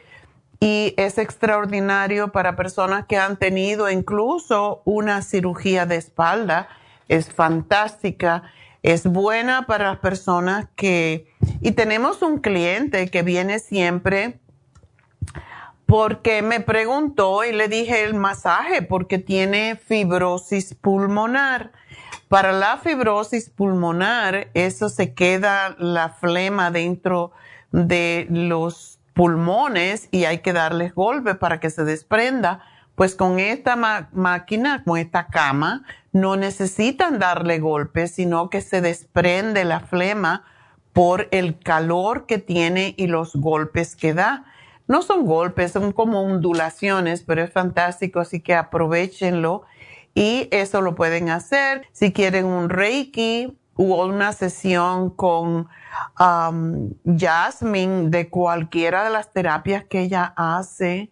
y 0.60 0.96
es 0.98 1.20
extraordinario 1.20 2.32
para 2.32 2.56
personas 2.56 3.06
que 3.06 3.18
han 3.18 3.38
tenido 3.38 3.90
incluso 3.92 4.82
una 4.86 5.22
cirugía 5.22 5.86
de 5.86 5.98
espalda. 5.98 6.68
Es 7.08 7.32
fantástica, 7.32 8.44
es 8.82 9.06
buena 9.06 9.68
para 9.68 9.90
las 9.90 10.00
personas 10.00 10.68
que... 10.76 11.32
Y 11.62 11.74
tenemos 11.74 12.24
un 12.24 12.40
cliente 12.40 13.08
que 13.10 13.22
viene 13.22 13.60
siempre 13.60 14.40
porque 15.88 16.42
me 16.42 16.60
preguntó 16.60 17.46
y 17.46 17.54
le 17.54 17.70
dije 17.70 18.04
el 18.04 18.14
masaje 18.14 18.82
porque 18.82 19.18
tiene 19.18 19.78
fibrosis 19.78 20.76
pulmonar. 20.76 21.72
Para 22.28 22.52
la 22.52 22.78
fibrosis 22.78 23.50
pulmonar, 23.50 24.50
eso 24.54 24.90
se 24.90 25.14
queda 25.14 25.76
la 25.80 26.10
flema 26.10 26.72
dentro 26.72 27.32
de 27.72 28.28
los 28.30 29.00
pulmones 29.14 30.10
y 30.12 30.26
hay 30.26 30.40
que 30.40 30.52
darles 30.52 30.94
golpe 30.94 31.36
para 31.36 31.62
que 31.62 31.70
se 31.70 31.86
desprenda. 31.86 32.60
Pues 32.96 33.16
con 33.16 33.40
esta 33.40 33.78
máquina, 34.12 34.84
con 34.84 34.98
esta 34.98 35.28
cama, 35.28 35.84
no 36.12 36.36
necesitan 36.36 37.18
darle 37.18 37.60
golpes, 37.60 38.12
sino 38.16 38.50
que 38.50 38.60
se 38.60 38.82
desprende 38.82 39.64
la 39.64 39.80
flema 39.80 40.44
por 40.92 41.30
el 41.32 41.60
calor 41.60 42.26
que 42.26 42.40
tiene 42.40 42.94
y 42.98 43.08
los 43.08 43.38
golpes 43.38 43.96
que 43.96 44.14
da. 44.14 44.44
No 44.88 45.02
son 45.02 45.26
golpes, 45.26 45.74
son 45.74 45.92
como 45.92 46.22
ondulaciones, 46.22 47.24
pero 47.24 47.44
es 47.44 47.52
fantástico, 47.52 48.20
así 48.20 48.40
que 48.40 48.56
aprovechenlo. 48.56 49.64
Y 50.14 50.48
eso 50.52 50.82
lo 50.82 50.96
pueden 50.96 51.30
hacer. 51.30 51.88
Si 51.92 52.12
quieren 52.12 52.46
un 52.46 52.70
Reiki 52.70 53.58
o 53.76 54.06
una 54.06 54.34
sesión 54.34 55.12
con 55.12 55.68
um, 56.20 56.94
Jasmine 57.06 58.10
de 58.10 58.30
cualquiera 58.30 59.04
de 59.04 59.12
las 59.12 59.32
terapias 59.32 59.86
que 59.86 60.02
ella 60.02 60.34
hace 60.36 61.12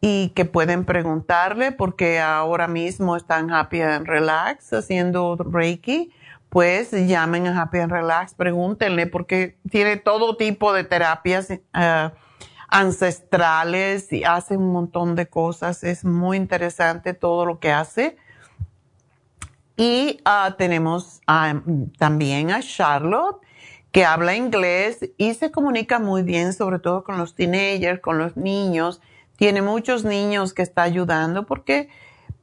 y 0.00 0.30
que 0.30 0.44
pueden 0.44 0.84
preguntarle 0.84 1.72
porque 1.72 2.20
ahora 2.20 2.68
mismo 2.68 3.16
están 3.16 3.50
Happy 3.50 3.80
and 3.82 4.06
Relax 4.06 4.72
haciendo 4.72 5.36
Reiki, 5.36 6.12
pues 6.48 6.92
llamen 6.92 7.46
a 7.48 7.60
Happy 7.60 7.78
and 7.78 7.92
Relax, 7.92 8.34
pregúntenle 8.34 9.06
porque 9.06 9.58
tiene 9.70 9.96
todo 9.96 10.36
tipo 10.36 10.72
de 10.72 10.84
terapias 10.84 11.50
uh, 11.50 12.10
ancestrales 12.68 14.12
y 14.12 14.24
hace 14.24 14.56
un 14.56 14.72
montón 14.72 15.14
de 15.14 15.26
cosas. 15.26 15.82
Es 15.84 16.04
muy 16.04 16.36
interesante 16.36 17.14
todo 17.14 17.46
lo 17.46 17.58
que 17.58 17.72
hace. 17.72 18.16
Y 19.76 20.20
uh, 20.26 20.52
tenemos 20.56 21.20
uh, 21.28 21.88
también 21.98 22.50
a 22.50 22.60
Charlotte, 22.60 23.40
que 23.92 24.04
habla 24.04 24.36
inglés 24.36 25.10
y 25.16 25.34
se 25.34 25.50
comunica 25.50 25.98
muy 25.98 26.22
bien, 26.22 26.52
sobre 26.52 26.78
todo 26.78 27.04
con 27.04 27.16
los 27.16 27.34
teenagers, 27.34 28.00
con 28.00 28.18
los 28.18 28.36
niños. 28.36 29.00
Tiene 29.36 29.62
muchos 29.62 30.04
niños 30.04 30.52
que 30.52 30.62
está 30.62 30.82
ayudando 30.82 31.46
porque 31.46 31.88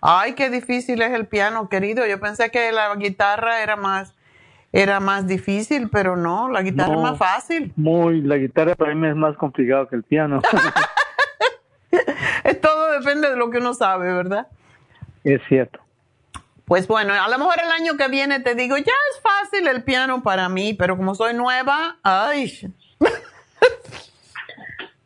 Ay, 0.00 0.34
qué 0.34 0.50
difícil 0.50 1.02
es 1.02 1.12
el 1.12 1.26
piano, 1.26 1.68
querido. 1.68 2.06
Yo 2.06 2.20
pensé 2.20 2.50
que 2.50 2.72
la 2.72 2.94
guitarra 2.96 3.62
era 3.62 3.76
más 3.76 4.14
era 4.72 5.00
más 5.00 5.26
difícil, 5.26 5.88
pero 5.90 6.16
no, 6.16 6.48
la 6.48 6.62
guitarra 6.62 6.94
es 6.94 7.00
más 7.00 7.18
fácil. 7.18 7.72
Muy, 7.76 8.20
la 8.20 8.36
guitarra 8.36 8.76
para 8.76 8.94
mí 8.94 9.08
es 9.08 9.16
más 9.16 9.36
complicado 9.36 9.88
que 9.88 9.96
el 9.96 10.04
piano. 10.04 10.40
Todo 12.62 12.92
depende 12.92 13.30
de 13.30 13.36
lo 13.36 13.50
que 13.50 13.58
uno 13.58 13.74
sabe, 13.74 14.12
¿verdad? 14.12 14.46
Es 15.24 15.40
cierto. 15.48 15.80
Pues 16.64 16.86
bueno, 16.86 17.12
a 17.12 17.28
lo 17.28 17.36
mejor 17.36 17.56
el 17.64 17.70
año 17.70 17.96
que 17.96 18.06
viene 18.08 18.38
te 18.38 18.54
digo, 18.54 18.76
ya 18.76 18.84
es 18.84 19.20
fácil 19.20 19.66
el 19.66 19.82
piano 19.82 20.22
para 20.22 20.48
mí, 20.48 20.74
pero 20.74 20.96
como 20.96 21.16
soy 21.16 21.34
nueva, 21.34 21.96
ay. 22.04 22.72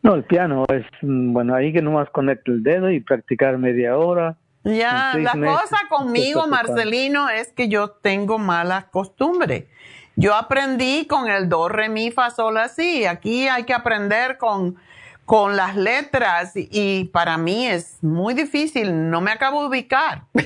No, 0.03 0.15
el 0.15 0.25
piano 0.25 0.67
es, 0.69 0.85
mm, 1.01 1.33
bueno, 1.33 1.55
ahí 1.55 1.73
que 1.73 1.81
nomás 1.81 2.11
conecto 2.11 2.53
el 2.53 2.63
dedo 2.63 2.91
y 2.91 3.01
practicar 3.01 3.57
media 3.57 3.97
hora. 3.97 4.37
Ya, 4.65 5.15
la 5.19 5.33
cosa 5.33 5.77
conmigo, 5.89 6.47
Marcelino, 6.47 7.29
es 7.29 7.53
que 7.53 7.69
yo 7.69 7.91
tengo 7.91 8.39
mala 8.39 8.89
costumbre. 8.91 9.69
Yo 10.17 10.35
aprendí 10.35 11.07
con 11.07 11.29
el 11.29 11.49
do, 11.49 11.69
re, 11.69 11.89
mi, 11.89 12.11
fa, 12.11 12.31
sol, 12.31 12.57
así. 12.57 13.05
Aquí 13.05 13.47
hay 13.49 13.65
que 13.65 13.75
aprender 13.75 14.39
con 14.39 14.77
con 15.25 15.57
las 15.57 15.77
letras 15.77 16.53
y 16.55 17.05
para 17.07 17.39
mí 17.39 17.67
es 17.67 18.03
muy 18.03 18.35
difícil, 18.35 19.11
no 19.11 19.21
me 19.21 19.31
acabo 19.31 19.63
de 19.63 19.69
ubicar. 19.69 20.23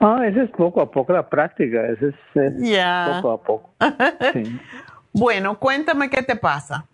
Ah, 0.00 0.20
ese 0.26 0.42
es 0.42 0.50
poco 0.50 0.82
a 0.82 0.90
poco 0.90 1.14
la 1.14 1.30
práctica, 1.30 1.80
ese 1.86 2.08
es, 2.08 2.14
poco 3.14 3.32
a 3.32 3.42
poco. 3.42 3.70
bueno, 5.14 5.58
cuéntame 5.58 6.10
qué 6.10 6.22
te 6.22 6.36
pasa. 6.36 6.84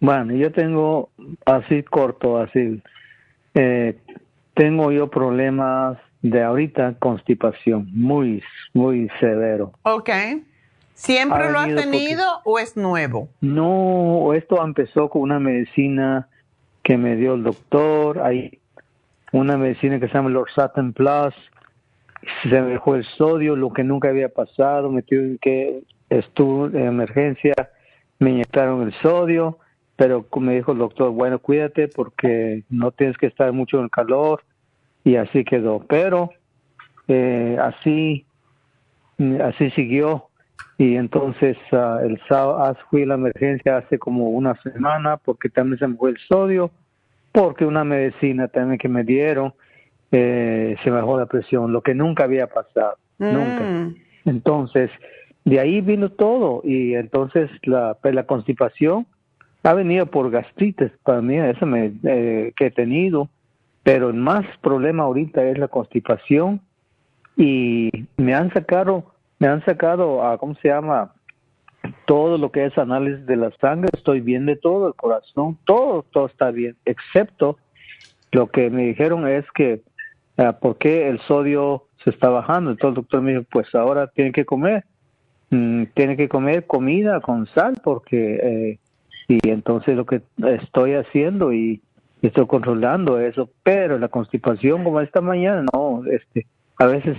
Bueno, 0.00 0.34
yo 0.34 0.50
tengo 0.50 1.10
así 1.46 1.84
corto, 1.84 2.38
así, 2.38 2.82
eh, 3.54 3.96
tengo 4.54 4.92
yo 4.92 5.08
problemas 5.10 5.98
de 6.22 6.42
ahorita 6.42 6.94
constipación, 6.98 7.88
muy, 7.92 8.42
muy 8.72 9.10
severo. 9.20 9.72
Ok. 9.82 10.10
¿Siempre 10.94 11.50
lo 11.50 11.58
has 11.58 11.74
tenido 11.74 12.24
o 12.44 12.58
es 12.58 12.76
nuevo? 12.76 13.28
No, 13.40 14.32
esto 14.34 14.62
empezó 14.64 15.08
con 15.08 15.22
una 15.22 15.40
medicina 15.40 16.28
que 16.82 16.96
me 16.96 17.16
dio 17.16 17.34
el 17.34 17.42
doctor, 17.42 18.20
hay 18.20 18.60
una 19.32 19.56
medicina 19.56 19.98
que 19.98 20.08
se 20.08 20.14
llama 20.14 20.30
Lorsatin 20.30 20.92
Plus, 20.92 21.34
se 22.42 22.60
me 22.60 22.72
dejó 22.72 22.94
el 22.94 23.04
sodio, 23.16 23.56
lo 23.56 23.72
que 23.72 23.82
nunca 23.82 24.08
había 24.08 24.28
pasado, 24.28 24.90
me 24.90 25.02
tuve 25.02 25.38
que 25.40 25.82
estuvo 26.08 26.66
en 26.66 26.86
emergencia, 26.86 27.54
me 28.18 28.30
inyectaron 28.30 28.82
el 28.82 28.92
sodio, 29.00 29.58
pero 29.96 30.26
me 30.40 30.54
dijo 30.54 30.72
el 30.72 30.78
doctor, 30.78 31.10
bueno, 31.10 31.38
cuídate 31.38 31.88
porque 31.88 32.64
no 32.70 32.90
tienes 32.90 33.16
que 33.18 33.26
estar 33.26 33.52
mucho 33.52 33.78
en 33.78 33.84
el 33.84 33.90
calor 33.90 34.42
y 35.04 35.16
así 35.16 35.44
quedó. 35.44 35.84
Pero 35.88 36.30
eh, 37.08 37.58
así, 37.60 38.24
así 39.40 39.70
siguió 39.70 40.28
y 40.78 40.96
entonces 40.96 41.56
uh, 41.70 42.04
el 42.04 42.20
sábado 42.28 42.76
fui 42.90 43.02
a 43.02 43.06
la 43.06 43.14
emergencia 43.14 43.76
hace 43.76 43.98
como 43.98 44.30
una 44.30 44.60
semana 44.62 45.16
porque 45.16 45.48
también 45.48 45.78
se 45.78 45.86
me 45.86 45.96
fue 45.96 46.10
el 46.10 46.18
sodio, 46.28 46.70
porque 47.30 47.64
una 47.64 47.84
medicina 47.84 48.48
también 48.48 48.78
que 48.78 48.88
me 48.88 49.04
dieron 49.04 49.54
eh, 50.10 50.76
se 50.82 50.90
me 50.90 50.96
bajó 50.96 51.18
la 51.18 51.26
presión, 51.26 51.72
lo 51.72 51.82
que 51.82 51.94
nunca 51.94 52.24
había 52.24 52.46
pasado, 52.46 52.96
nunca. 53.18 53.62
Mm. 53.62 53.94
Entonces, 54.26 54.90
de 55.44 55.58
ahí 55.58 55.80
vino 55.80 56.10
todo 56.10 56.60
y 56.64 56.94
entonces 56.94 57.50
la, 57.62 57.96
pues, 58.00 58.14
la 58.14 58.24
constipación 58.24 59.06
ha 59.62 59.74
venido 59.74 60.06
por 60.06 60.30
gastritis 60.30 60.90
para 61.02 61.20
mí, 61.20 61.36
eso 61.36 61.66
me, 61.66 61.92
eh, 62.04 62.52
que 62.56 62.66
he 62.66 62.70
tenido, 62.70 63.28
pero 63.82 64.08
el 64.08 64.14
más 64.14 64.44
problema 64.60 65.04
ahorita 65.04 65.44
es 65.44 65.58
la 65.58 65.68
constipación 65.68 66.60
y 67.36 67.90
me 68.16 68.34
han 68.34 68.52
sacado, 68.52 69.12
me 69.38 69.48
han 69.48 69.64
sacado 69.64 70.24
a, 70.24 70.38
¿cómo 70.38 70.54
se 70.56 70.68
llama? 70.68 71.12
Todo 72.06 72.38
lo 72.38 72.50
que 72.52 72.66
es 72.66 72.78
análisis 72.78 73.26
de 73.26 73.36
la 73.36 73.50
sangre, 73.60 73.88
estoy 73.92 74.20
bien 74.20 74.46
de 74.46 74.56
todo, 74.56 74.88
el 74.88 74.94
corazón, 74.94 75.58
todo, 75.64 76.04
todo 76.10 76.26
está 76.26 76.50
bien, 76.50 76.76
excepto 76.84 77.58
lo 78.32 78.48
que 78.48 78.70
me 78.70 78.86
dijeron 78.86 79.28
es 79.28 79.44
que 79.54 79.82
uh, 80.38 80.52
¿por 80.60 80.78
qué 80.78 81.08
el 81.08 81.20
sodio 81.20 81.84
se 82.02 82.10
está 82.10 82.30
bajando? 82.30 82.70
Entonces 82.70 82.96
el 82.96 83.02
doctor 83.02 83.20
me 83.20 83.32
dijo, 83.32 83.44
pues 83.50 83.72
ahora 83.74 84.08
tiene 84.08 84.32
que 84.32 84.44
comer, 84.44 84.84
mm, 85.50 85.84
tiene 85.94 86.16
que 86.16 86.28
comer 86.28 86.66
comida 86.66 87.20
con 87.20 87.46
sal 87.48 87.74
porque, 87.84 88.36
eh, 88.42 88.78
y 89.28 89.38
entonces 89.48 89.96
lo 89.96 90.06
que 90.06 90.22
estoy 90.60 90.94
haciendo 90.94 91.52
y 91.52 91.80
estoy 92.22 92.46
controlando 92.46 93.18
eso, 93.18 93.50
pero 93.62 93.98
la 93.98 94.08
constipación 94.08 94.84
como 94.84 95.00
esta 95.00 95.20
mañana, 95.20 95.64
no, 95.72 96.02
este, 96.06 96.46
a 96.78 96.86
veces 96.86 97.16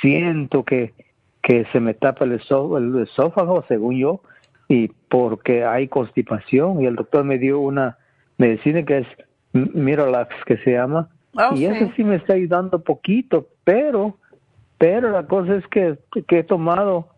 siento 0.00 0.64
que, 0.64 0.92
que 1.42 1.64
se 1.72 1.80
me 1.80 1.94
tapa 1.94 2.24
el, 2.24 2.32
el 2.32 3.02
esófago, 3.02 3.64
según 3.68 3.98
yo, 3.98 4.20
y 4.68 4.88
porque 5.08 5.64
hay 5.64 5.88
constipación 5.88 6.82
y 6.82 6.86
el 6.86 6.96
doctor 6.96 7.24
me 7.24 7.38
dio 7.38 7.60
una 7.60 7.98
medicina 8.38 8.82
que 8.84 8.98
es 8.98 9.06
Miralax 9.52 10.34
que 10.46 10.56
se 10.58 10.72
llama 10.72 11.08
Oh, 11.34 11.54
y 11.54 11.64
eso 11.64 11.90
sí 11.96 12.04
me 12.04 12.16
está 12.16 12.34
ayudando 12.34 12.80
poquito, 12.80 13.48
pero, 13.64 14.18
pero 14.76 15.10
la 15.10 15.26
cosa 15.26 15.56
es 15.56 15.66
que, 15.68 15.98
que 16.28 16.40
he 16.40 16.44
tomado 16.44 17.08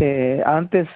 eh, 0.00 0.42
antes 0.46 0.88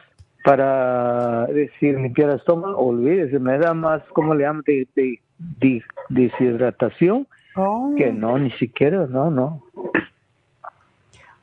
para 0.44 1.46
decir 1.46 1.98
limpiar 1.98 2.30
el 2.30 2.36
estómago, 2.36 2.76
olvídese, 2.78 3.38
me 3.38 3.58
da 3.58 3.74
más, 3.74 4.02
¿cómo 4.12 4.34
le 4.34 4.44
llaman? 4.44 4.62
De, 4.66 4.88
de, 4.94 5.82
deshidratación, 6.08 7.26
oh. 7.56 7.94
que 7.96 8.12
no, 8.12 8.38
ni 8.38 8.50
siquiera, 8.52 9.06
no, 9.06 9.30
no. 9.30 9.62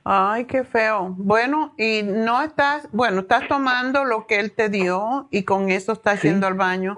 Ay, 0.03 0.45
qué 0.45 0.63
feo. 0.63 1.13
Bueno, 1.17 1.73
y 1.77 2.01
no 2.03 2.41
estás, 2.41 2.89
bueno, 2.91 3.21
estás 3.21 3.47
tomando 3.47 4.05
lo 4.05 4.25
que 4.25 4.39
él 4.39 4.51
te 4.51 4.69
dio 4.69 5.27
y 5.29 5.43
con 5.43 5.69
eso 5.69 5.91
estás 5.91 6.21
yendo 6.23 6.47
al 6.47 6.55
baño. 6.55 6.97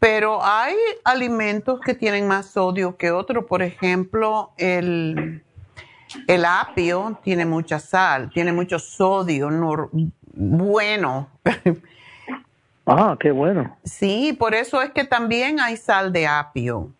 Pero 0.00 0.40
hay 0.42 0.74
alimentos 1.04 1.80
que 1.80 1.94
tienen 1.94 2.26
más 2.26 2.46
sodio 2.46 2.96
que 2.96 3.10
otros. 3.10 3.44
Por 3.44 3.62
ejemplo, 3.62 4.50
el, 4.58 5.42
el 6.26 6.44
apio 6.44 7.18
tiene 7.22 7.44
mucha 7.46 7.78
sal, 7.78 8.30
tiene 8.32 8.52
mucho 8.52 8.78
sodio 8.78 9.50
bueno. 10.34 11.28
Ah, 12.86 13.16
qué 13.18 13.30
bueno. 13.30 13.78
Sí, 13.82 14.36
por 14.38 14.54
eso 14.54 14.82
es 14.82 14.90
que 14.90 15.04
también 15.04 15.58
hay 15.58 15.78
sal 15.78 16.12
de 16.12 16.26
apio. 16.26 16.90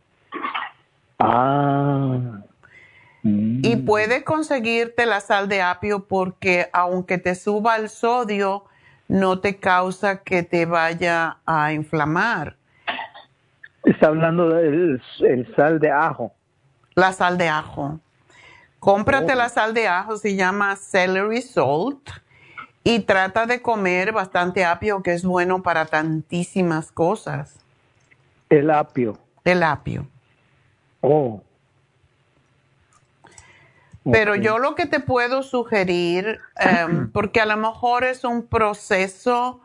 Ah. 1.19 2.41
Y 3.23 3.77
puedes 3.77 4.23
conseguirte 4.23 5.05
la 5.05 5.21
sal 5.21 5.47
de 5.47 5.61
apio 5.61 6.07
porque 6.07 6.71
aunque 6.73 7.19
te 7.19 7.35
suba 7.35 7.77
el 7.77 7.91
sodio, 7.91 8.65
no 9.09 9.41
te 9.41 9.57
causa 9.57 10.23
que 10.23 10.43
te 10.43 10.65
vaya 10.65 11.37
a 11.45 11.75
inflamar. 11.75 12.57
Está 13.85 14.07
hablando 14.07 14.49
del 14.49 15.03
sal 15.55 15.79
de 15.81 15.91
ajo. 15.91 16.33
La 16.95 17.13
sal 17.13 17.37
de 17.37 17.49
ajo. 17.49 18.01
Cómprate 18.85 19.33
oh. 19.33 19.37
la 19.37 19.49
sal 19.49 19.73
de 19.73 19.89
ajo, 19.89 20.19
se 20.19 20.37
llama 20.37 20.77
celery 20.77 21.41
salt. 21.41 22.11
Y 22.87 23.01
trata 23.01 23.47
de 23.47 23.63
comer 23.63 24.13
bastante 24.13 24.63
apio, 24.63 25.03
que 25.03 25.15
es 25.15 25.25
bueno 25.25 25.63
para 25.63 25.87
tantísimas 25.87 26.93
cosas. 26.93 27.55
El 28.51 28.71
apio. 28.71 29.19
El 29.43 29.63
apio. 29.63 30.07
Oh. 31.01 31.43
Pero 34.13 34.35
yo 34.35 34.59
lo 34.59 34.75
que 34.75 34.85
te 34.85 35.01
puedo 35.01 35.43
sugerir, 35.43 36.41
em, 36.57 37.11
porque 37.13 37.41
a 37.41 37.47
lo 37.47 37.57
mejor 37.57 38.05
es 38.05 38.23
un 38.23 38.47
proceso 38.47 39.63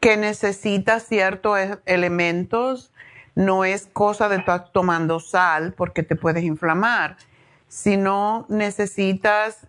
que 0.00 0.16
necesita 0.18 1.00
ciertos 1.00 1.58
elementos, 1.86 2.92
no 3.34 3.64
es 3.64 3.88
cosa 3.92 4.28
de 4.28 4.36
estar 4.36 4.70
tomando 4.72 5.20
sal 5.20 5.74
porque 5.76 6.02
te 6.02 6.16
puedes 6.16 6.44
inflamar, 6.44 7.16
sino 7.68 8.46
necesitas 8.48 9.66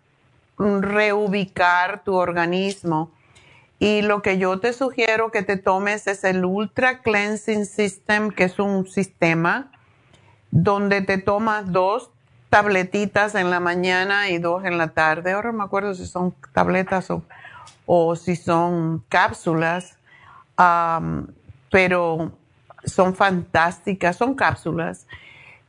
reubicar 0.58 2.04
tu 2.04 2.16
organismo. 2.16 3.12
Y 3.80 4.02
lo 4.02 4.22
que 4.22 4.38
yo 4.38 4.60
te 4.60 4.74
sugiero 4.74 5.32
que 5.32 5.44
te 5.44 5.58
tomes 5.58 6.08
es 6.08 6.24
el 6.24 6.46
Ultra 6.46 7.02
Cleansing 7.02 7.66
System, 7.66 8.32
que 8.32 8.46
es 8.46 8.60
un 8.60 8.88
sistema 8.88 9.72
donde 10.52 11.02
te 11.02 11.18
tomas 11.18 11.72
dos 11.72 12.12
tabletitas 12.50 13.36
en 13.36 13.50
la 13.50 13.60
mañana 13.60 14.30
y 14.30 14.38
dos 14.38 14.64
en 14.66 14.78
la 14.78 14.90
tarde. 14.90 15.32
Ahora 15.32 15.52
me 15.52 15.64
acuerdo 15.64 15.96
si 15.96 16.06
son 16.06 16.36
tabletas 16.54 17.10
o, 17.10 17.24
o 17.86 18.16
si 18.16 18.36
son 18.36 19.04
cápsulas 19.10 19.98
pero 21.70 22.32
son 22.86 23.16
fantásticas, 23.16 24.16
son 24.18 24.36
cápsulas 24.36 25.08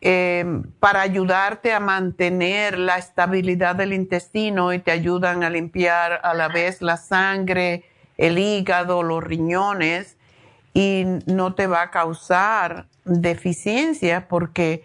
em, 0.01 0.62
para 0.81 1.01
ayudarte 1.01 1.73
a 1.73 1.81
mantener 1.81 2.78
la 2.78 2.99
estabilidad 2.99 3.74
del 3.77 3.93
intestino 3.93 4.73
y 4.73 4.78
te 4.78 4.91
ayudan 4.91 5.45
a 5.45 5.51
limpiar 5.51 6.20
a 6.23 6.35
la 6.35 6.49
vez 6.49 6.82
la 6.82 6.97
sangre, 6.97 7.85
el 8.19 8.39
hígado, 8.39 9.03
los 9.03 9.23
riñones 9.24 10.16
y 10.74 11.05
no 11.27 11.55
te 11.55 11.66
va 11.66 11.82
a 11.82 11.91
causar 11.91 12.86
deficiencia 13.05 14.28
porque 14.28 14.85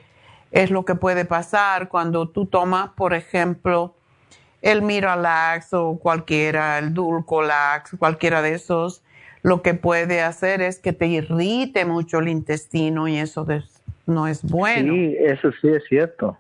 es 0.52 0.72
lo 0.72 0.86
que 0.86 0.96
puede 0.96 1.26
pasar 1.26 1.90
cuando 1.90 2.30
tú 2.30 2.46
tomas, 2.46 2.90
por 2.92 3.14
ejemplo, 3.14 3.96
el 4.62 4.82
Miralax 4.82 5.74
o 5.74 6.00
cualquiera, 6.00 6.78
el 6.78 6.94
Dulcolax, 6.94 7.96
cualquiera 7.98 8.42
de 8.42 8.56
esos 8.56 9.02
lo 9.42 9.62
que 9.62 9.74
puede 9.74 10.22
hacer 10.22 10.62
es 10.62 10.80
que 10.80 10.94
te 10.94 11.08
irrite 11.08 11.86
mucho 11.86 12.20
el 12.20 12.28
intestino 12.28 13.08
y 13.08 13.18
eso 13.18 13.48
no 14.06 14.28
es 14.28 14.44
bueno. 14.44 14.94
Sí, 14.94 15.16
eso 15.20 15.52
sí 15.62 15.70
es 15.70 15.84
cierto. 15.88 16.38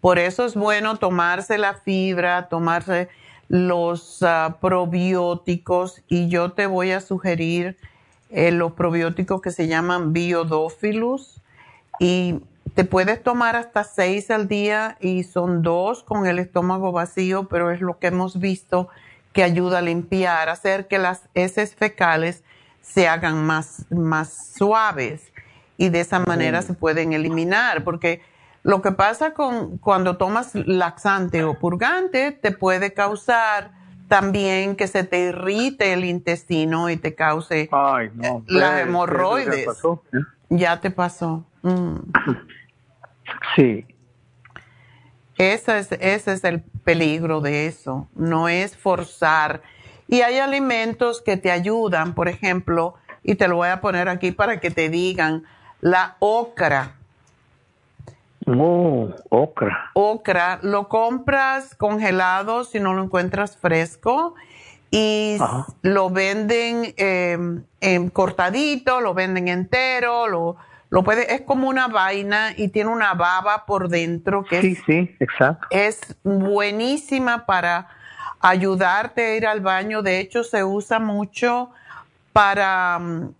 Por 0.00 0.18
eso 0.18 0.44
es 0.44 0.54
bueno 0.54 0.96
tomarse 0.96 1.58
la 1.58 1.74
fibra, 1.74 2.48
tomarse 2.48 3.08
los 3.48 4.22
ah, 4.22 4.58
probióticos 4.60 6.02
y 6.08 6.28
yo 6.28 6.52
te 6.52 6.66
voy 6.66 6.92
a 6.92 7.00
sugerir 7.00 7.76
eh, 8.30 8.52
los 8.52 8.72
probióticos 8.72 9.40
que 9.40 9.50
se 9.50 9.66
llaman 9.66 10.12
Biodófilus 10.12 11.40
y 11.98 12.40
te 12.74 12.84
puedes 12.84 13.22
tomar 13.22 13.56
hasta 13.56 13.82
seis 13.82 14.30
al 14.30 14.46
día 14.46 14.98
y 15.00 15.24
son 15.24 15.62
dos 15.62 16.02
con 16.02 16.26
el 16.26 16.38
estómago 16.38 16.92
vacío, 16.92 17.48
pero 17.48 17.70
es 17.70 17.80
lo 17.80 17.98
que 17.98 18.08
hemos 18.08 18.38
visto 18.38 18.88
que 19.32 19.42
ayuda 19.42 19.78
a 19.78 19.82
limpiar, 19.82 20.48
hacer 20.48 20.88
que 20.88 20.98
las 20.98 21.28
heces 21.34 21.74
fecales 21.74 22.42
se 22.80 23.06
hagan 23.08 23.44
más, 23.44 23.86
más 23.90 24.52
suaves 24.56 25.32
y 25.76 25.90
de 25.90 26.00
esa 26.00 26.18
manera 26.20 26.62
se 26.62 26.74
pueden 26.74 27.12
eliminar, 27.12 27.84
porque 27.84 28.20
Lo 28.64 28.82
que 28.82 28.92
pasa 28.92 29.32
con 29.34 29.78
cuando 29.78 30.16
tomas 30.16 30.54
laxante 30.54 31.44
o 31.44 31.58
purgante 31.58 32.32
te 32.32 32.50
puede 32.50 32.92
causar 32.92 33.70
también 34.08 34.74
que 34.74 34.88
se 34.88 35.04
te 35.04 35.20
irrite 35.28 35.92
el 35.92 36.04
intestino 36.04 36.90
y 36.90 36.96
te 36.96 37.14
cause 37.14 37.68
Ay, 37.70 38.10
no, 38.14 38.42
las 38.46 38.80
hemorroides. 38.82 39.60
ya 39.60 39.66
pasó, 39.66 40.02
¿eh? 40.12 40.18
Ya 40.50 40.80
te 40.80 40.90
pasó. 40.90 41.46
Mm. 41.62 41.96
Sí. 43.54 43.86
Ese 45.36 45.78
es, 45.78 45.92
ese 45.92 46.32
es 46.32 46.44
el 46.44 46.64
peligro 46.88 47.42
de 47.42 47.66
eso, 47.66 48.08
no 48.14 48.48
es 48.48 48.74
forzar. 48.74 49.60
Y 50.08 50.22
hay 50.22 50.38
alimentos 50.38 51.20
que 51.20 51.36
te 51.36 51.50
ayudan, 51.50 52.14
por 52.14 52.28
ejemplo, 52.28 52.94
y 53.22 53.34
te 53.34 53.46
lo 53.46 53.56
voy 53.56 53.68
a 53.68 53.82
poner 53.82 54.08
aquí 54.08 54.32
para 54.32 54.58
que 54.58 54.70
te 54.70 54.88
digan, 54.88 55.44
la 55.82 56.16
ocra. 56.18 56.94
Oh, 58.46 59.10
ocra. 59.28 59.90
Ocra, 59.92 60.60
lo 60.62 60.88
compras 60.88 61.74
congelado 61.74 62.64
si 62.64 62.80
no 62.80 62.94
lo 62.94 63.02
encuentras 63.02 63.58
fresco 63.58 64.34
y 64.90 65.36
Ajá. 65.38 65.66
lo 65.82 66.08
venden 66.08 66.94
eh, 66.96 67.36
en 67.82 68.08
cortadito, 68.08 69.02
lo 69.02 69.12
venden 69.12 69.48
entero, 69.48 70.26
lo, 70.26 70.56
lo 70.90 71.02
puede, 71.02 71.34
es 71.34 71.42
como 71.42 71.68
una 71.68 71.88
vaina 71.88 72.52
y 72.56 72.68
tiene 72.68 72.90
una 72.90 73.14
baba 73.14 73.66
por 73.66 73.88
dentro 73.88 74.44
que 74.44 74.60
Sí, 74.62 74.72
es 74.72 74.84
sí, 74.86 75.16
exacto. 75.20 75.66
es 75.70 76.16
buenísima 76.24 77.44
para 77.44 77.88
ayudarte 78.40 79.24
a 79.26 79.36
ir 79.36 79.46
al 79.46 79.60
baño. 79.60 80.02
De 80.02 80.20
hecho, 80.20 80.44
se 80.44 80.64
usa 80.64 80.98
mucho 80.98 81.70
para 82.32 82.98
mm, 82.98 83.34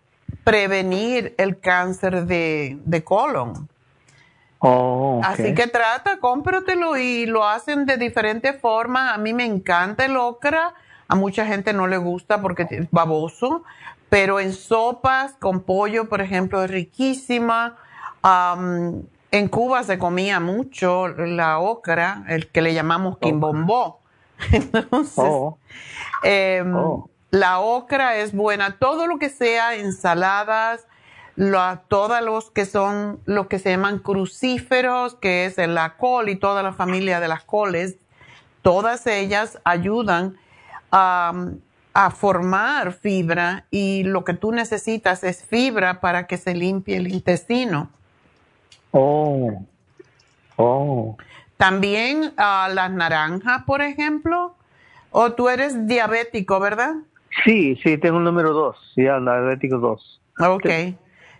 prevenir 0.44 1.34
el 1.38 1.58
cáncer 1.58 2.26
de, 2.26 2.78
de 2.84 3.04
colon. 3.04 3.68
Oh. 4.60 5.20
Así 5.24 5.54
que 5.54 5.68
trata, 5.68 6.18
cómpratelo 6.18 6.96
y 6.96 7.26
lo 7.26 7.46
hacen 7.46 7.86
de 7.86 7.96
diferentes 7.96 8.60
formas. 8.60 9.14
A 9.14 9.18
mí 9.18 9.32
me 9.32 9.44
encanta 9.44 10.04
el 10.04 10.16
ocra. 10.16 10.74
A 11.06 11.14
mucha 11.14 11.46
gente 11.46 11.72
no 11.72 11.86
le 11.86 11.96
gusta 11.96 12.42
porque 12.42 12.66
es 12.68 12.90
baboso, 12.90 13.62
pero 14.08 14.40
en 14.40 14.52
sopas 14.52 15.34
con 15.38 15.60
pollo, 15.60 16.08
por 16.08 16.20
ejemplo, 16.20 16.62
es 16.64 16.70
riquísima. 16.70 17.76
En 19.30 19.48
Cuba 19.48 19.82
se 19.82 19.98
comía 19.98 20.40
mucho 20.40 21.08
la 21.08 21.58
ocra, 21.58 22.24
el 22.28 22.48
que 22.48 22.62
le 22.62 22.74
llamamos 22.74 23.18
quimbombó. 23.18 24.00
Entonces, 24.52 25.14
Oh, 25.18 25.58
em, 26.22 26.74
Oh. 26.74 27.10
la 27.30 27.60
ocra 27.60 28.16
es 28.16 28.34
buena. 28.34 28.78
Todo 28.78 29.06
lo 29.06 29.18
que 29.18 29.28
sea 29.28 29.74
ensaladas, 29.74 30.86
la- 31.36 31.82
todos 31.88 32.20
los 32.22 32.50
que 32.50 32.64
son 32.64 33.20
los 33.26 33.46
que 33.48 33.58
se 33.58 33.70
llaman 33.70 33.98
crucíferos, 33.98 35.14
que 35.16 35.44
es 35.46 35.56
la 35.58 35.96
col 35.96 36.28
y 36.30 36.36
toda 36.36 36.62
la 36.62 36.72
familia 36.72 37.20
de 37.20 37.28
las 37.28 37.44
coles, 37.44 37.96
todas 38.62 39.06
ellas 39.06 39.58
ayudan 39.64 40.36
a, 40.90 41.32
a 42.00 42.12
formar 42.12 42.92
fibra 42.92 43.64
y 43.72 44.04
lo 44.04 44.24
que 44.24 44.32
tú 44.32 44.52
necesitas 44.52 45.24
es 45.24 45.44
fibra 45.44 46.00
para 46.00 46.28
que 46.28 46.36
se 46.36 46.54
limpie 46.54 46.96
el 46.96 47.12
intestino. 47.12 47.90
oh, 48.92 49.64
oh. 50.54 51.16
También 51.56 52.34
ah, 52.36 52.70
las 52.72 52.92
naranjas, 52.92 53.64
por 53.64 53.82
ejemplo. 53.82 54.54
O 55.10 55.32
tú 55.32 55.48
eres 55.48 55.88
diabético, 55.88 56.60
¿verdad? 56.60 56.94
Sí, 57.44 57.74
sí, 57.82 57.98
tengo 57.98 58.18
un 58.18 58.24
número 58.24 58.52
dos, 58.52 58.76
ya, 58.94 59.16
el 59.16 59.24
diabético 59.24 59.78
2. 59.78 60.20
Ok. 60.38 60.68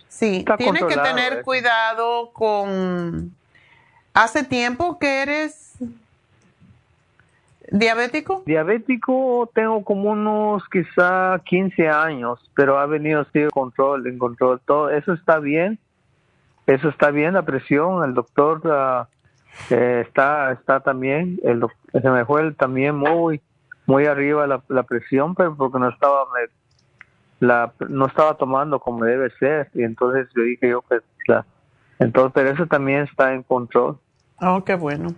Sí, 0.09 0.39
Está 0.39 0.57
tienes 0.57 0.83
que 0.83 0.97
tener 0.97 1.35
eso. 1.35 1.43
cuidado 1.45 2.33
con... 2.33 3.33
¿Hace 4.13 4.43
tiempo 4.43 4.99
que 4.99 5.23
eres 5.23 5.75
diabético? 7.71 8.43
Diabético 8.47 9.51
tengo 9.55 9.85
como 9.85 10.11
unos 10.11 10.63
quizá 10.71 11.39
15 11.45 11.89
años, 11.89 12.39
pero 12.55 12.79
ha 12.79 12.87
venido 12.87 13.21
así 13.21 13.41
en 13.41 13.51
control, 13.51 14.07
en 14.07 14.19
control. 14.19 14.61
Todo 14.65 14.91
eso 14.91 15.13
está 15.13 15.39
bien, 15.39 15.79
eso 16.67 16.89
está 16.89 17.11
bien, 17.11 17.35
la 17.35 17.43
presión, 17.43 18.05
el 18.05 18.15
doctor 18.15 18.61
ah, 18.67 19.09
eh, 19.71 20.05
está 20.07 20.53
está 20.53 20.81
también, 20.81 21.39
el 21.43 21.65
se 21.93 22.11
me 22.11 22.25
fue 22.25 22.43
el- 22.43 22.57
también 22.57 22.95
muy 22.97 23.41
muy 23.87 24.05
arriba 24.07 24.47
la, 24.47 24.63
la 24.69 24.83
presión, 24.83 25.35
pero 25.35 25.57
porque 25.57 25.79
no 25.79 25.89
estaba 25.89 26.25
me- 26.35 27.47
la 27.47 27.73
no 27.89 28.07
estaba 28.07 28.35
tomando 28.35 28.81
como 28.81 29.05
debe 29.05 29.31
ser 29.39 29.71
y 29.75 29.83
entonces 29.83 30.29
yo 30.35 30.43
dije 30.43 30.69
yo 30.71 30.83
que 30.83 30.99
la 31.27 31.45
entonces 31.99 32.33
pero 32.35 32.51
eso 32.51 32.67
también 32.67 33.03
está 33.03 33.33
en 33.33 33.43
control. 33.43 33.99
Oh, 34.41 34.63
qué 34.65 34.75
bueno. 34.75 35.15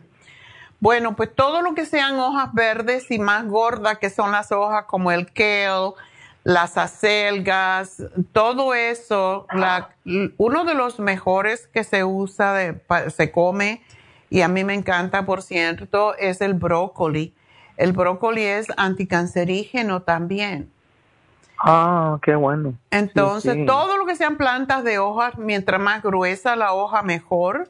Bueno, 0.80 1.14
pues 1.14 1.34
todo 1.34 1.60
lo 1.62 1.74
que 1.74 1.84
sean 1.84 2.18
hojas 2.18 2.52
verdes 2.54 3.10
y 3.10 3.18
más 3.18 3.46
gordas, 3.46 3.98
que 3.98 4.08
son 4.10 4.32
las 4.32 4.50
hojas 4.50 4.84
como 4.86 5.12
el 5.12 5.30
kale, 5.32 5.92
las 6.42 6.78
acelgas, 6.78 8.02
todo 8.32 8.72
eso, 8.72 9.46
la- 9.52 9.90
uno 10.38 10.64
de 10.64 10.74
los 10.74 10.98
mejores 10.98 11.66
que 11.66 11.84
se 11.84 12.02
usa, 12.04 12.54
de, 12.54 12.72
pa- 12.72 13.10
se 13.10 13.30
come, 13.30 13.82
y 14.30 14.40
a 14.40 14.48
mí 14.48 14.64
me 14.64 14.72
encanta, 14.74 15.26
por 15.26 15.42
cierto, 15.42 16.16
es 16.16 16.40
el 16.40 16.54
brócoli. 16.54 17.34
El 17.76 17.92
brócoli 17.92 18.42
es 18.44 18.66
anticancerígeno 18.76 20.02
también. 20.02 20.70
Ah, 21.58 22.18
qué 22.22 22.34
bueno. 22.36 22.74
Entonces, 22.90 23.52
Sí, 23.54 23.60
sí. 23.60 23.66
todo 23.66 23.98
lo 23.98 24.06
que 24.06 24.16
sean 24.16 24.36
plantas 24.38 24.82
de 24.82 24.98
hojas, 24.98 25.36
mientras 25.36 25.78
más 25.80 26.02
gruesa 26.02 26.56
la 26.56 26.72
hoja, 26.72 27.02
mejor, 27.02 27.68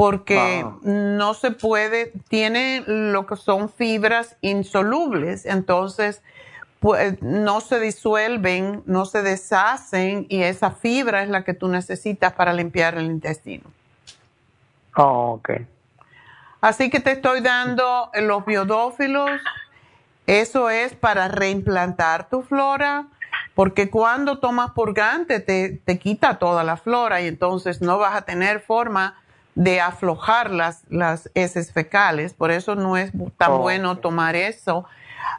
porque 0.00 0.64
Ah. 0.64 0.78
no 0.82 1.34
se 1.34 1.50
puede, 1.50 2.14
tiene 2.30 2.82
lo 2.86 3.26
que 3.26 3.36
son 3.36 3.68
fibras 3.68 4.34
insolubles, 4.40 5.44
entonces 5.44 6.22
pues, 6.78 7.20
no 7.20 7.60
se 7.60 7.78
disuelven, 7.80 8.82
no 8.86 9.04
se 9.04 9.20
deshacen 9.20 10.24
y 10.30 10.42
esa 10.42 10.70
fibra 10.70 11.22
es 11.22 11.28
la 11.28 11.44
que 11.44 11.52
tú 11.52 11.68
necesitas 11.68 12.32
para 12.32 12.54
limpiar 12.54 12.94
el 12.94 13.10
intestino. 13.10 13.64
Oh, 14.96 15.32
ok. 15.34 15.50
Así 16.62 16.88
que 16.88 17.00
te 17.00 17.12
estoy 17.12 17.42
dando 17.42 18.10
los 18.22 18.46
biodófilos. 18.46 19.30
Eso 20.26 20.70
es 20.70 20.94
para 20.94 21.28
reimplantar 21.28 22.30
tu 22.30 22.40
flora, 22.40 23.04
porque 23.54 23.90
cuando 23.90 24.38
tomas 24.38 24.70
purgante 24.70 25.40
te, 25.40 25.78
te 25.84 25.98
quita 25.98 26.38
toda 26.38 26.64
la 26.64 26.78
flora 26.78 27.20
y 27.20 27.26
entonces 27.26 27.82
no 27.82 27.98
vas 27.98 28.14
a 28.14 28.22
tener 28.22 28.60
forma 28.60 29.20
de 29.54 29.80
aflojar 29.80 30.50
las, 30.50 30.82
las 30.88 31.30
heces 31.34 31.72
fecales. 31.72 32.32
Por 32.34 32.50
eso 32.50 32.74
no 32.74 32.96
es 32.96 33.12
tan 33.36 33.52
Oh, 33.52 33.58
bueno 33.58 33.98
tomar 33.98 34.36
eso. 34.36 34.84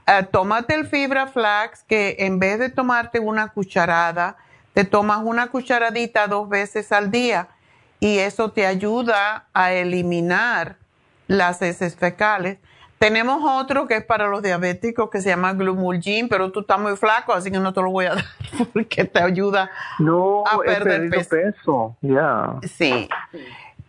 Eh, 0.08 0.28
tómate 0.32 0.76
el 0.76 0.88
fibra 0.88 1.28
flax, 1.28 1.84
que 1.84 2.18
en 2.20 2.40
vez 2.40 2.60
de 2.60 2.70
tomarte 2.70 3.20
una 3.20 3.48
cucharada, 3.50 4.36
te 4.74 4.84
tomas 4.86 5.20
una 5.24 5.48
cucharadita 5.48 6.28
dos 6.28 6.48
veces 6.50 6.92
al 6.92 7.12
día 7.12 7.48
y 8.00 8.20
eso 8.20 8.52
te 8.52 8.66
ayuda 8.66 9.46
a 9.54 9.74
eliminar 9.74 10.78
las 11.28 11.62
heces 11.62 11.96
fecales. 11.96 12.58
Tenemos 13.00 13.42
otro 13.44 13.88
que 13.88 13.96
es 13.96 14.06
para 14.06 14.28
los 14.28 14.44
diabéticos 14.44 15.10
que 15.10 15.22
se 15.22 15.30
llama 15.30 15.54
Glumulgin, 15.54 16.30
pero 16.30 16.52
tú 16.52 16.60
estás 16.60 16.80
muy 16.80 16.96
flaco, 16.96 17.34
así 17.34 17.50
que 17.50 17.60
no 17.60 17.74
te 17.74 17.82
lo 17.82 17.90
voy 17.90 18.06
a 18.06 18.16
dar 18.16 18.26
porque 18.74 19.06
te 19.06 19.20
ayuda 19.22 19.72
No, 19.98 20.44
a 20.46 20.58
perder 20.60 21.10
peso. 21.28 21.98
Sí. 22.64 23.10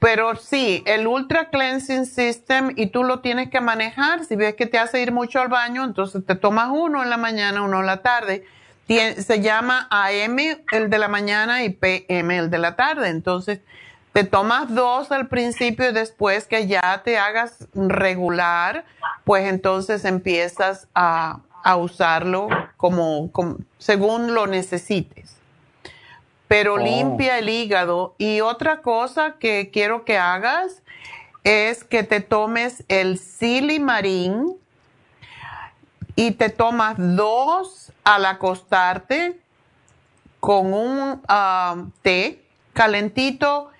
Pero 0.03 0.35
sí, 0.35 0.83
el 0.85 1.07
Ultra 1.07 1.49
Cleansing 1.51 2.07
System 2.07 2.73
y 2.75 2.89
tú 2.89 3.05
lo 3.05 3.21
tienes 3.21 3.51
que 3.51 3.61
manejar. 3.61 4.25
Si 4.25 4.35
ves 4.35 4.57
que 4.57 4.67
te 4.67 4.77
hace 4.77 5.01
ir 5.01 5.13
mucho 5.13 5.41
al 5.41 5.47
baño, 5.47 5.85
entonces 5.85 6.27
te 6.27 6.35
tomas 6.35 6.71
uno 6.73 7.05
en 7.05 7.09
la 7.09 7.17
mañana, 7.17 7.63
uno 7.63 7.79
en 7.79 7.87
la 7.87 7.99
tarde. 7.99 8.45
Se 8.89 9.41
llama 9.41 9.87
AM 9.91 10.39
el 10.73 10.91
de 10.91 10.99
la 10.99 11.07
mañana 11.07 11.63
y 11.63 11.71
PM 11.71 12.37
el 12.37 12.51
de 12.51 12.59
la 12.59 12.75
tarde. 12.75 13.11
Entonces 13.11 13.61
te 14.13 14.25
tomas 14.25 14.75
dos 14.75 15.13
al 15.13 15.29
principio 15.29 15.91
y 15.91 15.93
después 15.93 16.49
que 16.49 16.67
ya 16.67 17.03
te 17.05 17.17
hagas 17.17 17.69
regular, 17.73 18.85
pues 19.23 19.49
entonces 19.49 20.05
empiezas 20.05 20.89
a, 20.97 21.39
a 21.63 21.77
usarlo 21.77 22.49
como, 22.77 23.31
como 23.31 23.59
según 23.79 24.35
lo 24.35 24.49
necesites 24.49 25.42
pero 26.53 26.75
Oh. 26.75 26.77
limpia 26.77 27.39
el 27.39 27.49
hígado. 27.49 28.15
Y 28.19 28.43
otra 28.43 28.83
cosa 28.83 29.37
que 29.39 29.71
quiero 29.73 30.05
que 30.05 30.19
hagas 30.19 30.83
es 31.45 31.83
que 31.83 32.03
te 32.03 32.21
tomes 32.21 32.85
el 32.89 33.19
silimarín 33.19 34.59
y 36.15 36.33
te 36.33 36.51
tomas 36.51 36.97
dos 36.99 37.91
al 38.05 38.27
acostarte 38.27 39.41
con 40.41 40.75
un 40.75 41.23
ah, 41.27 41.87
té 42.03 42.45
calentito 42.75 43.71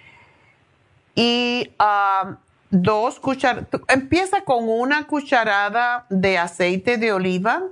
y 1.15 1.73
ah, 1.79 2.37
dos 2.71 3.21
cucharadas. 3.21 3.69
Empieza 3.87 4.45
con 4.47 4.67
una 4.67 5.07
cucharada 5.07 6.07
de 6.09 6.39
aceite 6.39 6.97
de 6.97 7.13
oliva 7.13 7.65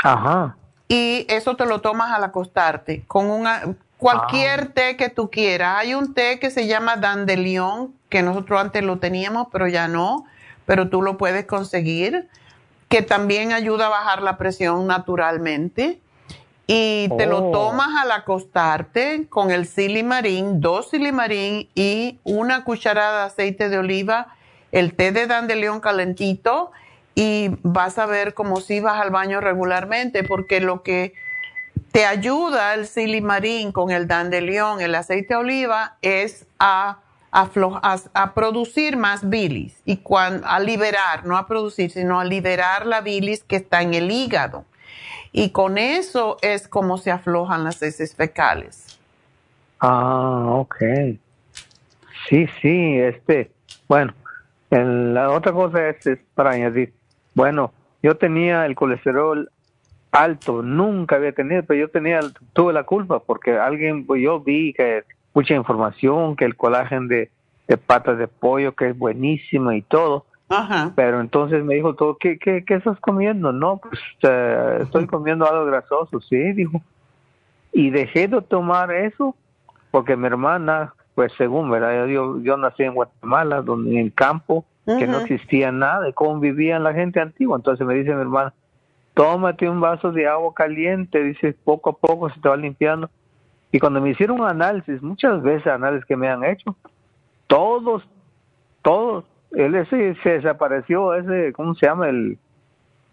Ajá. 0.00 0.54
Y 0.88 1.26
eso 1.28 1.56
te 1.56 1.66
lo 1.66 1.80
tomas 1.80 2.12
al 2.12 2.24
acostarte 2.24 3.04
con 3.06 3.30
una 3.30 3.62
cualquier 3.98 4.66
té 4.68 4.96
que 4.96 5.08
tú 5.08 5.30
quieras. 5.30 5.78
Hay 5.78 5.94
un 5.94 6.12
té 6.14 6.38
que 6.38 6.50
se 6.50 6.66
llama 6.66 6.96
dandelion 6.96 7.94
que 8.10 8.22
nosotros 8.22 8.60
antes 8.60 8.82
lo 8.82 8.98
teníamos, 8.98 9.48
pero 9.50 9.66
ya 9.66 9.88
no, 9.88 10.26
pero 10.66 10.88
tú 10.88 11.00
lo 11.02 11.16
puedes 11.16 11.46
conseguir, 11.46 12.28
que 12.88 13.02
también 13.02 13.52
ayuda 13.52 13.86
a 13.86 13.90
bajar 13.90 14.22
la 14.22 14.36
presión 14.36 14.86
naturalmente. 14.86 16.00
Y 16.66 17.10
te 17.18 17.26
lo 17.26 17.48
Oh. 17.48 17.50
tomas 17.50 17.88
al 18.02 18.10
acostarte 18.10 19.26
con 19.28 19.50
el 19.50 19.66
silimarín, 19.66 20.60
dos 20.62 20.90
silimarín 20.90 21.68
y 21.74 22.18
una 22.24 22.64
cucharada 22.64 23.20
de 23.20 23.26
aceite 23.26 23.68
de 23.68 23.78
oliva, 23.78 24.28
el 24.72 24.94
té 24.94 25.12
de 25.12 25.26
dandelión 25.26 25.80
calentito 25.80 26.72
y 27.14 27.50
vas 27.62 27.98
a 27.98 28.06
ver 28.06 28.34
como 28.34 28.60
si 28.60 28.80
vas 28.80 29.00
al 29.00 29.10
baño 29.10 29.40
regularmente, 29.40 30.24
porque 30.24 30.60
lo 30.60 30.82
que 30.82 31.14
te 31.92 32.06
ayuda 32.06 32.74
el 32.74 32.86
silimarín 32.86 33.70
con 33.70 33.90
el 33.90 34.08
dandelión, 34.08 34.80
el 34.80 34.94
aceite 34.94 35.34
de 35.34 35.40
oliva, 35.40 35.96
es 36.02 36.46
a, 36.58 36.98
a, 37.30 38.34
producir 38.34 38.96
más 38.96 39.28
bilis 39.28 39.80
y 39.84 40.00
a 40.44 40.58
liberar, 40.60 41.24
no 41.24 41.36
a 41.36 41.46
producir, 41.46 41.90
sino 41.90 42.18
a 42.18 42.24
liberar 42.24 42.86
la 42.86 43.00
bilis 43.00 43.44
que 43.44 43.56
está 43.56 43.82
en 43.82 43.94
el 43.94 44.10
hígado. 44.10 44.64
Y 45.30 45.50
con 45.50 45.78
eso 45.78 46.36
es 46.42 46.68
como 46.68 46.96
se 46.96 47.10
aflojan 47.10 47.64
las 47.64 47.82
heces 47.82 48.14
fecales. 48.14 48.98
Ah, 49.80 50.46
ok. 50.48 50.76
Sí, 52.28 52.46
sí, 52.62 52.98
este, 52.98 53.50
bueno, 53.88 54.14
en 54.70 55.12
la 55.14 55.30
otra 55.30 55.52
cosa 55.52 55.88
es, 55.88 56.06
es 56.06 56.18
para 56.34 56.52
añadir, 56.52 56.94
bueno, 57.34 57.72
yo 58.02 58.16
tenía 58.16 58.66
el 58.66 58.74
colesterol 58.74 59.50
alto, 60.12 60.62
nunca 60.62 61.16
había 61.16 61.32
tenido, 61.32 61.62
pero 61.64 61.80
yo 61.80 61.88
tenía, 61.90 62.20
tuve 62.52 62.72
la 62.72 62.84
culpa 62.84 63.18
porque 63.20 63.58
alguien, 63.58 64.06
pues 64.06 64.22
yo 64.22 64.40
vi 64.40 64.72
que 64.72 65.04
mucha 65.34 65.54
información, 65.54 66.36
que 66.36 66.44
el 66.44 66.56
colágeno 66.56 67.08
de, 67.08 67.30
de 67.66 67.76
patas 67.76 68.18
de 68.18 68.28
pollo, 68.28 68.74
que 68.74 68.90
es 68.90 68.98
buenísimo 68.98 69.72
y 69.72 69.82
todo, 69.82 70.26
Ajá. 70.48 70.92
pero 70.94 71.20
entonces 71.20 71.64
me 71.64 71.74
dijo 71.74 71.94
todo, 71.94 72.16
¿qué, 72.16 72.38
qué, 72.38 72.64
qué 72.64 72.74
estás 72.74 72.98
comiendo? 73.00 73.52
No, 73.52 73.78
pues 73.78 73.98
eh, 74.22 74.78
estoy 74.82 75.06
comiendo 75.06 75.48
algo 75.50 75.66
grasoso, 75.66 76.20
sí, 76.20 76.52
dijo. 76.52 76.80
Y 77.72 77.90
dejé 77.90 78.28
de 78.28 78.40
tomar 78.42 78.92
eso 78.92 79.34
porque 79.90 80.16
mi 80.16 80.26
hermana, 80.26 80.94
pues 81.14 81.32
según, 81.36 81.70
¿verdad? 81.70 82.06
Yo, 82.06 82.40
yo 82.40 82.56
nací 82.56 82.84
en 82.84 82.94
Guatemala, 82.94 83.62
donde 83.62 83.92
en 83.92 83.98
el 83.98 84.14
campo, 84.14 84.64
que 84.86 85.06
no 85.06 85.18
existía 85.20 85.72
nada, 85.72 86.00
de 86.00 86.12
cómo 86.12 86.40
vivían 86.40 86.82
la 86.84 86.92
gente 86.92 87.20
antigua. 87.20 87.56
Entonces 87.56 87.86
me 87.86 87.94
dice 87.94 88.14
mi 88.14 88.20
hermana, 88.20 88.52
tómate 89.14 89.68
un 89.68 89.80
vaso 89.80 90.12
de 90.12 90.26
agua 90.26 90.52
caliente, 90.54 91.22
dice, 91.22 91.54
poco 91.64 91.90
a 91.90 91.92
poco 91.94 92.28
se 92.30 92.40
te 92.40 92.48
va 92.48 92.56
limpiando. 92.56 93.08
Y 93.72 93.78
cuando 93.80 94.00
me 94.00 94.10
hicieron 94.10 94.40
un 94.40 94.46
análisis, 94.46 95.02
muchas 95.02 95.42
veces 95.42 95.66
análisis 95.66 96.04
que 96.04 96.16
me 96.16 96.28
han 96.28 96.44
hecho, 96.44 96.76
todos, 97.46 98.06
todos, 98.82 99.24
él 99.52 99.74
ese 99.74 100.14
se 100.22 100.30
desapareció, 100.30 101.14
ese, 101.14 101.52
¿cómo 101.52 101.74
se 101.74 101.86
llama? 101.86 102.08
El, 102.08 102.38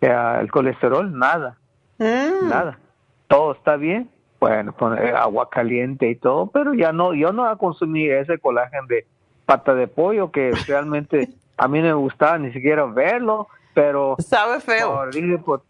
eh, 0.01 0.37
el 0.41 0.51
colesterol, 0.51 1.17
nada, 1.17 1.57
Mm. 1.97 2.49
nada. 2.49 2.79
Todo 3.27 3.51
está 3.53 3.77
bien. 3.77 4.09
Bueno, 4.39 4.71
poner 4.73 5.15
agua 5.15 5.49
caliente 5.51 6.09
y 6.09 6.15
todo, 6.15 6.47
pero 6.47 6.73
ya 6.73 6.91
no, 6.91 7.13
yo 7.13 7.31
no 7.31 7.55
consumí 7.59 8.07
ese 8.09 8.39
colágeno 8.39 8.87
de 8.87 9.05
pata 9.45 9.75
de 9.75 9.87
pollo 9.87 10.31
que 10.31 10.51
realmente 10.67 11.29
a 11.63 11.67
mí 11.67 11.79
no 11.79 11.85
me 11.89 11.93
gustaba 11.93 12.39
ni 12.39 12.51
siquiera 12.51 12.85
verlo, 12.85 13.47
pero... 13.75 14.15
Sabe 14.19 14.59
feo. 14.61 14.93
por- 14.95 15.13
dije, 15.13 15.37
pues, 15.37 15.61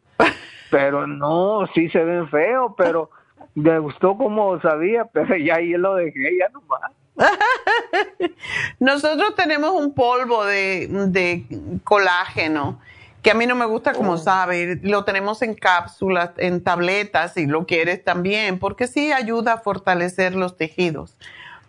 pero 0.70 1.06
no, 1.06 1.68
sí 1.74 1.90
se 1.90 2.02
ven 2.02 2.30
feo, 2.30 2.74
pero 2.78 3.10
me 3.56 3.78
gustó 3.80 4.18
como 4.18 4.58
sabía, 4.62 5.04
pero 5.14 5.36
ya 5.36 5.56
ahí 5.56 5.72
lo 5.72 5.96
dejé, 5.96 6.38
ya 6.40 6.48
nomás. 6.50 6.92
Nosotros 8.80 9.36
tenemos 9.36 9.72
un 9.72 9.94
polvo 9.94 10.46
de, 10.46 10.88
de 11.08 11.44
colágeno 11.84 12.80
que 13.22 13.32
a 13.32 13.34
mí 13.36 13.46
no 13.46 13.56
me 13.56 13.66
gusta 13.66 13.92
como 13.94 14.18
sabe. 14.18 14.80
Lo 14.82 15.04
tenemos 15.04 15.42
en 15.42 15.54
cápsulas, 15.56 16.32
en 16.38 16.64
tabletas, 16.64 17.34
si 17.34 17.46
lo 17.46 17.66
quieres 17.66 18.04
también, 18.04 18.58
porque 18.60 18.88
sí 18.88 19.12
ayuda 19.12 19.54
a 19.54 19.58
fortalecer 19.58 20.36
los 20.36 20.56
tejidos. 20.58 21.18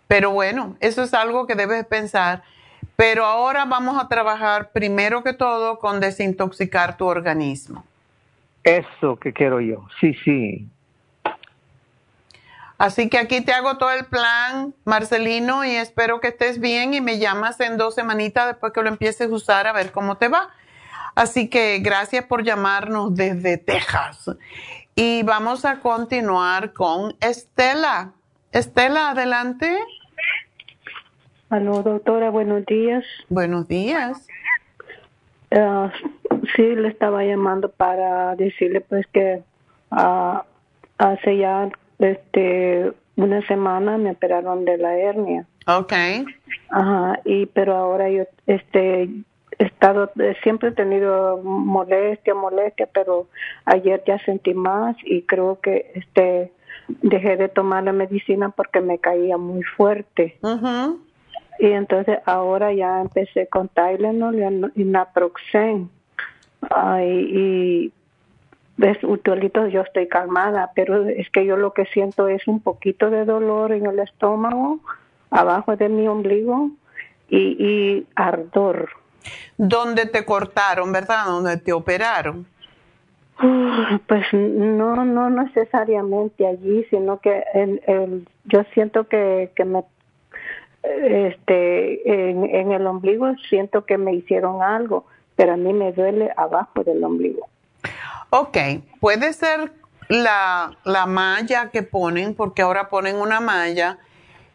Pero 0.07 0.31
bueno, 0.31 0.75
eso 0.79 1.03
es 1.03 1.13
algo 1.13 1.45
que 1.45 1.55
debes 1.55 1.85
pensar. 1.85 2.43
Pero 2.95 3.25
ahora 3.25 3.65
vamos 3.65 4.01
a 4.01 4.07
trabajar 4.07 4.71
primero 4.71 5.23
que 5.23 5.33
todo 5.33 5.79
con 5.79 5.99
desintoxicar 5.99 6.97
tu 6.97 7.05
organismo. 7.05 7.83
Eso 8.63 9.17
que 9.17 9.33
quiero 9.33 9.59
yo, 9.59 9.87
sí, 9.99 10.13
sí. 10.23 10.67
Así 12.77 13.09
que 13.09 13.17
aquí 13.17 13.41
te 13.41 13.53
hago 13.53 13.77
todo 13.77 13.91
el 13.91 14.05
plan, 14.05 14.73
Marcelino, 14.83 15.63
y 15.63 15.71
espero 15.71 16.19
que 16.19 16.29
estés 16.29 16.59
bien 16.59 16.93
y 16.93 17.01
me 17.01 17.19
llamas 17.19 17.59
en 17.59 17.77
dos 17.77 17.95
semanitas 17.95 18.47
después 18.47 18.73
que 18.73 18.81
lo 18.81 18.89
empieces 18.89 19.31
a 19.31 19.33
usar 19.33 19.67
a 19.67 19.73
ver 19.73 19.91
cómo 19.91 20.17
te 20.17 20.27
va. 20.27 20.49
Así 21.15 21.47
que 21.47 21.79
gracias 21.79 22.25
por 22.25 22.43
llamarnos 22.43 23.15
desde 23.15 23.57
Texas. 23.57 24.31
Y 24.95 25.23
vamos 25.23 25.65
a 25.65 25.79
continuar 25.79 26.73
con 26.73 27.15
Estela. 27.19 28.11
Estela, 28.51 29.11
adelante. 29.11 29.79
Aló, 31.53 31.83
doctora, 31.83 32.31
buenos 32.31 32.65
días. 32.65 33.05
Buenos 33.29 33.67
días. 33.67 34.27
Ah, 35.51 35.91
sí, 36.55 36.63
le 36.63 36.87
estaba 36.87 37.23
llamando 37.23 37.69
para 37.69 38.35
decirle 38.35 38.81
pues 38.81 39.05
que 39.13 39.43
ah, 39.91 40.45
hace 40.97 41.37
ya 41.37 41.69
este 41.99 42.91
una 43.17 43.45
semana 43.45 43.99
me 43.99 44.09
operaron 44.09 44.65
de 44.65 44.79
la 44.79 44.97
hernia. 44.97 45.45
Ok. 45.67 45.93
Ajá, 46.71 47.19
y 47.23 47.45
pero 47.45 47.75
ahora 47.75 48.09
yo 48.09 48.23
este 48.47 49.03
he 49.03 49.63
estado 49.63 50.09
eh, 50.19 50.35
siempre 50.41 50.69
he 50.69 50.71
tenido 50.71 51.37
molestia, 51.43 52.33
molestia, 52.33 52.89
pero 52.91 53.27
ayer 53.65 54.03
ya 54.07 54.17
sentí 54.25 54.55
más 54.55 54.95
y 55.03 55.21
creo 55.21 55.59
que 55.61 55.91
este 55.93 56.51
dejé 57.03 57.37
de 57.37 57.47
tomar 57.47 57.83
la 57.83 57.93
medicina 57.93 58.49
porque 58.49 58.81
me 58.81 58.97
caía 58.97 59.37
muy 59.37 59.61
fuerte. 59.61 60.39
Y 61.59 61.67
entonces 61.67 62.19
ahora 62.25 62.73
ya 62.73 63.01
empecé 63.01 63.47
con 63.47 63.69
Tylenol 63.69 64.71
y- 64.75 64.83
Naproxen. 64.83 65.89
Ay, 66.69 67.27
y 67.29 67.93
ves, 68.77 68.97
Utolito, 69.03 69.67
yo 69.67 69.81
estoy 69.81 70.07
calmada, 70.07 70.71
pero 70.75 71.07
es 71.07 71.29
que 71.29 71.45
yo 71.45 71.57
lo 71.57 71.73
que 71.73 71.85
siento 71.85 72.27
es 72.27 72.47
un 72.47 72.61
poquito 72.61 73.09
de 73.09 73.25
dolor 73.25 73.71
en 73.71 73.85
el 73.85 73.99
estómago, 73.99 74.79
abajo 75.29 75.75
de 75.75 75.89
mi 75.89 76.07
ombligo 76.07 76.69
y, 77.29 77.55
y 77.59 78.07
ardor. 78.15 78.89
¿Dónde 79.57 80.05
te 80.05 80.25
cortaron, 80.25 80.91
verdad? 80.91 81.25
¿Dónde 81.25 81.57
te 81.57 81.71
operaron? 81.73 82.45
Ah, 83.37 83.99
Pues 84.07 84.25
no, 84.33 85.03
no 85.05 85.29
necesariamente 85.29 86.45
allí, 86.47 86.85
sino 86.89 87.19
que 87.19 87.43
el, 87.53 87.81
el, 87.87 88.27
yo 88.45 88.63
siento 88.73 89.07
que, 89.07 89.51
que 89.55 89.65
me, 89.65 89.83
este, 90.83 92.29
en, 92.29 92.43
en 92.43 92.71
el 92.71 92.85
ombligo 92.85 93.33
siento 93.49 93.85
que 93.85 93.97
me 93.97 94.13
hicieron 94.13 94.61
algo, 94.61 95.05
pero 95.35 95.53
a 95.53 95.57
mí 95.57 95.73
me 95.73 95.91
duele 95.93 96.31
abajo 96.35 96.83
del 96.83 97.03
ombligo. 97.03 97.47
Ok, 98.29 98.57
puede 98.99 99.33
ser 99.33 99.71
la, 100.09 100.77
la 100.83 101.05
malla 101.05 101.69
que 101.71 101.83
ponen, 101.83 102.35
porque 102.35 102.61
ahora 102.61 102.89
ponen 102.89 103.15
una 103.15 103.39
malla 103.39 103.99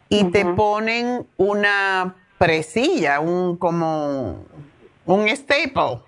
y 0.09 0.25
te 0.25 0.45
ponen 0.45 1.25
una 1.37 2.15
presilla, 2.37 3.19
un 3.19 3.57
como 3.57 4.45
un 5.05 5.27
staple. 5.29 5.99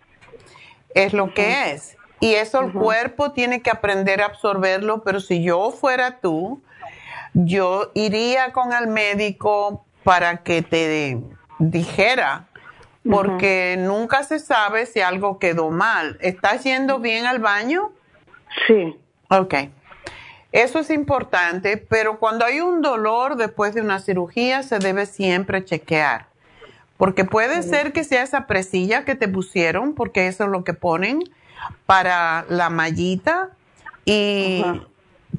Es 0.93 1.13
lo 1.13 1.33
que 1.33 1.71
es. 1.71 1.97
Y 2.19 2.33
eso 2.33 2.61
el 2.61 2.71
cuerpo 2.71 3.31
tiene 3.31 3.61
que 3.61 3.71
aprender 3.71 4.21
a 4.21 4.25
absorberlo, 4.25 5.01
pero 5.03 5.19
si 5.19 5.43
yo 5.43 5.71
fuera 5.71 6.19
tú, 6.19 6.61
yo 7.33 7.91
iría 7.93 8.51
con 8.51 8.73
el 8.73 8.87
médico 8.87 9.85
para 10.03 10.37
que 10.37 10.61
te 10.61 11.19
dijera, 11.59 12.47
porque 13.09 13.75
nunca 13.79 14.23
se 14.23 14.39
sabe 14.39 14.85
si 14.85 15.01
algo 15.01 15.39
quedó 15.39 15.69
mal. 15.69 16.17
¿Estás 16.21 16.63
yendo 16.63 16.99
bien 16.99 17.25
al 17.25 17.39
baño? 17.39 17.91
Sí. 18.67 18.95
Ok. 19.29 19.55
Eso 20.51 20.79
es 20.79 20.89
importante, 20.89 21.77
pero 21.77 22.19
cuando 22.19 22.45
hay 22.45 22.59
un 22.59 22.81
dolor 22.81 23.37
después 23.37 23.73
de 23.73 23.81
una 23.81 23.99
cirugía 23.99 24.63
se 24.63 24.79
debe 24.79 25.05
siempre 25.05 25.63
chequear. 25.63 26.27
Porque 26.97 27.25
puede 27.25 27.63
ser 27.63 27.93
que 27.93 28.03
sea 28.03 28.21
esa 28.21 28.45
presilla 28.45 29.05
que 29.05 29.15
te 29.15 29.27
pusieron, 29.27 29.95
porque 29.95 30.27
eso 30.27 30.43
es 30.43 30.49
lo 30.51 30.63
que 30.63 30.73
ponen 30.73 31.23
para 31.85 32.45
la 32.49 32.69
mallita. 32.69 33.49
Y, 34.05 34.63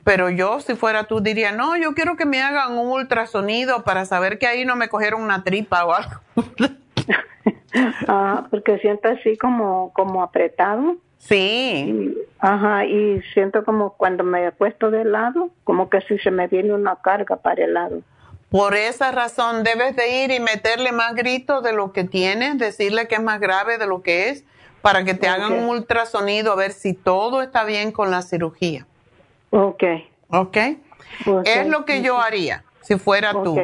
pero 0.04 0.30
yo, 0.30 0.60
si 0.60 0.74
fuera 0.74 1.04
tú, 1.04 1.20
diría, 1.20 1.52
no, 1.52 1.76
yo 1.76 1.94
quiero 1.94 2.16
que 2.16 2.26
me 2.26 2.42
hagan 2.42 2.76
un 2.76 2.88
ultrasonido 2.88 3.84
para 3.84 4.04
saber 4.04 4.38
que 4.38 4.46
ahí 4.46 4.64
no 4.64 4.76
me 4.76 4.88
cogieron 4.88 5.22
una 5.22 5.44
tripa 5.44 5.84
o 5.84 5.92
algo. 5.94 6.20
Ah, 8.06 8.48
porque 8.50 8.78
siento 8.80 9.08
así 9.08 9.38
como, 9.38 9.94
como 9.94 10.22
apretado. 10.22 10.96
Sí. 11.16 12.14
ajá, 12.38 12.84
y 12.84 13.22
siento 13.32 13.64
como 13.64 13.94
cuando 13.94 14.24
me 14.24 14.46
he 14.46 14.52
puesto 14.52 14.90
de 14.90 15.04
lado, 15.04 15.50
como 15.64 15.88
que 15.88 16.02
si 16.02 16.18
se 16.18 16.30
me 16.30 16.48
viene 16.48 16.74
una 16.74 16.96
carga 16.96 17.36
para 17.36 17.64
el 17.64 17.72
lado. 17.72 18.02
Por 18.50 18.74
esa 18.74 19.12
razón 19.12 19.62
debes 19.62 19.96
de 19.96 20.24
ir 20.24 20.32
y 20.32 20.40
meterle 20.40 20.92
más 20.92 21.14
gritos 21.14 21.62
de 21.62 21.72
lo 21.72 21.92
que 21.92 22.04
tienes, 22.04 22.58
decirle 22.58 23.08
que 23.08 23.14
es 23.14 23.22
más 23.22 23.40
grave 23.40 23.78
de 23.78 23.86
lo 23.86 24.02
que 24.02 24.28
es, 24.28 24.44
para 24.82 25.04
que 25.04 25.14
te 25.14 25.28
hagan 25.28 25.54
un 25.54 25.70
ultrasonido 25.70 26.52
a 26.52 26.56
ver 26.56 26.72
si 26.72 26.92
todo 26.92 27.40
está 27.40 27.64
bien 27.64 27.92
con 27.92 28.10
la 28.10 28.20
cirugía. 28.20 28.86
Ok. 29.52 29.84
Ok. 30.28 30.56
Es 31.44 31.66
lo 31.68 31.84
que 31.84 32.02
yo 32.02 32.20
haría 32.20 32.64
si 32.80 32.98
fuera 32.98 33.32
tú. 33.32 33.56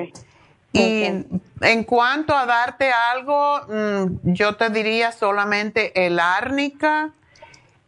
Y 0.72 1.24
en 1.60 1.84
cuanto 1.84 2.36
a 2.36 2.46
darte 2.46 2.92
algo, 2.92 3.62
mm, 3.68 4.32
yo 4.32 4.54
te 4.54 4.70
diría 4.70 5.12
solamente 5.12 6.06
el 6.06 6.20
árnica 6.20 7.10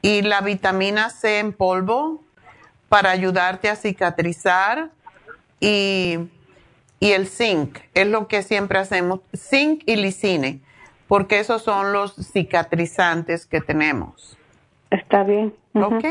y 0.02 0.22
la 0.22 0.40
vitamina 0.40 1.10
C 1.10 1.38
en 1.38 1.52
polvo 1.52 2.22
para 2.88 3.10
ayudarte 3.10 3.68
a 3.68 3.76
cicatrizar 3.76 4.90
y 5.60 6.18
y 7.00 7.12
el 7.12 7.26
zinc, 7.26 7.78
es 7.94 8.06
lo 8.06 8.28
que 8.28 8.42
siempre 8.42 8.78
hacemos, 8.78 9.20
zinc 9.34 9.82
y 9.86 9.96
lisine, 9.96 10.60
porque 11.08 11.40
esos 11.40 11.62
son 11.62 11.94
los 11.94 12.14
cicatrizantes 12.14 13.46
que 13.46 13.62
tenemos. 13.62 14.36
Está 14.90 15.24
bien. 15.24 15.54
¿Ok? 15.72 16.04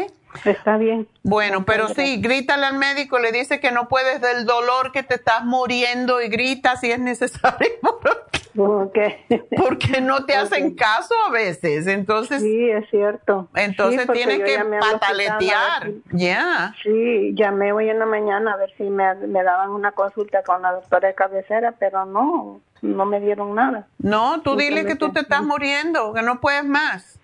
Está 0.46 0.78
bien. 0.78 1.08
Bueno, 1.24 1.66
pero 1.66 1.90
sí, 1.90 2.22
grítale 2.22 2.66
al 2.66 2.78
médico, 2.78 3.20
le 3.20 3.32
dice 3.32 3.60
que 3.60 3.72
no 3.72 3.88
puedes 3.88 4.22
del 4.22 4.46
dolor 4.46 4.92
que 4.92 5.04
te 5.04 5.16
estás 5.16 5.44
muriendo 5.44 6.22
y 6.22 6.30
grita 6.30 6.76
si 6.78 6.92
es 6.92 7.00
necesario. 7.00 7.68
Porque 9.58 10.02
no 10.02 10.26
te 10.26 10.36
hacen 10.36 10.76
caso 10.76 11.14
a 11.28 11.32
veces, 11.32 11.88
entonces. 11.88 12.42
Sí, 12.42 12.70
es 12.70 12.90
cierto. 12.90 13.48
Entonces 13.56 14.08
tienes 14.12 14.40
que 14.40 14.60
pataletear, 14.80 15.92
ya. 16.12 16.74
Sí, 16.84 17.34
llamé 17.36 17.72
hoy 17.72 17.90
en 17.90 18.00
la 18.00 18.06
mañana 18.06 18.54
a 18.54 18.58
ver 18.58 18.72
si 18.78 18.84
me, 18.84 19.14
me 19.16 19.44
daban 19.44 19.70
una 19.70 19.92
consulta 19.92 20.44
con 20.44 20.62
la 20.62 20.74
doctora 20.74 21.10
de 21.10 21.16
cabecera, 21.16 21.76
pero 21.80 22.06
no, 22.06 22.62
no 22.82 23.06
me 23.06 23.20
dieron 23.20 23.56
nada. 23.56 23.88
No, 24.00 24.42
tú 24.42 24.56
dile 24.56 24.86
que 24.86 24.96
tú 24.96 25.12
te 25.12 25.22
estás 25.22 25.44
muriendo, 25.44 26.14
que 26.14 26.22
no 26.22 26.40
puedes 26.40 26.66
más. 26.66 27.19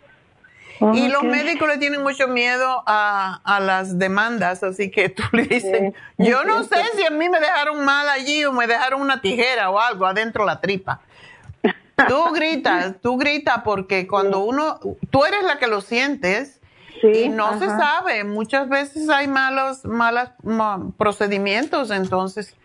Y 0.94 1.08
los 1.08 1.24
médicos 1.24 1.68
le 1.70 1.78
tienen 1.78 2.04
mucho 2.04 2.28
miedo 2.28 2.84
a, 2.86 3.40
a, 3.44 3.60
las 3.60 3.98
demandas, 3.98 4.62
así 4.64 4.92
que 4.92 5.10
tú 5.10 5.24
le 5.32 5.44
dices, 5.44 5.94
yo 6.18 6.44
no 6.44 6.64
sé 6.64 6.78
si 6.96 7.06
a 7.06 7.12
mí 7.12 7.30
me 7.30 7.40
dejaron 7.40 7.86
mal 7.86 8.10
allí 8.10 8.44
o 8.44 8.52
me 8.52 8.68
dejaron 8.68 9.02
una 9.02 9.22
tijera 9.22 9.70
o 9.70 9.80
algo 9.80 10.06
adentro 10.06 10.44
de 10.44 10.48
la 10.48 10.60
tripa. 10.60 11.02
Tú 12.08 12.24
gritas, 12.34 12.96
tú 13.02 13.18
gritas 13.18 13.62
porque 13.64 14.08
cuando 14.08 14.40
uno, 14.40 14.80
tú 15.10 15.24
eres 15.24 15.44
la 15.44 15.58
que 15.60 15.68
lo 15.68 15.82
sientes 15.82 16.60
y 17.02 17.30
no 17.30 17.60
se 17.60 17.68
sabe, 17.68 18.24
muchas 18.24 18.68
veces 18.68 19.10
hay 19.10 19.28
malos, 19.28 19.86
malos 19.86 20.30
procedimientos, 20.98 21.92
entonces 21.92 22.56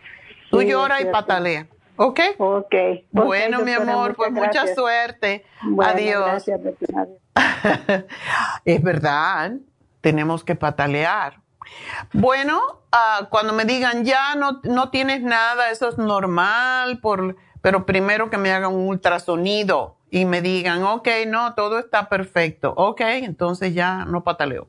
tú 0.49 0.61
lloras 0.61 1.01
y 1.01 1.05
patalea. 1.05 1.67
¿Ok? 1.95 2.19
Ok. 2.37 2.75
Bueno, 3.11 3.61
mi 3.61 3.71
amor, 3.73 4.15
pues 4.15 4.31
mucha 4.31 4.73
suerte. 4.73 5.45
Adiós. 5.83 6.43
es 8.65 8.83
verdad, 8.83 9.53
tenemos 10.01 10.43
que 10.43 10.55
patalear. 10.55 11.39
Bueno, 12.13 12.59
uh, 12.91 13.25
cuando 13.29 13.53
me 13.53 13.65
digan 13.65 14.03
ya 14.03 14.35
no, 14.35 14.61
no 14.63 14.89
tienes 14.89 15.21
nada, 15.21 15.69
eso 15.69 15.89
es 15.89 15.97
normal, 15.97 16.99
por, 16.99 17.35
pero 17.61 17.85
primero 17.85 18.29
que 18.29 18.37
me 18.37 18.51
hagan 18.51 18.73
un 18.73 18.87
ultrasonido 18.87 19.97
y 20.09 20.25
me 20.25 20.41
digan, 20.41 20.83
ok, 20.83 21.07
no, 21.27 21.53
todo 21.53 21.79
está 21.79 22.09
perfecto, 22.09 22.73
ok, 22.75 23.01
entonces 23.01 23.73
ya 23.73 24.05
no 24.05 24.23
pataleo. 24.23 24.67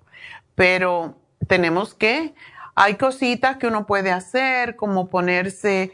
Pero 0.54 1.16
tenemos 1.48 1.94
que, 1.94 2.34
hay 2.74 2.94
cositas 2.94 3.56
que 3.56 3.66
uno 3.66 3.86
puede 3.86 4.12
hacer, 4.12 4.76
como 4.76 5.08
ponerse 5.08 5.92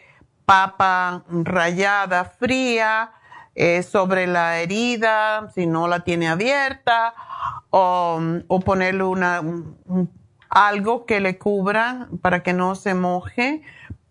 papa 0.49 1.25
rayada 1.29 2.25
fría, 2.25 3.11
eh, 3.55 3.83
sobre 3.83 4.27
la 4.27 4.61
herida, 4.61 5.51
si 5.55 5.67
no 5.67 5.89
la 5.89 6.01
tiene 6.01 6.27
abierta, 6.27 7.13
o, 7.69 8.19
ponerle 8.65 9.05
una, 9.05 9.43
algo 10.49 11.05
que 11.05 11.21
le 11.21 11.37
cubra 11.37 12.09
para 12.23 12.43
que 12.43 12.55
no 12.55 12.77
se 12.77 12.95
moje. 12.95 13.61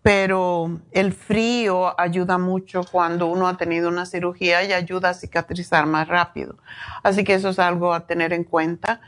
Pero 0.04 0.80
el 0.92 1.12
frío 1.12 2.00
ayuda 2.00 2.38
mucho 2.38 2.84
cuando 2.92 3.26
uno 3.26 3.48
ha 3.48 3.58
tenido 3.58 3.90
una 3.90 4.06
cirugía 4.06 4.64
y 4.64 4.74
ayuda 4.74 5.10
a 5.10 5.14
cicatrizar 5.16 5.88
más 5.88 6.08
rápido. 6.08 6.58
Así 7.02 7.24
que 7.24 7.34
eso 7.34 7.50
es 7.50 7.58
algo 7.58 7.96
a 7.96 8.06
tener 8.06 8.32
en 8.32 8.44
cuenta. 8.44 9.02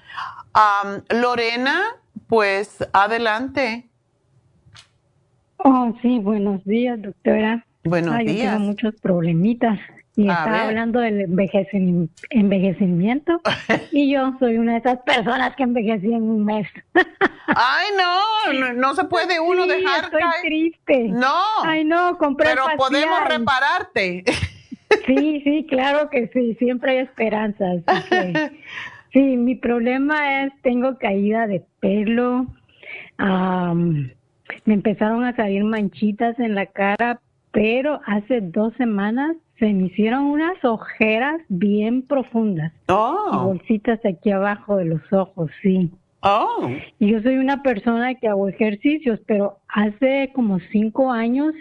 Lorena, 1.10 1.96
pues 2.28 2.78
adelante. 2.92 3.89
Oh, 5.64 5.94
sí, 6.02 6.20
buenos 6.20 6.64
días, 6.64 7.02
doctora. 7.02 7.66
Buenos 7.84 8.18
días. 8.20 8.54
tengo 8.54 8.60
muchos 8.60 8.96
problemitas. 9.02 9.78
Y 10.16 10.24
estaba 10.24 10.64
hablando 10.64 11.00
del 11.00 11.22
envejecimiento 12.30 13.42
y 13.92 14.12
yo 14.12 14.36
soy 14.40 14.58
una 14.58 14.74
de 14.74 14.80
esas 14.80 15.00
personas 15.00 15.56
que 15.56 15.64
envejecí 15.64 16.08
en 16.08 16.24
un 16.24 16.44
mes. 16.44 16.68
Ay, 17.48 17.88
no, 17.98 18.74
no, 18.74 18.96
se 18.96 19.06
puede 19.06 19.40
uno 19.40 19.66
dejar 19.66 20.06
estoy 20.06 20.22
triste. 20.44 21.08
No. 21.10 21.36
Ay, 21.64 21.86
no, 21.86 22.18
compré 22.18 22.50
Pero 22.50 22.64
podemos 22.78 23.20
repararte. 23.28 24.26
Sí, 25.06 25.42
sí, 25.44 25.66
claro 25.70 26.10
que 26.10 26.28
sí, 26.34 26.56
siempre 26.56 26.92
hay 26.92 26.98
esperanza. 27.06 27.66
sí, 29.14 29.38
mi 29.38 29.56
problema 29.56 30.44
es, 30.44 30.54
tengo 30.62 30.98
caída 30.98 31.48
de 31.48 31.64
pelo, 31.80 32.48
me 34.66 34.76
empezaron 34.76 35.24
a 35.24 35.36
salir 35.36 35.64
manchitas 35.64 36.40
en 36.40 36.56
la 36.56 36.66
cara, 36.66 37.20
pero 37.52 38.02
hace 38.06 38.42
dos 38.42 38.74
semanas 38.76 39.36
se 39.58 39.74
me 39.74 39.88
hicieron 39.88 40.26
unas 40.26 40.64
ojeras 40.64 41.42
bien 41.50 42.02
profundas. 42.04 42.72
Oh. 42.88 43.44
Bolsitas 43.46 44.00
aquí 44.06 44.32
abajo 44.32 44.78
de 44.78 44.86
los 44.86 45.02
ojos, 45.12 45.52
sí. 45.62 45.92
Oh. 46.22 46.70
Y 47.00 47.12
yo 47.12 47.22
soy 47.22 47.38
una 47.38 47.62
persona 47.64 48.16
que 48.16 48.28
hago 48.28 48.48
ejercicios, 48.48 49.20
pero 49.26 49.58
hace 49.68 50.32
como 50.34 50.60
cinco 50.72 51.12
años 51.12 51.54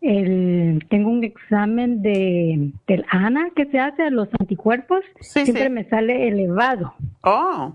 el, 0.00 0.84
tengo 0.88 1.10
un 1.10 1.24
examen 1.24 2.02
de 2.02 2.70
del 2.86 3.04
ANA 3.10 3.50
que 3.56 3.66
se 3.66 3.78
hace 3.78 4.02
a 4.04 4.10
los 4.10 4.28
anticuerpos. 4.38 5.00
siempre 5.20 5.68
me 5.70 5.84
sale 5.88 6.28
elevado. 6.28 6.94
Oh. 7.22 7.74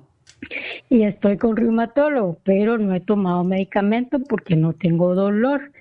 Y 0.89 1.03
estoy 1.03 1.38
con 1.38 1.55
reumatólogo, 1.55 2.38
pero 2.43 2.77
no 2.77 2.93
he 2.93 2.99
tomado 2.99 3.43
medicamento 3.43 4.19
porque 4.27 4.55
no 4.55 4.73
tengo 4.73 5.15
dolor. 5.15 5.72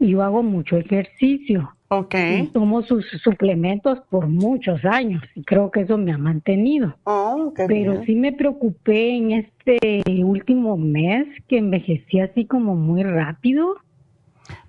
Y 0.00 0.10
yo 0.10 0.22
hago 0.22 0.42
mucho 0.42 0.76
ejercicio. 0.76 1.72
Ok. 1.90 2.14
tomo 2.52 2.82
sus 2.82 3.06
suplementos 3.22 4.00
por 4.10 4.28
muchos 4.28 4.84
años 4.84 5.22
y 5.34 5.42
creo 5.42 5.70
que 5.70 5.80
eso 5.80 5.96
me 5.96 6.12
ha 6.12 6.18
mantenido. 6.18 6.94
Oh, 7.04 7.52
Pero 7.66 8.04
sí 8.04 8.14
me 8.14 8.32
preocupé 8.32 9.16
en 9.16 9.32
este 9.32 10.02
último 10.22 10.76
mes 10.76 11.26
que 11.48 11.56
envejecí 11.58 12.20
así 12.20 12.44
como 12.44 12.74
muy 12.74 13.02
rápido. 13.02 13.76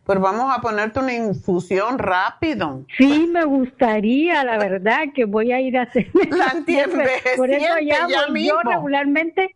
Pues 0.10 0.19
vamos 0.22 0.52
a 0.52 0.60
ponerte 0.60 0.99
una 0.99 1.14
infusión 1.14 1.99
rápido. 1.99 2.84
Sí, 2.98 3.30
me 3.31 3.45
gustaría, 3.45 4.44
la 4.44 4.57
verdad, 4.57 5.02
que 5.14 5.26
voy 5.26 5.52
a 5.52 5.61
ir 5.61 5.77
a 5.77 5.84
hacer. 5.84 6.10
La 6.31 6.56
Por 7.38 7.52
eso 7.52 7.76
ya, 7.80 8.07
yo 8.07 8.60
regularmente, 8.64 9.53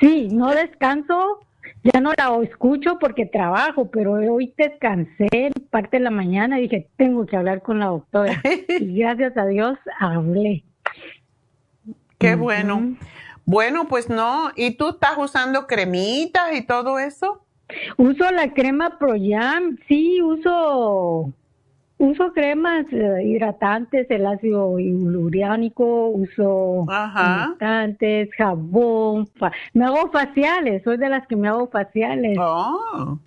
sí, 0.00 0.26
no 0.32 0.50
descanso 0.50 1.38
ya 1.84 2.00
no 2.00 2.10
la 2.18 2.36
escucho 2.42 2.98
porque 2.98 3.26
trabajo, 3.26 3.92
pero 3.92 4.14
hoy 4.14 4.52
descansé 4.58 5.52
parte 5.70 5.98
de 5.98 6.02
la 6.02 6.10
mañana 6.10 6.58
y 6.58 6.62
dije, 6.62 6.90
tengo 6.96 7.24
que 7.24 7.36
hablar 7.36 7.62
con 7.62 7.78
la 7.78 7.86
doctora. 7.86 8.42
y 8.80 8.98
gracias 8.98 9.36
a 9.36 9.46
Dios 9.46 9.78
hablé. 10.00 10.64
Qué 12.18 12.34
bueno. 12.34 12.96
Bueno, 13.44 13.86
pues 13.86 14.10
no. 14.10 14.50
¿Y 14.56 14.72
tú 14.72 14.88
estás 14.88 15.16
usando 15.16 15.68
cremitas 15.68 16.52
y 16.54 16.62
todo 16.62 16.98
eso? 16.98 17.44
Uso 17.96 18.30
la 18.30 18.52
crema 18.52 18.98
ProYam, 18.98 19.78
sí, 19.88 20.20
uso 20.22 21.32
uso 22.02 22.32
cremas 22.32 22.84
eh, 22.90 23.22
hidratantes, 23.24 24.10
el 24.10 24.26
ácido 24.26 24.78
hialurónico, 24.78 26.08
uso 26.08 26.84
hidratantes, 26.84 28.28
jabón, 28.36 29.28
me 29.72 29.84
hago 29.84 30.10
faciales, 30.10 30.82
soy 30.82 30.96
de 30.96 31.08
las 31.08 31.26
que 31.26 31.36
me 31.36 31.48
hago 31.48 31.68
faciales. 31.68 32.36
Oh. 32.40 33.18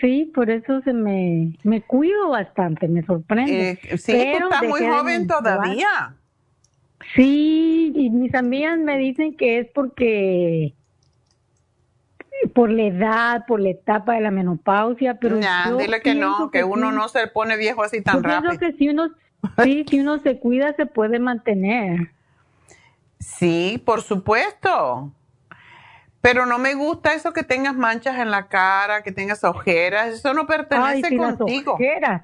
sí, 0.00 0.30
por 0.34 0.50
eso 0.50 0.80
se 0.82 0.92
me, 0.92 1.52
me 1.62 1.82
cuido 1.82 2.30
bastante, 2.30 2.88
me 2.88 3.02
sorprende. 3.04 3.78
Eh, 3.84 3.96
sí, 3.96 4.12
tú 4.12 4.44
estás 4.44 4.62
muy 4.68 4.80
joven 4.80 5.26
todavía. 5.28 6.16
Sí, 7.14 7.92
y 7.94 8.10
mis 8.10 8.34
amigas 8.34 8.78
me 8.78 8.96
dicen 8.98 9.36
que 9.36 9.58
es 9.60 9.68
porque 9.72 10.74
por 12.48 12.70
la 12.70 12.82
edad, 12.82 13.46
por 13.46 13.60
la 13.60 13.70
etapa 13.70 14.14
de 14.14 14.20
la 14.20 14.30
menopausia, 14.30 15.14
pero 15.14 15.36
dile 15.78 16.00
que 16.02 16.14
no, 16.14 16.50
que, 16.50 16.64
uno 16.64 16.92
no 16.92 17.08
se 17.08 17.26
pone 17.28 17.56
viejo 17.56 17.82
así 17.82 18.02
tan 18.02 18.22
rápido. 18.22 18.58
que 18.58 18.72
si 18.72 18.88
uno, 18.88 19.10
sí, 19.62 19.84
si 19.88 20.00
uno 20.00 20.18
se 20.18 20.38
cuida 20.38 20.74
se 20.74 20.86
puede 20.86 21.18
mantener. 21.18 22.10
Sí, 23.18 23.80
por 23.84 24.02
supuesto. 24.02 25.12
Pero 26.20 26.46
no 26.46 26.58
me 26.58 26.74
gusta 26.74 27.14
eso 27.14 27.32
que 27.32 27.42
tengas 27.42 27.74
manchas 27.74 28.18
en 28.18 28.30
la 28.30 28.46
cara, 28.46 29.02
que 29.02 29.10
tengas 29.10 29.42
ojeras. 29.42 30.08
Eso 30.08 30.34
no 30.34 30.46
pertenece 30.46 30.94
Ay, 30.94 31.02
sí, 31.04 31.16
contigo. 31.16 31.72
Las 31.72 31.80
ojeras. 31.80 32.22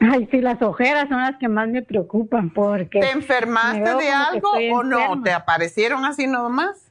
Ay, 0.00 0.28
sí, 0.30 0.40
las 0.40 0.60
ojeras 0.62 1.08
son 1.08 1.20
las 1.20 1.36
que 1.38 1.48
más 1.48 1.68
me 1.68 1.82
preocupan 1.82 2.50
porque... 2.50 3.00
¿Te 3.00 3.10
enfermaste 3.10 3.94
de 3.94 4.10
algo 4.10 4.50
o 4.72 4.82
no? 4.82 5.22
¿Te 5.22 5.32
aparecieron 5.32 6.04
así 6.04 6.26
nomás? 6.26 6.90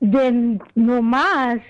De 0.00 0.58
nomás. 0.74 1.60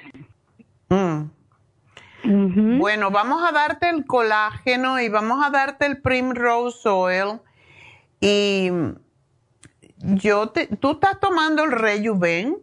Mm. 0.88 2.78
Bueno, 2.78 3.10
vamos 3.10 3.42
a 3.48 3.52
darte 3.52 3.88
el 3.88 4.04
colágeno 4.04 5.00
y 5.00 5.08
vamos 5.08 5.44
a 5.44 5.50
darte 5.50 5.86
el 5.86 6.00
Primrose 6.00 6.88
Oil. 6.88 7.40
Y 8.20 8.70
yo 10.00 10.48
te, 10.48 10.66
¿tú 10.66 10.92
estás 10.92 11.20
tomando 11.20 11.64
el 11.64 11.72
Rejuven? 11.72 12.58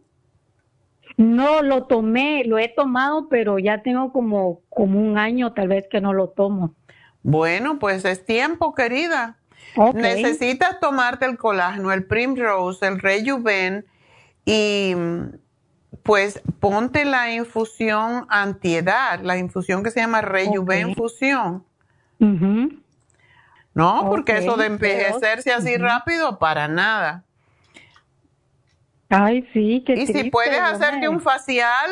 No, 1.15 1.61
lo 1.61 1.85
tomé, 1.85 2.44
lo 2.45 2.57
he 2.57 2.69
tomado, 2.69 3.30
pero 3.30 3.60
ya 3.60 3.84
tengo 3.84 4.11
como, 4.11 4.61
como 4.69 4.99
un 4.99 5.18
año 5.18 5.53
tal 5.53 5.68
vez 5.68 5.88
que 5.90 6.02
no 6.02 6.11
lo 6.11 6.30
tomo. 6.30 6.76
Bueno, 7.22 7.80
pues 7.80 8.03
es 8.03 8.26
tiempo, 8.26 8.73
querida. 8.73 9.38
Necesitas 9.94 10.80
tomarte 10.80 11.26
el 11.26 11.38
colágeno, 11.38 11.91
el 11.91 12.06
Primrose, 12.06 12.85
el 12.85 12.99
Rejuven 12.99 13.85
y 14.45 14.94
pues 16.02 16.41
ponte 16.60 17.06
la 17.06 17.32
infusión 17.34 18.26
antiedad, 18.30 19.20
la 19.22 19.38
infusión 19.38 19.84
que 19.84 19.91
se 19.91 19.99
llama 19.99 20.22
Rejuven 20.22 20.91
Ok. 20.91 20.98
Fusión. 20.98 21.64
Ujú. 22.20 22.80
No, 23.74 24.06
porque 24.07 24.38
eso 24.38 24.56
de 24.57 24.68
envejecerse 24.68 25.52
así 25.52 25.78
rápido, 25.78 26.38
para 26.40 26.68
nada. 26.68 27.24
Ay, 29.10 29.48
sí, 29.53 29.84
qué 29.86 29.94
Y 29.94 30.07
si 30.07 30.30
puedes 30.30 30.60
hacerte 30.60 31.07
un 31.10 31.22
facial, 31.22 31.91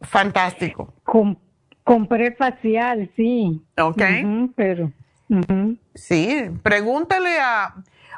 fantástico. 0.00 0.92
Com- 1.04 1.36
compré 1.84 2.32
facial, 2.32 3.10
sí. 3.16 3.60
Ok. 3.78 4.02
Pero... 4.54 4.92
Sí, 5.94 6.50
pregúntale 6.62 7.40
a... 7.40 7.74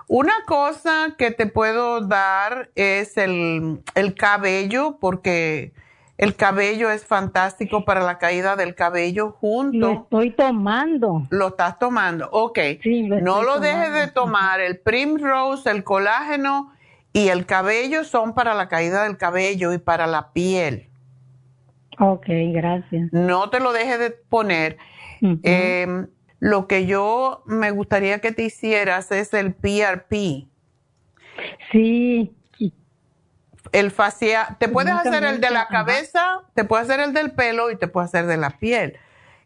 Una 0.06 0.34
cosa 0.46 1.14
que 1.16 1.30
te 1.30 1.46
puedo 1.46 2.00
dar 2.00 2.70
es 2.74 3.16
el, 3.16 3.82
el 3.94 4.14
cabello, 4.14 4.98
porque 5.00 5.72
el 6.16 6.36
cabello 6.36 6.90
es 6.90 7.04
fantástico 7.04 7.84
para 7.84 8.00
la 8.00 8.18
caída 8.18 8.54
del 8.54 8.74
cabello 8.74 9.32
junto. 9.32 9.78
Lo 9.78 9.92
estoy 10.02 10.30
tomando. 10.30 11.26
Lo 11.30 11.48
estás 11.48 11.78
tomando, 11.78 12.28
ok. 12.30 12.58
lo 12.84 13.20
no 13.20 13.42
lo 13.42 13.58
dejes 13.58 13.92
de 13.92 14.06
tomar. 14.08 14.60
El 14.60 14.78
Primrose, 14.78 15.70
el 15.70 15.82
colágeno 15.82 16.72
y 17.12 17.28
el 17.28 17.46
cabello 17.46 18.04
son 18.04 18.34
para 18.34 18.54
la 18.54 18.68
caída 18.68 19.04
del 19.04 19.16
cabello 19.16 19.72
y 19.72 19.78
para 19.78 20.06
la 20.06 20.32
piel. 20.32 20.88
Ok, 21.98 22.26
gracias. 22.52 23.12
No 23.12 23.50
te 23.50 23.60
lo 23.60 23.72
dejes 23.72 23.98
de 23.98 24.10
poner. 24.10 24.76
Eh, 25.42 26.06
lo 26.44 26.66
que 26.66 26.84
yo 26.84 27.42
me 27.46 27.70
gustaría 27.70 28.18
que 28.18 28.30
te 28.30 28.42
hicieras 28.42 29.10
es 29.12 29.32
el 29.32 29.54
PRP. 29.54 30.46
Sí. 31.72 32.34
El 33.72 33.90
facial. 33.90 34.48
Te 34.58 34.68
puedes 34.68 34.92
Nunca 34.94 35.08
hacer 35.08 35.24
el 35.24 35.40
de 35.40 35.48
la 35.50 35.62
ajá. 35.62 35.70
cabeza, 35.70 36.42
te 36.52 36.64
puedes 36.64 36.90
hacer 36.90 37.00
el 37.02 37.14
del 37.14 37.32
pelo 37.32 37.70
y 37.70 37.76
te 37.76 37.88
puedes 37.88 38.10
hacer 38.10 38.26
de 38.26 38.36
la 38.36 38.50
piel. 38.50 38.98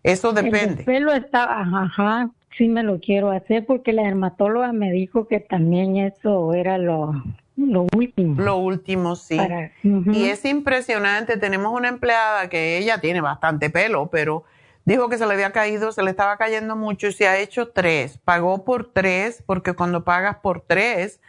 Eso 0.03 0.31
El 0.31 0.45
depende. 0.47 0.83
pelo 0.83 1.13
está, 1.13 1.45
ajá, 1.61 1.83
ajá, 1.85 2.31
sí 2.57 2.67
me 2.67 2.83
lo 2.83 2.99
quiero 2.99 3.31
hacer 3.31 3.65
porque 3.65 3.93
la 3.93 4.03
dermatóloga 4.03 4.73
me 4.73 4.91
dijo 4.91 5.29
que 5.29 5.39
también 5.39 5.99
eso 5.99 6.53
era 6.53 6.79
lo, 6.79 7.13
lo 7.57 7.87
último. 7.95 8.43
Lo 8.43 8.57
último, 8.57 9.15
sí. 9.15 9.37
Para-. 9.37 9.71
Y 9.85 10.25
es 10.25 10.45
impresionante. 10.45 11.37
Tenemos 11.37 11.73
una 11.73 11.87
empleada 11.87 12.49
que 12.49 12.77
ella 12.77 12.99
tiene 13.01 13.21
bastante 13.21 13.71
pelo, 13.71 14.09
pero 14.11 14.43
dijo 14.89 15.11
que 15.11 15.19
se 15.19 15.27
le 15.27 15.35
había 15.35 15.53
caído, 15.53 15.93
se 15.93 16.03
le 16.03 16.11
estaba 16.11 16.39
cayendo 16.39 16.75
mucho 16.75 17.09
y 17.09 17.13
se 17.13 17.29
ha 17.29 17.39
hecho 17.39 17.69
tres. 17.69 18.19
Pagó 18.25 18.65
por 18.65 18.91
tres 18.91 19.43
porque 19.45 19.75
cuando 19.75 20.03
pagas 20.03 20.37
por 20.37 20.63
tres 20.63 21.21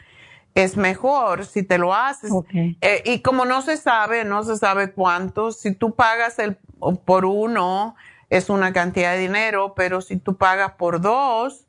es 0.55 0.77
mejor 0.77 1.45
si 1.45 1.63
te 1.63 1.77
lo 1.77 1.93
haces. 1.93 2.31
Eh, 2.53 3.03
y 3.05 3.19
como 3.19 3.43
no 3.43 3.61
se 3.61 3.75
sabe, 3.75 4.23
no 4.23 4.43
se 4.43 4.55
sabe 4.55 4.93
cuánto, 4.93 5.51
si 5.51 5.73
tú 5.73 5.93
pagas 5.93 6.39
el, 6.39 6.55
por 7.03 7.25
uno 7.25 7.95
es 8.29 8.49
una 8.49 8.71
cantidad 8.71 9.13
de 9.13 9.19
dinero, 9.19 9.73
pero 9.75 9.99
si 10.01 10.15
tú 10.15 10.37
pagas 10.37 10.73
por 10.73 11.01
dos, 11.01 11.65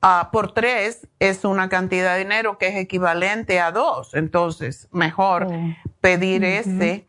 ah, 0.00 0.28
por 0.32 0.52
tres 0.52 1.08
es 1.18 1.44
una 1.44 1.68
cantidad 1.68 2.14
de 2.14 2.20
dinero 2.20 2.56
que 2.56 2.68
es 2.68 2.76
equivalente 2.76 3.58
a 3.58 3.72
dos. 3.72 4.14
Entonces, 4.14 4.88
mejor 4.92 5.48
pedir 6.00 6.44
ese 6.44 7.06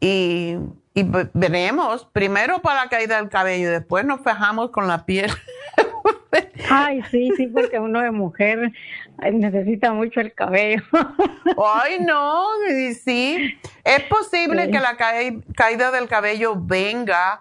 y, 0.00 0.56
y 0.98 1.02
ve- 1.04 1.30
veremos, 1.34 2.04
primero 2.12 2.60
para 2.60 2.84
la 2.84 2.88
caída 2.90 3.16
del 3.16 3.28
cabello, 3.28 3.70
después 3.70 4.04
nos 4.04 4.20
fijamos 4.20 4.70
con 4.70 4.86
la 4.88 5.04
piel. 5.06 5.30
Ay, 6.70 7.02
sí, 7.10 7.30
sí, 7.36 7.46
porque 7.46 7.78
uno 7.78 8.00
de 8.00 8.10
mujer 8.10 8.72
ay, 9.18 9.32
necesita 9.34 9.92
mucho 9.92 10.20
el 10.20 10.34
cabello. 10.34 10.82
Ay, 11.74 11.98
no, 12.00 12.44
y 12.70 12.92
sí. 12.94 13.58
Es 13.84 14.02
posible 14.04 14.66
Sí. 14.66 14.70
que 14.72 14.80
la 14.80 14.96
caí- 14.96 15.42
caída 15.56 15.90
del 15.90 16.08
cabello 16.08 16.54
venga 16.56 17.40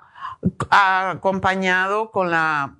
acompañado 0.69 2.11
con 2.11 2.31
la 2.31 2.75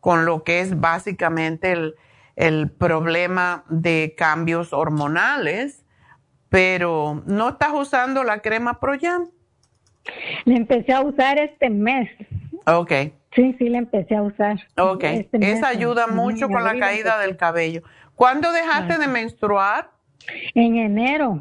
con 0.00 0.24
lo 0.24 0.44
que 0.44 0.60
es 0.60 0.80
básicamente 0.80 1.72
el, 1.72 1.94
el 2.36 2.70
problema 2.70 3.64
de 3.68 4.14
cambios 4.16 4.72
hormonales, 4.72 5.84
pero 6.48 7.22
no 7.26 7.50
estás 7.50 7.72
usando 7.74 8.24
la 8.24 8.38
crema 8.40 8.80
Proyam. 8.80 9.28
La 10.44 10.56
empecé 10.56 10.92
a 10.92 11.00
usar 11.00 11.38
este 11.38 11.70
mes. 11.70 12.10
Ok, 12.66 12.92
Sí, 13.34 13.54
sí, 13.58 13.68
la 13.68 13.78
empecé 13.78 14.16
a 14.16 14.22
usar. 14.22 14.58
ok. 14.76 15.04
Este 15.04 15.52
Esa 15.52 15.68
ayuda 15.68 16.08
mucho 16.08 16.48
con 16.48 16.64
la 16.64 16.76
caída 16.78 17.18
del 17.20 17.36
cabello. 17.36 17.82
¿Cuándo 18.16 18.50
dejaste 18.52 18.98
de 18.98 19.06
menstruar? 19.06 19.90
En 20.54 20.76
enero, 20.76 21.40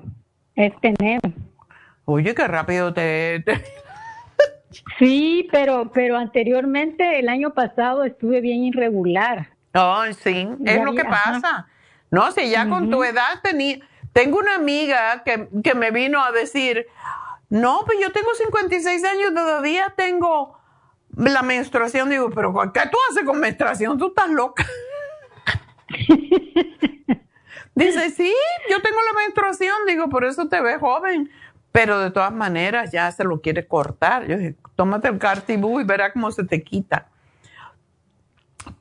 este 0.55 0.93
enero. 0.99 1.33
Oye, 2.05 2.33
qué 2.35 2.47
rápido 2.47 2.93
te... 2.93 3.41
te- 3.45 3.63
Sí, 4.99 5.47
pero 5.51 5.91
pero 5.91 6.17
anteriormente 6.17 7.19
el 7.19 7.27
año 7.27 7.53
pasado 7.55 8.03
estuve 8.03 8.39
bien 8.39 8.63
irregular. 8.63 9.47
Ay, 9.73 10.13
sí, 10.13 10.47
es 10.65 10.75
Ya 10.77 10.83
lo 10.83 10.93
que 10.93 11.01
ajá. 11.01 11.09
pasa. 11.41 11.67
No, 12.11 12.31
si 12.31 12.49
ya 12.49 12.67
con 12.69 12.89
tu 12.89 13.03
edad 13.03 13.41
tenía... 13.43 13.79
Tengo 14.13 14.37
una 14.39 14.55
amiga 14.55 15.23
que, 15.23 15.47
que 15.63 15.73
me 15.75 15.91
vino 15.91 16.23
a 16.23 16.31
decir, 16.31 16.85
no, 17.49 17.81
pues 17.85 17.97
yo 18.01 18.11
tengo 18.11 18.29
56 18.35 19.03
años, 19.03 19.33
todavía 19.33 19.93
tengo 19.95 20.57
la 21.15 21.41
menstruación. 21.41 22.09
Digo, 22.09 22.29
pero 22.29 22.53
¿qué 22.73 22.81
tú 22.91 22.97
haces 23.11 23.23
con 23.25 23.39
menstruación? 23.39 23.97
Tú 23.97 24.07
estás 24.09 24.29
loca. 24.29 24.65
Dice, 27.75 28.09
sí, 28.09 28.33
yo 28.69 28.81
tengo 28.81 28.97
la 29.13 29.13
menstruación. 29.21 29.75
Digo, 29.87 30.09
por 30.09 30.25
eso 30.25 30.47
te 30.49 30.61
ves 30.61 30.79
joven. 30.79 31.29
Pero 31.71 31.99
de 31.99 32.11
todas 32.11 32.33
maneras 32.33 32.91
ya 32.91 33.11
se 33.11 33.23
lo 33.23 33.41
quiere 33.41 33.67
cortar. 33.67 34.27
Yo 34.27 34.37
dije, 34.37 34.55
tómate 34.75 35.07
el 35.07 35.17
Cartibú 35.19 35.79
y 35.79 35.83
verá 35.83 36.11
cómo 36.11 36.31
se 36.31 36.43
te 36.43 36.63
quita. 36.63 37.07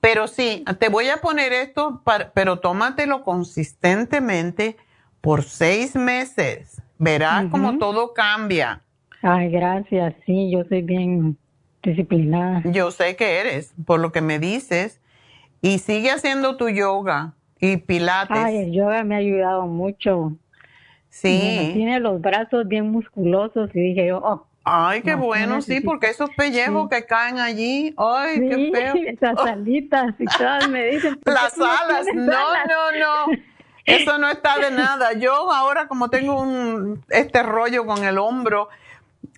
Pero 0.00 0.26
sí, 0.26 0.64
te 0.78 0.88
voy 0.88 1.08
a 1.08 1.18
poner 1.18 1.52
esto, 1.52 2.00
para- 2.04 2.32
pero 2.32 2.58
tómatelo 2.60 3.22
consistentemente 3.24 4.76
por 5.20 5.44
seis 5.44 5.94
meses. 5.96 6.77
Verás 6.98 7.46
cómo 7.50 7.78
todo 7.78 8.12
cambia. 8.12 8.82
Ay, 9.22 9.50
gracias. 9.50 10.14
Sí, 10.26 10.50
yo 10.50 10.64
soy 10.68 10.82
bien 10.82 11.36
disciplinada. 11.82 12.62
Yo 12.64 12.90
sé 12.90 13.16
que 13.16 13.38
eres, 13.40 13.72
por 13.86 14.00
lo 14.00 14.12
que 14.12 14.20
me 14.20 14.38
dices. 14.38 15.00
Y 15.60 15.78
sigue 15.78 16.10
haciendo 16.10 16.56
tu 16.56 16.68
yoga 16.68 17.34
y 17.60 17.78
pilates. 17.78 18.36
Ay, 18.36 18.58
el 18.58 18.72
yoga 18.72 19.02
me 19.04 19.16
ha 19.16 19.18
ayudado 19.18 19.66
mucho. 19.66 20.32
Sí. 21.10 21.70
Tiene 21.74 21.98
los 22.00 22.20
brazos 22.20 22.68
bien 22.68 22.90
musculosos 22.90 23.70
y 23.74 23.80
dije 23.80 24.08
yo, 24.08 24.18
oh. 24.18 24.44
Ay, 24.70 25.00
qué 25.00 25.12
no, 25.12 25.18
bueno, 25.24 25.56
no 25.56 25.62
sí, 25.62 25.80
porque 25.80 26.08
esos 26.08 26.28
pellejos 26.36 26.90
que 26.90 27.06
caen 27.06 27.38
allí, 27.38 27.94
ay, 27.96 28.38
qué 28.38 28.54
Sí, 28.54 28.72
feo. 28.74 28.94
esas 29.06 29.38
alitas 29.38 30.14
y 30.18 30.26
todas 30.26 30.68
me 30.68 30.84
dicen. 30.88 31.14
¿por 31.16 31.24
qué 31.34 31.40
Las 31.40 31.58
alas, 31.58 32.06
no, 32.14 32.24
no, 32.26 33.26
no. 33.32 33.38
Eso 33.88 34.18
no 34.18 34.28
está 34.28 34.58
de 34.58 34.70
nada. 34.70 35.12
Yo 35.14 35.52
ahora 35.52 35.88
como 35.88 36.10
tengo 36.10 36.40
un, 36.40 37.04
este 37.08 37.42
rollo 37.42 37.86
con 37.86 38.04
el 38.04 38.18
hombro, 38.18 38.68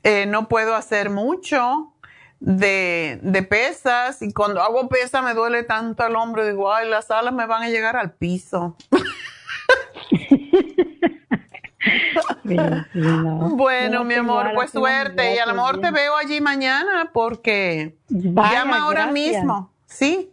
eh, 0.03 0.27
no 0.27 0.49
puedo 0.49 0.75
hacer 0.75 1.11
mucho 1.11 1.93
de, 2.41 3.19
de 3.23 3.43
pesas 3.43 4.23
y 4.23 4.33
cuando 4.33 4.63
hago 4.63 4.89
pesas 4.89 5.23
me 5.23 5.35
duele 5.35 5.63
tanto 5.63 6.07
el 6.07 6.17
hombro, 6.17 6.47
digo, 6.47 6.73
ay, 6.73 6.89
las 6.89 7.11
alas 7.11 7.35
me 7.35 7.47
van 7.47 7.63
a 7.63 7.69
llegar 7.69 7.97
al 7.97 8.13
piso. 8.13 8.77
No. 12.45 12.85
Bueno, 13.57 14.01
No 14.01 14.05
mi 14.05 14.15
amor, 14.15 14.51
pues 14.55 14.71
suerte 14.71 15.35
y 15.35 15.39
a 15.39 15.47
lo 15.47 15.55
mejor 15.55 15.81
te 15.81 15.91
veo 15.91 16.17
allí 16.17 16.41
mañana 16.41 17.11
porque 17.13 17.97
Vaya, 18.09 18.61
llama 18.61 18.83
ahora 18.83 19.07
gracias. 19.07 19.35
mismo. 19.35 19.71
¿sí? 19.87 20.31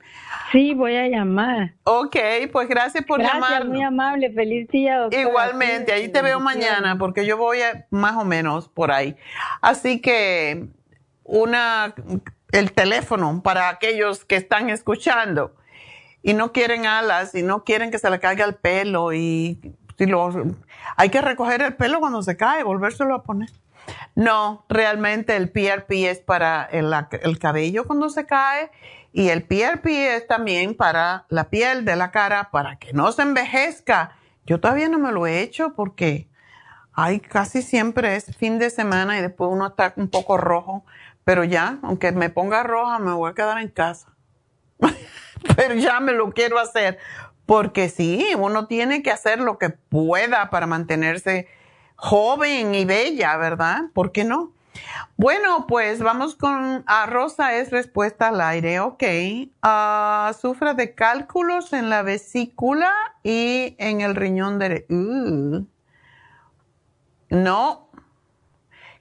Sí, 0.52 0.74
voy 0.74 0.96
a 0.96 1.08
llamar. 1.08 1.74
Ok, 1.84 2.16
pues 2.52 2.68
gracias 2.70 3.04
por 3.06 3.20
gracias, 3.20 3.66
muy 3.66 3.82
amable. 3.82 4.32
Feliz 4.32 4.68
día, 4.70 5.00
doctora. 5.00 5.22
Igualmente, 5.22 5.92
ahí 5.92 6.08
te 6.10 6.22
veo 6.22 6.40
mañana 6.40 6.98
porque 6.98 7.26
yo 7.26 7.38
voy 7.38 7.60
más 7.90 8.16
o 8.16 8.24
menos 8.24 8.70
por 8.70 8.92
ahí. 8.92 9.16
Así 9.62 10.02
que 10.02 10.68
una 11.24 11.94
el 12.52 12.72
teléfono 12.72 13.42
para 13.44 13.70
aquellos 13.70 14.24
que 14.24 14.36
están 14.36 14.70
escuchando 14.70 15.54
y 16.24 16.34
no 16.34 16.52
quieren 16.54 16.86
alas 16.86 17.36
y 17.36 17.44
no 17.44 17.64
quieren 17.64 17.92
que 17.92 18.00
se 18.00 18.10
le 18.10 18.20
caiga 18.20 18.46
el 18.46 18.56
pelo 18.56 19.14
y 19.14 19.60
lo, 19.98 20.32
hay 20.96 21.10
que 21.10 21.22
recoger 21.22 21.62
el 21.62 21.76
pelo 21.76 22.00
cuando 22.00 22.22
se 22.22 22.38
cae, 22.38 22.64
volvérselo 22.64 23.16
a 23.16 23.24
poner. 23.24 23.50
No, 24.16 24.66
realmente 24.70 25.36
el 25.36 25.50
PRP 25.50 26.10
es 26.10 26.20
para 26.20 26.64
el, 26.64 26.94
el 27.22 27.40
cabello 27.40 27.86
cuando 27.86 28.10
se 28.10 28.26
cae 28.26 28.72
y 29.18 29.30
el 29.32 29.42
PRP 29.42 29.88
es 30.16 30.28
también 30.28 30.76
para 30.76 31.26
la 31.30 31.50
piel 31.50 31.86
de 31.86 31.96
la 31.96 32.12
cara 32.12 32.52
para 32.52 32.78
que 32.78 32.94
no 32.94 33.12
se 33.12 33.24
envejezca. 33.24 34.12
Yo 34.46 34.60
todavía 34.60 34.90
no 34.90 35.00
me 35.00 35.12
lo 35.12 35.26
he 35.26 35.42
hecho 35.42 35.74
porque 35.76 36.30
hay 36.94 37.20
casi 37.20 37.64
siempre 37.64 38.16
es 38.16 38.38
fin 38.38 38.60
de 38.60 38.70
semana 38.70 39.18
y 39.18 39.24
después 39.24 39.50
uno 39.52 39.66
está 39.66 39.92
un 39.96 40.10
poco 40.10 40.38
rojo, 40.38 40.86
pero 41.24 41.44
ya, 41.44 41.80
aunque 41.82 42.12
me 42.12 42.30
ponga 42.30 42.62
roja, 42.62 43.00
me 43.00 43.12
voy 43.12 43.32
a 43.32 43.34
quedar 43.34 43.58
en 43.58 43.70
casa. 43.70 44.14
pero 45.56 45.74
ya 45.74 46.00
me 46.00 46.12
lo 46.12 46.30
quiero 46.30 46.60
hacer 46.60 47.00
porque 47.48 47.90
sí, 47.90 48.24
uno 48.38 48.68
tiene 48.68 49.02
que 49.02 49.10
hacer 49.10 49.40
lo 49.40 49.58
que 49.58 49.72
pueda 49.72 50.52
para 50.52 50.68
mantenerse 50.68 51.48
joven 51.96 52.76
y 52.76 52.86
bella, 52.86 53.36
¿verdad? 53.38 53.86
¿Por 53.96 54.12
qué 54.12 54.26
no? 54.26 54.54
Bueno, 55.18 55.66
pues 55.68 56.02
vamos 56.02 56.36
con 56.36 56.84
a 56.86 57.06
Rosa 57.08 57.56
es 57.56 57.72
respuesta 57.72 58.28
al 58.28 58.42
aire, 58.42 58.80
ok. 58.80 59.04
Uh, 59.64 60.34
sufre 60.34 60.74
de 60.76 60.94
cálculos 60.94 61.74
en 61.74 61.90
la 61.90 62.04
vesícula 62.04 62.94
y 63.24 63.76
en 63.80 64.02
el 64.02 64.16
riñón 64.16 64.60
derecho. 64.60 64.94
Uh. 64.94 65.66
No. 67.30 67.90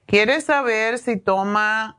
Quiere 0.05 0.41
saber 0.41 0.97
si 0.99 1.17
toma 1.17 1.97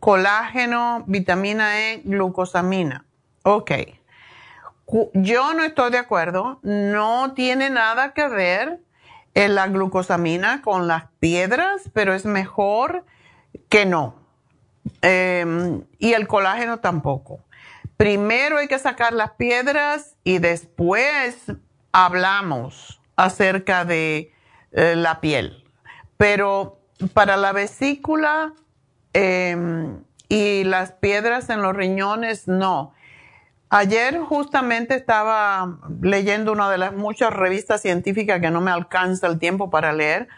colágeno, 0.00 1.04
vitamina 1.06 1.80
E, 1.80 2.02
glucosamina. 2.04 3.04
Ok. 3.44 3.72
Yo 5.14 5.54
no 5.54 5.64
estoy 5.64 5.90
de 5.90 5.98
acuerdo. 5.98 6.60
No 6.62 7.34
tiene 7.34 7.70
nada 7.70 8.12
que 8.12 8.28
ver 8.28 8.80
la 9.46 9.68
glucosamina 9.68 10.62
con 10.62 10.88
las 10.88 11.04
piedras, 11.20 11.82
pero 11.92 12.12
es 12.14 12.24
mejor 12.24 13.04
que 13.68 13.86
no. 13.86 14.16
Em, 15.02 15.84
y 15.98 16.14
el 16.14 16.26
colágeno 16.26 16.78
tampoco. 16.78 17.44
Primero 17.96 18.58
hay 18.58 18.66
que 18.66 18.78
sacar 18.78 19.12
las 19.12 19.32
piedras 19.32 20.16
y 20.24 20.38
después 20.38 21.52
hablamos 21.92 23.00
acerca 23.14 23.84
de 23.84 24.32
eh, 24.72 24.94
la 24.96 25.20
piel. 25.20 25.64
Pero 26.16 26.80
para 27.14 27.36
la 27.36 27.52
vesícula 27.52 28.54
em, 29.12 30.02
y 30.28 30.64
las 30.64 30.92
piedras 30.92 31.48
en 31.48 31.62
los 31.62 31.76
riñones, 31.76 32.48
no. 32.48 32.92
Ayer 33.70 34.18
justamente 34.20 34.94
estaba 34.94 35.78
leyendo 36.00 36.52
una 36.52 36.70
de 36.70 36.78
las 36.78 36.94
muchas 36.94 37.32
revistas 37.32 37.82
científicas 37.82 38.40
que 38.40 38.50
no 38.50 38.60
me 38.60 38.70
alcanza 38.70 39.26
el 39.26 39.38
tiempo 39.38 39.68
para 39.68 39.92
leer, 39.92 40.28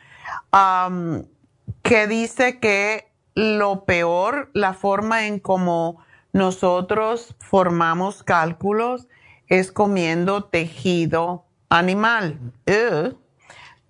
que 1.82 2.06
dice 2.08 2.58
que 2.58 3.08
lo 3.34 3.84
peor, 3.84 4.50
la 4.52 4.74
forma 4.74 5.26
en 5.26 5.38
cómo 5.38 6.04
nosotros 6.32 7.34
formamos 7.38 8.22
cálculos 8.22 9.06
es 9.46 9.70
comiendo 9.70 10.44
tejido 10.44 11.44
animal. 11.68 12.38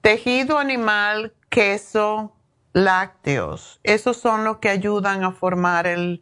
Tejido 0.00 0.58
animal, 0.58 1.34
queso, 1.48 2.34
lácteos. 2.72 3.80
Esos 3.82 4.16
son 4.16 4.44
los 4.44 4.58
que 4.58 4.68
ayudan 4.68 5.24
a 5.24 5.32
formar 5.32 5.86
eh, 5.86 6.20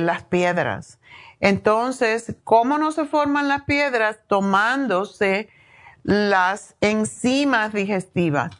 las 0.00 0.22
piedras. 0.24 0.99
Entonces, 1.40 2.36
¿cómo 2.44 2.78
no 2.78 2.92
se 2.92 3.06
forman 3.06 3.48
las 3.48 3.64
piedras? 3.64 4.20
Tomándose 4.26 5.48
las 6.02 6.76
enzimas 6.80 7.72
digestivas. 7.72 8.50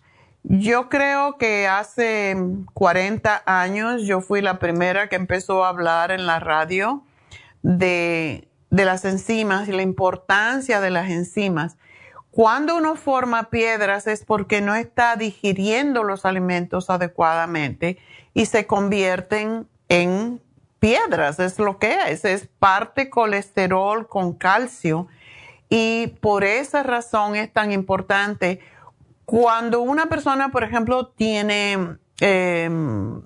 Yo 0.42 0.88
creo 0.88 1.36
que 1.36 1.68
hace 1.68 2.34
40 2.72 3.42
años 3.44 4.02
yo 4.06 4.22
fui 4.22 4.40
la 4.40 4.58
primera 4.58 5.08
que 5.08 5.16
empezó 5.16 5.64
a 5.64 5.68
hablar 5.68 6.10
en 6.10 6.26
la 6.26 6.40
radio 6.40 7.04
de, 7.62 8.48
de 8.70 8.84
las 8.86 9.04
enzimas 9.04 9.68
y 9.68 9.72
la 9.72 9.82
importancia 9.82 10.80
de 10.80 10.90
las 10.90 11.10
enzimas. 11.10 11.76
Cuando 12.30 12.76
uno 12.76 12.96
forma 12.96 13.50
piedras 13.50 14.06
es 14.06 14.24
porque 14.24 14.62
no 14.62 14.74
está 14.74 15.16
digiriendo 15.16 16.04
los 16.04 16.24
alimentos 16.24 16.88
adecuadamente 16.88 17.98
y 18.32 18.46
se 18.46 18.66
convierten 18.66 19.68
en 19.88 20.40
piedras, 20.80 21.38
es 21.38 21.58
lo 21.58 21.78
que 21.78 21.96
es, 22.08 22.24
es 22.24 22.48
parte 22.58 23.10
colesterol 23.10 24.08
con 24.08 24.32
calcio 24.32 25.06
y 25.68 26.08
por 26.20 26.42
esa 26.42 26.82
razón 26.82 27.36
es 27.36 27.52
tan 27.52 27.70
importante. 27.70 28.60
Cuando 29.24 29.80
una 29.82 30.06
persona, 30.06 30.48
por 30.48 30.64
ejemplo, 30.64 31.06
tiene, 31.06 31.98
em, 32.20 33.22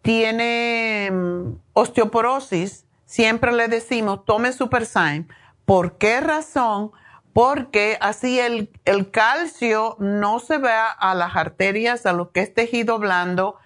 tiene 0.00 1.06
em, 1.06 1.58
osteoporosis, 1.74 2.86
siempre 3.04 3.52
le 3.52 3.68
decimos, 3.68 4.24
tome 4.24 4.52
Supersign. 4.52 5.28
¿Por 5.66 5.98
qué 5.98 6.20
razón? 6.20 6.92
Porque 7.34 7.98
así 8.00 8.40
el, 8.40 8.70
el 8.86 9.10
calcio 9.10 9.96
no 9.98 10.38
se 10.38 10.56
va 10.56 10.88
a 10.88 11.14
las 11.14 11.36
arterias, 11.36 12.06
a 12.06 12.14
lo 12.14 12.30
que 12.30 12.40
es 12.40 12.54
tejido 12.54 12.98
blando, 12.98 13.56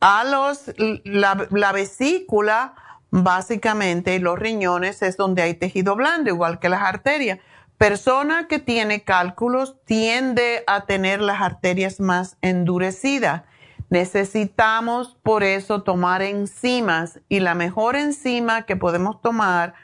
a 0.00 0.24
los, 0.24 0.72
la, 1.04 1.72
vesícula, 1.72 2.74
básicamente, 3.10 4.18
los 4.20 4.38
riñones 4.38 5.02
es 5.02 5.16
donde 5.16 5.42
hay 5.42 5.54
tejido 5.54 5.96
blando, 5.96 6.30
igual 6.30 6.58
que 6.58 6.68
las 6.68 6.82
arterias. 6.82 7.38
Persona 7.78 8.48
que 8.48 8.58
tiene 8.58 9.02
cálculos 9.04 9.76
tiende 9.84 10.64
a 10.66 10.86
tener 10.86 11.20
las 11.20 11.40
arterias 11.40 12.00
más 12.00 12.36
endurecidas. 12.42 13.42
Necesitamos 13.90 15.16
por 15.22 15.42
eso 15.42 15.82
tomar 15.82 16.22
enzimas 16.22 17.20
y 17.28 17.40
la 17.40 17.54
mejor 17.54 17.96
enzima 17.96 18.62
que 18.62 18.76
podemos 18.76 19.22
tomar 19.22 19.74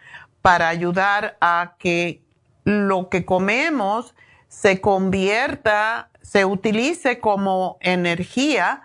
para 0.42 0.68
ayudar 0.68 1.38
a 1.40 1.76
que 1.78 2.22
lo 2.64 3.08
que 3.08 3.24
comemos 3.24 4.14
se 4.48 4.80
convierta, 4.80 6.10
se 6.20 6.44
utilice 6.44 7.18
como 7.18 7.78
energía 7.80 8.82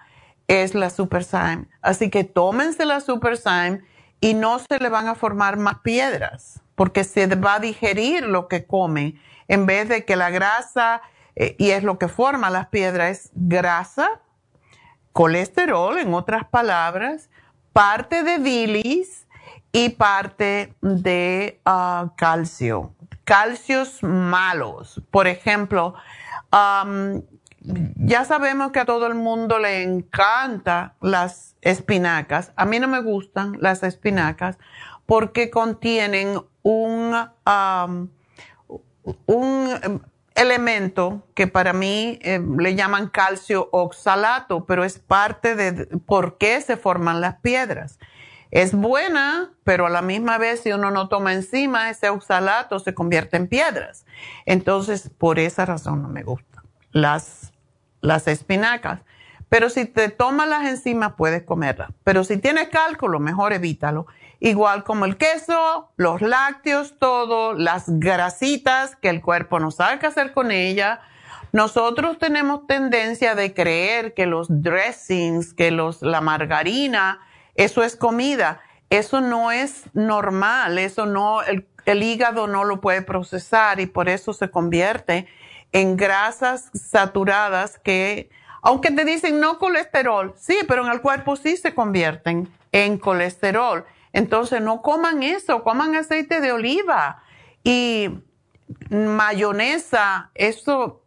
es 0.49 0.76
la 0.76 0.89
Super 0.89 1.26
Así 1.81 2.09
que 2.09 2.26
tómense 2.26 2.85
la 2.85 2.99
Super 2.99 3.39
y 4.19 4.34
no 4.34 4.59
se 4.59 4.80
le 4.80 4.89
van 4.89 5.07
a 5.07 5.15
formar 5.15 5.55
más 5.57 5.80
piedras 5.80 6.61
porque 6.76 7.03
se 7.03 7.27
va 7.27 7.55
a 7.55 7.59
digerir 7.59 8.23
lo 8.23 8.47
que 8.47 8.65
come 8.65 9.15
en 9.47 9.65
vez 9.65 9.89
de 9.89 10.05
que 10.05 10.15
la 10.15 10.30
grasa, 10.30 11.01
eh, 11.35 11.55
y 11.59 11.71
es 11.71 11.84
lo 11.84 11.99
que 11.99 12.07
forma 12.07 12.49
las 12.49 12.67
piedras, 12.67 13.09
es 13.09 13.31
grasa, 13.34 14.21
colesterol, 15.11 15.97
en 15.97 16.13
otras 16.13 16.45
palabras, 16.45 17.30
parte 17.73 18.23
de 18.23 18.38
bilis 18.38 19.27
y 19.73 19.89
parte 19.89 20.73
de 20.81 21.59
ah, 21.65 22.13
calcio. 22.15 22.93
Calcios 23.26 24.01
malos. 24.01 25.01
Por 25.11 25.27
ejemplo, 25.27 25.95
ya 27.61 28.26
sabemos 28.26 28.72
que 28.72 28.80
a 28.80 28.86
todo 28.86 29.07
el 29.07 29.15
mundo 29.15 29.60
le 29.60 29.84
encanta 29.84 30.95
las 31.02 31.56
espinacas. 31.61 32.52
A 32.56 32.65
mí 32.65 32.80
no 32.80 32.88
me 32.88 33.02
gustan 33.02 33.57
las 33.60 33.84
espinacas 33.84 34.57
porque 35.06 35.49
contienen 35.49 36.41
un, 36.64 37.15
un 39.26 40.02
elemento 40.36 41.27
que 41.34 41.48
para 41.48 41.73
mí 41.73 42.19
eh, 42.22 42.40
le 42.57 42.76
llaman 42.76 43.10
calcio 43.10 43.69
oxalato, 43.72 44.65
pero 44.65 44.84
es 44.84 44.99
parte 44.99 45.56
de 45.56 45.88
por 46.06 46.38
qué 46.38 46.61
se 46.61 46.77
forman 46.77 47.22
las 47.22 47.40
piedras. 47.40 47.99
Es 48.52 48.73
buena, 48.73 49.52
pero 49.64 49.86
a 49.86 49.90
la 49.90 50.02
misma 50.02 50.38
vez 50.38 50.61
si 50.61 50.72
uno 50.72 50.90
no 50.90 51.07
toma 51.07 51.34
encima, 51.34 51.90
ese 51.90 52.10
oxalato 52.10 52.80
se 52.80 52.95
convierte 52.95 53.38
en 53.38 53.48
piedras. 53.48 54.06
Entonces, 54.45 55.11
por 55.15 55.38
esa 55.38 55.65
razón 55.65 56.02
no 56.02 56.07
me 56.07 56.23
gusta. 56.23 56.64
Las 56.91 57.39
las 58.01 58.27
espinacas. 58.27 59.01
Pero 59.49 59.69
si 59.69 59.85
te 59.85 60.09
tomas 60.09 60.47
las 60.47 60.67
enzimas, 60.67 61.13
puedes 61.17 61.43
comerlas. 61.43 61.89
Pero 62.03 62.23
si 62.23 62.38
tienes 62.38 62.69
cálculo, 62.69 63.19
mejor 63.19 63.51
evítalo. 63.53 64.05
Igual 64.39 64.84
como 64.84 65.05
el 65.05 65.17
queso, 65.17 65.91
los 65.97 66.21
lácteos, 66.21 66.97
todo, 66.99 67.53
las 67.53 67.85
grasitas 67.88 68.95
que 68.95 69.09
el 69.09 69.21
cuerpo 69.21 69.59
no 69.59 69.71
sabe 69.71 69.99
qué 69.99 70.05
hacer 70.05 70.34
con 70.34 70.51
ella. 70.51 71.01
Nosotros 71.51 72.19
tenemos 72.19 72.67
tendencia 72.67 73.34
de 73.34 73.53
creer 73.53 74.13
que 74.13 74.27
los 74.27 74.47
dressings, 74.61 75.53
que 75.55 75.71
los, 75.71 76.03
la 76.03 76.21
margarina, 76.21 77.19
eso 77.55 77.84
es 77.84 77.95
comida. 77.95 78.61
eso 78.91 79.21
no 79.21 79.51
es 79.51 79.84
normal, 79.93 80.80
eso 80.80 81.05
no, 81.05 81.43
el, 81.43 81.67
el 81.85 82.03
hígado 82.03 82.47
no 82.47 82.63
lo 82.63 82.81
puede 82.81 83.01
procesar 83.01 83.80
y 83.80 83.85
por 83.85 84.09
eso 84.09 84.34
se 84.34 84.49
convierte 84.49 85.27
en 85.72 85.98
grasas 85.98 86.70
saturadas 86.74 87.80
que, 87.80 88.30
aunque 88.62 88.91
te 88.91 89.06
dicen 89.06 89.40
no 89.40 89.60
colesterol, 89.60 90.34
sí, 90.38 90.58
pero 90.68 90.86
en 90.86 90.91
el 90.91 91.02
cuerpo 91.02 91.36
sí 91.36 91.58
se 91.58 91.74
convierten 91.74 92.50
en 92.72 92.98
colesterol. 92.98 93.86
Entonces 94.14 94.62
no 94.62 94.82
coman 94.82 95.24
eso, 95.24 95.64
coman 95.64 95.96
aceite 95.96 96.41
de 96.41 96.52
oliva 96.52 97.22
y 97.64 98.10
mayonesa, 98.90 100.32
eso 100.34 101.04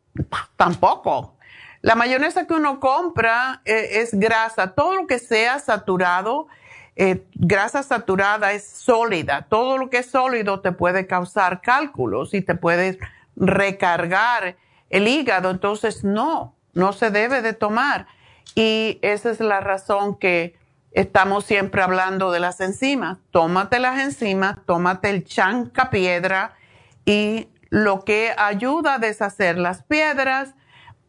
tampoco. 0.56 1.36
La 1.80 1.96
mayonesa 1.96 2.46
que 2.46 2.54
uno 2.54 2.78
compra 2.78 3.60
eh, 3.64 4.00
es 4.00 4.14
grasa, 4.14 4.74
todo 4.74 4.94
lo 4.94 5.06
que 5.08 5.18
sea 5.18 5.58
saturado, 5.58 6.46
eh, 6.94 7.26
grasa 7.34 7.82
saturada 7.82 8.52
es 8.52 8.64
sólida, 8.64 9.46
todo 9.48 9.78
lo 9.78 9.90
que 9.90 9.98
es 9.98 10.06
sólido 10.10 10.60
te 10.60 10.70
puede 10.70 11.08
causar 11.08 11.60
cálculos 11.60 12.34
y 12.34 12.42
te 12.42 12.54
puede 12.54 12.98
recargar 13.42 14.56
el 14.88 15.08
hígado, 15.08 15.50
entonces 15.50 16.04
no, 16.04 16.54
no 16.72 16.92
se 16.92 17.10
debe 17.10 17.42
de 17.42 17.52
tomar. 17.52 18.06
Y 18.54 18.98
esa 19.02 19.30
es 19.30 19.40
la 19.40 19.60
razón 19.60 20.16
que 20.16 20.56
estamos 20.92 21.44
siempre 21.44 21.82
hablando 21.82 22.30
de 22.30 22.40
las 22.40 22.60
enzimas. 22.60 23.18
Tómate 23.30 23.80
las 23.80 24.00
enzimas, 24.00 24.58
tómate 24.64 25.10
el 25.10 25.24
chanca 25.24 25.90
piedra 25.90 26.54
y 27.04 27.48
lo 27.68 28.04
que 28.04 28.32
ayuda 28.36 28.94
a 28.94 28.98
deshacer 28.98 29.58
las 29.58 29.82
piedras 29.82 30.54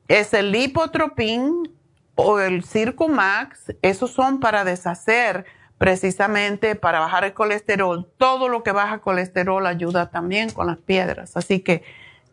es 0.07 0.33
el 0.33 0.51
lipotropín 0.51 1.71
o 2.15 2.39
el 2.39 2.63
Circumax. 2.63 3.73
Esos 3.81 4.11
son 4.11 4.39
para 4.39 4.63
deshacer 4.63 5.45
precisamente 5.77 6.75
para 6.75 6.99
bajar 6.99 7.25
el 7.25 7.33
colesterol. 7.33 8.09
Todo 8.17 8.47
lo 8.47 8.63
que 8.63 8.71
baja 8.71 8.99
colesterol 9.01 9.67
ayuda 9.67 10.09
también 10.09 10.49
con 10.49 10.67
las 10.67 10.77
piedras. 10.77 11.35
Así 11.35 11.59
que 11.59 11.83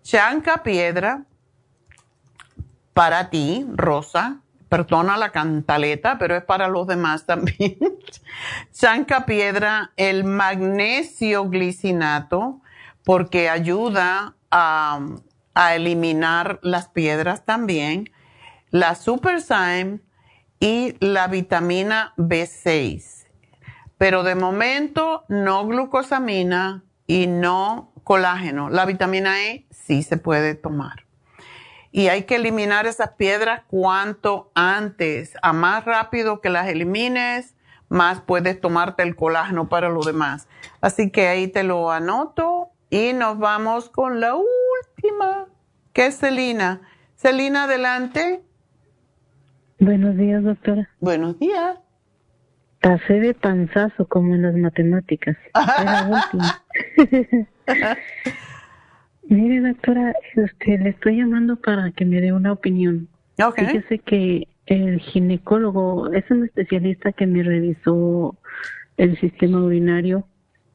chanca 0.02 0.62
piedra 0.62 1.24
para 2.92 3.30
ti, 3.30 3.66
Rosa, 3.74 4.40
perdona 4.70 5.16
la 5.16 5.32
cantaleta, 5.32 6.16
pero 6.18 6.36
es 6.36 6.44
para 6.44 6.68
los 6.68 6.86
demás 6.86 7.26
también. 7.26 7.76
Chanca 8.72 9.26
piedra, 9.26 9.90
el 9.96 10.24
magnesio 10.24 11.48
glicinato, 11.48 12.60
porque 13.04 13.50
ayuda 13.50 14.36
a, 14.50 15.00
eliminar 15.74 16.58
las 16.62 16.88
piedras 16.88 17.44
también. 17.44 18.10
La 18.70 18.94
Superzyme 18.94 20.00
y 20.58 20.94
la 21.00 21.26
vitamina 21.26 22.14
B6. 22.16 23.26
Pero 23.98 24.22
de 24.22 24.36
momento 24.36 25.24
no 25.28 25.66
glucosamina 25.66 26.84
y 27.06 27.26
no 27.26 27.89
colágeno. 28.10 28.70
La 28.70 28.86
vitamina 28.86 29.40
E 29.40 29.66
sí 29.70 30.02
se 30.02 30.16
puede 30.16 30.56
tomar 30.56 31.04
y 31.92 32.08
hay 32.08 32.24
que 32.24 32.34
eliminar 32.34 32.88
esas 32.88 33.10
piedras 33.10 33.62
cuanto 33.68 34.50
antes. 34.56 35.36
A 35.42 35.52
más 35.52 35.84
rápido 35.84 36.40
que 36.40 36.48
las 36.48 36.66
elimines, 36.66 37.54
más 37.88 38.20
puedes 38.20 38.60
tomarte 38.60 39.04
el 39.04 39.14
colágeno 39.14 39.68
para 39.68 39.90
lo 39.90 40.02
demás. 40.02 40.48
Así 40.80 41.12
que 41.12 41.28
ahí 41.28 41.46
te 41.46 41.62
lo 41.62 41.92
anoto 41.92 42.70
y 42.90 43.12
nos 43.12 43.38
vamos 43.38 43.88
con 43.90 44.18
la 44.18 44.34
última, 44.34 45.46
que 45.92 46.06
es 46.06 46.18
Celina. 46.18 46.80
Celina, 47.14 47.62
adelante. 47.62 48.42
Buenos 49.78 50.16
días, 50.16 50.42
doctora. 50.42 50.90
Buenos 50.98 51.38
días. 51.38 51.78
Pasé 52.80 53.20
de 53.20 53.34
panzazo 53.34 54.08
como 54.08 54.34
en 54.34 54.42
las 54.42 54.56
matemáticas. 54.56 55.36
Mire, 59.28 59.60
doctora, 59.60 60.14
este, 60.34 60.78
le 60.78 60.90
estoy 60.90 61.18
llamando 61.18 61.56
para 61.56 61.92
que 61.92 62.04
me 62.04 62.20
dé 62.20 62.32
una 62.32 62.52
opinión. 62.52 63.08
Okay. 63.42 63.66
Fíjese 63.66 63.98
que 64.00 64.48
el 64.66 65.00
ginecólogo 65.00 66.12
es 66.12 66.30
un 66.30 66.44
especialista 66.44 67.12
que 67.12 67.26
me 67.26 67.42
revisó 67.42 68.36
el 68.96 69.18
sistema 69.20 69.62
urinario 69.62 70.26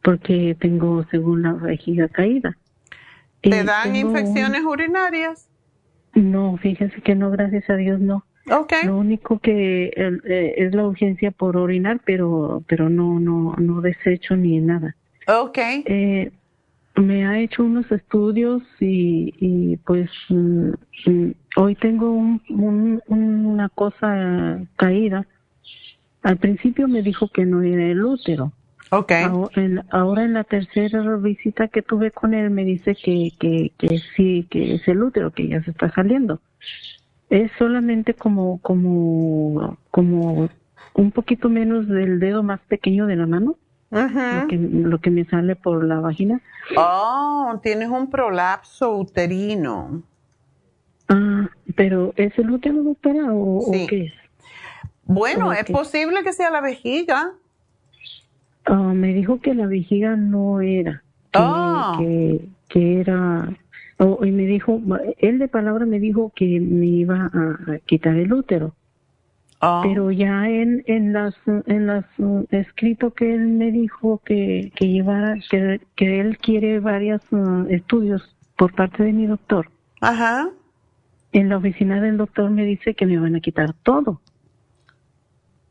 porque 0.04 0.56
tengo, 0.60 1.06
según 1.12 1.44
la 1.44 1.54
vejiga 1.54 2.08
caída. 2.08 2.58
¿Te 3.42 3.64
dan 3.64 3.96
infecciones 3.96 4.64
urinarias? 4.64 5.50
No, 6.14 6.58
fíjese 6.58 7.02
que 7.02 7.16
no, 7.16 7.30
gracias 7.32 7.70
a 7.70 7.76
Dios 7.76 8.00
no. 8.00 8.26
Okay. 8.50 8.86
Lo 8.86 8.98
único 8.98 9.40
que 9.40 9.92
eh, 9.96 10.54
es 10.58 10.74
la 10.74 10.86
urgencia 10.86 11.32
por 11.32 11.58
orinar, 11.58 12.00
pero 12.06 12.64
pero 12.68 12.90
no 12.90 13.20
no 13.20 13.56
no 13.58 13.82
desecho 13.82 14.36
ni 14.36 14.60
nada. 14.60 14.96
Okay. 15.28 15.84
Eh, 15.88 16.32
me 17.02 17.26
ha 17.26 17.40
hecho 17.40 17.64
unos 17.64 17.92
estudios 17.92 18.64
y, 18.80 19.78
pues 19.86 20.10
mm, 20.30 20.72
hoy 21.58 21.76
tengo 21.76 22.12
un, 22.12 23.02
una 23.08 23.70
cosa 23.70 24.60
caída. 24.78 25.28
Al 26.24 26.38
principio 26.38 26.88
me 26.88 27.02
dijo 27.02 27.28
que 27.28 27.46
no 27.46 27.62
era 27.62 27.86
el 27.86 28.04
útero. 28.04 28.52
Okay. 28.92 29.26
Ahora 29.90 30.24
en, 30.24 30.34
la 30.34 30.44
tercera 30.44 31.18
visita 31.18 31.68
que 31.68 31.82
tuve 31.82 32.12
con 32.12 32.34
él 32.34 32.50
me 32.50 32.64
dice 32.64 32.96
que, 32.96 33.32
que, 33.40 33.72
que 33.78 34.00
sí, 34.16 34.48
que 34.50 34.76
es 34.76 34.88
el 34.88 35.02
útero, 35.04 35.32
que 35.32 35.48
ya 35.48 35.62
se 35.64 35.72
está 35.72 35.92
saliendo. 35.92 36.40
Es 37.30 37.52
solamente 37.58 38.14
como, 38.14 38.60
como, 38.62 39.78
como 39.92 40.50
un 40.94 41.12
poquito 41.12 41.50
menos 41.50 41.88
del 41.88 42.20
dedo 42.20 42.44
más 42.44 42.62
pequeño 42.62 43.08
de 43.08 43.16
la 43.16 43.26
mano 43.26 43.58
lo, 43.96 44.48
que, 44.48 44.58
lo 44.58 45.00
que 45.00 45.10
me 45.10 45.26
sale 45.26 45.56
por 45.56 45.84
la 45.84 46.00
vagina. 46.00 46.42
Oh, 46.78 47.60
tienes 47.64 47.90
un 47.90 48.10
prolapso 48.10 48.98
uterino. 48.98 50.04
Ah, 51.08 51.50
pero 51.76 52.14
¿es 52.16 52.38
el 52.38 52.52
útero, 52.52 52.84
doctora, 52.84 53.28
o, 53.32 53.72
qué 53.88 54.06
es? 54.06 54.14
Bueno, 55.06 55.54
es 55.54 55.66
posible 55.66 56.24
que 56.24 56.34
sea 56.34 56.50
la 56.50 56.62
vejiga. 56.62 57.34
Ah, 58.66 58.94
me 58.94 59.14
dijo 59.14 59.40
que 59.40 59.54
la 59.54 59.68
vejiga 59.68 60.16
no 60.16 60.62
era. 60.62 61.04
Que, 61.32 61.40
oh. 61.40 61.98
que, 62.70 63.00
era. 63.00 63.50
y 64.00 64.32
me 64.32 64.44
dijo, 64.44 64.82
él 65.20 65.40
de 65.40 65.48
palabra 65.48 65.86
me 65.86 66.00
dijo 66.00 66.32
que 66.36 66.60
me 66.60 66.88
iba 66.88 67.30
a 67.34 67.78
quitar 67.86 68.16
el 68.16 68.34
útero. 68.34 68.74
Ah. 69.68 69.82
Pero 69.82 70.12
ya 70.12 70.48
en, 70.48 70.84
en 70.86 71.12
las 71.12 71.34
en 71.66 71.88
las 71.88 72.06
uh, 72.20 72.46
escrito 72.52 73.16
que 73.16 73.34
él 73.34 73.48
me 73.48 73.72
dijo 73.72 74.22
que 74.24 74.72
que 74.76 74.90
llevara 74.90 75.40
que, 75.50 75.82
que 75.96 76.20
él 76.20 76.38
quiere 76.38 76.80
varios 76.80 77.24
uh, 77.32 77.66
estudios 77.72 78.36
por 78.58 78.76
parte 78.76 79.02
de 79.02 79.12
mi 79.12 79.26
doctor. 79.26 79.72
Ajá. 80.02 80.52
En 81.32 81.50
la 81.50 81.58
oficina 81.58 82.00
del 82.00 82.18
doctor 82.18 82.52
me 82.52 82.64
dice 82.64 82.94
que 82.94 83.08
me 83.08 83.18
van 83.18 83.38
a 83.38 83.40
quitar 83.40 83.74
todo. 83.74 84.22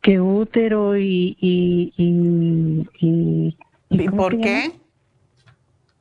Que 0.02 0.20
útero 0.20 0.98
y 0.98 1.36
y 1.40 1.92
y, 1.96 3.56
y, 3.90 4.08
por 4.08 4.40
qué? 4.40 4.72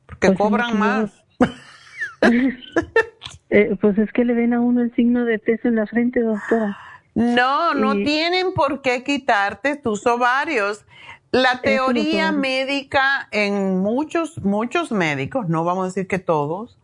Porque 0.06 0.26
pues 0.26 0.38
cobran 0.38 0.76
más. 0.80 1.24
eh, 3.50 3.76
pues 3.80 3.98
es 3.98 4.12
que 4.12 4.24
le 4.24 4.34
ven 4.34 4.52
a 4.52 4.60
uno 4.60 4.82
el 4.82 4.92
signo 4.96 5.24
de 5.24 5.38
peso 5.38 5.68
en 5.68 5.76
la 5.76 5.86
frente, 5.86 6.18
doctora. 6.18 6.76
No, 7.14 7.74
no 7.74 7.94
tienen 7.94 8.54
por 8.54 8.82
qué 8.82 9.04
quitarte 9.04 9.76
tus 9.76 10.06
ovarios. 10.06 10.84
La 11.30 11.60
teoría 11.60 12.32
médica 12.32 13.28
en 13.30 13.78
muchos, 13.78 14.42
muchos 14.42 14.92
médicos, 14.92 15.48
no 15.48 15.64
vamos 15.64 15.84
a 15.84 15.86
decir 15.86 16.06
que 16.06 16.18
todos, 16.18 16.78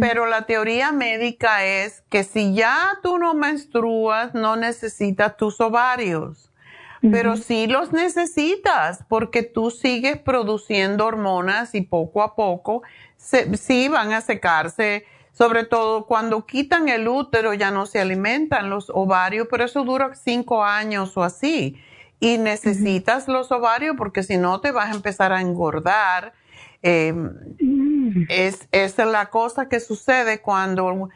pero 0.00 0.26
la 0.26 0.46
teoría 0.46 0.92
médica 0.92 1.64
es 1.64 2.02
que 2.08 2.24
si 2.24 2.54
ya 2.54 2.98
tú 3.02 3.18
no 3.18 3.34
menstruas, 3.34 4.34
no 4.34 4.56
necesitas 4.56 5.36
tus 5.36 5.60
ovarios. 5.60 6.48
Pero 7.00 7.36
sí 7.36 7.66
los 7.66 7.92
necesitas 7.92 9.04
porque 9.08 9.42
tú 9.42 9.72
sigues 9.72 10.18
produciendo 10.18 11.04
hormonas 11.04 11.74
y 11.74 11.80
poco 11.80 12.22
a 12.22 12.36
poco 12.36 12.82
sí 13.16 13.88
van 13.88 14.12
a 14.12 14.20
secarse 14.20 15.04
sobre 15.32 15.64
todo 15.64 16.06
cuando 16.06 16.46
quitan 16.46 16.88
el 16.88 17.08
útero 17.08 17.54
ya 17.54 17.70
no 17.70 17.86
se 17.86 18.00
alimentan 18.00 18.68
los 18.68 18.90
ovarios, 18.90 19.48
pero 19.50 19.64
eso 19.64 19.82
dura 19.82 20.14
cinco 20.14 20.64
años 20.64 21.16
o 21.16 21.22
así. 21.22 21.80
Y 22.20 22.38
necesitas 22.38 23.26
los 23.28 23.50
ovarios 23.50 23.96
porque 23.96 24.22
si 24.22 24.36
no 24.36 24.60
te 24.60 24.70
vas 24.70 24.92
a 24.92 24.94
empezar 24.94 25.32
a 25.32 25.40
engordar. 25.40 26.34
Mm. 26.84 28.24
es, 28.28 28.68
es 28.72 28.98
la 28.98 29.30
cosa 29.30 29.68
que 29.68 29.80
sucede 29.80 30.40
cuando... 30.40 31.08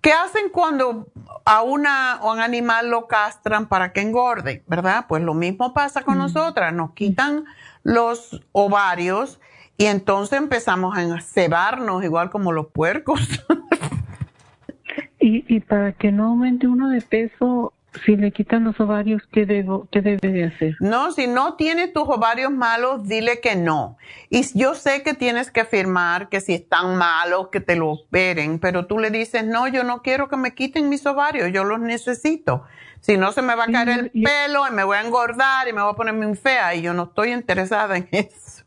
¿Qué 0.00 0.12
hacen 0.12 0.48
cuando 0.50 1.08
a 1.44 1.60
una 1.60 2.20
un 2.22 2.40
animal 2.40 2.88
lo 2.88 3.06
castran 3.06 3.68
para 3.68 3.92
que 3.92 4.00
engorde? 4.00 4.64
¿Verdad? 4.66 5.04
Pues 5.08 5.22
lo 5.22 5.34
mismo 5.34 5.74
pasa 5.74 6.02
con 6.02 6.16
nosotras. 6.16 6.72
Nos 6.72 6.92
quitan 6.94 7.44
los 7.82 8.40
ovarios 8.52 9.40
y 9.80 9.86
entonces 9.86 10.38
empezamos 10.38 10.94
a 10.98 11.20
cebarnos 11.22 12.04
igual 12.04 12.28
como 12.28 12.52
los 12.52 12.66
puercos. 12.66 13.18
y, 15.18 15.42
y 15.48 15.60
para 15.60 15.92
que 15.92 16.12
no 16.12 16.26
aumente 16.26 16.66
uno 16.66 16.90
de 16.90 17.00
peso, 17.00 17.72
si 18.04 18.16
le 18.16 18.30
quitan 18.30 18.64
los 18.64 18.78
ovarios, 18.78 19.22
¿qué, 19.32 19.46
debo, 19.46 19.88
¿qué 19.90 20.02
debe 20.02 20.28
de 20.28 20.44
hacer? 20.44 20.76
No, 20.80 21.12
si 21.12 21.28
no 21.28 21.54
tiene 21.54 21.88
tus 21.88 22.06
ovarios 22.06 22.52
malos, 22.52 23.08
dile 23.08 23.40
que 23.40 23.56
no. 23.56 23.96
Y 24.28 24.42
yo 24.52 24.74
sé 24.74 25.02
que 25.02 25.14
tienes 25.14 25.50
que 25.50 25.62
afirmar 25.62 26.28
que 26.28 26.42
si 26.42 26.52
están 26.52 26.96
malos, 26.96 27.48
que 27.48 27.60
te 27.60 27.74
lo 27.74 27.88
operen, 27.88 28.58
pero 28.58 28.84
tú 28.84 28.98
le 28.98 29.10
dices, 29.10 29.46
no, 29.46 29.66
yo 29.66 29.82
no 29.82 30.02
quiero 30.02 30.28
que 30.28 30.36
me 30.36 30.54
quiten 30.54 30.90
mis 30.90 31.06
ovarios, 31.06 31.52
yo 31.54 31.64
los 31.64 31.80
necesito. 31.80 32.64
Si 33.00 33.16
no, 33.16 33.32
se 33.32 33.40
me 33.40 33.54
va 33.54 33.64
a 33.64 33.72
caer 33.72 33.88
el 33.88 34.10
pelo 34.10 34.68
y 34.68 34.72
me 34.72 34.84
voy 34.84 34.98
a 34.98 35.00
engordar 35.00 35.66
y 35.68 35.72
me 35.72 35.80
voy 35.80 35.92
a 35.92 35.96
poner 35.96 36.12
muy 36.12 36.36
fea 36.36 36.74
y 36.74 36.82
yo 36.82 36.92
no 36.92 37.04
estoy 37.04 37.32
interesada 37.32 37.96
en 37.96 38.06
eso. 38.12 38.62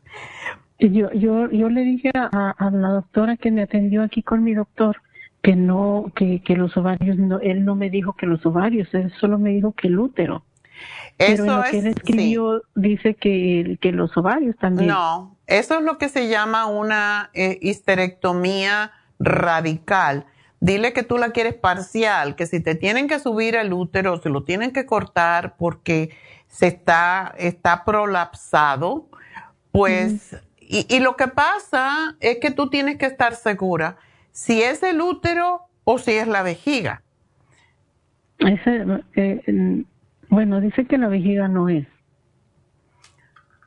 Yo, 0.78 1.12
yo, 1.12 1.50
yo 1.50 1.68
le 1.68 1.82
dije 1.82 2.10
a, 2.14 2.50
a 2.50 2.70
la 2.70 2.88
doctora 2.88 3.36
que 3.36 3.50
me 3.50 3.62
atendió 3.62 4.02
aquí 4.02 4.22
con 4.22 4.42
mi 4.42 4.54
doctor, 4.54 4.96
que 5.42 5.54
no, 5.56 6.10
que, 6.16 6.42
que 6.42 6.56
los 6.56 6.76
ovarios, 6.76 7.16
no, 7.18 7.38
él 7.40 7.64
no 7.64 7.76
me 7.76 7.90
dijo 7.90 8.14
que 8.14 8.26
los 8.26 8.44
ovarios, 8.46 8.88
él 8.94 9.12
solo 9.20 9.38
me 9.38 9.50
dijo 9.50 9.72
que 9.72 9.88
el 9.88 9.98
útero. 9.98 10.42
Pero 11.16 11.44
lo 11.44 11.62
que 11.70 11.78
él 11.78 11.86
escribió 11.88 12.62
dice 12.74 13.14
que, 13.14 13.78
que 13.80 13.92
los 13.92 14.16
ovarios 14.16 14.56
también. 14.56 14.88
No, 14.88 15.36
eso 15.46 15.78
es 15.78 15.84
lo 15.84 15.98
que 15.98 16.08
se 16.08 16.28
llama 16.28 16.66
una 16.66 17.30
eh, 17.34 17.58
histerectomía 17.60 18.92
radical. 19.18 20.26
Dile 20.60 20.92
que 20.92 21.02
tú 21.02 21.18
la 21.18 21.30
quieres 21.30 21.54
parcial, 21.54 22.36
que 22.36 22.46
si 22.46 22.60
te 22.60 22.74
tienen 22.74 23.06
que 23.06 23.18
subir 23.18 23.54
el 23.54 23.72
útero, 23.72 24.20
se 24.22 24.30
lo 24.30 24.44
tienen 24.44 24.72
que 24.72 24.86
cortar 24.86 25.56
porque 25.58 26.16
se 26.48 26.68
está, 26.68 27.34
está 27.36 27.84
prolapsado, 27.84 29.08
pues, 29.72 30.36
y, 30.74 30.86
y 30.88 31.00
lo 31.00 31.16
que 31.16 31.28
pasa 31.28 32.16
es 32.20 32.38
que 32.40 32.50
tú 32.50 32.68
tienes 32.68 32.98
que 32.98 33.06
estar 33.06 33.34
segura 33.34 33.96
si 34.32 34.62
es 34.62 34.82
el 34.82 35.00
útero 35.00 35.60
o 35.84 35.98
si 35.98 36.12
es 36.12 36.26
la 36.26 36.42
vejiga. 36.42 37.02
Eh, 38.40 39.84
bueno, 40.28 40.60
dice 40.60 40.84
que 40.86 40.98
la 40.98 41.08
vejiga 41.08 41.46
no 41.46 41.68
es. 41.68 41.86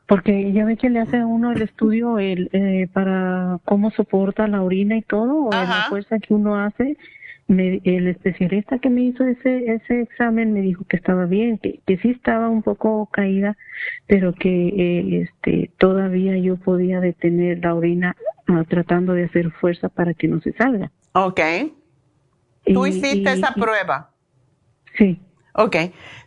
Porque 0.07 0.51
ya 0.51 0.65
ve 0.65 0.75
que 0.77 0.89
le 0.89 0.99
hace 0.99 1.17
a 1.17 1.25
uno 1.25 1.51
el 1.51 1.61
estudio 1.61 2.19
el, 2.19 2.49
eh, 2.51 2.89
para 2.91 3.59
cómo 3.65 3.91
soporta 3.91 4.47
la 4.47 4.61
orina 4.61 4.97
y 4.97 5.01
todo, 5.01 5.45
o 5.45 5.51
la 5.51 5.85
fuerza 5.89 6.19
que 6.19 6.33
uno 6.33 6.55
hace. 6.55 6.97
El 7.47 8.07
especialista 8.07 8.79
que 8.79 8.89
me 8.89 9.01
hizo 9.01 9.23
ese, 9.23 9.71
ese 9.71 10.01
examen 10.01 10.53
me 10.53 10.61
dijo 10.61 10.83
que 10.89 10.97
estaba 10.97 11.25
bien, 11.25 11.57
que, 11.57 11.79
que 11.85 11.97
sí 11.97 12.09
estaba 12.09 12.49
un 12.49 12.61
poco 12.61 13.07
caída, 13.11 13.55
pero 14.05 14.33
que 14.33 14.67
eh, 14.67 15.21
este, 15.23 15.71
todavía 15.77 16.37
yo 16.37 16.57
podía 16.57 16.99
detener 16.99 17.59
la 17.59 17.73
orina 17.73 18.15
tratando 18.69 19.13
de 19.13 19.25
hacer 19.25 19.51
fuerza 19.51 19.89
para 19.89 20.13
que 20.13 20.27
no 20.27 20.41
se 20.41 20.53
salga. 20.53 20.91
Ok. 21.13 21.39
¿Tú 22.65 22.85
hiciste 22.85 23.31
esa 23.31 23.53
prueba? 23.53 24.11
Sí. 24.97 25.21
Ok. 25.53 25.75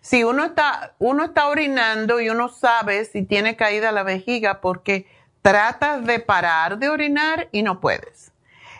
Si 0.01 0.25
uno 0.25 0.45
está, 0.45 0.95
uno 0.99 1.25
está 1.25 1.49
orinando 1.49 2.21
y 2.21 2.31
uno 2.31 2.49
sabe 2.49 3.05
si 3.05 3.23
tiene 3.23 3.57
caída 3.57 3.93
la 3.93 4.03
vejiga 4.03 4.61
porque 4.61 5.07
tratas 5.43 6.05
de 6.05 6.19
parar 6.19 6.79
de 6.79 6.89
orinar 6.89 7.49
y 7.53 7.63
no 7.63 7.81
puedes. 7.81 8.33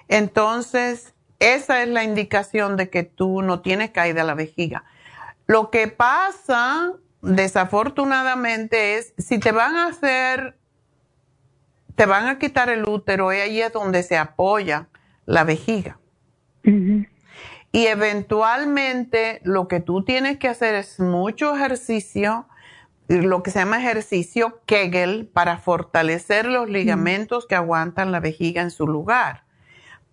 Entonces, 0.09 1.15
esa 1.41 1.83
es 1.83 1.89
la 1.89 2.05
indicación 2.05 2.77
de 2.77 2.89
que 2.91 3.03
tú 3.03 3.43
no 3.43 3.61
tienes 3.61 3.91
caída 3.91 4.23
la 4.23 4.35
vejiga. 4.35 4.85
Lo 5.47 5.71
que 5.71 5.89
pasa, 5.89 6.93
desafortunadamente, 7.23 8.99
es 8.99 9.15
si 9.19 9.39
te 9.39 9.51
van 9.51 9.75
a 9.77 9.87
hacer 9.89 10.61
te 12.01 12.07
van 12.07 12.29
a 12.29 12.39
quitar 12.39 12.71
el 12.71 12.89
útero 12.89 13.31
y 13.31 13.37
ahí 13.37 13.61
es 13.61 13.75
donde 13.75 14.03
se 14.03 14.17
apoya 14.17 14.89
la 15.27 15.45
vejiga. 15.45 15.99
Y 16.65 17.87
eventualmente 17.87 19.43
lo 19.45 19.69
que 19.69 19.81
tú 19.81 20.03
tienes 20.03 20.39
que 20.39 20.49
hacer 20.49 20.75
es 20.77 20.99
mucho 20.99 21.55
ejercicio, 21.55 22.47
lo 23.09 23.43
que 23.43 23.51
se 23.51 23.59
llama 23.59 23.81
ejercicio 23.81 24.63
Kegel 24.65 25.27
para 25.27 25.59
fortalecer 25.59 26.47
los 26.47 26.71
ligamentos 26.71 27.47
que 27.47 27.55
aguantan 27.55 28.13
la 28.13 28.21
vejiga 28.21 28.63
en 28.63 28.71
su 28.71 28.87
lugar. 28.87 29.45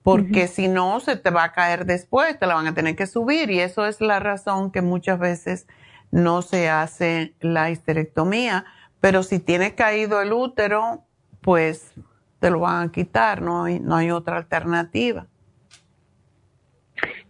Porque 0.07 0.47
si 0.47 0.69
no, 0.69 1.01
se 1.01 1.17
te 1.17 1.31
va 1.31 1.43
a 1.43 1.51
caer 1.51 1.85
después, 1.85 2.39
te 2.39 2.47
la 2.47 2.55
van 2.55 2.65
a 2.65 2.73
tener 2.73 2.95
que 2.95 3.07
subir 3.07 3.51
y 3.51 3.59
eso 3.59 3.85
es 3.85 3.99
la 3.99 4.21
razón 4.21 4.71
que 4.71 4.81
muchas 4.81 5.19
veces 5.19 5.67
no 6.11 6.41
se 6.41 6.69
hace 6.69 7.33
la 7.41 7.69
histerectomía. 7.71 8.63
Pero 9.01 9.21
si 9.21 9.39
tiene 9.39 9.75
caído 9.75 10.21
el 10.21 10.31
útero, 10.31 11.03
pues 11.41 11.93
te 12.39 12.49
lo 12.49 12.61
van 12.61 12.87
a 12.87 12.91
quitar, 12.93 13.41
no 13.41 13.65
hay, 13.65 13.81
no 13.81 13.97
hay 13.97 14.11
otra 14.11 14.37
alternativa. 14.37 15.27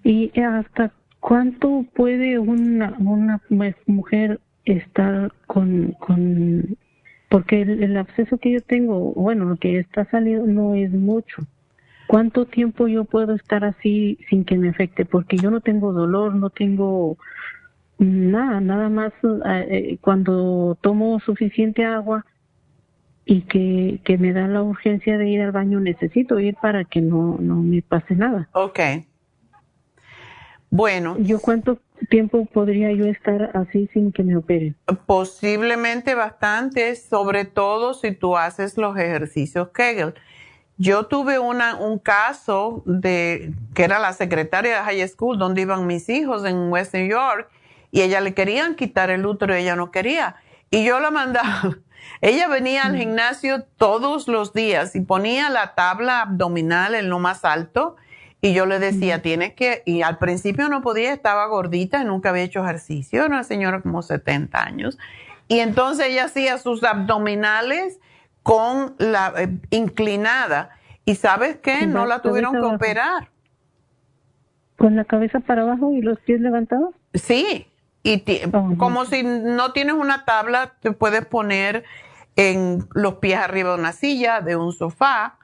¿Y 0.03 0.39
hasta 0.39 0.91
cuánto 1.19 1.83
puede 1.95 2.37
una, 2.37 2.95
una 2.99 3.41
mujer 3.87 4.39
estar 4.65 5.33
con, 5.47 5.93
con 5.93 6.77
porque 7.29 7.59
el, 7.63 7.81
el, 7.81 7.97
absceso 7.97 8.37
que 8.37 8.51
yo 8.51 8.61
tengo, 8.61 9.13
bueno, 9.13 9.45
lo 9.45 9.55
que 9.55 9.79
está 9.79 10.05
saliendo 10.11 10.45
no 10.45 10.75
es 10.75 10.91
mucho. 10.91 11.41
¿Cuánto 12.07 12.45
tiempo 12.45 12.87
yo 12.87 13.03
puedo 13.03 13.35
estar 13.35 13.65
así 13.65 14.17
sin 14.29 14.45
que 14.45 14.57
me 14.57 14.69
afecte? 14.69 15.05
Porque 15.05 15.37
yo 15.37 15.51
no 15.51 15.61
tengo 15.61 15.91
dolor, 15.93 16.35
no 16.35 16.49
tengo 16.49 17.17
nada, 17.99 18.61
nada 18.61 18.89
más 18.89 19.13
eh, 19.23 19.67
eh, 19.69 19.97
cuando 19.99 20.77
tomo 20.81 21.19
suficiente 21.19 21.83
agua, 21.83 22.25
y 23.27 23.41
que, 23.41 23.99
que 24.05 24.17
me 24.17 24.31
da 24.31 24.47
la 24.47 24.63
urgencia 24.63 25.17
de 25.17 25.27
ir 25.27 25.41
al 25.41 25.51
baño, 25.51 25.81
necesito 25.81 26.39
ir 26.39 26.55
para 26.55 26.85
que 26.85 27.01
no, 27.01 27.37
no 27.39 27.57
me 27.57 27.81
pase 27.81 28.15
nada. 28.15 28.47
Ok. 28.53 28.79
Bueno. 30.69 31.17
¿Yo 31.19 31.39
cuánto 31.39 31.79
tiempo 32.09 32.45
podría 32.45 32.91
yo 32.93 33.05
estar 33.05 33.51
así 33.53 33.89
sin 33.93 34.13
que 34.13 34.23
me 34.23 34.37
operen? 34.37 34.77
Posiblemente 35.05 36.15
bastante, 36.15 36.95
sobre 36.95 37.43
todo 37.43 37.93
si 37.93 38.13
tú 38.13 38.37
haces 38.37 38.77
los 38.77 38.97
ejercicios 38.97 39.69
Kegel. 39.69 40.13
Yo 40.77 41.07
tuve 41.07 41.39
una, 41.39 41.75
un 41.75 41.97
caso 41.97 42.83
de 42.85 43.53
que 43.73 43.83
era 43.83 43.99
la 43.99 44.13
secretaria 44.13 44.77
de 44.77 44.83
high 44.83 45.07
school 45.07 45.37
donde 45.37 45.61
iban 45.61 45.87
mis 45.87 46.07
hijos 46.09 46.45
en 46.45 46.71
West 46.71 46.93
New 46.93 47.07
York 47.07 47.49
y 47.91 48.01
ella 48.01 48.21
le 48.21 48.33
querían 48.33 48.75
quitar 48.75 49.09
el 49.09 49.25
útero 49.25 49.57
y 49.57 49.61
ella 49.61 49.75
no 49.75 49.91
quería. 49.91 50.35
Y 50.69 50.83
yo 50.83 50.99
la 50.99 51.09
mandaba 51.11 51.77
ella 52.21 52.47
venía 52.47 52.83
al 52.83 52.95
gimnasio 52.95 53.63
todos 53.77 54.27
los 54.27 54.53
días 54.53 54.95
y 54.95 55.01
ponía 55.01 55.49
la 55.49 55.75
tabla 55.75 56.21
abdominal 56.21 56.95
en 56.95 57.09
lo 57.09 57.19
más 57.19 57.45
alto 57.45 57.95
y 58.39 58.53
yo 58.53 58.65
le 58.67 58.77
decía, 58.77 59.21
tienes 59.21 59.53
que, 59.53 59.81
y 59.85 60.03
al 60.03 60.19
principio 60.19 60.69
no 60.69 60.81
podía, 60.81 61.11
estaba 61.11 61.47
gordita, 61.47 62.03
nunca 62.03 62.29
había 62.29 62.43
hecho 62.43 62.63
ejercicio, 62.63 63.19
era 63.19 63.27
una 63.27 63.43
señora 63.43 63.81
como 63.81 64.03
70 64.03 64.61
años. 64.61 64.97
Y 65.47 65.59
entonces 65.59 66.07
ella 66.07 66.25
hacía 66.25 66.57
sus 66.59 66.83
abdominales 66.83 67.99
con 68.47 68.95
la 68.97 69.33
eh, 69.35 69.49
inclinada. 69.71 70.69
¿Y 71.03 71.15
sabes 71.15 71.57
qué? 71.57 71.85
No 71.85 72.05
la 72.05 72.21
tuvieron 72.21 72.53
que 72.53 72.61
operar. 72.61 73.29
¿Con 74.77 74.95
la 74.95 75.03
cabeza 75.03 75.41
para 75.41 75.63
abajo 75.63 75.91
y 75.91 76.01
los 76.01 76.17
pies 76.21 76.39
levantados? 76.39 76.95
Sí, 77.13 77.67
y 78.03 78.23
como 78.77 79.03
si 79.03 79.23
no 79.23 79.73
tienes 79.73 79.95
una 79.95 80.23
tabla, 80.23 80.75
te 80.79 80.93
puedes 80.93 81.25
poner 81.25 81.83
en 82.37 82.87
los 82.93 83.15
pies 83.15 83.37
arriba 83.37 83.71
de 83.73 83.79
una 83.79 83.91
silla, 83.91 84.39
de 84.39 84.55
un 84.55 84.71
sofá, 84.71 85.39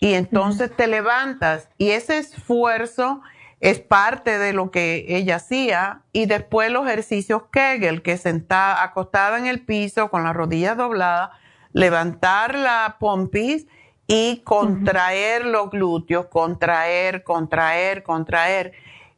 y 0.00 0.14
entonces 0.14 0.74
te 0.74 0.88
levantas. 0.88 1.68
Y 1.78 1.90
ese 1.90 2.18
esfuerzo 2.18 3.20
es 3.60 3.78
parte 3.78 4.36
de 4.36 4.52
lo 4.52 4.72
que 4.72 5.04
ella 5.06 5.36
hacía. 5.36 6.02
Y 6.10 6.26
después 6.26 6.72
los 6.72 6.88
ejercicios 6.88 7.42
Kegel, 7.52 8.02
que 8.02 8.16
sentada, 8.16 8.82
acostada 8.82 9.38
en 9.38 9.46
el 9.46 9.64
piso 9.64 10.10
con 10.10 10.24
las 10.24 10.34
rodillas 10.34 10.76
dobladas, 10.76 11.30
levantar 11.72 12.54
la 12.54 12.96
pompis 12.98 13.66
y 14.06 14.40
contraer 14.44 15.44
los 15.44 15.70
glúteos, 15.70 16.26
contraer, 16.26 17.22
contraer, 17.22 18.02
contraer. 18.02 18.72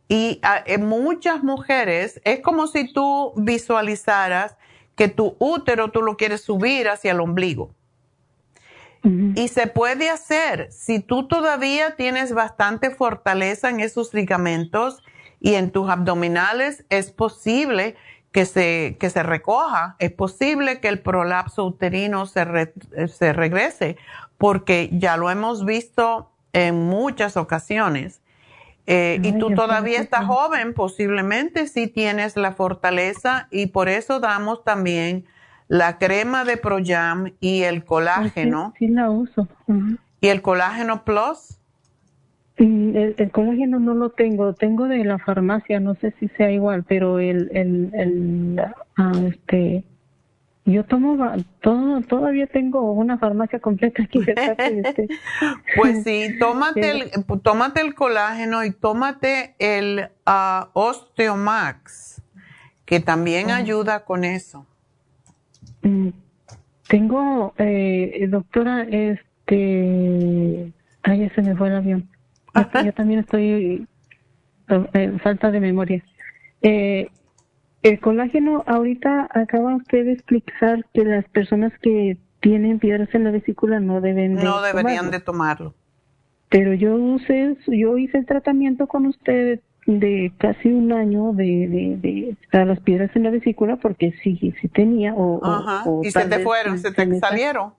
Y 0.09 0.40
ah, 0.43 0.62
en 0.66 0.86
muchas 0.86 1.44
mujeres 1.44 2.20
es 2.24 2.40
como 2.40 2.66
si 2.66 2.93
tú 2.93 3.32
visualizaras 3.36 4.56
que 4.97 5.09
tu 5.09 5.36
útero 5.39 5.93
tú 5.93 6.02
lo 6.02 6.16
quieres 6.16 6.43
subir 6.43 6.89
hacia 6.89 7.12
el 7.12 7.20
ombligo. 7.20 7.74
Y 9.02 9.48
se 9.48 9.66
puede 9.66 10.10
hacer. 10.10 10.70
Si 10.70 11.01
tú 11.01 11.27
todavía 11.27 11.97
tienes 11.97 12.35
bastante 12.35 12.90
fortaleza 12.90 13.70
en 13.70 13.81
esos 13.81 14.12
ligamentos 14.12 15.02
y 15.40 15.55
en 15.55 15.70
tus 15.70 15.89
abdominales, 15.89 16.85
es 16.90 17.10
posible 17.10 17.97
que 18.32 18.44
se, 18.44 18.97
que 19.01 19.11
se 19.11 19.23
recoja. 19.23 19.97
Es 19.98 20.12
posible 20.12 20.81
que 20.81 20.89
el 20.89 21.01
prolapso 21.01 21.65
uterino 21.65 22.27
se, 22.27 22.73
se 23.09 23.32
regrese, 23.32 23.97
porque 24.39 24.89
ya 24.93 25.16
lo 25.16 25.31
hemos 25.31 25.65
visto 25.65 26.31
en 26.52 26.86
muchas 26.86 27.36
ocasiones 27.36 28.20
eh, 28.93 29.20
y 29.23 29.39
tú 29.39 29.55
todavía 29.55 30.01
estás 30.01 30.24
joven, 30.27 30.74
posiblemente 30.74 31.69
sí 31.69 31.86
tienes 31.86 32.36
la 32.36 32.51
fortaleza 32.51 33.47
y 33.52 33.66
por 33.66 33.89
eso 33.89 34.19
damos 34.19 34.65
también 34.65 35.27
la 35.69 35.98
crema 35.98 36.44
de 36.44 36.57
Proyam 36.57 37.32
y 37.39 37.62
el 37.62 37.85
colágeno. 37.85 38.74
Sí, 38.81 38.89
la 38.89 39.09
uso. 39.09 39.47
¿Y 40.20 40.27
el 40.27 40.43
colágeno 40.43 41.05
plus? 41.05 41.60
Mm, 42.61 42.95
el, 42.95 43.31
colágeno 43.31 43.78
no 43.81 43.95
lo 43.95 44.11
tengo, 44.11 44.53
tengo 44.53 44.87
de 44.87 45.03
la 45.03 45.19
farmacia, 45.19 45.81
no 45.81 45.95
sé 45.95 46.12
si 46.20 46.28
sea 46.28 46.51
igual, 46.51 46.85
pero 46.85 47.19
el, 47.19 47.51
el, 47.55 47.91
el 47.95 48.61
ah, 48.99 49.12
este, 49.27 49.82
yo 50.66 50.85
tomo 50.85 51.16
todo, 51.62 52.03
todavía 52.03 52.47
tengo 52.49 52.93
una 52.93 53.16
farmacia 53.16 53.61
completa 53.61 54.03
aquí. 54.03 54.20
Este. 54.59 55.09
pues 55.74 56.05
sí, 56.05 56.37
tómate 56.39 56.91
el, 56.91 57.11
tómate 57.43 57.81
el 57.81 57.95
colágeno 57.95 58.62
y 58.62 58.73
tómate 58.73 59.55
el 59.59 60.11
uh, 60.27 60.66
Osteomax, 60.74 62.20
que 62.85 63.01
también 63.01 63.51
ayuda 63.51 64.05
con 64.05 64.23
eso. 64.23 64.66
Mm, 65.81 66.11
tengo, 66.89 67.55
eh, 67.57 68.27
doctora, 68.28 68.82
este, 68.82 70.70
ay, 71.05 71.31
se 71.35 71.41
me 71.41 71.57
fue 71.57 71.69
el 71.69 71.77
avión. 71.77 72.19
Yo, 72.85 72.93
también 72.93 73.20
estoy 73.20 73.86
en 74.68 74.89
eh, 74.93 75.18
falta 75.22 75.51
de 75.51 75.60
memoria. 75.60 76.05
Eh, 76.62 77.09
el 77.82 78.01
colágeno, 78.01 78.62
ahorita 78.66 79.28
acaba 79.32 79.77
usted 79.77 80.05
de 80.05 80.12
explicar 80.12 80.85
que 80.93 81.05
las 81.05 81.24
personas 81.28 81.72
que 81.81 82.18
tienen 82.40 82.78
piedras 82.78 83.09
en 83.14 83.24
la 83.24 83.31
vesícula 83.31 83.81
no 83.81 84.01
deben 84.01 84.36
de 84.36 84.44
No 84.44 84.60
deberían 84.60 85.10
de 85.10 85.20
tomarlo. 85.20 85.74
Pero 86.48 86.74
yo 86.74 86.97
usé, 86.97 87.56
yo 87.68 87.97
hice 87.97 88.18
el 88.18 88.27
tratamiento 88.27 88.86
con 88.86 89.06
usted 89.06 89.60
de 89.86 90.32
casi 90.39 90.68
un 90.68 90.93
año 90.93 91.32
de, 91.32 91.97
de, 92.02 92.36
de, 92.52 92.64
las 92.64 92.81
piedras 92.81 93.10
en 93.14 93.22
la 93.22 93.31
vesícula 93.31 93.77
porque 93.77 94.12
sí, 94.22 94.55
sí 94.60 94.68
tenía 94.68 95.14
o, 95.16 96.02
y 96.02 96.10
se 96.10 96.27
te 96.27 96.40
fueron, 96.40 96.78
se 96.78 96.93
te 96.93 97.18
salieron. 97.18 97.72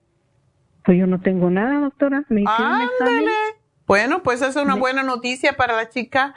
Pues 0.84 0.98
yo 0.98 1.06
no 1.06 1.22
tengo 1.22 1.50
nada, 1.50 1.80
doctora. 1.80 2.24
Me 2.30 2.44
bueno, 3.92 4.24
pues 4.24 4.42
es 4.42 4.56
una 4.56 4.76
buena 4.76 5.04
noticia 5.04 5.58
para 5.58 5.76
la 5.76 5.90
chica, 5.90 6.34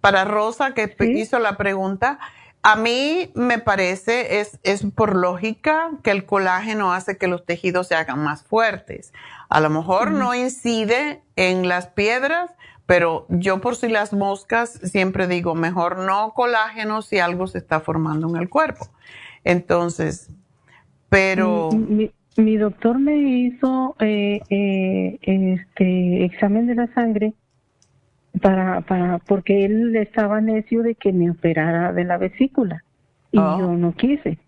para 0.00 0.24
Rosa 0.24 0.72
que 0.72 0.96
hizo 1.14 1.38
la 1.38 1.58
pregunta. 1.58 2.18
A 2.62 2.76
mí 2.76 3.30
me 3.34 3.58
parece, 3.58 4.40
es, 4.40 4.58
es 4.62 4.86
por 4.94 5.14
lógica, 5.14 5.90
que 6.02 6.10
el 6.12 6.24
colágeno 6.24 6.94
hace 6.94 7.18
que 7.18 7.26
los 7.26 7.44
tejidos 7.44 7.88
se 7.88 7.94
hagan 7.94 8.24
más 8.24 8.44
fuertes. 8.44 9.12
A 9.50 9.60
lo 9.60 9.68
mejor 9.68 10.12
no 10.12 10.34
incide 10.34 11.22
en 11.36 11.68
las 11.68 11.88
piedras, 11.88 12.52
pero 12.86 13.26
yo 13.28 13.60
por 13.60 13.76
si 13.76 13.88
las 13.88 14.14
moscas 14.14 14.80
siempre 14.82 15.26
digo, 15.26 15.54
mejor 15.54 15.98
no 15.98 16.32
colágeno 16.32 17.02
si 17.02 17.18
algo 17.18 17.48
se 17.48 17.58
está 17.58 17.80
formando 17.80 18.30
en 18.30 18.36
el 18.36 18.48
cuerpo. 18.48 18.88
Entonces, 19.44 20.30
pero 21.10 21.68
mi 21.70 22.10
doctor 22.36 22.98
me 22.98 23.16
hizo 23.16 23.96
eh, 24.00 24.40
eh, 24.50 25.18
este 25.20 26.24
examen 26.24 26.66
de 26.66 26.74
la 26.74 26.92
sangre 26.94 27.34
para 28.40 28.80
para 28.80 29.18
porque 29.18 29.64
él 29.64 29.94
estaba 29.96 30.40
necio 30.40 30.82
de 30.82 30.94
que 30.94 31.12
me 31.12 31.30
operara 31.30 31.92
de 31.92 32.04
la 32.04 32.18
vesícula. 32.18 32.82
Y 33.30 33.38
oh. 33.38 33.58
yo 33.58 33.72
no 33.72 33.92
quise 33.94 34.38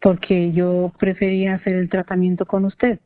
porque 0.00 0.52
yo 0.52 0.92
prefería 0.98 1.54
hacer 1.54 1.74
el 1.74 1.88
tratamiento 1.88 2.46
con 2.46 2.64
usted. 2.64 3.00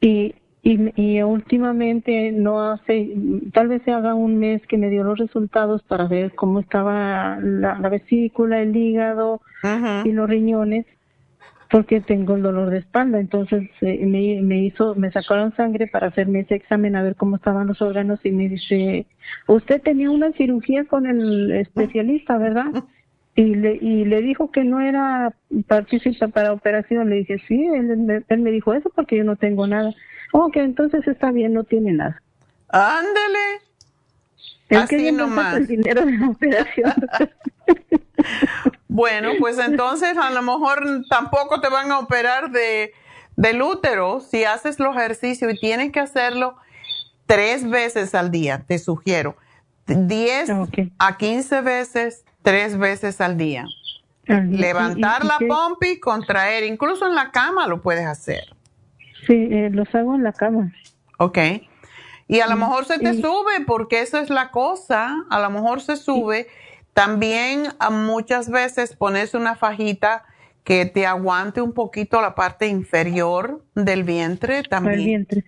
Y 0.00 0.34
y, 0.62 0.92
y 1.00 1.22
últimamente 1.22 2.32
no 2.32 2.60
hace 2.60 3.14
tal 3.54 3.68
vez 3.68 3.82
se 3.82 3.92
haga 3.92 4.14
un 4.14 4.38
mes 4.38 4.60
que 4.66 4.76
me 4.76 4.90
dio 4.90 5.04
los 5.04 5.18
resultados 5.18 5.82
para 5.82 6.06
ver 6.06 6.34
cómo 6.34 6.60
estaba 6.60 7.38
la, 7.40 7.74
vesícula 7.88 8.60
el 8.60 8.76
hígado 8.76 9.40
y 10.04 10.12
los 10.12 10.28
riñones 10.28 10.84
porque 11.70 12.00
tengo 12.00 12.34
el 12.34 12.42
dolor 12.42 12.70
de 12.70 12.78
espalda. 12.78 13.20
Entonces 13.20 13.68
eh, 13.80 14.04
me, 14.04 14.42
me, 14.42 14.64
hizo, 14.64 14.94
me 14.96 15.10
sacaron 15.12 15.54
sangre 15.56 15.86
para 15.86 16.08
hacerme 16.08 16.40
ese 16.40 16.56
examen 16.56 16.96
a 16.96 17.02
ver 17.02 17.14
cómo 17.14 17.36
estaban 17.36 17.68
los 17.68 17.80
órganos 17.80 18.20
y 18.24 18.32
me 18.32 18.48
dice, 18.48 19.06
usted 19.46 19.80
tenía 19.80 20.10
una 20.10 20.32
cirugía 20.32 20.84
con 20.84 21.06
el 21.06 21.52
especialista, 21.52 22.36
¿verdad? 22.38 22.84
Y 23.36 23.54
le, 23.54 23.76
y 23.76 24.04
le 24.04 24.20
dijo 24.22 24.50
que 24.50 24.64
no 24.64 24.80
era 24.80 25.32
participa 25.68 26.28
para 26.28 26.52
operación. 26.52 27.08
Le 27.08 27.16
dije, 27.16 27.38
sí, 27.46 27.64
él, 27.64 28.24
él 28.28 28.40
me 28.40 28.50
dijo 28.50 28.74
eso 28.74 28.90
porque 28.94 29.16
yo 29.16 29.24
no 29.24 29.36
tengo 29.36 29.66
nada. 29.66 29.94
Ok, 30.32 30.56
entonces 30.56 31.06
está 31.06 31.30
bien, 31.30 31.54
no 31.54 31.64
tiene 31.64 31.92
nada. 31.92 32.20
Ándele. 32.68 33.69
Así 34.70 35.12
nomás. 35.12 35.56
El 35.56 35.66
dinero 35.66 36.04
de 36.04 36.18
la 36.18 36.28
operación. 36.28 36.94
Bueno, 38.88 39.30
pues 39.38 39.58
entonces 39.58 40.18
a 40.18 40.30
lo 40.30 40.42
mejor 40.42 41.04
tampoco 41.08 41.60
te 41.60 41.68
van 41.68 41.92
a 41.92 42.00
operar 42.00 42.50
de, 42.50 42.92
del 43.36 43.62
útero 43.62 44.20
si 44.20 44.44
haces 44.44 44.80
los 44.80 44.96
ejercicios 44.96 45.54
y 45.54 45.58
tienes 45.58 45.92
que 45.92 46.00
hacerlo 46.00 46.56
tres 47.26 47.70
veces 47.70 48.14
al 48.14 48.30
día, 48.30 48.64
te 48.66 48.78
sugiero. 48.78 49.36
10 49.86 50.50
a 50.98 51.16
15 51.16 51.60
veces, 51.62 52.24
tres 52.42 52.76
veces 52.76 53.20
al 53.20 53.36
día. 53.36 53.64
Levantar 54.26 55.24
la 55.24 55.38
pompi, 55.48 55.98
contraer, 55.98 56.64
incluso 56.64 57.06
en 57.06 57.14
la 57.14 57.30
cama 57.30 57.66
lo 57.66 57.80
puedes 57.82 58.06
hacer. 58.06 58.54
Sí, 59.26 59.48
eh, 59.50 59.70
los 59.72 59.92
hago 59.94 60.14
en 60.14 60.24
la 60.24 60.32
cama. 60.32 60.72
Ok. 61.18 61.38
Y 62.30 62.38
a 62.38 62.46
lo 62.46 62.56
mejor 62.56 62.84
se 62.84 63.00
te 63.00 63.14
sube, 63.14 63.64
porque 63.66 64.02
eso 64.02 64.18
es 64.18 64.30
la 64.30 64.52
cosa, 64.52 65.26
a 65.30 65.40
lo 65.40 65.50
mejor 65.50 65.80
se 65.80 65.96
sube. 65.96 66.46
También 66.94 67.64
muchas 67.90 68.48
veces 68.48 68.94
pones 68.94 69.34
una 69.34 69.56
fajita 69.56 70.22
que 70.62 70.86
te 70.86 71.06
aguante 71.06 71.60
un 71.60 71.72
poquito 71.72 72.20
la 72.20 72.36
parte 72.36 72.68
inferior 72.68 73.64
del 73.74 74.04
vientre 74.04 74.62
también. 74.62 75.00
El 75.00 75.04
vientre, 75.06 75.44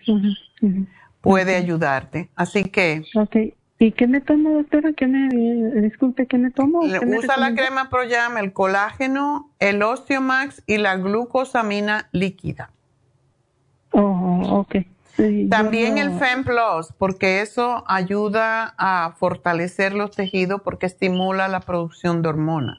Puede 1.21 1.55
ayudarte. 1.55 2.31
Así 2.35 2.65
que. 2.65 3.05
Okay. 3.15 3.55
¿Y 3.79 3.93
qué 3.93 4.09
me 4.09 4.21
tomo, 4.21 4.51
doctora? 4.51 4.93
¿Qué 4.93 5.07
me, 5.07 5.29
disculpe, 5.83 6.27
¿qué 6.27 6.37
me 6.37 6.51
tomo? 6.51 6.81
usa 6.81 7.37
la 7.37 7.55
crema 7.55 7.91
Proyam, 7.91 8.39
el 8.39 8.53
colágeno, 8.53 9.53
el 9.61 9.85
Osteomax 9.85 10.65
y 10.67 10.79
la 10.79 10.97
glucosamina 10.97 12.09
líquida. 12.11 12.73
Oh, 13.93 14.63
ok. 14.67 14.85
También 15.51 15.99
el 15.99 16.11
FemPlus, 16.13 16.93
porque 16.97 17.43
eso 17.43 17.85
ayuda 17.87 18.75
a 18.79 19.15
fortalecer 19.19 19.93
los 19.93 20.11
tejidos 20.13 20.63
porque 20.63 20.87
estimula 20.87 21.49
la 21.49 21.61
producción 21.61 22.23
de 22.23 22.29
hormonas. 22.31 22.79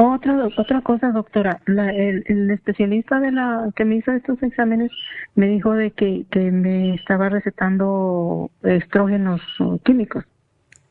Otra, 0.00 0.46
otra 0.56 0.80
cosa, 0.82 1.10
doctora, 1.10 1.60
el, 1.66 2.50
especialista 2.52 3.18
de 3.18 3.32
la 3.32 3.68
que 3.74 3.84
me 3.84 3.96
hizo 3.96 4.12
estos 4.12 4.40
exámenes 4.44 4.92
me 5.34 5.48
dijo 5.48 5.72
de 5.72 5.90
que, 5.90 6.24
que 6.30 6.52
me 6.52 6.94
estaba 6.94 7.28
recetando 7.28 8.52
estrógenos 8.62 9.40
químicos. 9.82 10.24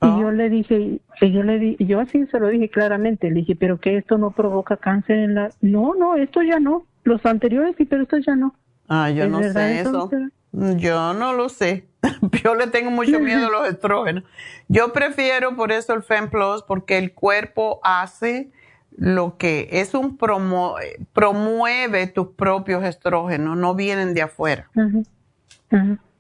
Y 0.02 0.06
ah. 0.06 0.18
yo 0.20 0.32
le 0.32 0.50
dije, 0.50 1.00
y 1.22 1.32
yo 1.32 1.42
le 1.44 1.58
di, 1.58 1.78
yo 1.80 2.02
así 2.02 2.26
se 2.28 2.40
lo 2.40 2.50
dije 2.50 2.70
claramente, 2.70 3.30
le 3.30 3.36
dije, 3.36 3.56
pero 3.56 3.80
que 3.80 3.96
esto 3.96 4.18
no 4.18 4.32
provoca 4.32 4.76
cáncer 4.76 5.20
en 5.20 5.36
la... 5.36 5.52
No, 5.62 5.96
no, 5.96 6.16
esto 6.16 6.42
ya 6.42 6.60
no. 6.60 6.86
Los 7.06 7.26
anteriores 7.26 7.76
sí, 7.78 7.86
pero 7.86 8.04
esto 8.04 8.18
ya 8.18 8.36
no. 8.36 8.56
Ah, 8.88 9.10
yo 9.10 9.28
no 9.28 9.42
sé 9.44 9.82
eso. 9.82 10.10
Yo 10.52 11.14
no 11.14 11.34
lo 11.34 11.50
sé. 11.50 11.88
Yo 12.44 12.56
le 12.56 12.68
tengo 12.68 12.90
mucho 12.90 13.20
miedo 13.20 13.48
a 13.48 13.52
los 13.52 13.68
estrógenos. 13.74 14.24
Yo 14.68 14.94
prefiero 14.94 15.56
por 15.56 15.72
eso 15.72 15.94
el 15.94 16.04
FemPlus 16.04 16.64
porque 16.64 16.98
el 16.98 17.14
cuerpo 17.14 17.80
hace 17.84 18.50
lo 18.96 19.38
que 19.38 19.68
es 19.72 19.94
un 19.94 20.18
promo, 20.18 20.76
promueve 21.14 22.08
tus 22.08 22.30
propios 22.30 22.84
estrógenos, 22.84 23.58
no 23.58 23.76
vienen 23.76 24.14
de 24.14 24.24
afuera. 24.24 24.70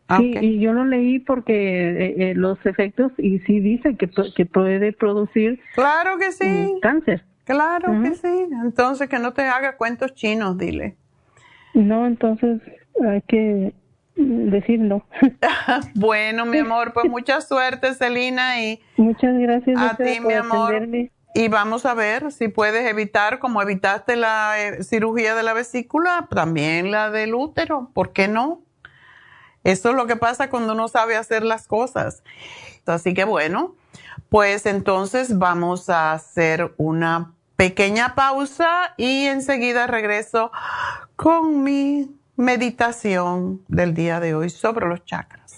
Ah, 0.10 0.19
sí, 0.19 0.34
y 0.39 0.60
yo 0.60 0.73
lo 0.73 0.85
leí 0.85 1.19
porque 1.19 1.53
eh, 1.53 2.15
eh, 2.18 2.34
los 2.35 2.64
efectos, 2.65 3.11
y 3.18 3.39
sí 3.39 3.60
dice 3.60 3.95
que, 3.95 4.10
que 4.35 4.45
puede 4.45 4.94
producir 4.94 5.60
claro 5.73 6.18
que 6.18 6.31
sí. 6.31 6.80
cáncer. 6.81 7.26
Claro 7.44 8.02
que 8.03 8.14
sí. 8.14 8.48
Entonces 8.64 9.10
que 9.10 9.19
no 9.19 9.34
te 9.34 9.44
haga 9.44 9.77
cuentos 9.77 10.14
chinos, 10.14 10.57
dile. 10.57 10.98
No, 11.77 12.07
entonces 12.07 12.59
hay 13.07 13.21
que 13.21 13.73
decirlo. 14.15 15.05
bueno, 15.95 16.45
mi 16.45 16.57
amor, 16.57 16.91
pues 16.91 17.05
mucha 17.09 17.39
suerte, 17.41 17.93
Celina, 17.93 18.63
y 18.63 18.81
muchas 18.97 19.37
gracias 19.37 19.79
a 19.79 19.95
ti, 19.95 20.19
mi 20.19 20.33
amor. 20.33 20.87
Y 21.35 21.49
vamos 21.49 21.85
a 21.85 21.93
ver 21.93 22.31
si 22.31 22.47
puedes 22.47 22.89
evitar, 22.89 23.37
como 23.37 23.61
evitaste 23.61 24.15
la 24.15 24.55
eh, 24.59 24.83
cirugía 24.83 25.35
de 25.35 25.43
la 25.43 25.53
vesícula, 25.53 26.27
también 26.31 26.89
la 26.89 27.11
del 27.11 27.35
útero, 27.35 27.91
¿por 27.93 28.11
qué 28.11 28.27
no? 28.27 28.63
Eso 29.63 29.91
es 29.91 29.95
lo 29.95 30.07
que 30.07 30.15
pasa 30.15 30.49
cuando 30.49 30.73
uno 30.73 30.87
sabe 30.87 31.15
hacer 31.15 31.43
las 31.43 31.67
cosas. 31.67 32.23
Así 32.87 33.13
que 33.13 33.23
bueno, 33.23 33.75
pues 34.29 34.65
entonces 34.65 35.37
vamos 35.37 35.91
a 35.91 36.13
hacer 36.13 36.73
una 36.77 37.33
pequeña 37.57 38.15
pausa 38.15 38.93
y 38.95 39.25
enseguida 39.25 39.88
regreso 39.88 40.51
con 41.15 41.63
mi 41.63 42.15
meditación 42.38 43.63
del 43.67 43.93
día 43.93 44.19
de 44.19 44.35
hoy 44.35 44.49
sobre 44.49 44.88
los 44.88 45.03
chakras. 45.03 45.57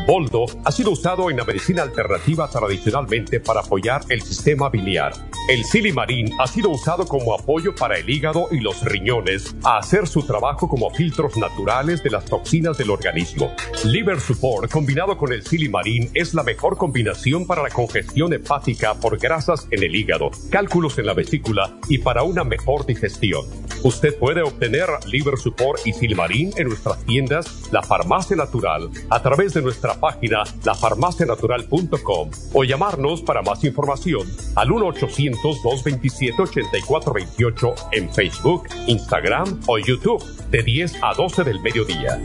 Boldo 0.05 0.45
ha 0.63 0.71
sido 0.71 0.91
usado 0.91 1.29
en 1.29 1.37
la 1.37 1.45
medicina 1.45 1.83
alternativa 1.83 2.49
tradicionalmente 2.49 3.39
para 3.39 3.61
apoyar 3.61 4.01
el 4.09 4.21
sistema 4.21 4.69
biliar. 4.69 5.13
El 5.47 5.63
silimarín 5.63 6.31
ha 6.39 6.47
sido 6.47 6.69
usado 6.69 7.05
como 7.05 7.33
apoyo 7.33 7.75
para 7.75 7.97
el 7.97 8.09
hígado 8.09 8.47
y 8.51 8.59
los 8.59 8.83
riñones 8.83 9.55
a 9.63 9.77
hacer 9.77 10.07
su 10.07 10.23
trabajo 10.23 10.67
como 10.67 10.89
filtros 10.91 11.35
naturales 11.37 12.03
de 12.03 12.09
las 12.09 12.25
toxinas 12.25 12.77
del 12.77 12.89
organismo. 12.89 13.53
Liver 13.83 14.19
Support 14.19 14.71
combinado 14.71 15.17
con 15.17 15.33
el 15.33 15.43
silimarín 15.43 16.09
es 16.13 16.33
la 16.33 16.43
mejor 16.43 16.77
combinación 16.77 17.45
para 17.45 17.63
la 17.63 17.69
congestión 17.69 18.33
hepática 18.33 18.93
por 18.95 19.17
grasas 19.17 19.67
en 19.71 19.83
el 19.83 19.95
hígado, 19.95 20.31
cálculos 20.49 20.97
en 20.99 21.07
la 21.07 21.13
vesícula 21.13 21.77
y 21.89 21.97
para 21.97 22.23
una 22.23 22.43
mejor 22.43 22.85
digestión. 22.85 23.45
Usted 23.83 24.17
puede 24.17 24.43
obtener 24.43 24.87
Liver 25.07 25.37
Support 25.37 25.85
y 25.85 25.93
silimarín 25.93 26.51
en 26.55 26.67
nuestras 26.67 27.03
tiendas 27.03 27.71
La 27.71 27.81
Farmacia 27.81 28.35
Natural 28.35 28.89
a 29.09 29.21
través 29.21 29.53
de 29.53 29.61
nuestra 29.61 29.90
página 29.99 30.43
lafarmacianatural.com 30.63 32.29
o 32.53 32.63
llamarnos 32.63 33.21
para 33.21 33.41
más 33.41 33.63
información 33.63 34.27
al 34.55 34.71
1 34.71 34.85
800 34.87 35.61
227-8428 35.63 37.75
en 37.91 38.13
Facebook, 38.13 38.67
Instagram 38.87 39.61
o 39.67 39.77
YouTube 39.77 40.23
de 40.49 40.63
10 40.63 40.95
a 41.01 41.13
12 41.13 41.43
del 41.43 41.59
mediodía. 41.61 42.21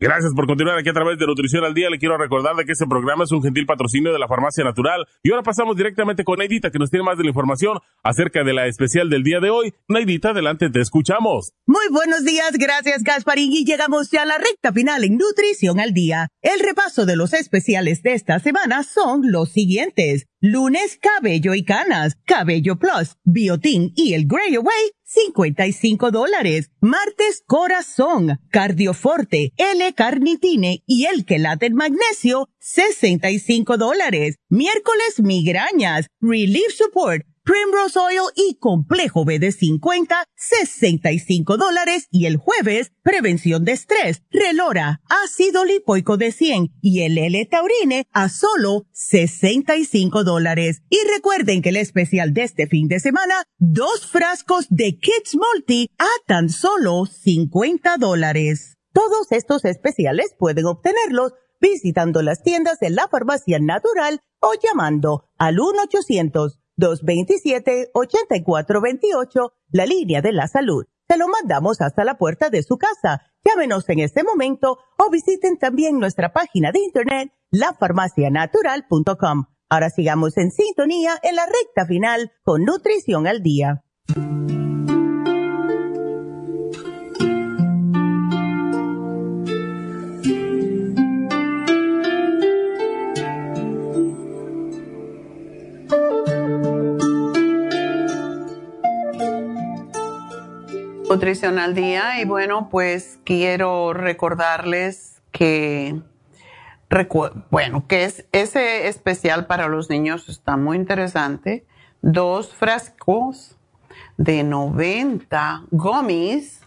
Gracias 0.00 0.32
por 0.34 0.46
continuar 0.46 0.78
aquí 0.78 0.88
a 0.88 0.94
través 0.94 1.18
de 1.18 1.26
Nutrición 1.26 1.62
al 1.62 1.74
Día. 1.74 1.90
Le 1.90 1.98
quiero 1.98 2.16
recordar 2.16 2.56
de 2.56 2.64
que 2.64 2.72
este 2.72 2.86
programa 2.86 3.24
es 3.24 3.32
un 3.32 3.42
gentil 3.42 3.66
patrocinio 3.66 4.14
de 4.14 4.18
la 4.18 4.28
Farmacia 4.28 4.64
Natural. 4.64 5.06
Y 5.22 5.30
ahora 5.30 5.42
pasamos 5.42 5.76
directamente 5.76 6.24
con 6.24 6.38
Neidita, 6.38 6.70
que 6.70 6.78
nos 6.78 6.88
tiene 6.88 7.04
más 7.04 7.18
de 7.18 7.24
la 7.24 7.28
información 7.28 7.78
acerca 8.02 8.42
de 8.42 8.54
la 8.54 8.66
especial 8.66 9.10
del 9.10 9.22
día 9.22 9.40
de 9.40 9.50
hoy. 9.50 9.74
Neidita, 9.88 10.30
adelante, 10.30 10.70
te 10.70 10.80
escuchamos. 10.80 11.52
Muy 11.66 11.86
buenos 11.90 12.24
días, 12.24 12.52
gracias 12.54 13.02
Gasparín. 13.02 13.52
Y 13.52 13.66
llegamos 13.66 14.10
ya 14.10 14.22
a 14.22 14.24
la 14.24 14.38
recta 14.38 14.72
final 14.72 15.04
en 15.04 15.18
Nutrición 15.18 15.80
al 15.80 15.92
Día. 15.92 16.28
El 16.40 16.60
repaso 16.60 17.04
de 17.04 17.16
los 17.16 17.34
especiales 17.34 18.02
de 18.02 18.14
esta 18.14 18.38
semana 18.38 18.84
son 18.84 19.30
los 19.30 19.50
siguientes. 19.50 20.28
Lunes, 20.40 20.98
cabello 20.98 21.52
y 21.52 21.62
canas, 21.62 22.16
cabello 22.24 22.78
plus, 22.78 23.18
biotin 23.24 23.92
y 23.94 24.14
el 24.14 24.24
Grey 24.26 24.54
Away, 24.54 24.92
55 25.12 26.12
dólares. 26.12 26.70
Martes, 26.80 27.42
corazón, 27.44 28.38
cardioforte, 28.50 29.52
L-carnitine 29.56 30.84
y 30.86 31.06
el 31.06 31.24
quelate 31.24 31.70
magnesio, 31.70 32.48
65 32.60 33.76
dólares. 33.76 34.36
Miércoles, 34.48 35.18
migrañas, 35.18 36.06
relief 36.20 36.72
support, 36.72 37.26
Primrose 37.42 37.98
Oil 37.98 38.30
y 38.36 38.58
Complejo 38.58 39.24
B 39.24 39.38
de 39.38 39.50
50, 39.50 40.24
65 40.36 41.56
dólares. 41.56 42.06
Y 42.10 42.26
el 42.26 42.36
jueves, 42.36 42.92
prevención 43.02 43.64
de 43.64 43.72
estrés, 43.72 44.22
Relora, 44.30 45.00
ácido 45.08 45.64
lipoico 45.64 46.16
de 46.16 46.32
100 46.32 46.74
y 46.80 47.02
el 47.02 47.16
L-Taurine 47.16 48.06
a 48.12 48.28
solo 48.28 48.86
65 48.92 50.22
dólares. 50.22 50.82
Y 50.90 50.98
recuerden 51.14 51.62
que 51.62 51.70
el 51.70 51.76
especial 51.76 52.34
de 52.34 52.42
este 52.42 52.66
fin 52.66 52.88
de 52.88 53.00
semana, 53.00 53.44
dos 53.58 54.06
frascos 54.06 54.66
de 54.68 54.98
Kids 54.98 55.36
Multi 55.36 55.90
a 55.98 56.08
tan 56.26 56.50
solo 56.50 57.06
50 57.06 57.96
dólares. 57.96 58.76
Todos 58.92 59.32
estos 59.32 59.64
especiales 59.64 60.34
pueden 60.38 60.66
obtenerlos 60.66 61.32
visitando 61.60 62.22
las 62.22 62.42
tiendas 62.42 62.78
de 62.80 62.90
la 62.90 63.08
farmacia 63.08 63.58
natural 63.60 64.20
o 64.40 64.52
llamando 64.62 65.28
al 65.38 65.60
1 65.60 65.82
800 65.84 66.59
227-8428, 66.80 69.52
la 69.70 69.86
línea 69.86 70.20
de 70.22 70.32
la 70.32 70.48
salud. 70.48 70.86
Se 71.08 71.16
lo 71.18 71.28
mandamos 71.28 71.80
hasta 71.80 72.04
la 72.04 72.18
puerta 72.18 72.50
de 72.50 72.62
su 72.62 72.76
casa. 72.78 73.22
Llámenos 73.44 73.88
en 73.88 74.00
este 74.00 74.24
momento 74.24 74.78
o 74.98 75.10
visiten 75.10 75.58
también 75.58 75.98
nuestra 75.98 76.32
página 76.32 76.72
de 76.72 76.80
internet, 76.80 77.32
lafarmacianatural.com. 77.50 79.46
Ahora 79.68 79.90
sigamos 79.90 80.36
en 80.36 80.50
sintonía 80.50 81.18
en 81.22 81.36
la 81.36 81.46
recta 81.46 81.86
final 81.86 82.32
con 82.42 82.64
Nutrición 82.64 83.26
al 83.26 83.42
Día. 83.42 83.82
Nutrición 101.10 101.58
al 101.58 101.74
día 101.74 102.20
y 102.20 102.24
bueno, 102.24 102.68
pues 102.70 103.18
quiero 103.24 103.92
recordarles 103.92 105.20
que, 105.32 106.00
bueno, 107.50 107.84
que 107.88 108.04
es 108.04 108.26
ese 108.30 108.86
especial 108.86 109.46
para 109.46 109.66
los 109.66 109.90
niños 109.90 110.28
está 110.28 110.56
muy 110.56 110.76
interesante. 110.76 111.66
Dos 112.00 112.54
frascos 112.54 113.56
de 114.18 114.44
90 114.44 115.64
gummies 115.72 116.60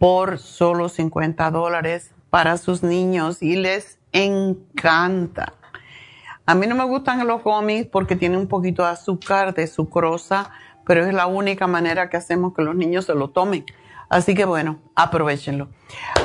por 0.00 0.40
solo 0.40 0.88
50 0.88 1.48
dólares 1.52 2.10
para 2.28 2.58
sus 2.58 2.82
niños 2.82 3.40
y 3.40 3.54
les 3.54 4.00
encanta. 4.10 5.52
A 6.44 6.56
mí 6.56 6.66
no 6.66 6.74
me 6.74 6.84
gustan 6.84 7.24
los 7.24 7.44
gummies 7.44 7.86
porque 7.86 8.16
tienen 8.16 8.40
un 8.40 8.48
poquito 8.48 8.82
de 8.82 8.88
azúcar, 8.88 9.54
de 9.54 9.68
sucrosa 9.68 10.50
pero 10.86 11.04
es 11.04 11.12
la 11.12 11.26
única 11.26 11.66
manera 11.66 12.08
que 12.08 12.16
hacemos 12.16 12.54
que 12.54 12.62
los 12.62 12.74
niños 12.74 13.04
se 13.04 13.14
lo 13.14 13.28
tomen. 13.28 13.64
Así 14.08 14.34
que 14.34 14.44
bueno, 14.44 14.78
aprovechenlo. 14.94 15.68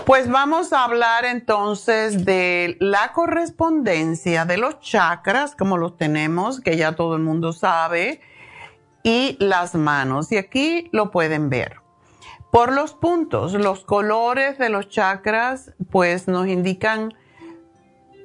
Pues 0.06 0.30
vamos 0.30 0.72
a 0.72 0.84
hablar 0.84 1.26
entonces 1.26 2.26
de 2.26 2.78
la 2.80 3.12
correspondencia 3.12 4.46
de 4.46 4.58
los 4.58 4.80
chakras, 4.80 5.56
como 5.56 5.78
los 5.78 5.98
tenemos, 5.98 6.62
que 6.62 6.78
ya 6.78 6.92
todo 6.92 7.16
el 7.16 7.24
mundo 7.24 7.54
sabe, 7.54 8.22
y 9.04 9.36
las 9.40 9.74
manos. 9.74 10.32
Y 10.32 10.38
aquí 10.38 10.90
lo 10.92 11.10
pueden 11.10 11.50
ver. 11.50 11.82
por 12.52 12.72
los 12.74 12.94
puntos. 12.94 13.54
Los 13.54 13.84
colores 13.84 14.58
de 14.58 14.70
los 14.70 14.90
chakras 14.90 15.74
pues 15.90 16.28
nos 16.28 16.48
indican 16.48 17.14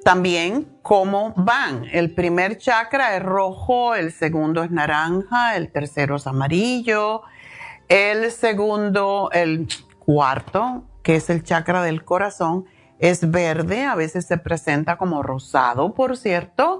también 0.07 0.69
cómo 0.83 1.33
van. 1.35 1.83
El 1.91 2.13
primer 2.13 2.57
chakra 2.57 3.17
es 3.17 3.21
rojo, 3.21 3.93
el 3.93 4.13
segundo 4.13 4.63
es 4.63 4.71
naranja, 4.71 5.57
el 5.57 5.69
tercero 5.69 6.15
es 6.15 6.25
amarillo, 6.27 7.23
el 7.89 8.31
segundo, 8.31 9.29
el 9.33 9.67
cuarto, 9.99 10.85
que 11.03 11.17
es 11.17 11.29
el 11.29 11.43
chakra 11.43 11.83
del 11.83 12.05
corazón, 12.05 12.67
es 12.99 13.29
verde, 13.29 13.83
a 13.83 13.95
veces 13.95 14.25
se 14.25 14.37
presenta 14.37 14.97
como 14.97 15.23
rosado, 15.23 15.93
por 15.93 16.15
cierto, 16.15 16.79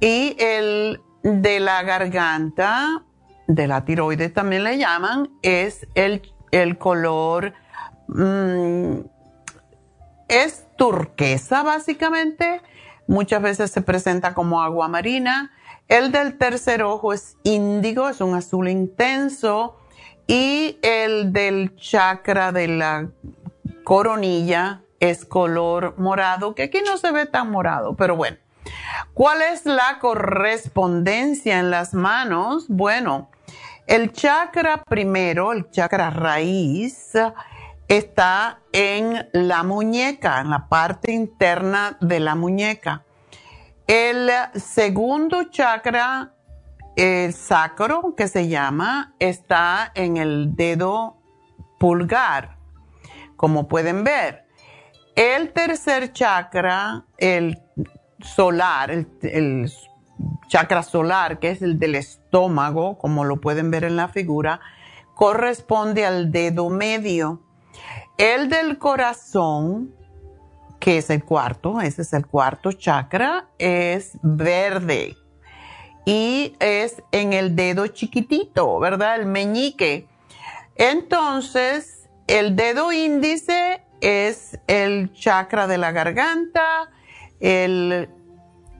y 0.00 0.34
el 0.40 1.00
de 1.22 1.60
la 1.60 1.84
garganta, 1.84 3.04
de 3.46 3.68
la 3.68 3.84
tiroides 3.84 4.34
también 4.34 4.64
le 4.64 4.76
llaman, 4.76 5.30
es 5.42 5.86
el, 5.94 6.20
color, 6.78 7.54
mm, 8.08 9.15
es 10.28 10.66
turquesa 10.76 11.62
básicamente, 11.62 12.60
muchas 13.06 13.42
veces 13.42 13.70
se 13.70 13.82
presenta 13.82 14.34
como 14.34 14.62
agua 14.62 14.88
marina. 14.88 15.52
El 15.88 16.10
del 16.10 16.36
tercer 16.36 16.82
ojo 16.82 17.12
es 17.12 17.36
índigo, 17.44 18.08
es 18.08 18.20
un 18.20 18.34
azul 18.34 18.68
intenso. 18.68 19.76
Y 20.26 20.78
el 20.82 21.32
del 21.32 21.76
chakra 21.76 22.50
de 22.50 22.66
la 22.66 23.08
coronilla 23.84 24.82
es 24.98 25.24
color 25.24 25.94
morado, 25.98 26.56
que 26.56 26.64
aquí 26.64 26.80
no 26.84 26.96
se 26.96 27.12
ve 27.12 27.26
tan 27.26 27.50
morado, 27.50 27.94
pero 27.94 28.16
bueno. 28.16 28.38
¿Cuál 29.14 29.42
es 29.42 29.64
la 29.64 29.98
correspondencia 30.00 31.60
en 31.60 31.70
las 31.70 31.94
manos? 31.94 32.66
Bueno, 32.68 33.30
el 33.86 34.12
chakra 34.12 34.82
primero, 34.82 35.52
el 35.52 35.70
chakra 35.70 36.10
raíz, 36.10 37.12
está 37.88 38.60
en 38.72 39.28
la 39.32 39.62
muñeca, 39.62 40.40
en 40.40 40.50
la 40.50 40.68
parte 40.68 41.12
interna 41.12 41.96
de 42.00 42.20
la 42.20 42.34
muñeca. 42.34 43.04
El 43.86 44.30
segundo 44.54 45.44
chakra, 45.44 46.32
el 46.96 47.32
sacro, 47.32 48.14
que 48.16 48.26
se 48.26 48.48
llama, 48.48 49.14
está 49.18 49.92
en 49.94 50.16
el 50.16 50.56
dedo 50.56 51.18
pulgar, 51.78 52.56
como 53.36 53.68
pueden 53.68 54.02
ver. 54.02 54.46
El 55.14 55.52
tercer 55.52 56.12
chakra, 56.12 57.04
el 57.16 57.62
solar, 58.20 58.90
el, 58.90 59.72
chakra 60.48 60.82
solar, 60.82 61.38
que 61.38 61.50
es 61.50 61.62
el 61.62 61.78
del 61.78 61.94
estómago, 61.94 62.98
como 62.98 63.24
lo 63.24 63.40
pueden 63.40 63.70
ver 63.70 63.84
en 63.84 63.96
la 63.96 64.08
figura, 64.08 64.60
corresponde 65.14 66.04
al 66.04 66.32
dedo 66.32 66.70
medio. 66.70 67.45
El 68.18 68.48
del 68.48 68.78
corazón, 68.78 69.94
que 70.80 70.98
es 70.98 71.10
el 71.10 71.22
cuarto, 71.22 71.80
ese 71.82 72.02
es 72.02 72.12
el 72.14 72.26
cuarto 72.26 72.72
chakra, 72.72 73.48
es 73.58 74.12
verde 74.22 75.16
y 76.06 76.54
es 76.58 77.02
en 77.12 77.34
el 77.34 77.54
dedo 77.54 77.88
chiquitito, 77.88 78.78
¿verdad? 78.78 79.16
El 79.16 79.26
meñique. 79.26 80.08
Entonces, 80.76 82.08
el 82.26 82.56
dedo 82.56 82.90
índice 82.90 83.82
es 84.00 84.58
el 84.66 85.12
chakra 85.12 85.66
de 85.66 85.76
la 85.76 85.92
garganta, 85.92 86.90
el, 87.40 88.08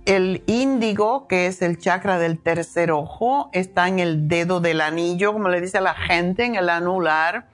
el 0.07 0.45
índigo, 0.47 1.27
que 1.29 1.47
es 1.47 1.61
el 1.61 1.79
chakra 1.79 2.19
del 2.19 2.39
tercer 2.39 2.91
ojo, 2.91 3.51
está 3.53 3.87
en 3.89 3.99
el 3.99 4.29
dedo 4.29 4.61
del 4.61 4.81
anillo, 4.81 5.35
como 5.35 5.49
le 5.49 5.61
dice 5.61 5.83
la 5.83 5.95
gente, 5.95 6.45
en 6.45 6.55
el 6.55 6.71
anular. 6.71 7.49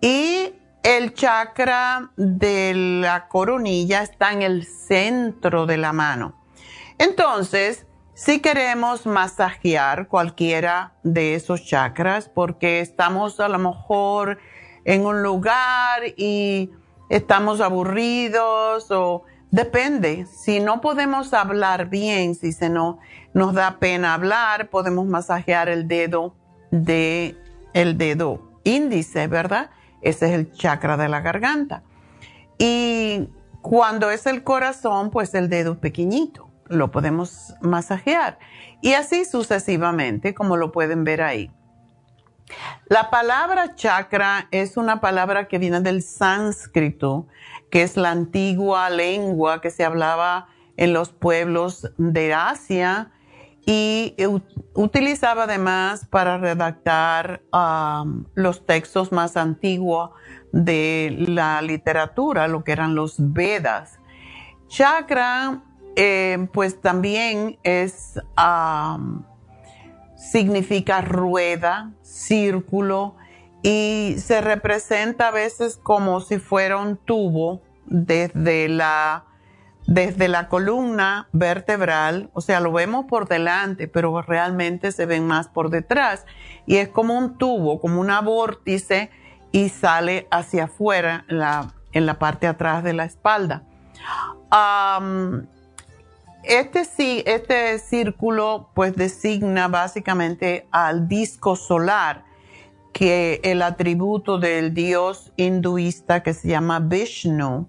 Y 0.00 0.54
el 0.82 1.14
chakra 1.14 2.10
de 2.16 2.72
la 2.74 3.28
coronilla 3.28 4.02
está 4.02 4.32
en 4.32 4.42
el 4.42 4.66
centro 4.66 5.66
de 5.66 5.76
la 5.76 5.92
mano. 5.92 6.34
Entonces, 6.98 7.86
si 8.14 8.40
queremos 8.40 9.06
masajear 9.06 10.08
cualquiera 10.08 10.94
de 11.02 11.34
esos 11.34 11.64
chakras, 11.64 12.28
porque 12.28 12.80
estamos 12.80 13.40
a 13.40 13.48
lo 13.48 13.58
mejor 13.58 14.38
en 14.84 15.06
un 15.06 15.22
lugar 15.22 16.02
y 16.16 16.70
estamos 17.08 17.60
aburridos 17.60 18.90
o 18.90 19.24
depende. 19.50 20.26
Si 20.26 20.60
no 20.60 20.80
podemos 20.80 21.32
hablar 21.32 21.88
bien, 21.88 22.34
si 22.34 22.52
se 22.52 22.68
no, 22.68 22.98
nos 23.34 23.54
da 23.54 23.78
pena 23.78 24.14
hablar, 24.14 24.68
podemos 24.68 25.06
masajear 25.06 25.68
el 25.68 25.86
dedo 25.86 26.34
de 26.70 27.36
el 27.72 27.96
dedo 27.96 28.60
índice, 28.64 29.26
¿verdad? 29.28 29.70
Ese 30.02 30.26
es 30.26 30.32
el 30.32 30.52
chakra 30.52 30.96
de 30.96 31.08
la 31.08 31.20
garganta. 31.20 31.82
Y 32.58 33.28
cuando 33.60 34.10
es 34.10 34.26
el 34.26 34.42
corazón, 34.42 35.10
pues 35.10 35.34
el 35.34 35.48
dedo 35.48 35.80
pequeñito, 35.80 36.50
lo 36.66 36.90
podemos 36.90 37.54
masajear. 37.60 38.38
Y 38.80 38.94
así 38.94 39.24
sucesivamente, 39.24 40.34
como 40.34 40.56
lo 40.56 40.72
pueden 40.72 41.04
ver 41.04 41.22
ahí. 41.22 41.50
La 42.86 43.10
palabra 43.10 43.74
chakra 43.74 44.48
es 44.50 44.76
una 44.76 45.00
palabra 45.00 45.48
que 45.48 45.58
viene 45.58 45.80
del 45.80 46.02
sánscrito, 46.02 47.26
que 47.70 47.82
es 47.82 47.96
la 47.96 48.10
antigua 48.10 48.90
lengua 48.90 49.60
que 49.60 49.70
se 49.70 49.84
hablaba 49.84 50.48
en 50.76 50.92
los 50.92 51.10
pueblos 51.10 51.90
de 51.96 52.34
Asia 52.34 53.10
y 53.64 54.16
utilizaba 54.74 55.44
además 55.44 56.06
para 56.10 56.38
redactar 56.38 57.42
los 58.34 58.66
textos 58.66 59.12
más 59.12 59.36
antiguos 59.36 60.10
de 60.52 61.14
la 61.28 61.62
literatura, 61.62 62.48
lo 62.48 62.64
que 62.64 62.72
eran 62.72 62.94
los 62.94 63.14
Vedas. 63.18 63.98
Chakra, 64.68 65.62
eh, 65.94 66.48
pues 66.52 66.80
también 66.80 67.58
es, 67.62 68.18
significa 70.16 71.00
rueda, 71.00 71.92
círculo 72.02 73.14
y 73.62 74.16
se 74.18 74.40
representa 74.40 75.28
a 75.28 75.30
veces 75.30 75.78
como 75.80 76.20
si 76.20 76.38
fuera 76.38 76.78
un 76.78 76.96
tubo 76.96 77.62
desde 77.86 78.68
la, 78.68 79.24
desde 79.86 80.28
la 80.28 80.48
columna 80.48 81.28
vertebral, 81.32 82.30
o 82.32 82.40
sea, 82.40 82.60
lo 82.60 82.72
vemos 82.72 83.06
por 83.06 83.28
delante, 83.28 83.88
pero 83.88 84.22
realmente 84.22 84.92
se 84.92 85.06
ven 85.06 85.26
más 85.26 85.48
por 85.48 85.70
detrás. 85.70 86.24
Y 86.66 86.76
es 86.76 86.88
como 86.88 87.18
un 87.18 87.36
tubo, 87.36 87.80
como 87.80 88.00
una 88.00 88.20
vórtice 88.20 89.10
y 89.50 89.68
sale 89.68 90.26
hacia 90.30 90.64
afuera 90.64 91.24
en 91.28 91.38
la, 91.38 91.74
en 91.92 92.06
la 92.06 92.18
parte 92.18 92.46
atrás 92.46 92.82
de 92.84 92.92
la 92.92 93.04
espalda. 93.04 93.64
este, 96.44 96.84
sí, 96.84 97.22
este 97.26 97.78
círculo 97.78 98.70
pues 98.74 98.96
designa 98.96 99.68
básicamente 99.68 100.66
al 100.70 101.08
disco 101.08 101.56
solar 101.56 102.24
que 102.92 103.40
el 103.42 103.62
atributo 103.62 104.38
del 104.38 104.74
dios 104.74 105.32
hinduista 105.36 106.22
que 106.22 106.34
se 106.34 106.48
llama 106.48 106.78
Vishnu 106.78 107.66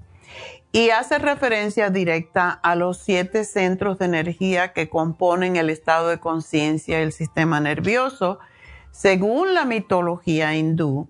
y 0.76 0.90
hace 0.90 1.20
referencia 1.20 1.92
directa 1.92 2.50
a 2.50 2.76
los 2.76 2.98
siete 2.98 3.46
centros 3.46 4.00
de 4.00 4.06
energía 4.06 4.74
que 4.74 4.90
componen 4.90 5.56
el 5.56 5.70
estado 5.70 6.10
de 6.10 6.20
conciencia 6.20 7.00
y 7.00 7.04
el 7.04 7.12
sistema 7.12 7.60
nervioso. 7.60 8.40
Según 8.90 9.54
la 9.54 9.66
mitología 9.66 10.56
hindú, 10.56 11.08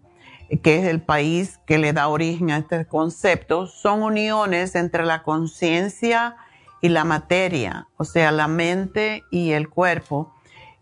que 0.61 0.79
es 0.79 0.87
el 0.87 1.01
país 1.01 1.61
que 1.65 1.77
le 1.77 1.93
da 1.93 2.09
origen 2.09 2.51
a 2.51 2.57
este 2.57 2.85
concepto, 2.85 3.65
son 3.65 4.03
uniones 4.03 4.75
entre 4.75 5.05
la 5.05 5.23
conciencia 5.23 6.35
y 6.81 6.89
la 6.89 7.05
materia, 7.05 7.87
o 7.95 8.03
sea, 8.03 8.33
la 8.33 8.49
mente 8.49 9.23
y 9.31 9.53
el 9.53 9.69
cuerpo. 9.69 10.33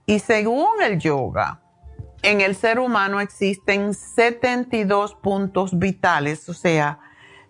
Y 0.07 0.17
según 0.17 0.81
el 0.81 0.97
yoga, 0.97 1.61
en 2.23 2.41
el 2.41 2.55
ser 2.55 2.79
humano 2.79 3.19
existen 3.19 3.93
72 3.93 5.13
puntos 5.13 5.77
vitales, 5.77 6.49
o 6.49 6.55
sea, 6.55 6.97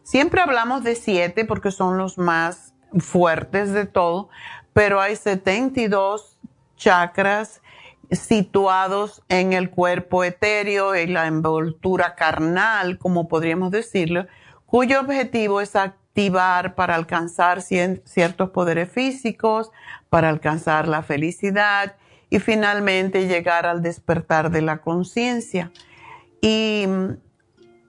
siempre 0.03 0.41
hablamos 0.41 0.83
de 0.83 0.95
7 0.95 1.45
porque 1.45 1.71
son 1.71 1.97
los 1.97 2.17
más 2.17 2.73
fuertes 2.99 3.71
de 3.71 3.85
todo, 3.85 4.29
pero 4.73 4.99
hay 4.99 5.15
72 5.15 6.37
chakras 6.75 7.61
situados 8.11 9.23
en 9.29 9.53
el 9.53 9.69
cuerpo 9.69 10.23
etéreo, 10.23 10.95
en 10.95 11.13
la 11.13 11.27
envoltura 11.27 12.15
carnal, 12.15 12.97
como 12.97 13.27
podríamos 13.27 13.71
decirlo, 13.71 14.27
cuyo 14.65 14.99
objetivo 14.99 15.61
es 15.61 15.75
activar 15.75 16.75
para 16.75 16.95
alcanzar 16.95 17.61
ciertos 17.61 18.49
poderes 18.49 18.91
físicos, 18.91 19.71
para 20.09 20.29
alcanzar 20.29 20.87
la 20.87 21.03
felicidad 21.03 21.95
y 22.29 22.39
finalmente 22.39 23.27
llegar 23.27 23.65
al 23.65 23.81
despertar 23.81 24.51
de 24.51 24.61
la 24.61 24.79
conciencia. 24.79 25.71
Y 26.41 26.85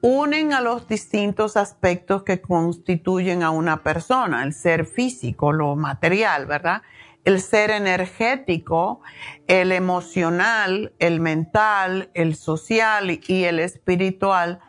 unen 0.02 0.52
a 0.52 0.60
los 0.60 0.88
distintos 0.88 1.56
aspectos 1.56 2.24
que 2.24 2.40
constituyen 2.40 3.44
a 3.44 3.50
una 3.50 3.84
persona, 3.84 4.42
el 4.42 4.52
ser 4.52 4.84
físico, 4.84 5.52
lo 5.52 5.76
material, 5.76 6.46
¿verdad? 6.46 6.82
El 7.24 7.40
ser 7.40 7.70
energético, 7.70 9.00
el 9.46 9.70
emocional, 9.70 10.92
el 10.98 11.20
mental, 11.20 12.10
el 12.14 12.34
social 12.34 13.10
y 13.26 13.44
el 13.44 13.60
espiritual, 13.60 14.60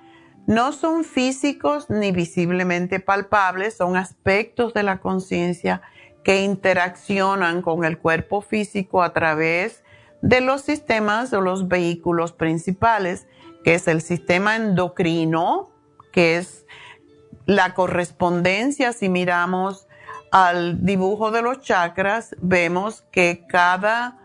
No 0.45 0.73
son 0.73 1.05
físicos 1.05 1.89
ni 1.89 2.11
visiblemente 2.11 2.99
palpables, 2.99 3.77
son 3.77 3.95
aspectos 3.95 4.73
de 4.73 4.83
la 4.83 4.99
conciencia 4.99 5.81
que 6.23 6.43
interaccionan 6.43 7.61
con 7.61 7.85
el 7.85 7.97
cuerpo 7.97 8.41
físico 8.41 9.01
a 9.03 9.13
través 9.13 9.83
de 10.21 10.41
los 10.41 10.61
sistemas 10.61 11.31
o 11.33 11.39
los 11.39 11.69
vehículos 11.69 12.33
principales, 12.33 13.25
que 13.63 13.75
es 13.75 13.87
el 13.87 14.01
sistema 14.01 14.55
endocrino, 14.55 15.69
que 16.11 16.37
es 16.37 16.65
la 17.45 17.73
correspondencia, 17.73 18.93
si 18.93 19.09
miramos 19.09 19.87
al 20.31 20.85
dibujo 20.85 21.31
de 21.31 21.41
los 21.41 21.61
chakras, 21.61 22.35
vemos 22.39 23.03
que 23.11 23.45
cada 23.47 24.17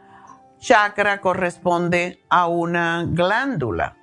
chakra 0.59 1.21
corresponde 1.21 2.23
a 2.29 2.47
una 2.49 3.05
glándula 3.07 3.97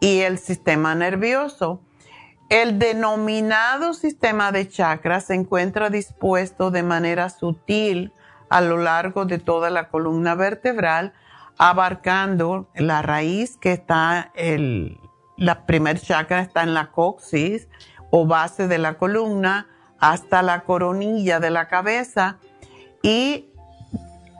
y 0.00 0.20
el 0.20 0.38
sistema 0.38 0.94
nervioso. 0.94 1.80
El 2.50 2.78
denominado 2.78 3.94
sistema 3.94 4.52
de 4.52 4.68
chakras 4.68 5.26
se 5.26 5.34
encuentra 5.34 5.88
dispuesto 5.88 6.70
de 6.70 6.82
manera 6.82 7.30
sutil 7.30 8.12
a 8.50 8.60
lo 8.60 8.76
largo 8.76 9.24
de 9.24 9.38
toda 9.38 9.70
la 9.70 9.88
columna 9.88 10.34
vertebral, 10.34 11.14
abarcando 11.58 12.68
la 12.74 13.02
raíz 13.02 13.56
que 13.56 13.72
está, 13.72 14.32
el, 14.34 14.98
la 15.36 15.66
primer 15.66 16.00
chakra 16.00 16.40
está 16.40 16.62
en 16.62 16.74
la 16.74 16.90
coxis 16.90 17.68
o 18.10 18.26
base 18.26 18.68
de 18.68 18.78
la 18.78 18.94
columna, 18.94 19.68
hasta 19.98 20.42
la 20.42 20.64
coronilla 20.64 21.40
de 21.40 21.50
la 21.50 21.68
cabeza 21.68 22.38
y 23.02 23.50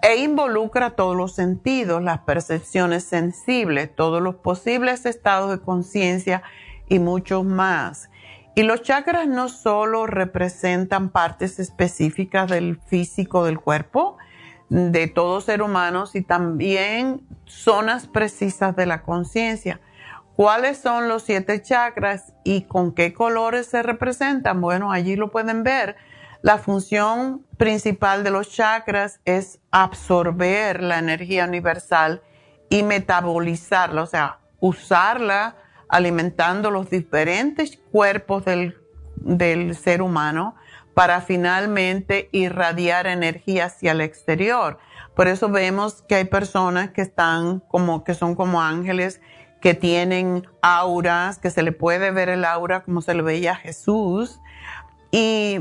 e 0.03 0.16
involucra 0.16 0.91
todos 0.91 1.16
los 1.16 1.35
sentidos, 1.35 2.03
las 2.03 2.19
percepciones 2.20 3.05
sensibles, 3.05 3.95
todos 3.97 4.20
los 4.20 4.35
posibles 4.35 5.07
estados 5.07 5.51
de 5.51 5.65
conciencia 5.65 6.43
y 6.91 6.99
muchos 6.99 7.45
más. 7.45 8.11
Y 8.55 8.65
los 8.65 8.82
chakras 8.82 9.27
no 9.27 9.49
solo 9.49 10.07
representan 10.07 11.09
partes 11.09 11.59
específicas 11.59 12.51
del 12.51 12.78
físico 12.78 13.47
del 13.47 13.59
cuerpo, 13.59 14.19
de 14.69 15.07
todo 15.07 15.41
ser 15.41 15.62
humano, 15.62 16.07
sino 16.07 16.27
también 16.27 17.20
zonas 17.45 18.07
precisas 18.07 18.74
de 18.77 18.86
la 18.86 19.03
conciencia. 19.03 19.81
¿Cuáles 20.36 20.78
son 20.78 21.09
los 21.09 21.23
siete 21.23 21.62
chakras 21.62 22.32
y 22.43 22.62
con 22.62 22.93
qué 22.93 23.12
colores 23.12 23.66
se 23.66 23.82
representan? 23.82 24.61
Bueno, 24.61 24.91
allí 24.91 25.16
lo 25.16 25.31
pueden 25.31 25.62
ver 25.62 25.97
la 26.45 26.59
función 26.59 27.43
principal 27.57 28.23
de 28.23 28.31
los 28.31 28.51
chakras 28.51 29.19
es 29.24 29.61
absorber 29.70 30.82
la 30.82 30.99
energía 30.99 31.47
universal 31.47 32.20
y 32.69 32.82
metabolizarla, 32.82 34.03
o 34.03 34.07
sea, 34.07 34.41
usarla 34.61 35.57
alimentando 35.89 36.70
los 36.70 36.91
diferentes 36.91 37.78
cuerpos 37.91 38.45
del, 38.45 38.77
del 39.16 39.74
ser 39.74 40.03
humano 40.03 40.55
para 40.94 41.20
finalmente 41.20 42.28
irradiar 42.32 43.06
energía 43.06 43.66
hacia 43.66 43.92
el 43.92 44.00
exterior. 44.00 44.78
Por 45.14 45.28
eso 45.28 45.48
vemos 45.48 46.02
que 46.08 46.16
hay 46.16 46.24
personas 46.24 46.90
que 46.90 47.02
están 47.02 47.60
como, 47.60 48.04
que 48.04 48.14
son 48.14 48.34
como 48.34 48.62
ángeles, 48.62 49.20
que 49.60 49.74
tienen 49.74 50.46
auras, 50.62 51.38
que 51.38 51.50
se 51.50 51.62
le 51.62 51.72
puede 51.72 52.10
ver 52.10 52.28
el 52.28 52.44
aura 52.44 52.82
como 52.82 53.00
se 53.00 53.14
le 53.14 53.22
veía 53.22 53.52
a 53.52 53.56
Jesús. 53.56 54.40
Y 55.10 55.60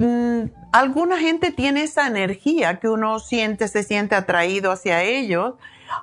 Mm, 0.00 0.46
alguna 0.72 1.18
gente 1.18 1.52
tiene 1.52 1.82
esa 1.82 2.06
energía 2.06 2.80
que 2.80 2.88
uno 2.88 3.18
siente, 3.18 3.68
se 3.68 3.82
siente 3.82 4.14
atraído 4.14 4.72
hacia 4.72 5.02
ellos, 5.02 5.56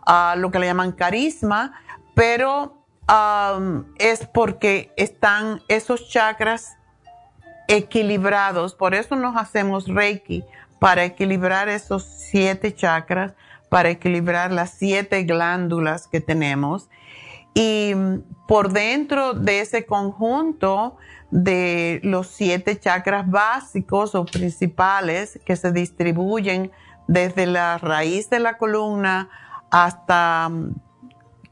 a 0.05 0.35
lo 0.37 0.51
que 0.51 0.59
le 0.59 0.67
llaman 0.67 0.91
carisma, 0.91 1.81
pero 2.13 2.77
es 3.97 4.27
porque 4.27 4.91
están 4.97 5.63
esos 5.67 6.09
chakras 6.09 6.77
equilibrados, 7.67 8.75
por 8.75 8.95
eso 8.95 9.15
nos 9.15 9.35
hacemos 9.35 9.87
Reiki, 9.87 10.43
para 10.79 11.05
equilibrar 11.05 11.69
esos 11.69 12.03
siete 12.03 12.73
chakras, 12.73 13.33
para 13.69 13.89
equilibrar 13.89 14.51
las 14.51 14.71
siete 14.71 15.23
glándulas 15.23 16.07
que 16.07 16.21
tenemos. 16.21 16.89
Y 17.53 17.93
por 18.47 18.71
dentro 18.71 19.33
de 19.33 19.61
ese 19.61 19.85
conjunto, 19.85 20.97
de 21.31 21.99
los 22.03 22.27
siete 22.27 22.79
chakras 22.79 23.29
básicos 23.29 24.15
o 24.15 24.25
principales 24.25 25.39
que 25.45 25.55
se 25.55 25.71
distribuyen 25.71 26.71
desde 27.07 27.45
la 27.45 27.77
raíz 27.77 28.29
de 28.29 28.39
la 28.39 28.57
columna 28.57 29.29
hasta... 29.71 30.49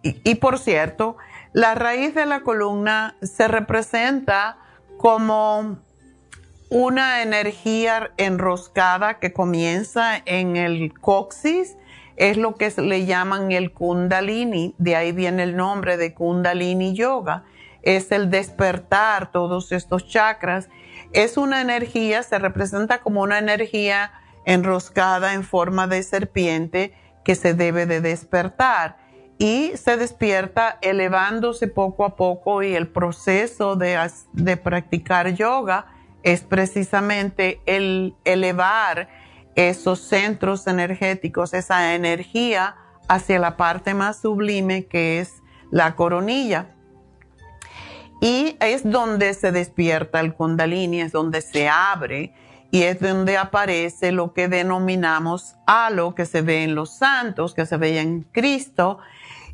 Y, 0.02 0.36
por 0.36 0.60
cierto, 0.60 1.18
la 1.52 1.74
raíz 1.74 2.14
de 2.14 2.28
la 2.28 2.42
columna 2.42 3.16
se 3.24 3.48
representa 3.48 4.60
como 4.98 5.80
una 6.76 7.22
energía 7.22 8.12
enroscada 8.18 9.20
que 9.20 9.32
comienza 9.32 10.22
en 10.26 10.58
el 10.58 10.94
coxis, 11.00 11.78
es 12.18 12.36
lo 12.36 12.56
que 12.56 12.70
le 12.78 13.06
llaman 13.06 13.54
el 13.54 13.72
kundalini, 13.72 14.76
de 14.78 14.98
ahí 14.98 15.14
viene 15.14 15.44
el 15.44 15.56
nombre 15.56 15.96
de 15.96 16.14
kundalini 16.14 16.94
yoga 16.94 17.46
es 17.86 18.12
el 18.12 18.30
despertar 18.30 19.32
todos 19.32 19.72
estos 19.72 20.10
chakras. 20.10 20.70
Es 21.14 21.38
una 21.38 21.62
energía, 21.62 22.24
se 22.24 22.40
representa 22.40 23.00
como 23.00 23.22
una 23.22 23.38
energía 23.38 24.12
enroscada 24.44 25.34
en 25.34 25.44
forma 25.44 25.88
de 25.88 26.04
serpiente 26.04 26.94
que 27.24 27.36
se 27.36 27.54
debe 27.54 27.86
de 27.86 28.02
despertar 28.02 28.98
y 29.38 29.72
se 29.76 29.98
despierta 29.98 30.78
elevándose 30.82 31.68
poco 31.68 32.06
a 32.06 32.16
poco 32.16 32.64
y 32.64 32.74
el 32.74 32.88
proceso 32.88 33.76
de, 33.76 34.10
de 34.34 34.58
practicar 34.58 35.34
yoga 35.34 35.95
es 36.26 36.42
precisamente 36.42 37.62
el 37.68 38.16
elevar 38.26 39.08
esos 39.56 40.00
centros 40.00 40.66
energéticos, 40.66 41.54
esa 41.54 41.94
energía 41.94 42.76
hacia 43.08 43.38
la 43.38 43.58
parte 43.58 43.94
más 43.94 44.22
sublime 44.22 44.88
que 44.88 45.20
es 45.20 45.44
la 45.70 45.96
coronilla. 45.96 46.76
Y 48.22 48.58
es 48.60 48.90
donde 48.90 49.36
se 49.36 49.52
despierta 49.52 50.20
el 50.20 50.34
kundalini, 50.34 51.02
es 51.02 51.12
donde 51.12 51.42
se 51.42 51.70
abre 51.70 52.34
y 52.72 52.82
es 52.82 53.00
donde 53.00 53.38
aparece 53.38 54.12
lo 54.12 54.34
que 54.34 54.48
denominamos 54.48 55.56
halo 55.68 56.16
que 56.16 56.26
se 56.26 56.42
ve 56.42 56.64
en 56.64 56.74
los 56.74 56.90
santos, 56.90 57.54
que 57.54 57.68
se 57.68 57.78
ve 57.78 58.00
en 58.00 58.24
Cristo. 58.24 58.98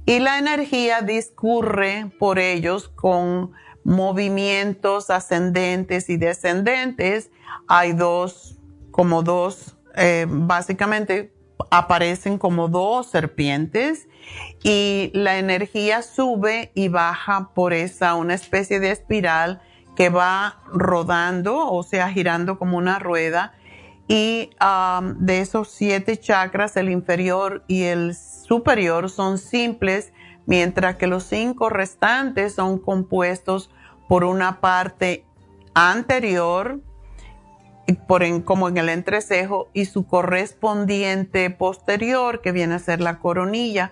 Y 0.06 0.19
la 0.19 0.39
energía 0.39 1.02
discurre 1.02 2.11
por 2.18 2.39
ellos 2.39 2.88
con 2.88 3.52
movimientos 3.84 5.10
ascendentes 5.10 6.10
y 6.10 6.18
descendentes. 6.18 7.32
Hay 7.68 7.94
dos, 7.94 8.60
como 8.91 9.24
dos, 9.24 9.78
eh, 9.95 10.26
básicamente 10.30 11.34
aparecen 11.70 12.38
como 12.38 12.68
dos 12.68 13.08
serpientes 13.08 14.08
y 14.64 15.12
la 15.14 15.38
energía 15.38 16.02
sube 16.02 16.72
y 16.74 16.88
baja 16.88 17.52
por 17.53 17.74
esa, 17.74 18.16
una 18.16 18.34
especie 18.34 18.80
de 18.80 18.91
espiral 18.91 19.62
que 19.95 20.10
va 20.10 20.62
rodando, 20.72 21.72
o 21.72 21.84
sea, 21.84 22.10
girando 22.10 22.58
como 22.58 22.78
una 22.78 22.99
rueda. 22.99 23.53
Y 24.08 24.49
um, 24.60 25.26
de 25.26 25.40
esos 25.40 25.70
siete 25.70 26.18
chakras, 26.18 26.76
el 26.76 26.90
inferior 26.90 27.64
y 27.68 27.84
el 27.84 28.16
superior 28.16 29.10
son 29.10 29.38
simples, 29.38 30.12
mientras 30.46 30.96
que 30.96 31.08
los 31.08 31.24
cinco 31.24 31.70
restantes 31.70 32.56
son 32.56 32.78
compuestos 32.80 33.70
por 34.08 34.24
una 34.24 34.60
parte 34.60 35.26
anterior, 35.74 36.80
como 38.46 38.70
en 38.70 38.78
el 38.78 38.90
entrecejo, 38.90 39.70
y 39.74 39.86
su 39.86 40.06
correspondiente 40.06 41.50
posterior, 41.50 42.42
que 42.42 42.52
viene 42.52 42.76
a 42.76 42.80
ser 42.80 43.02
la 43.02 43.20
coronilla. 43.20 43.92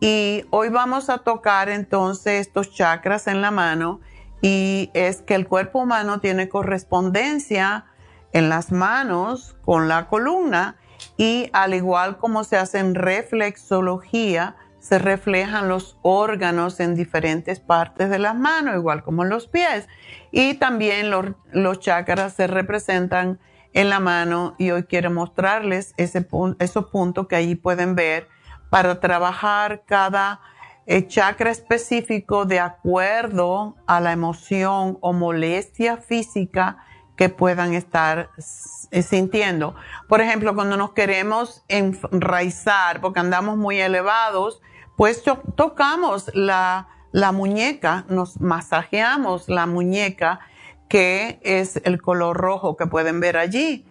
Y 0.00 0.44
hoy 0.50 0.68
vamos 0.68 1.08
a 1.08 1.18
tocar 1.18 1.68
entonces 1.68 2.46
estos 2.46 2.74
chakras 2.74 3.26
en 3.26 3.40
la 3.40 3.50
mano 3.50 4.00
y 4.42 4.90
es 4.92 5.22
que 5.22 5.34
el 5.34 5.48
cuerpo 5.48 5.80
humano 5.80 6.20
tiene 6.20 6.48
correspondencia 6.48 7.86
en 8.32 8.48
las 8.48 8.72
manos 8.72 9.56
con 9.64 9.88
la 9.88 10.08
columna 10.08 10.76
y 11.16 11.48
al 11.52 11.74
igual 11.74 12.18
como 12.18 12.44
se 12.44 12.56
hace 12.56 12.78
en 12.78 12.94
reflexología, 12.94 14.56
se 14.86 15.00
reflejan 15.00 15.68
los 15.68 15.98
órganos 16.02 16.78
en 16.78 16.94
diferentes 16.94 17.58
partes 17.58 18.08
de 18.08 18.20
las 18.20 18.36
manos, 18.36 18.76
igual 18.76 19.02
como 19.02 19.24
en 19.24 19.30
los 19.30 19.48
pies. 19.48 19.88
Y 20.30 20.54
también 20.54 21.10
los, 21.10 21.26
los 21.50 21.80
chakras 21.80 22.34
se 22.34 22.46
representan 22.46 23.40
en 23.72 23.90
la 23.90 23.98
mano 23.98 24.54
y 24.58 24.70
hoy 24.70 24.84
quiero 24.84 25.10
mostrarles 25.10 25.92
ese, 25.96 26.28
esos 26.60 26.86
puntos 26.86 27.26
que 27.26 27.34
allí 27.34 27.56
pueden 27.56 27.96
ver 27.96 28.28
para 28.70 29.00
trabajar 29.00 29.82
cada 29.86 30.40
eh, 30.86 31.08
chakra 31.08 31.50
específico 31.50 32.44
de 32.44 32.60
acuerdo 32.60 33.74
a 33.88 34.00
la 34.00 34.12
emoción 34.12 34.98
o 35.00 35.12
molestia 35.12 35.96
física 35.96 36.78
que 37.16 37.28
puedan 37.28 37.74
estar 37.74 38.30
eh, 38.92 39.02
sintiendo. 39.02 39.74
Por 40.08 40.20
ejemplo, 40.20 40.54
cuando 40.54 40.76
nos 40.76 40.92
queremos 40.92 41.64
enraizar 41.66 43.00
porque 43.00 43.18
andamos 43.18 43.56
muy 43.56 43.80
elevados, 43.80 44.62
pues 44.96 45.22
tocamos 45.54 46.30
la, 46.34 46.88
muñeca, 47.32 48.04
nos 48.08 48.40
masajeamos 48.40 49.48
la 49.48 49.66
muñeca, 49.66 50.40
que 50.88 51.38
es 51.42 51.80
el 51.84 52.00
color 52.00 52.36
rojo 52.36 52.76
que 52.76 52.86
pueden 52.86 53.20
ver 53.20 53.36
allí. 53.36 53.84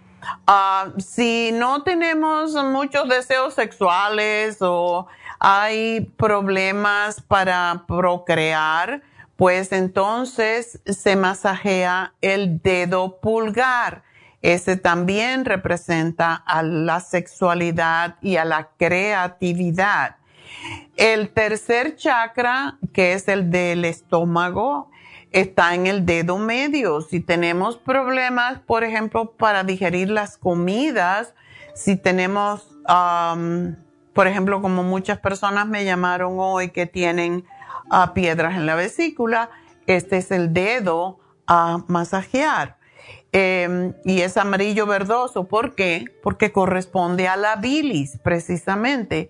Ah, 0.47 0.87
si 0.97 1.51
no 1.53 1.83
tenemos 1.83 2.53
muchos 2.53 3.07
deseos 3.07 3.53
sexuales 3.53 4.57
o 4.61 5.07
hay 5.39 6.01
problemas 6.17 7.21
para 7.21 7.83
procrear, 7.87 9.03
pues 9.35 9.71
entonces 9.71 10.79
se 10.85 11.15
masajea 11.15 12.13
el 12.21 12.61
dedo 12.61 13.19
pulgar. 13.19 14.03
Ese 14.41 14.77
también 14.77 15.45
representa 15.45 16.35
a 16.35 16.63
la 16.63 16.99
sexualidad 16.99 18.15
y 18.21 18.37
a 18.37 18.45
la 18.45 18.69
creatividad. 18.77 20.17
El 20.97 21.29
tercer 21.29 21.95
chakra, 21.95 22.77
que 22.93 23.13
es 23.13 23.27
el 23.27 23.51
del 23.51 23.85
estómago, 23.85 24.89
está 25.31 25.75
en 25.75 25.87
el 25.87 26.05
dedo 26.05 26.37
medio. 26.37 27.01
Si 27.01 27.19
tenemos 27.19 27.77
problemas, 27.77 28.59
por 28.59 28.83
ejemplo, 28.83 29.31
para 29.31 29.63
digerir 29.63 30.09
las 30.09 30.37
comidas, 30.37 31.33
si 31.73 31.97
tenemos, 31.97 32.69
por 34.13 34.27
ejemplo, 34.27 34.61
como 34.61 34.83
muchas 34.83 35.19
personas 35.19 35.67
me 35.67 35.83
llamaron 35.83 36.35
hoy 36.37 36.69
que 36.69 36.85
tienen 36.85 37.45
uh, 37.91 38.13
piedras 38.13 38.55
en 38.55 38.65
la 38.65 38.75
vesícula, 38.75 39.49
este 39.87 40.17
es 40.17 40.31
el 40.31 40.53
dedo 40.53 41.19
a 41.47 41.83
masajear. 41.87 42.77
Em, 43.37 43.93
y 44.05 44.21
es 44.21 44.37
amarillo 44.37 44.85
verdoso. 44.85 45.43
¿Por 45.49 45.75
qué? 45.75 46.05
Porque 46.23 46.53
corresponde 46.53 47.27
a 47.27 47.35
la 47.35 47.57
bilis, 47.57 48.17
precisamente. 48.23 49.29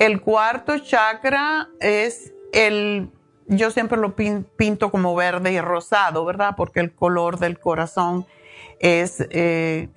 El 0.00 0.22
cuarto 0.22 0.78
chakra 0.78 1.68
es 1.78 2.32
el 2.54 3.10
yo 3.48 3.70
siempre 3.70 3.98
lo 3.98 4.14
pinto 4.16 4.90
como 4.90 5.14
verde 5.14 5.52
y 5.52 5.60
rosado, 5.60 6.24
¿verdad? 6.24 6.54
Porque 6.56 6.80
el 6.80 6.94
color 6.94 7.38
del 7.38 7.58
corazón 7.58 8.24
es 8.78 9.26
eh, 9.28 9.90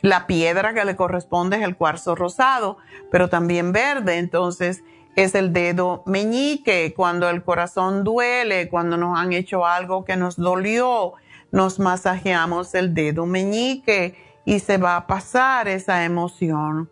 la 0.00 0.26
piedra 0.26 0.72
que 0.72 0.86
le 0.86 0.96
corresponde 0.96 1.58
es 1.58 1.64
el 1.64 1.76
cuarzo 1.76 2.14
rosado, 2.14 2.78
pero 3.10 3.28
también 3.28 3.72
verde, 3.72 4.16
entonces 4.16 4.82
es 5.16 5.34
el 5.34 5.52
dedo 5.52 6.02
meñique, 6.06 6.94
cuando 6.96 7.28
el 7.28 7.42
corazón 7.42 8.04
duele, 8.04 8.70
cuando 8.70 8.96
nos 8.96 9.18
han 9.18 9.34
hecho 9.34 9.66
algo 9.66 10.06
que 10.06 10.16
nos 10.16 10.36
dolió, 10.36 11.12
nos 11.50 11.78
masajeamos 11.78 12.74
el 12.74 12.94
dedo 12.94 13.26
meñique 13.26 14.14
y 14.46 14.60
se 14.60 14.78
va 14.78 14.96
a 14.96 15.06
pasar 15.06 15.68
esa 15.68 16.06
emoción. 16.06 16.88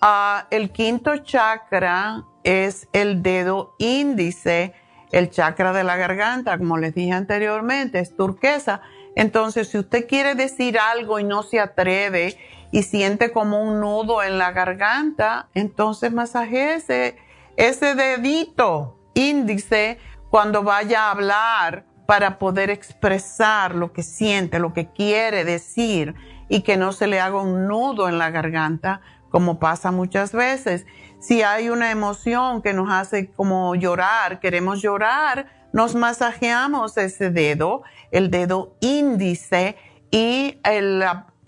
Ah, 0.00 0.46
el 0.50 0.70
quinto 0.70 1.16
chakra 1.18 2.24
es 2.44 2.88
el 2.92 3.22
dedo 3.22 3.74
índice, 3.78 4.74
el 5.12 5.30
chakra 5.30 5.72
de 5.72 5.84
la 5.84 5.96
garganta, 5.96 6.58
como 6.58 6.78
les 6.78 6.94
dije 6.94 7.12
anteriormente, 7.12 7.98
es 7.98 8.16
turquesa. 8.16 8.80
Entonces, 9.16 9.68
si 9.68 9.78
usted 9.78 10.06
quiere 10.06 10.34
decir 10.34 10.78
algo 10.78 11.18
y 11.18 11.24
no 11.24 11.42
se 11.42 11.60
atreve 11.60 12.36
y 12.70 12.82
siente 12.82 13.32
como 13.32 13.62
un 13.62 13.80
nudo 13.80 14.22
en 14.22 14.38
la 14.38 14.52
garganta, 14.52 15.48
entonces 15.54 16.12
masajese 16.12 17.16
ese 17.56 17.94
dedito 17.94 18.96
índice 19.14 19.98
cuando 20.30 20.62
vaya 20.62 21.06
a 21.06 21.10
hablar 21.10 21.84
para 22.06 22.38
poder 22.38 22.70
expresar 22.70 23.74
lo 23.74 23.92
que 23.92 24.02
siente, 24.02 24.58
lo 24.58 24.72
que 24.72 24.92
quiere 24.92 25.44
decir 25.44 26.14
y 26.48 26.62
que 26.62 26.76
no 26.76 26.92
se 26.92 27.06
le 27.06 27.20
haga 27.20 27.40
un 27.40 27.66
nudo 27.66 28.08
en 28.08 28.16
la 28.16 28.30
garganta, 28.30 29.00
como 29.30 29.58
pasa 29.58 29.90
muchas 29.90 30.32
veces. 30.32 30.86
Si 31.20 31.42
hay 31.42 31.68
una 31.68 31.90
emoción 31.90 32.62
que 32.62 32.72
nos 32.72 32.90
hace 32.90 33.30
como 33.30 33.74
llorar, 33.74 34.40
queremos 34.40 34.80
llorar, 34.80 35.46
nos 35.72 35.94
masajeamos 35.94 36.96
ese 36.96 37.30
dedo, 37.30 37.82
el 38.10 38.30
dedo 38.30 38.76
índice 38.80 39.76
y 40.10 40.58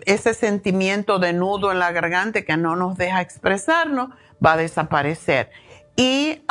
ese 0.05 0.33
sentimiento 0.33 1.19
de 1.19 1.33
nudo 1.33 1.71
en 1.71 1.79
la 1.79 1.91
garganta 1.91 2.43
que 2.43 2.57
no 2.57 2.75
nos 2.75 2.97
deja 2.97 3.21
expresarnos 3.21 4.09
va 4.43 4.53
a 4.53 4.57
desaparecer. 4.57 5.49
Y 5.95 6.41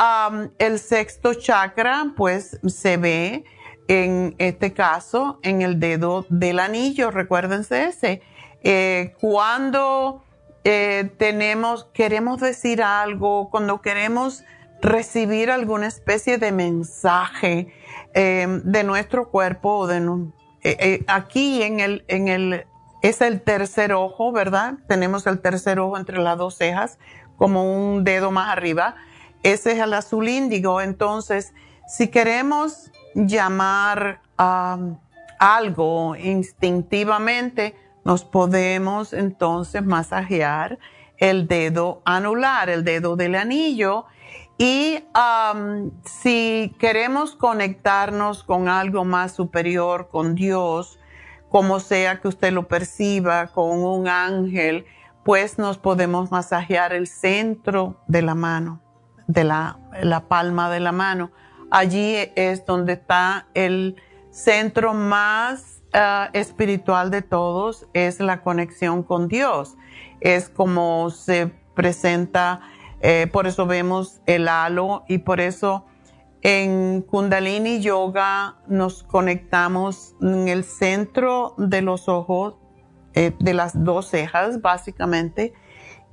el 0.59 0.79
sexto 0.79 1.33
chakra, 1.33 2.13
pues 2.15 2.59
se 2.67 2.97
ve 2.97 3.43
en 3.87 4.35
este 4.37 4.73
caso 4.73 5.39
en 5.43 5.61
el 5.61 5.79
dedo 5.79 6.25
del 6.29 6.59
anillo, 6.59 7.11
recuérdense 7.11 7.85
ese. 7.85 8.21
Eh, 8.63 9.15
cuando 9.19 10.23
eh, 10.63 11.11
tenemos, 11.17 11.85
queremos 11.93 12.39
decir 12.39 12.83
algo, 12.83 13.49
cuando 13.49 13.81
queremos 13.81 14.43
recibir 14.81 15.51
alguna 15.51 15.87
especie 15.87 16.37
de 16.37 16.51
mensaje 16.51 17.73
eh, 18.13 18.61
de 18.63 18.83
nuestro 18.83 19.29
cuerpo 19.29 19.87
de 19.87 20.27
eh, 20.63 21.03
aquí 21.07 21.63
en 21.63 21.79
el, 21.79 22.05
en 22.07 22.27
el, 22.27 22.65
es 23.01 23.21
el 23.21 23.41
tercer 23.41 23.93
ojo, 23.93 24.31
¿verdad? 24.31 24.75
Tenemos 24.87 25.25
el 25.25 25.39
tercer 25.39 25.79
ojo 25.79 25.97
entre 25.97 26.19
las 26.19 26.37
dos 26.37 26.57
cejas, 26.57 26.99
como 27.37 27.63
un 27.63 28.03
dedo 28.03 28.29
más 28.29 28.49
arriba. 28.49 28.95
Ese 29.41 29.71
es 29.71 29.79
el 29.79 29.93
azul 29.93 30.29
índigo. 30.29 30.81
Entonces, 30.81 31.53
si 31.87 32.09
queremos 32.09 32.91
llamar 33.15 34.21
a 34.37 34.77
algo 35.39 36.15
instintivamente, 36.15 37.75
nos 38.03 38.23
podemos 38.23 39.13
entonces 39.13 39.83
masajear 39.83 40.79
el 41.17 41.47
dedo 41.47 42.01
anular, 42.03 42.69
el 42.69 42.83
dedo 42.83 43.15
del 43.15 43.35
anillo. 43.35 44.05
Y 44.57 45.03
si 46.03 46.75
queremos 46.79 47.35
conectarnos 47.35 48.43
con 48.43 48.67
algo 48.67 49.05
más 49.05 49.33
superior, 49.33 50.09
con 50.09 50.35
Dios, 50.35 50.99
como 51.49 51.79
sea 51.79 52.19
que 52.19 52.27
usted 52.27 52.51
lo 52.53 52.67
perciba, 52.67 53.47
con 53.47 53.83
un 53.83 54.07
ángel, 54.07 54.85
pues 55.23 55.57
nos 55.57 55.77
podemos 55.77 56.31
masajear 56.31 56.93
el 56.93 57.07
centro 57.07 57.97
de 58.07 58.21
la 58.21 58.35
mano, 58.35 58.81
de 59.27 59.43
la, 59.43 59.79
la 60.01 60.27
palma 60.27 60.69
de 60.69 60.79
la 60.79 60.91
mano. 60.91 61.31
Allí 61.69 62.15
es 62.35 62.65
donde 62.65 62.93
está 62.93 63.47
el 63.53 63.95
centro 64.31 64.93
más 64.93 65.80
Ah, 65.93 66.29
espiritual 66.31 67.11
de 67.11 67.21
todos 67.21 67.85
es 67.93 68.21
la 68.21 68.43
conexión 68.43 69.03
con 69.03 69.27
Dios. 69.27 69.75
Es 70.21 70.47
como 70.47 71.09
se 71.09 71.47
presenta, 71.75 72.61
eh, 73.01 73.27
por 73.31 73.45
eso 73.45 73.65
vemos 73.65 74.21
el 74.25 74.47
halo 74.47 75.03
y 75.09 75.17
por 75.17 75.41
eso 75.41 75.85
en 76.43 77.01
Kundalini 77.01 77.81
Yoga 77.81 78.55
nos 78.67 79.03
conectamos 79.03 80.15
en 80.21 80.47
el 80.47 80.63
centro 80.63 81.55
de 81.57 81.81
los 81.81 82.07
ojos, 82.07 82.55
eh, 83.13 83.35
de 83.39 83.53
las 83.53 83.83
dos 83.83 84.07
cejas 84.07 84.61
básicamente, 84.61 85.53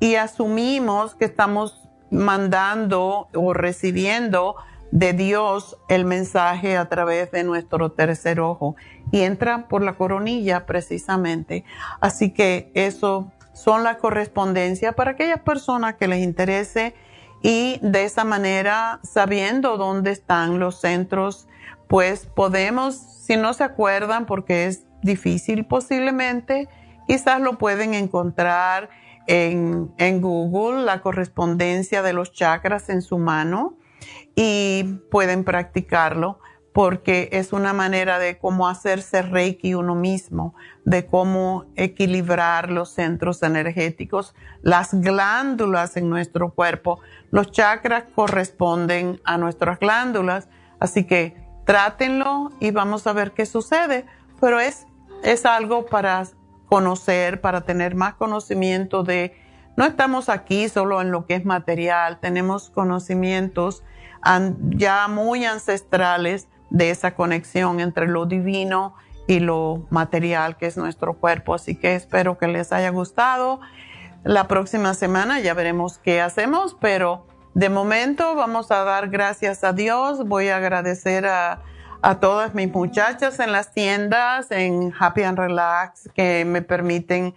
y 0.00 0.16
asumimos 0.16 1.14
que 1.14 1.26
estamos 1.26 1.88
mandando 2.10 3.28
o 3.32 3.55
recibiendo 3.55 4.56
de 4.90 5.12
Dios 5.12 5.77
el 5.89 6.05
mensaje 6.05 6.77
a 6.77 6.89
través 6.89 7.31
de 7.31 7.44
nuestro 7.44 7.93
tercer 7.93 8.40
ojo 8.40 8.77
y 9.10 9.20
entra 9.20 9.69
por 9.69 9.82
la 9.82 9.94
coronilla 9.94 10.66
precisamente. 10.66 11.65
Así 12.01 12.32
que 12.32 12.70
eso 12.74 13.31
son 13.52 13.82
la 13.82 13.98
correspondencia 13.98 14.93
para 14.93 15.12
aquellas 15.12 15.40
personas 15.40 15.97
que 15.97 16.09
les 16.09 16.23
interese 16.23 16.94
y 17.43 17.78
de 17.82 18.05
esa 18.05 18.24
manera, 18.24 19.01
sabiendo 19.02 19.77
dónde 19.77 20.10
están 20.10 20.59
los 20.59 20.81
centros, 20.81 21.48
pues 21.86 22.27
podemos, 22.27 22.97
si 22.97 23.36
no 23.36 23.52
se 23.52 23.65
acuerdan, 23.65 24.27
porque 24.27 24.66
es 24.66 24.85
difícil 25.02 25.65
posiblemente, 25.65 26.69
quizás 27.06 27.40
lo 27.40 27.56
pueden 27.56 27.94
encontrar 27.94 28.90
en, 29.27 29.93
en 29.98 30.20
Google, 30.20 30.85
la 30.85 31.01
correspondencia 31.01 32.02
de 32.02 32.12
los 32.12 32.32
chakras 32.32 32.89
en 32.89 33.02
su 33.02 33.19
mano 33.19 33.77
y 34.40 34.85
pueden 35.10 35.43
practicarlo 35.43 36.39
porque 36.73 37.28
es 37.32 37.52
una 37.52 37.73
manera 37.73 38.20
de 38.20 38.39
cómo 38.39 38.69
hacerse 38.69 39.23
reiki 39.23 39.74
uno 39.74 39.97
mismo, 39.97 40.55
de 40.85 41.06
cómo 41.06 41.65
equilibrar 41.74 42.70
los 42.70 42.90
centros 42.90 43.43
energéticos, 43.43 44.36
las 44.62 44.94
glándulas 44.94 45.97
en 45.97 46.09
nuestro 46.09 46.55
cuerpo. 46.55 47.01
Los 47.32 47.51
chakras 47.51 48.05
corresponden 48.15 49.20
a 49.24 49.39
nuestras 49.39 49.81
glándulas, 49.81 50.48
así 50.78 51.02
que 51.02 51.35
trátenlo 51.65 52.52
y 52.60 52.70
vamos 52.70 53.09
a 53.09 53.12
ver 53.12 53.32
qué 53.32 53.44
sucede, 53.44 54.06
pero 54.40 54.60
es, 54.60 54.86
es 55.24 55.47
algo 55.47 55.86
para 55.86 56.23
conocer, 56.66 57.40
para 57.40 57.62
tener 57.62 57.97
más 57.97 58.15
conocimiento 58.15 59.02
de, 59.02 59.36
no 59.77 59.85
estamos 59.85 60.28
aquí 60.28 60.69
solo 60.69 61.01
en 61.01 61.10
lo 61.10 61.27
que 61.27 61.35
es 61.35 61.44
material, 61.44 62.20
tenemos 62.20 62.70
conocimientos 62.70 63.82
ya 64.70 65.08
muy 65.08 65.44
ancestrales 65.44 66.48
de 66.70 66.90
esa 66.90 67.14
conexión 67.14 67.80
entre 67.80 68.06
lo 68.06 68.26
divino 68.26 68.94
y 69.26 69.40
lo 69.40 69.86
material 69.90 70.56
que 70.56 70.66
es 70.66 70.76
nuestro 70.76 71.14
cuerpo. 71.14 71.54
Así 71.54 71.76
que 71.76 71.94
espero 71.94 72.38
que 72.38 72.48
les 72.48 72.72
haya 72.72 72.90
gustado. 72.90 73.60
La 74.24 74.48
próxima 74.48 74.94
semana 74.94 75.40
ya 75.40 75.54
veremos 75.54 75.98
qué 75.98 76.20
hacemos, 76.20 76.76
pero 76.80 77.26
de 77.54 77.68
momento 77.68 78.34
vamos 78.34 78.70
a 78.70 78.84
dar 78.84 79.08
gracias 79.08 79.64
a 79.64 79.72
Dios. 79.72 80.26
Voy 80.26 80.48
a 80.48 80.56
agradecer 80.56 81.26
a, 81.26 81.62
a 82.02 82.20
todas 82.20 82.54
mis 82.54 82.72
muchachas 82.72 83.38
en 83.40 83.52
las 83.52 83.72
tiendas, 83.72 84.50
en 84.50 84.92
Happy 84.98 85.22
and 85.22 85.38
Relax, 85.38 86.08
que 86.14 86.44
me 86.44 86.62
permiten 86.62 87.34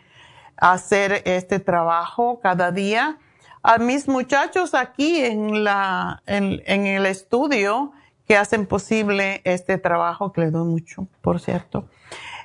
hacer 0.57 1.21
este 1.25 1.59
trabajo 1.59 2.39
cada 2.41 2.71
día. 2.71 3.17
A 3.63 3.77
mis 3.77 4.07
muchachos 4.07 4.73
aquí 4.73 5.23
en, 5.23 5.63
la, 5.63 6.21
en, 6.25 6.61
en 6.65 6.87
el 6.87 7.05
estudio 7.05 7.91
que 8.27 8.37
hacen 8.37 8.65
posible 8.65 9.41
este 9.43 9.77
trabajo, 9.77 10.31
que 10.31 10.41
le 10.41 10.51
doy 10.51 10.67
mucho, 10.67 11.07
por 11.21 11.39
cierto 11.39 11.85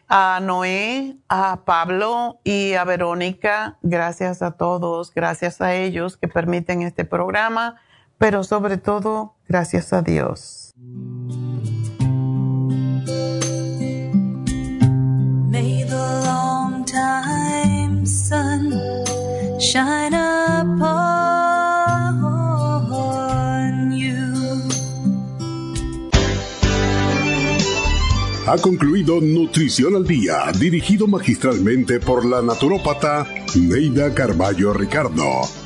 a 0.09 0.41
Noé, 0.43 1.17
a 1.29 1.65
Pablo 1.65 2.39
y 2.45 2.75
a 2.75 2.85
Verónica. 2.85 3.77
Gracias 3.83 4.43
a 4.43 4.53
todos, 4.53 5.13
gracias 5.13 5.61
a 5.61 5.75
ellos 5.75 6.17
que 6.17 6.29
permiten 6.29 6.83
este 6.83 7.05
programa, 7.05 7.77
pero 8.19 8.45
sobre 8.45 8.79
todo, 8.79 9.35
gracias 9.49 9.93
a 9.93 10.03
Dios. 10.03 10.75
Long 15.89 16.85
time 16.85 18.05
shine 19.59 20.17
Ha 28.49 28.57
concluido 28.59 29.21
Nutrición 29.21 29.97
al 29.97 30.07
Día, 30.07 30.45
dirigido 30.57 31.09
magistralmente 31.09 31.99
por 31.99 32.25
la 32.25 32.41
naturópata 32.43 33.27
Neida 33.57 34.15
Carballo 34.15 34.73
Ricardo. 34.73 35.66